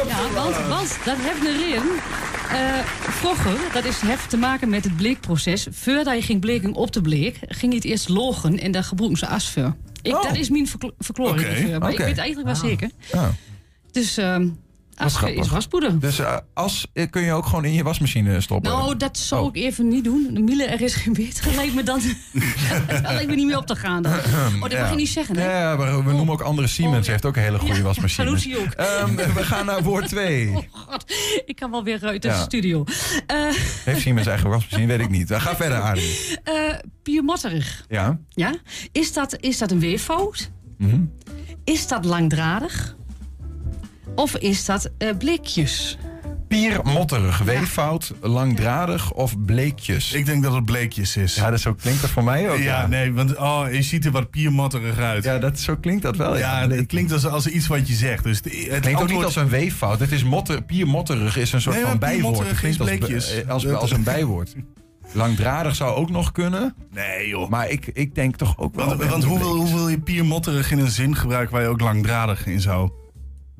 ja, 0.07 0.15
want, 0.33 0.55
want 0.67 0.97
dat 1.05 1.15
heeft 1.19 1.45
erin. 1.45 1.81
eh 2.51 2.85
vroeger, 3.01 3.55
dat 3.73 3.85
is, 3.85 3.99
heeft 4.01 4.29
te 4.29 4.37
maken 4.37 4.69
met 4.69 4.83
het 4.83 4.95
bleekproces. 4.97 5.67
Voordat 5.71 6.15
je 6.15 6.21
ging 6.21 6.39
bleken 6.39 6.73
op 6.73 6.91
de 6.93 7.01
bleek, 7.01 7.39
ging 7.47 7.71
je 7.71 7.77
het 7.77 7.87
eerst 7.87 8.09
logen 8.09 8.59
en 8.59 8.71
daar 8.71 8.83
gebruiken 8.83 9.19
ze 9.19 9.27
as 9.27 9.49
voor. 9.51 9.75
Ik, 10.01 10.11
Dat 10.11 10.35
is 10.35 10.49
mijn 10.49 10.67
verklo- 10.67 10.93
verklaring 10.97 11.39
Oké, 11.39 11.49
ervoor, 11.49 11.79
maar 11.79 11.91
ik 11.91 11.97
weet 11.97 12.17
eigenlijk 12.17 12.47
wel 12.47 12.69
zeker. 12.69 12.89
Oh, 13.13 13.27
Dus 13.91 14.17
ehm 14.17 14.47
is 15.05 15.49
waspoeder. 15.49 15.99
Dus 15.99 16.19
as 16.53 16.87
eh, 16.93 17.09
kun 17.09 17.21
je 17.21 17.31
ook 17.33 17.45
gewoon 17.45 17.65
in 17.65 17.73
je 17.73 17.83
wasmachine 17.83 18.41
stoppen? 18.41 18.71
Nou, 18.71 18.97
dat 18.97 19.17
zou 19.17 19.41
Oh. 19.41 19.47
ik 19.55 19.55
even 19.63 19.87
niet 19.87 20.03
doen. 20.03 20.43
Miele, 20.43 20.63
er 20.65 20.81
is 20.81 20.93
geen 20.93 21.13
beter. 21.13 21.55
Lijkt 21.55 21.73
me 21.75 21.83
dan. 21.83 22.01
dat 22.87 23.01
lijkt 23.01 23.27
me 23.29 23.35
niet 23.35 23.45
meer 23.45 23.57
op 23.57 23.65
te 23.65 23.75
gaan. 23.75 24.01
Dan. 24.03 24.11
Oh, 24.13 24.61
dat 24.61 24.79
mag 24.79 24.89
je 24.89 24.95
niet 24.95 25.09
zeggen, 25.09 25.37
hè? 25.37 25.59
Ja, 25.59 25.77
we 25.77 26.11
noemen 26.11 26.29
ook 26.29 26.41
andere 26.41 26.67
Siemens. 26.67 27.07
heeft 27.07 27.25
ook 27.25 27.35
een 27.35 27.41
hele 27.41 27.59
goede 27.59 27.81
wasmachine. 27.81 28.29
Ook. 28.57 28.71
Ehm, 28.71 29.15
we 29.15 29.43
gaan 29.43 29.65
naar 29.65 29.83
woord 29.83 30.07
2. 30.07 30.49
Oh 30.51 30.63
god, 30.71 31.13
ik 31.45 31.55
kan 31.55 31.71
wel 31.71 31.83
weer 31.83 31.99
uit 32.03 32.21
de 32.21 32.31
studio. 32.41 32.83
Eh 33.27 33.37
Heeft 33.83 34.01
Siemens 34.01 34.27
eigen 34.27 34.49
wasmachine? 34.49 34.85
Weet 34.87 34.99
ik 34.99 35.09
niet. 35.09 35.33
Gaan 35.33 35.55
verder, 35.55 35.79
Adrie. 35.79 36.15
eh 36.43 36.53
piermotterig. 37.03 37.85
Ja? 37.89 38.19
Ja? 38.29 38.53
Is 38.91 39.13
dat, 39.13 39.37
is 39.39 39.57
dat 39.57 39.71
een 39.71 39.79
weerfout? 39.79 40.51
Mhm. 40.77 41.01
Is 41.63 41.87
dat 41.87 42.05
langdradig? 42.05 42.95
Of 44.15 44.35
is 44.35 44.65
dat 44.65 44.91
eh 44.97 45.17
blikjes? 45.17 45.97
Piermotterig, 46.47 47.37
weeffout, 47.37 48.13
langdradig 48.21 49.11
of 49.11 49.45
bleekjes? 49.45 50.13
Ik 50.13 50.25
denk 50.25 50.43
dat 50.43 50.53
het 50.53 50.65
bleekjes 50.65 51.17
is. 51.17 51.35
Ja, 51.35 51.49
dat 51.49 51.59
zo 51.59 51.73
klinkt 51.73 52.01
dat 52.01 52.09
voor 52.09 52.23
mij 52.23 52.49
ook. 52.51 52.57
Ja, 52.59 52.87
nee, 52.87 53.13
want 53.13 53.37
oh, 53.37 53.63
je 53.71 53.81
ziet 53.81 54.05
er 54.05 54.11
wat 54.11 54.29
piermotterig 54.29 54.97
uit. 54.97 55.23
Ja, 55.23 55.37
dat, 55.39 55.59
zo 55.59 55.75
klinkt 55.75 56.01
dat 56.01 56.15
wel. 56.15 56.37
Ja, 56.37 56.61
Ja, 56.61 56.69
het 56.69 56.85
klinkt 56.85 57.11
als, 57.11 57.25
als 57.25 57.47
iets 57.47 57.67
wat 57.67 57.87
je 57.87 57.93
zegt. 57.93 58.23
Dus 58.23 58.37
het, 58.37 58.45
het 58.45 58.53
klinkt 58.53 58.85
ook 58.85 58.89
niet 58.91 58.99
antwoord- 58.99 59.23
als 59.25 59.35
een 59.35 59.49
weeffout. 59.49 59.99
Het 59.99 60.11
is 60.11 60.23
motter, 60.23 60.61
piermotterig 60.63 61.37
is 61.37 61.51
een 61.53 61.61
soort 61.61 61.75
Nee, 61.75 61.85
van 61.85 61.99
bijwoord. 61.99 62.37
Het 62.47 62.57
piermotterig 62.59 62.59
klinkt 62.59 62.79
is 62.79 62.87
als, 62.87 62.97
bleekjes. 63.29 63.43
eh, 63.43 63.49
als, 63.49 63.67
als 63.67 63.91
een 63.91 64.03
bijwoord. 64.03 64.55
Langdradig 65.13 65.75
zou 65.75 65.95
ook 65.95 66.09
nog 66.09 66.31
kunnen. 66.31 66.75
Nee, 66.93 67.27
joh. 67.27 67.49
Maar 67.49 67.69
ik, 67.69 67.87
ik 67.93 68.15
denk 68.15 68.35
toch 68.35 68.57
ook 68.57 68.75
wel... 68.75 68.85
Want, 68.87 69.03
want 69.03 69.23
hoe, 69.23 69.37
wil, 69.39 69.55
hoe 69.55 69.73
wil 69.75 69.87
je 69.89 69.99
piermotterig 69.99 70.71
in 70.71 70.79
een 70.79 70.91
zin 70.91 71.15
gebruiken 71.15 71.53
waar 71.53 71.63
je 71.63 71.69
ook 71.69 71.81
langdradig 71.81 72.45
in 72.45 72.61
zou? 72.61 72.89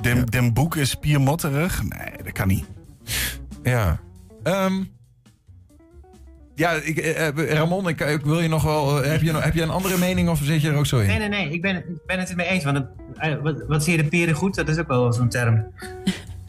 Den, 0.02 0.26
den 0.26 0.54
boek 0.54 0.76
is 0.76 0.96
piermotterig? 0.96 1.82
Nee, 1.84 2.24
dat 2.24 2.32
kan 2.32 2.48
niet. 2.48 2.66
Ja. 3.64 4.00
Ehm, 4.44 4.84
ja, 6.56 6.72
ik, 6.72 6.98
eh, 6.98 7.28
eh, 7.28 7.50
Ramon, 7.54 7.88
ik, 7.88 8.00
ik 8.00 8.22
wil 8.22 8.40
je 8.42 8.48
nog 8.48 8.64
wel... 8.64 9.04
eh, 9.04 9.12
heb, 9.12 9.22
je, 9.22 9.34
heb 9.38 9.54
je 9.54 9.62
een 9.62 9.70
andere 9.70 9.98
mening 9.98 10.30
of 10.30 10.40
zit 10.44 10.62
je 10.62 10.70
er 10.70 10.76
ook 10.76 10.86
zo 10.86 11.00
in? 11.00 11.08
Nee, 11.08 11.18
nee, 11.18 11.30
nee, 11.30 11.50
ik 11.52 11.62
ben, 11.62 11.76
ik 11.76 12.06
ben 12.06 12.20
het 12.20 12.30
ermee 12.30 12.48
eens. 12.48 12.64
Want 12.64 12.78
het- 12.78 13.42
wat, 13.42 13.64
wat 13.68 13.84
zie 13.84 13.98
je 13.98 14.04
de 14.04 14.10
pieren 14.10 14.36
goed? 14.36 14.56
Dat 14.56 14.70
is 14.70 14.78
ook 14.78 14.88
wel 14.88 15.14
zo'n 15.14 15.30
term. 15.30 15.66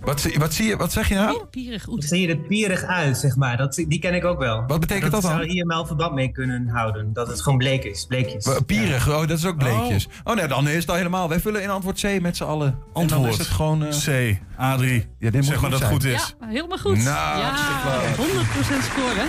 Wat, 0.04 0.20
zie- 0.20 0.38
wat, 0.38 0.54
zie 0.54 0.66
je, 0.66 0.76
wat 0.76 0.92
zeg 0.92 1.08
je 1.08 1.14
nou? 1.14 1.44
Pierig 1.50 1.84
Dan 1.84 2.02
zie 2.02 2.20
je 2.20 2.28
er 2.28 2.36
pierig 2.36 2.82
uit, 2.82 3.16
zeg 3.18 3.36
maar. 3.36 3.56
Dat, 3.56 3.74
die 3.88 3.98
ken 3.98 4.14
ik 4.14 4.24
ook 4.24 4.38
wel. 4.38 4.64
Wat 4.66 4.80
betekent 4.80 5.12
dat 5.12 5.22
dan? 5.22 5.30
zou 5.30 5.46
hier 5.46 5.66
wel 5.66 5.86
verband 5.86 6.14
mee 6.14 6.28
kunnen 6.32 6.68
houden. 6.68 7.12
Dat 7.12 7.28
het 7.28 7.40
gewoon 7.42 7.58
bleek 7.58 7.84
is. 7.84 8.04
Bleekjes. 8.08 8.48
Pierig, 8.66 9.08
oh, 9.08 9.18
dat 9.20 9.30
is 9.38 9.46
ook 9.46 9.56
bleekjes. 9.58 10.08
Oh, 10.24 10.34
nee, 10.36 10.46
dan 10.46 10.68
is 10.68 10.74
het 10.80 10.88
al 10.90 10.96
helemaal. 10.96 11.28
Wij 11.28 11.40
vullen 11.40 11.62
in 11.62 11.70
antwoord 11.70 12.00
C 12.00 12.20
met 12.20 12.36
z'n 12.36 12.44
allen. 12.44 12.66
En 12.68 12.76
dan 12.92 13.02
Antwoord. 13.02 13.32
is 13.32 13.38
het 13.38 13.46
gewoon... 13.46 13.84
eh, 13.84 13.90
C, 13.90 14.36
Adrie. 14.56 15.06
Ja, 15.18 15.30
dit 15.30 15.32
moet 15.34 15.44
zeg 15.44 15.60
maar 15.60 15.70
dat 15.70 15.80
het 15.80 15.88
goed 15.88 16.04
is. 16.04 16.34
Ja, 16.40 16.46
helemaal 16.46 16.78
goed. 16.78 16.96
Nou, 16.96 17.38
ja, 17.38 17.50
hartstikke 17.50 18.32
100% 18.80 18.84
scoren. 18.84 19.26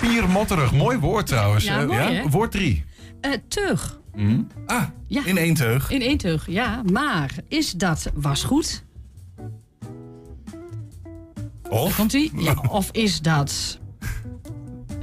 Piermotterig, 0.00 0.72
mooi 0.72 0.98
woord 0.98 1.26
trouwens. 1.26 1.64
Ja, 1.64 1.80
Eh, 1.80 1.86
mooi, 1.86 1.98
hè? 1.98 2.28
Woord 2.30 2.50
3. 2.50 2.84
Eh, 3.20 3.30
teug. 3.48 3.98
Ah, 4.66 4.82
Ja. 5.06 5.22
in 5.24 5.36
één 5.36 5.54
teug. 5.54 5.90
In 5.90 6.00
één 6.00 6.18
teug, 6.18 6.46
ja. 6.48 6.82
Maar 6.92 7.30
is 7.48 7.70
dat 7.72 8.10
wasgoed? 8.14 8.84
Of? 11.68 11.96
Komt 11.96 12.12
ie? 12.12 12.32
Ja. 12.36 12.54
Of 12.68 12.88
is 12.92 13.20
dat 13.20 13.78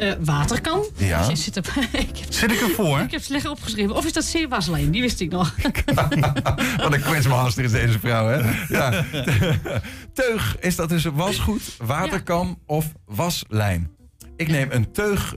eh, 0.02 0.12
waterkan? 0.20 0.86
Ja. 0.96 1.36
Zit, 1.36 1.56
er, 1.56 1.64
ik, 1.92 2.18
heb, 2.18 2.34
Zit 2.34 2.52
ik 2.52 2.62
ervoor? 2.62 3.00
ik 3.00 3.12
heb 3.12 3.22
slecht 3.22 3.48
opgeschreven. 3.48 3.96
Of 3.96 4.06
is 4.06 4.14
dat 4.14 4.32
C-waslijn? 4.32 4.92
Die 4.92 5.02
wist 5.02 5.20
ik 5.20 5.32
nog. 5.32 5.56
Wat 6.78 6.94
een 6.94 7.02
quizmaster 7.02 7.64
is 7.64 7.72
deze 7.72 8.00
vrouw, 8.00 8.28
hè? 8.28 8.52
Ja. 8.68 9.06
Teug, 10.14 10.58
is 10.60 10.76
dat 10.76 10.90
dus 10.90 11.04
wasgoed, 11.04 11.76
waterkam 11.78 12.58
of 12.66 12.86
waslijn? 13.06 13.92
Ik 14.36 14.48
neem 14.48 14.68
een 14.72 14.92
teug 14.92 15.36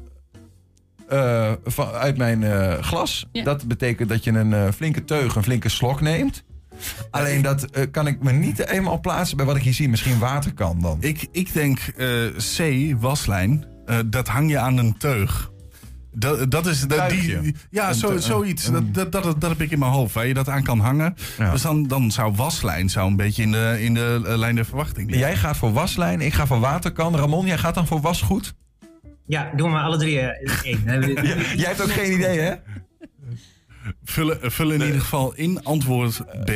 eh, 1.09 1.53
van, 1.65 1.89
uit 1.91 2.17
mijn 2.17 2.43
eh, 2.43 2.83
glas. 2.83 3.27
Ja. 3.33 3.45
Dat 3.45 3.67
betekent 3.69 4.09
dat 4.09 4.25
je 4.25 4.31
een 4.31 4.73
flinke 4.73 5.05
teug, 5.05 5.37
een 5.37 5.43
flinke 5.43 5.69
slok 5.69 6.01
neemt. 6.01 6.45
Alleen 7.11 7.43
dat 7.43 7.65
eh, 7.65 7.83
kan 7.91 8.07
ik 8.07 8.23
me 8.23 8.33
niet 8.33 8.67
eenmaal 8.67 9.01
plaatsen 9.01 9.37
bij 9.37 9.47
wat 9.47 9.57
ik 9.57 9.63
hier 9.63 9.75
zie. 9.75 9.89
Misschien 9.89 10.19
waterkan 10.19 10.81
dan. 10.81 10.97
Ik, 11.01 11.27
ik 11.33 11.53
denk 11.53 11.79
eh, 11.97 12.09
C, 12.57 12.61
waslijn. 13.01 13.65
Eh, 13.87 13.99
dat 14.07 14.29
hang 14.29 14.51
je 14.51 14.59
aan 14.59 14.77
een 14.79 14.97
teug. 14.99 15.53
Dat, 16.17 16.51
dat 16.51 16.67
is 16.67 16.81
dat, 16.81 17.11
die, 17.11 17.55
ja, 17.71 17.89
Een 17.89 17.95
zo, 17.95 18.19
zoiets. 18.19 18.67
een- 18.67 18.93
dat, 18.93 19.13
dat, 19.13 19.23
dat, 19.25 19.41
dat 19.41 19.51
heb 19.51 19.61
ik 19.61 19.71
in 19.71 19.79
mijn 19.79 19.93
hoofd. 19.93 20.15
Waar 20.15 20.27
je 20.27 20.35
dat 20.35 20.49
aan 20.49 20.63
kan 20.63 20.79
hangen. 20.81 21.15
Ja. 21.39 21.51
Dus 21.51 21.63
dan, 21.63 21.87
dan 21.87 22.11
zou 22.11 22.35
waslijn 22.35 22.91
zou 22.91 23.11
een 23.11 23.17
beetje 23.17 23.43
in 23.43 23.53
de, 23.53 23.77
in 23.81 23.95
de 23.95 24.23
lijn 24.25 24.55
der 24.55 24.65
verwachting 24.65 25.11
liggen. 25.11 25.29
Jij 25.29 25.37
gaat 25.37 25.57
voor 25.57 25.73
waslijn, 25.73 26.21
ik 26.21 26.33
ga 26.35 26.47
voor 26.47 26.61
waterkan. 26.61 27.17
Ramon, 27.17 27.47
jij 27.47 27.59
gaat 27.59 27.75
dan 27.75 27.87
voor 27.87 28.01
wasgoed? 28.01 28.55
Ja, 29.27 29.51
doen 29.57 29.67
we 29.67 29.73
maar 29.75 29.85
alle 29.85 29.99
drie 29.99 30.19
één. 30.21 30.35
Jij 31.57 31.67
hebt 31.69 31.83
ook 31.83 31.93
geen 31.93 32.13
idee, 32.13 32.39
hè? 32.41 32.55
Vullen, 34.05 34.53
vullen 34.53 34.75
in 34.81 34.87
ieder 34.87 35.01
geval 35.01 35.35
in 35.35 35.65
antwoord 35.65 36.23
B. 36.45 36.51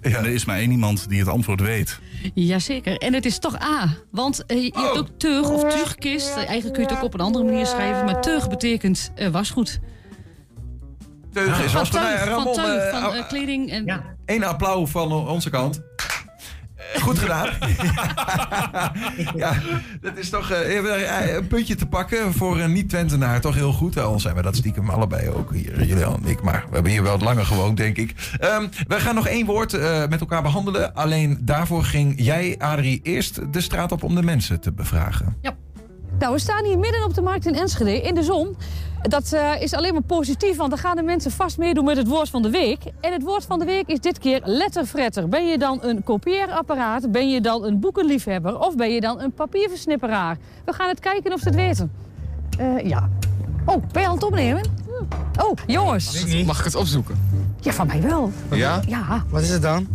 En 0.00 0.12
er 0.14 0.26
is 0.26 0.44
maar 0.44 0.58
één 0.58 0.70
iemand 0.70 1.08
die 1.08 1.18
het 1.18 1.28
antwoord 1.28 1.60
weet. 1.60 2.00
Jazeker. 2.34 2.96
En 2.98 3.14
het 3.14 3.24
is 3.24 3.38
toch 3.38 3.62
A. 3.62 3.96
Want 4.10 4.46
eh, 4.46 4.62
je 4.62 4.72
hebt 4.74 4.98
ook 4.98 5.08
teug 5.16 5.50
of 5.50 5.72
tuugkist. 5.74 6.28
Eh, 6.28 6.36
Eigenlijk 6.36 6.72
kun 6.72 6.82
je 6.82 6.88
het 6.88 6.98
ook 6.98 7.04
op 7.04 7.14
een 7.14 7.20
andere 7.20 7.44
manier 7.44 7.66
schrijven. 7.66 8.04
Maar 8.04 8.20
teug 8.22 8.48
betekent 8.48 9.12
eh, 9.14 9.28
wasgoed. 9.28 9.80
Teug 11.32 11.64
is 11.64 11.70
Van 11.70 11.80
wasgoed. 11.80 12.00
Nou 12.00 12.10
ja, 12.12 12.16
tuig, 12.16 12.28
van, 12.28 12.36
Ramon, 12.38 12.54
tuig, 12.54 12.92
eh, 12.92 13.00
van 13.02 13.14
eh, 13.14 13.28
kleding. 13.28 13.70
En, 13.70 14.02
Eén 14.26 14.44
applaus 14.44 14.90
van 14.90 15.12
onze 15.12 15.50
kant. 15.50 15.80
Eh, 16.94 17.02
Goed 17.02 17.18
gedaan. 17.18 17.48
ja, 19.42 19.54
dat 20.00 20.16
is 20.16 20.30
toch 20.30 20.50
eh, 20.50 21.26
eh, 21.26 21.34
een 21.34 21.46
puntje 21.46 21.74
te 21.74 21.86
pakken 21.86 22.32
voor 22.32 22.60
een 22.60 22.72
niet-Twentenaar. 22.72 23.40
Toch 23.40 23.54
heel 23.54 23.72
goed. 23.72 23.98
Al 23.98 24.20
zijn 24.20 24.34
we 24.34 24.42
dat 24.42 24.56
stiekem 24.56 24.90
allebei 24.90 25.28
ook 25.28 25.52
hier, 25.52 25.84
Julian 25.84 26.20
en 26.22 26.28
ik. 26.30 26.42
Maar 26.42 26.64
we 26.68 26.74
hebben 26.74 26.92
hier 26.92 27.02
wel 27.02 27.12
wat 27.12 27.22
langer 27.22 27.46
gewoond, 27.46 27.76
denk 27.76 27.96
ik. 27.96 28.14
Ehm, 28.38 28.66
we 28.88 29.00
gaan 29.00 29.14
nog 29.14 29.26
één 29.26 29.46
woord 29.46 29.72
eh, 29.74 30.06
met 30.08 30.20
elkaar 30.20 30.42
behandelen. 30.42 30.94
Alleen 30.94 31.38
daarvoor 31.40 31.84
ging 31.84 32.14
jij, 32.16 32.54
Adrie, 32.58 33.00
eerst 33.02 33.52
de 33.52 33.60
straat 33.60 33.92
op 33.92 34.02
om 34.02 34.14
de 34.14 34.22
mensen 34.22 34.60
te 34.60 34.72
bevragen. 34.72 35.36
Nou, 36.18 36.34
we 36.34 36.40
staan 36.40 36.64
hier 36.64 36.78
midden 36.78 37.04
op 37.04 37.14
de 37.14 37.22
markt 37.22 37.46
in 37.46 37.54
Enschede, 37.54 38.00
in 38.00 38.14
de 38.14 38.22
zon. 38.22 38.56
Dat 39.02 39.32
eh, 39.32 39.60
is 39.60 39.74
alleen 39.74 39.92
maar 39.92 40.02
positief, 40.02 40.56
want 40.56 40.70
dan 40.70 40.78
gaan 40.78 40.96
de 40.96 41.02
mensen 41.02 41.30
vast 41.30 41.58
meedoen 41.58 41.84
met 41.84 41.96
het 41.96 42.08
woord 42.08 42.28
van 42.28 42.42
de 42.42 42.50
week. 42.50 42.78
En 43.00 43.12
het 43.12 43.22
woord 43.22 43.44
van 43.44 43.58
de 43.58 43.64
week 43.64 43.86
is 43.86 44.00
dit 44.00 44.18
keer 44.18 44.40
letterfretter. 44.44 45.28
Ben 45.28 45.46
je 45.46 45.58
dan 45.58 45.78
een 45.82 46.02
kopieerapparaat, 46.02 47.12
ben 47.12 47.30
je 47.30 47.40
dan 47.40 47.64
een 47.64 47.80
boekenliefhebber... 47.80 48.58
of 48.58 48.76
ben 48.76 48.90
je 48.90 49.00
dan 49.00 49.20
een 49.20 49.32
papierversnipperaar? 49.32 50.36
We 50.64 50.72
gaan 50.72 50.88
het 50.88 51.00
kijken 51.00 51.32
of 51.32 51.40
ze 51.40 51.48
het 51.48 51.54
weten. 51.54 51.92
Eh, 52.58 52.88
ja. 52.88 53.08
Oh, 53.64 53.82
ben 53.92 54.02
je 54.02 54.08
aan 54.08 54.14
het 54.14 54.24
opnemen? 54.24 54.62
Oh, 55.40 55.52
jongens. 55.66 56.24
Mag 56.44 56.58
ik 56.58 56.64
het 56.64 56.74
opzoeken? 56.74 57.30
Ja, 57.60 57.72
van 57.72 57.86
mij 57.86 58.02
wel. 58.02 58.32
Ja? 58.50 58.80
Ja. 58.86 59.24
Wat 59.28 59.42
is 59.42 59.50
het 59.50 59.62
dan? 59.62 59.86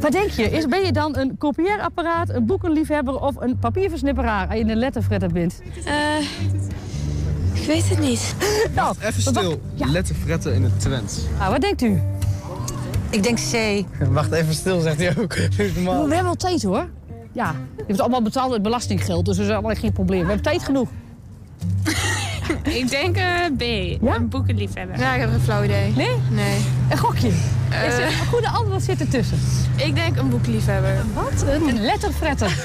Wat 0.00 0.12
denk 0.12 0.30
je? 0.30 0.50
Is, 0.50 0.66
ben 0.66 0.84
je 0.84 0.92
dan 0.92 1.16
een 1.16 1.38
kopieerapparaat, 1.38 2.28
een 2.28 2.46
boekenliefhebber... 2.46 3.20
of 3.20 3.36
een 3.40 3.58
papierversnipperaar 3.58 4.48
als 4.48 4.58
je 4.58 4.64
een 4.64 4.76
letterfretter 4.76 5.32
bent? 5.32 5.60
Eh, 5.84 5.92
ik 7.66 7.72
weet 7.72 7.88
het 7.88 7.98
niet. 7.98 8.34
Nou, 8.74 8.96
Even 9.00 9.22
stil. 9.22 9.60
Letterfretten 9.74 10.54
in 10.54 10.62
het 10.62 10.80
Twents. 10.80 11.18
Nou, 11.38 11.50
wat 11.52 11.60
denkt 11.60 11.82
u? 11.82 12.00
Ik 13.10 13.22
denk 13.22 13.38
C. 13.38 13.84
Wacht 14.10 14.32
even 14.32 14.54
stil, 14.54 14.80
zegt 14.80 14.98
hij 14.98 15.16
ook. 15.18 15.34
We 15.34 15.72
hebben 15.84 16.22
wel 16.22 16.34
tijd 16.34 16.62
hoor. 16.62 16.88
Ja, 17.32 17.54
je 17.76 17.84
hebt 17.86 18.00
allemaal 18.00 18.22
betaald 18.22 18.52
uit 18.52 18.62
belastinggeld, 18.62 19.24
dus 19.24 19.36
dat 19.36 19.46
is 19.46 19.52
allemaal 19.52 19.74
geen 19.74 19.92
probleem. 19.92 20.20
We 20.20 20.26
hebben 20.26 20.44
tijd 20.44 20.62
genoeg. 20.62 20.88
Ik 22.80 22.90
denk 22.90 23.16
eh, 23.16 23.24
B. 23.56 23.62
Een 24.02 24.28
boekenliefhebber. 24.28 24.98
Ja, 24.98 25.14
ik 25.14 25.20
heb 25.20 25.30
geen 25.30 25.40
flauw 25.40 25.62
idee. 25.62 25.92
Nee? 25.96 26.16
Nee. 26.30 26.58
Een 26.90 26.98
gokje. 26.98 27.30
Eh. 27.70 27.86
Is 27.86 27.94
er 27.94 28.06
een 28.06 28.26
goede 28.26 28.48
antwoord 28.48 28.82
zit 28.82 29.00
ertussen. 29.00 29.38
Ik 29.76 29.94
denk 29.94 30.16
een 30.16 30.28
boekenliefhebber. 30.28 30.96
Wat? 31.14 31.44
Een 31.48 31.80
letterfretter. 31.80 32.56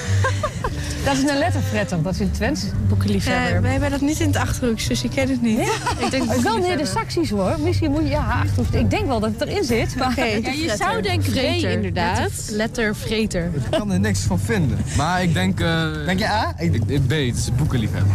dat 1.04 1.16
is 1.16 1.30
een 1.30 1.38
letterfretter, 1.38 2.02
dat 2.02 2.12
is 2.12 2.20
in 2.20 2.26
het 2.26 2.34
Twents. 2.34 2.64
Boekenliefhebber. 2.88 3.62
wij 3.62 3.70
hebben 3.70 3.90
dat 3.90 4.00
niet 4.00 4.20
in 4.20 4.26
het 4.26 4.36
Achterhoeks, 4.36 4.86
dus 4.88 5.04
ik 5.04 5.10
ken 5.10 5.28
het 5.28 5.42
niet. 5.42 5.58
Ik 5.98 6.10
denk 6.10 6.32
wel 6.32 6.58
meer 6.58 6.76
de 6.76 6.86
Saxies 6.86 7.30
hoor. 7.30 7.60
Misschien 7.60 7.90
moet 7.90 8.02
je, 8.02 8.08
ja, 8.08 8.40
Achterhoeks. 8.42 8.74
ik 8.74 8.90
denk 8.90 9.06
wel 9.06 9.20
dat 9.20 9.30
het 9.30 9.48
erin 9.48 9.64
zit. 9.64 9.96
Maar... 9.96 10.18
Ja, 10.18 10.24
je 10.24 10.74
zou 10.78 11.02
denken 11.02 11.32
B 11.32 11.36
inderdaad. 11.62 12.30
Lettervreter. 12.50 13.50
Ik 13.54 13.78
kan 13.78 13.92
er 13.92 14.00
niks 14.00 14.20
van 14.20 14.40
vinden. 14.40 14.78
Maar 14.96 15.22
ik 15.22 15.34
denk... 15.34 15.58
denk 16.06 16.18
je 16.18 16.28
A? 16.28 16.54
Ik, 16.58 16.74
ik, 16.86 17.06
B, 17.06 17.10
het 17.10 17.36
is 17.36 17.48
boekenliefhebber. 17.56 18.12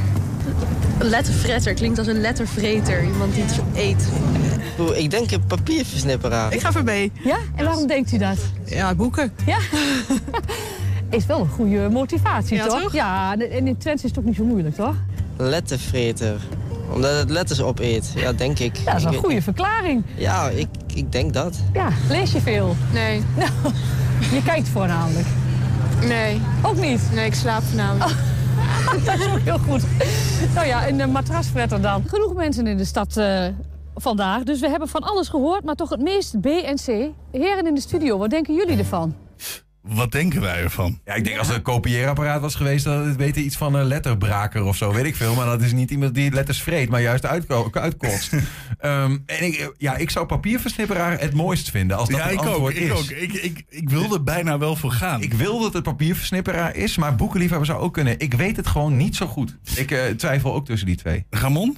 Lettervreter 0.99 1.73
klinkt 1.73 1.97
als 1.97 2.07
een 2.07 2.21
lettervreter. 2.21 3.03
Iemand 3.03 3.33
die 3.33 3.43
het 3.43 3.61
eet. 3.73 4.07
Ik 4.95 5.11
denk 5.11 5.31
een 5.31 5.45
papierversnipperaar. 5.47 6.53
Ik 6.53 6.59
ga 6.61 6.71
voor 6.71 6.83
B. 6.83 6.89
Ja? 7.23 7.37
En 7.55 7.65
waarom 7.65 7.87
denkt 7.87 8.11
u 8.11 8.17
dat? 8.17 8.37
Ja, 8.65 8.95
boeken. 8.95 9.31
Ja? 9.45 9.57
is 11.17 11.25
wel 11.25 11.39
een 11.39 11.49
goede 11.49 11.89
motivatie, 11.89 12.57
Ja, 12.57 12.67
toch? 12.67 12.81
toch? 12.81 12.93
Ja, 12.93 13.33
en 13.33 13.51
in 13.51 13.67
het 13.67 13.79
Twents 13.79 14.03
is 14.03 14.09
het 14.09 14.13
toch 14.13 14.23
niet 14.23 14.35
zo 14.35 14.43
moeilijk, 14.43 14.75
toch? 14.75 14.95
Lettervreter. 15.37 16.35
Omdat 16.93 17.17
het 17.17 17.29
letters 17.29 17.61
opeet. 17.61 18.11
Ja, 18.15 18.33
denk 18.33 18.59
ik. 18.59 18.75
Ja, 18.75 18.91
dat 18.91 18.95
is 18.95 19.03
een 19.03 19.13
goede 19.13 19.41
verklaring. 19.41 20.03
Ja, 20.15 20.49
ik, 20.49 20.67
ik 20.93 21.11
denk 21.11 21.33
dat. 21.33 21.57
Ja, 21.73 21.89
lees 22.09 22.31
je 22.31 22.41
veel? 22.41 22.75
Nee. 22.93 23.21
Nou, 23.35 23.51
je 24.35 24.43
kijkt 24.43 24.67
voornamelijk. 24.67 25.25
Nee. 26.05 26.41
Ook 26.61 26.77
niet? 26.77 27.01
Nee, 27.13 27.25
ik 27.25 27.33
slaap 27.33 27.63
vanavond. 27.63 28.15
dat 29.05 29.19
is 29.19 29.43
heel 29.43 29.57
goed. 29.57 29.81
Nou 30.53 30.67
ja, 30.67 30.87
een 30.87 30.99
eh, 30.99 31.07
matrasfretter 31.07 31.81
dan. 31.81 32.03
Genoeg 32.07 32.33
mensen 32.33 32.67
in 32.67 32.77
de 32.77 32.85
stad 32.85 33.17
eh, 33.17 33.45
vandaag. 33.95 34.43
Dus 34.43 34.59
we 34.59 34.69
hebben 34.69 34.87
van 34.87 35.01
alles 35.01 35.27
gehoord, 35.27 35.63
maar 35.63 35.75
toch 35.75 35.89
het 35.89 36.01
meest 36.01 36.41
B 36.41 36.45
en 36.45 36.75
C. 36.75 37.11
Heren 37.31 37.67
in 37.67 37.75
de 37.75 37.81
studio, 37.81 38.17
wat 38.17 38.29
denken 38.29 38.53
jullie 38.53 38.77
ervan? 38.77 39.15
Wat 39.87 40.11
denken 40.11 40.41
wij 40.41 40.63
ervan? 40.63 40.99
Ja, 41.05 41.13
ik 41.13 41.23
denk 41.23 41.37
als 41.37 41.47
het 41.47 41.55
een 41.55 41.61
kopieerapparaat 41.61 42.41
was 42.41 42.55
geweest, 42.55 42.83
dan 42.83 43.07
het 43.07 43.15
weten 43.15 43.43
iets 43.43 43.57
van 43.57 43.73
een 43.73 43.85
letterbraker 43.85 44.63
of 44.63 44.75
zo, 44.75 44.93
weet 44.93 45.05
ik 45.05 45.15
veel. 45.15 45.35
Maar 45.35 45.45
dat 45.45 45.61
is 45.61 45.71
niet 45.73 45.91
iemand 45.91 46.15
die 46.15 46.31
letters 46.31 46.61
vreet, 46.61 46.89
maar 46.89 47.01
juist 47.01 47.25
uitko- 47.25 47.69
uitkotst. 47.71 48.33
Ehm, 48.77 49.17
en 49.25 49.43
ik, 49.45 49.73
ja, 49.77 49.95
ik 49.95 50.09
zou 50.09 50.25
papierversnipperaar 50.25 51.19
het 51.19 51.33
mooist 51.33 51.69
vinden 51.69 51.97
als 51.97 52.09
dat 52.09 52.17
ja, 52.17 52.23
het 52.23 52.33
ik 52.33 52.39
ook. 52.39 52.45
antwoord 52.45 52.75
Ik, 52.75 52.81
is. 52.81 52.91
ook. 52.91 53.09
Ik, 53.09 53.33
ik, 53.33 53.63
ik 53.69 53.89
wil 53.89 54.13
er 54.13 54.23
bijna 54.23 54.57
wel 54.57 54.75
voor 54.75 54.91
gaan. 54.91 55.21
Ik 55.21 55.33
wil 55.33 55.59
dat 55.59 55.73
het 55.73 55.83
papierversnipperaar 55.83 56.75
is, 56.75 56.97
maar 56.97 57.15
boekenliefhebber 57.15 57.67
zou 57.67 57.79
ook 57.79 57.93
kunnen. 57.93 58.19
Ik 58.19 58.33
weet 58.33 58.55
het 58.55 58.67
gewoon 58.67 58.97
niet 58.97 59.15
zo 59.15 59.27
goed. 59.27 59.57
Ik 59.75 59.91
eh, 59.91 60.03
twijfel 60.05 60.53
ook 60.53 60.65
tussen 60.65 60.87
die 60.87 60.95
twee. 60.97 61.25
Ramon? 61.29 61.77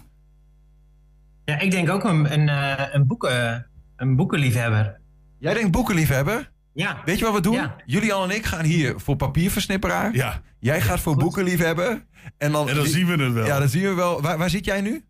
Ja, 1.46 1.60
ik 1.60 1.72
denk 1.72 1.90
ook 1.90 2.04
een, 2.04 2.34
een, 2.34 2.50
eh, 2.50 2.86
een, 2.92 3.08
boeken, 3.08 3.68
een 3.96 4.16
boekenliefhebber. 4.16 5.00
Jij 5.40 5.54
denkt 5.54 5.72
boekenliefhebber? 5.72 6.52
Ja. 6.80 7.02
Weet 7.06 7.20
je 7.20 7.26
wat 7.26 7.34
we 7.34 7.42
doen? 7.42 7.54
Ja. 7.54 7.76
Julian 7.86 8.30
en 8.30 8.36
ik 8.36 8.46
gaan 8.46 8.66
hier 8.66 8.94
voor 9.00 9.16
papierversnipperaar. 9.16 10.16
Ja. 10.16 10.42
Jij 10.60 10.82
gaat 10.82 11.00
voor 11.00 11.16
boekenliefhebber. 11.16 12.06
En 12.38 12.52
dan, 12.52 12.70
En 12.70 12.76
dan 12.76 12.86
zien 12.86 13.06
we 13.06 13.24
het 13.24 13.34
wel. 13.34 13.46
Ja, 13.46 13.60
dan 13.60 13.70
zien 13.70 13.82
we 13.82 13.94
wel. 13.94 14.22
Waar, 14.22 14.38
waar 14.38 14.50
zit 14.50 14.66
jij 14.66 14.82
nu? 14.82 15.06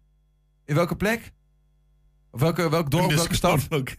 In 0.65 0.76
welke 0.76 0.95
plek? 0.95 1.32
Of 2.32 2.39
welke, 2.39 2.70
welk 2.70 2.91
dorp, 2.91 3.03
In 3.03 3.09
de 3.09 3.15
welke 3.15 3.36
stad? 3.36 3.67
Oké, 3.70 3.93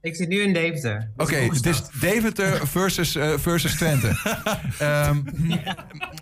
Ik 0.00 0.16
zit 0.16 0.28
nu 0.28 0.40
in 0.42 0.52
Deventer. 0.52 1.10
het 1.16 1.66
is 1.66 1.82
Deventer 2.00 2.66
versus, 2.76 3.14
eh, 3.14 3.32
versus 3.38 3.74
Twente. 3.74 4.08
Ehm, 4.78 5.20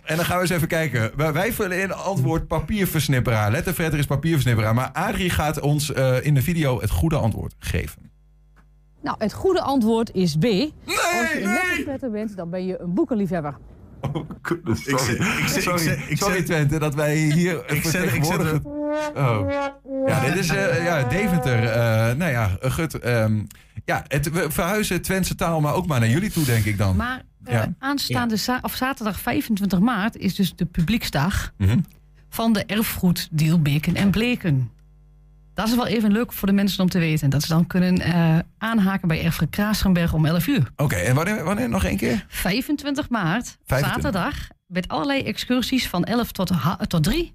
En 0.03 0.15
dan 0.15 0.25
gaan 0.25 0.35
we 0.35 0.41
eens 0.41 0.49
even 0.51 0.67
kijken. 0.67 1.33
Wij, 1.33 1.53
vullen 1.53 1.81
in 1.81 1.93
antwoord 1.93 2.47
papierversnipperaar. 2.47 3.51
Letterfretter 3.51 3.99
is 3.99 4.05
papierversnipperaar. 4.05 4.73
Maar 4.73 4.91
Adrie 4.91 5.29
gaat 5.29 5.59
ons 5.59 5.93
eh, 5.93 6.25
in 6.25 6.33
de 6.33 6.41
video 6.41 6.81
het 6.81 6.89
goede 6.89 7.15
antwoord 7.17 7.55
geven. 7.59 8.10
Nou, 9.01 9.15
het 9.19 9.33
goede 9.33 9.61
antwoord 9.61 10.11
is 10.13 10.35
B. 10.35 10.43
Als 10.43 11.31
je 11.33 11.85
een 12.01 12.11
bent, 12.11 12.35
dan 12.35 12.49
ben 12.49 12.65
je 12.65 12.79
een 12.81 12.93
boekenliefhebber. 12.93 13.57
Sorry, 14.73 15.13
ik 15.41 15.47
zeg- 15.47 15.61
sorry, 15.63 15.75
ik 15.81 15.81
zeg- 15.87 16.09
ik 16.09 16.17
sorry 16.17 16.35
zeg- 16.35 16.45
Twente, 16.45 16.79
dat 16.79 16.95
wij 16.95 17.15
hier 17.15 17.63
Ik 17.73 17.81
vertegenwoordigen. 17.81 18.65
Oh. 19.15 19.51
Ja, 20.07 20.19
dit 20.25 20.35
is 20.35 20.49
eh, 20.49 20.83
ja, 20.85 21.03
Deventer. 21.03 21.63
eh, 21.63 22.15
nou 22.15 22.31
ja, 22.31 22.57
gut. 22.61 22.99
ehm, 22.99 23.41
ja, 23.85 24.03
het, 24.07 24.31
we 24.31 24.51
verhuizen 24.51 25.01
Twentse 25.01 25.35
taal 25.35 25.59
maar 25.61 25.73
ook 25.73 25.87
maar 25.87 25.99
naar 25.99 26.09
jullie 26.09 26.31
toe, 26.31 26.43
denk 26.45 26.65
ik 26.65 26.77
dan. 26.77 26.95
Maar 26.95 27.21
eh, 27.43 27.53
Ja. 27.53 27.73
aanstaande 27.79 28.35
za- 28.35 28.59
of 28.61 28.75
zaterdag 28.75 29.19
25 29.19 29.79
maart 29.79 30.17
is 30.17 30.35
dus 30.35 30.55
de 30.55 30.65
publieksdag 30.65 31.53
Mhm. 31.57 31.79
van 32.29 32.53
de 32.53 32.65
erfgoeddeal 32.65 33.59
Beken 33.61 33.95
en 33.95 34.09
Bleken. 34.11 34.71
Dat 35.61 35.69
is 35.69 35.75
wel 35.75 35.87
even 35.87 36.11
leuk 36.11 36.31
voor 36.33 36.47
de 36.47 36.53
mensen 36.53 36.83
om 36.83 36.89
te 36.89 36.99
weten. 36.99 37.29
Dat 37.29 37.41
ze 37.41 37.47
dan 37.47 37.67
kunnen 37.67 37.99
eh, 38.01 38.37
aanhaken 38.57 39.07
bij 39.07 39.23
Erfgoed 39.23 39.49
Kraasgenberg 39.49 40.13
om 40.13 40.25
11 40.25 40.47
uur. 40.47 40.71
Oké, 40.75 40.95
en 40.95 41.15
wanneer, 41.15 41.43
wanneer 41.43 41.69
nog 41.69 41.83
één 41.83 41.97
keer? 41.97 42.25
25 42.27 43.09
maart, 43.09 43.57
25. 43.65 44.01
zaterdag, 44.03 44.47
met 44.67 44.87
allerlei 44.87 45.21
excursies 45.23 45.87
van 45.87 46.03
11 46.03 46.31
tot, 46.31 46.51
tot 46.87 47.03
3. 47.03 47.33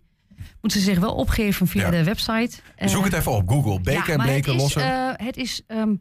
Moeten 0.60 0.80
ze 0.80 0.86
zich 0.86 0.98
wel 0.98 1.14
opgeven 1.14 1.66
via 1.66 1.82
Ja. 1.84 1.90
de 1.90 2.04
website. 2.04 2.56
Eh, 2.76 2.88
Zoek 2.88 3.04
het 3.04 3.12
even 3.12 3.32
op, 3.32 3.48
Google. 3.48 3.80
Beken 3.80 4.02
ja, 4.06 4.12
en 4.12 4.18
bleken 4.18 4.52
het 4.52 4.54
is, 4.54 4.60
lossen. 4.62 4.82
eh, 4.82 5.26
het 5.26 5.36
is 5.36 5.62
ehm, 5.66 5.94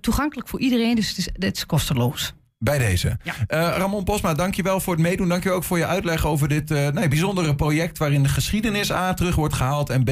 toegankelijk 0.00 0.48
voor 0.48 0.60
iedereen, 0.60 0.94
dus 0.94 1.08
het 1.08 1.18
is, 1.18 1.28
het 1.32 1.56
is 1.56 1.66
kosteloos. 1.66 2.32
Bij 2.58 2.78
deze. 2.78 3.18
Eh, 3.46 3.74
Ramon 3.76 4.04
Posma, 4.04 4.34
dankjewel 4.34 4.80
voor 4.80 4.92
het 4.92 5.02
meedoen. 5.02 5.28
Dankjewel 5.28 5.56
ook 5.56 5.64
voor 5.64 5.78
je 5.78 5.86
uitleg 5.86 6.26
over 6.26 6.48
dit 6.48 6.70
eh, 6.70 6.88
nee, 6.88 7.08
bijzondere 7.08 7.54
project... 7.54 7.98
waarin 7.98 8.22
de 8.22 8.28
geschiedenis 8.28 8.90
A 8.92 9.14
terug 9.14 9.34
wordt 9.34 9.54
gehaald... 9.54 9.90
en 9.90 10.04
B 10.04 10.10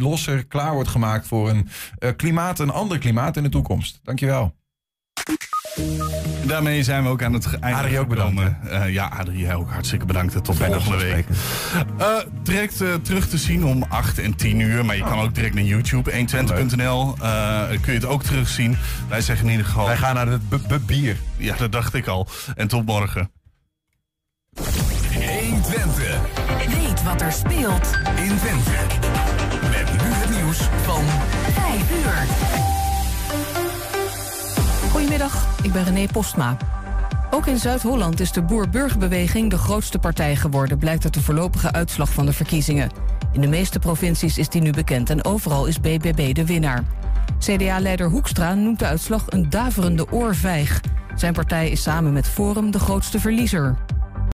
losser 0.00 0.46
klaar 0.46 0.72
wordt 0.72 0.88
gemaakt 0.88 1.26
voor 1.26 1.50
een 1.50 1.68
eh, 1.98 2.10
klimaat, 2.16 2.58
een 2.58 2.70
ander 2.70 2.98
klimaat 2.98 3.36
in 3.36 3.42
de 3.42 3.48
toekomst. 3.48 4.00
Dankjewel. 4.02 4.57
Daarmee 6.46 6.82
zijn 6.82 7.02
we 7.02 7.08
ook 7.08 7.22
aan 7.22 7.32
het 7.32 7.58
einde 7.58 7.78
Adrie 7.78 7.98
ook 7.98 8.08
bedankt, 8.08 8.40
gekomen. 8.40 8.58
Eh, 8.70 8.92
ja, 8.92 9.06
Adrie, 9.06 9.38
jij 9.38 9.54
ook 9.54 9.70
hartstikke 9.70 10.06
bedankt. 10.06 10.44
Tot 10.44 10.58
Bijna 10.58 10.80
volgende 10.80 11.12
week. 11.14 11.26
Eh, 11.98 12.06
direct 12.42 12.80
eh, 12.80 12.94
terug 12.94 13.28
te 13.28 13.38
zien 13.38 13.64
om 13.64 13.84
8 13.88 14.18
en 14.18 14.36
10 14.36 14.60
uur. 14.60 14.84
Maar 14.84 14.96
je 14.96 15.02
kan 15.02 15.20
ook 15.20 15.34
direct 15.34 15.54
naar 15.54 15.64
YouTube, 15.64 16.10
120.nl. 16.12 17.14
Eh, 17.20 17.68
kun 17.68 17.92
je 17.92 17.98
het 17.98 18.04
ook 18.04 18.22
terugzien. 18.22 18.76
Wij 19.08 19.20
zeggen 19.20 19.44
in 19.46 19.50
ieder 19.50 19.66
geval... 19.66 19.86
Wij 19.86 19.96
gaan 19.96 20.14
naar 20.14 20.26
het 20.26 20.86
bier. 20.86 21.16
Ja, 21.36 21.56
dat 21.56 21.72
dacht 21.72 21.94
ik 21.94 22.06
al. 22.06 22.26
En 22.56 22.68
tot 22.68 22.86
morgen. 22.86 23.30
120. 24.54 26.20
Weet 26.66 27.02
wat 27.02 27.20
er 27.20 27.32
speelt 27.32 27.98
in 28.16 28.36
Twente. 28.38 28.70
Met 29.70 29.92
nu 29.92 30.08
het 30.12 30.30
nieuws 30.30 30.58
van 30.84 31.04
5 31.54 31.90
uur. 31.90 32.67
Ik 35.62 35.72
ben 35.72 35.84
René 35.84 36.06
Postma. 36.06 36.56
Ook 37.30 37.46
in 37.46 37.58
Zuid-Holland 37.58 38.20
is 38.20 38.32
de 38.32 38.42
Boer-Burgerbeweging 38.42 39.50
de 39.50 39.58
grootste 39.58 39.98
partij 39.98 40.36
geworden, 40.36 40.78
blijkt 40.78 41.04
uit 41.04 41.14
de 41.14 41.22
voorlopige 41.22 41.72
uitslag 41.72 42.12
van 42.12 42.26
de 42.26 42.32
verkiezingen. 42.32 42.90
In 43.32 43.40
de 43.40 43.46
meeste 43.46 43.78
provincies 43.78 44.38
is 44.38 44.48
die 44.48 44.62
nu 44.62 44.70
bekend 44.70 45.10
en 45.10 45.24
overal 45.24 45.66
is 45.66 45.80
BBB 45.80 46.34
de 46.34 46.46
winnaar. 46.46 46.84
CDA-leider 47.38 48.08
Hoekstra 48.08 48.54
noemt 48.54 48.78
de 48.78 48.86
uitslag 48.86 49.24
een 49.28 49.50
daverende 49.50 50.12
oorvijg. 50.12 50.80
Zijn 51.14 51.32
partij 51.32 51.70
is 51.70 51.82
samen 51.82 52.12
met 52.12 52.28
Forum 52.28 52.70
de 52.70 52.78
grootste 52.78 53.20
verliezer. 53.20 53.76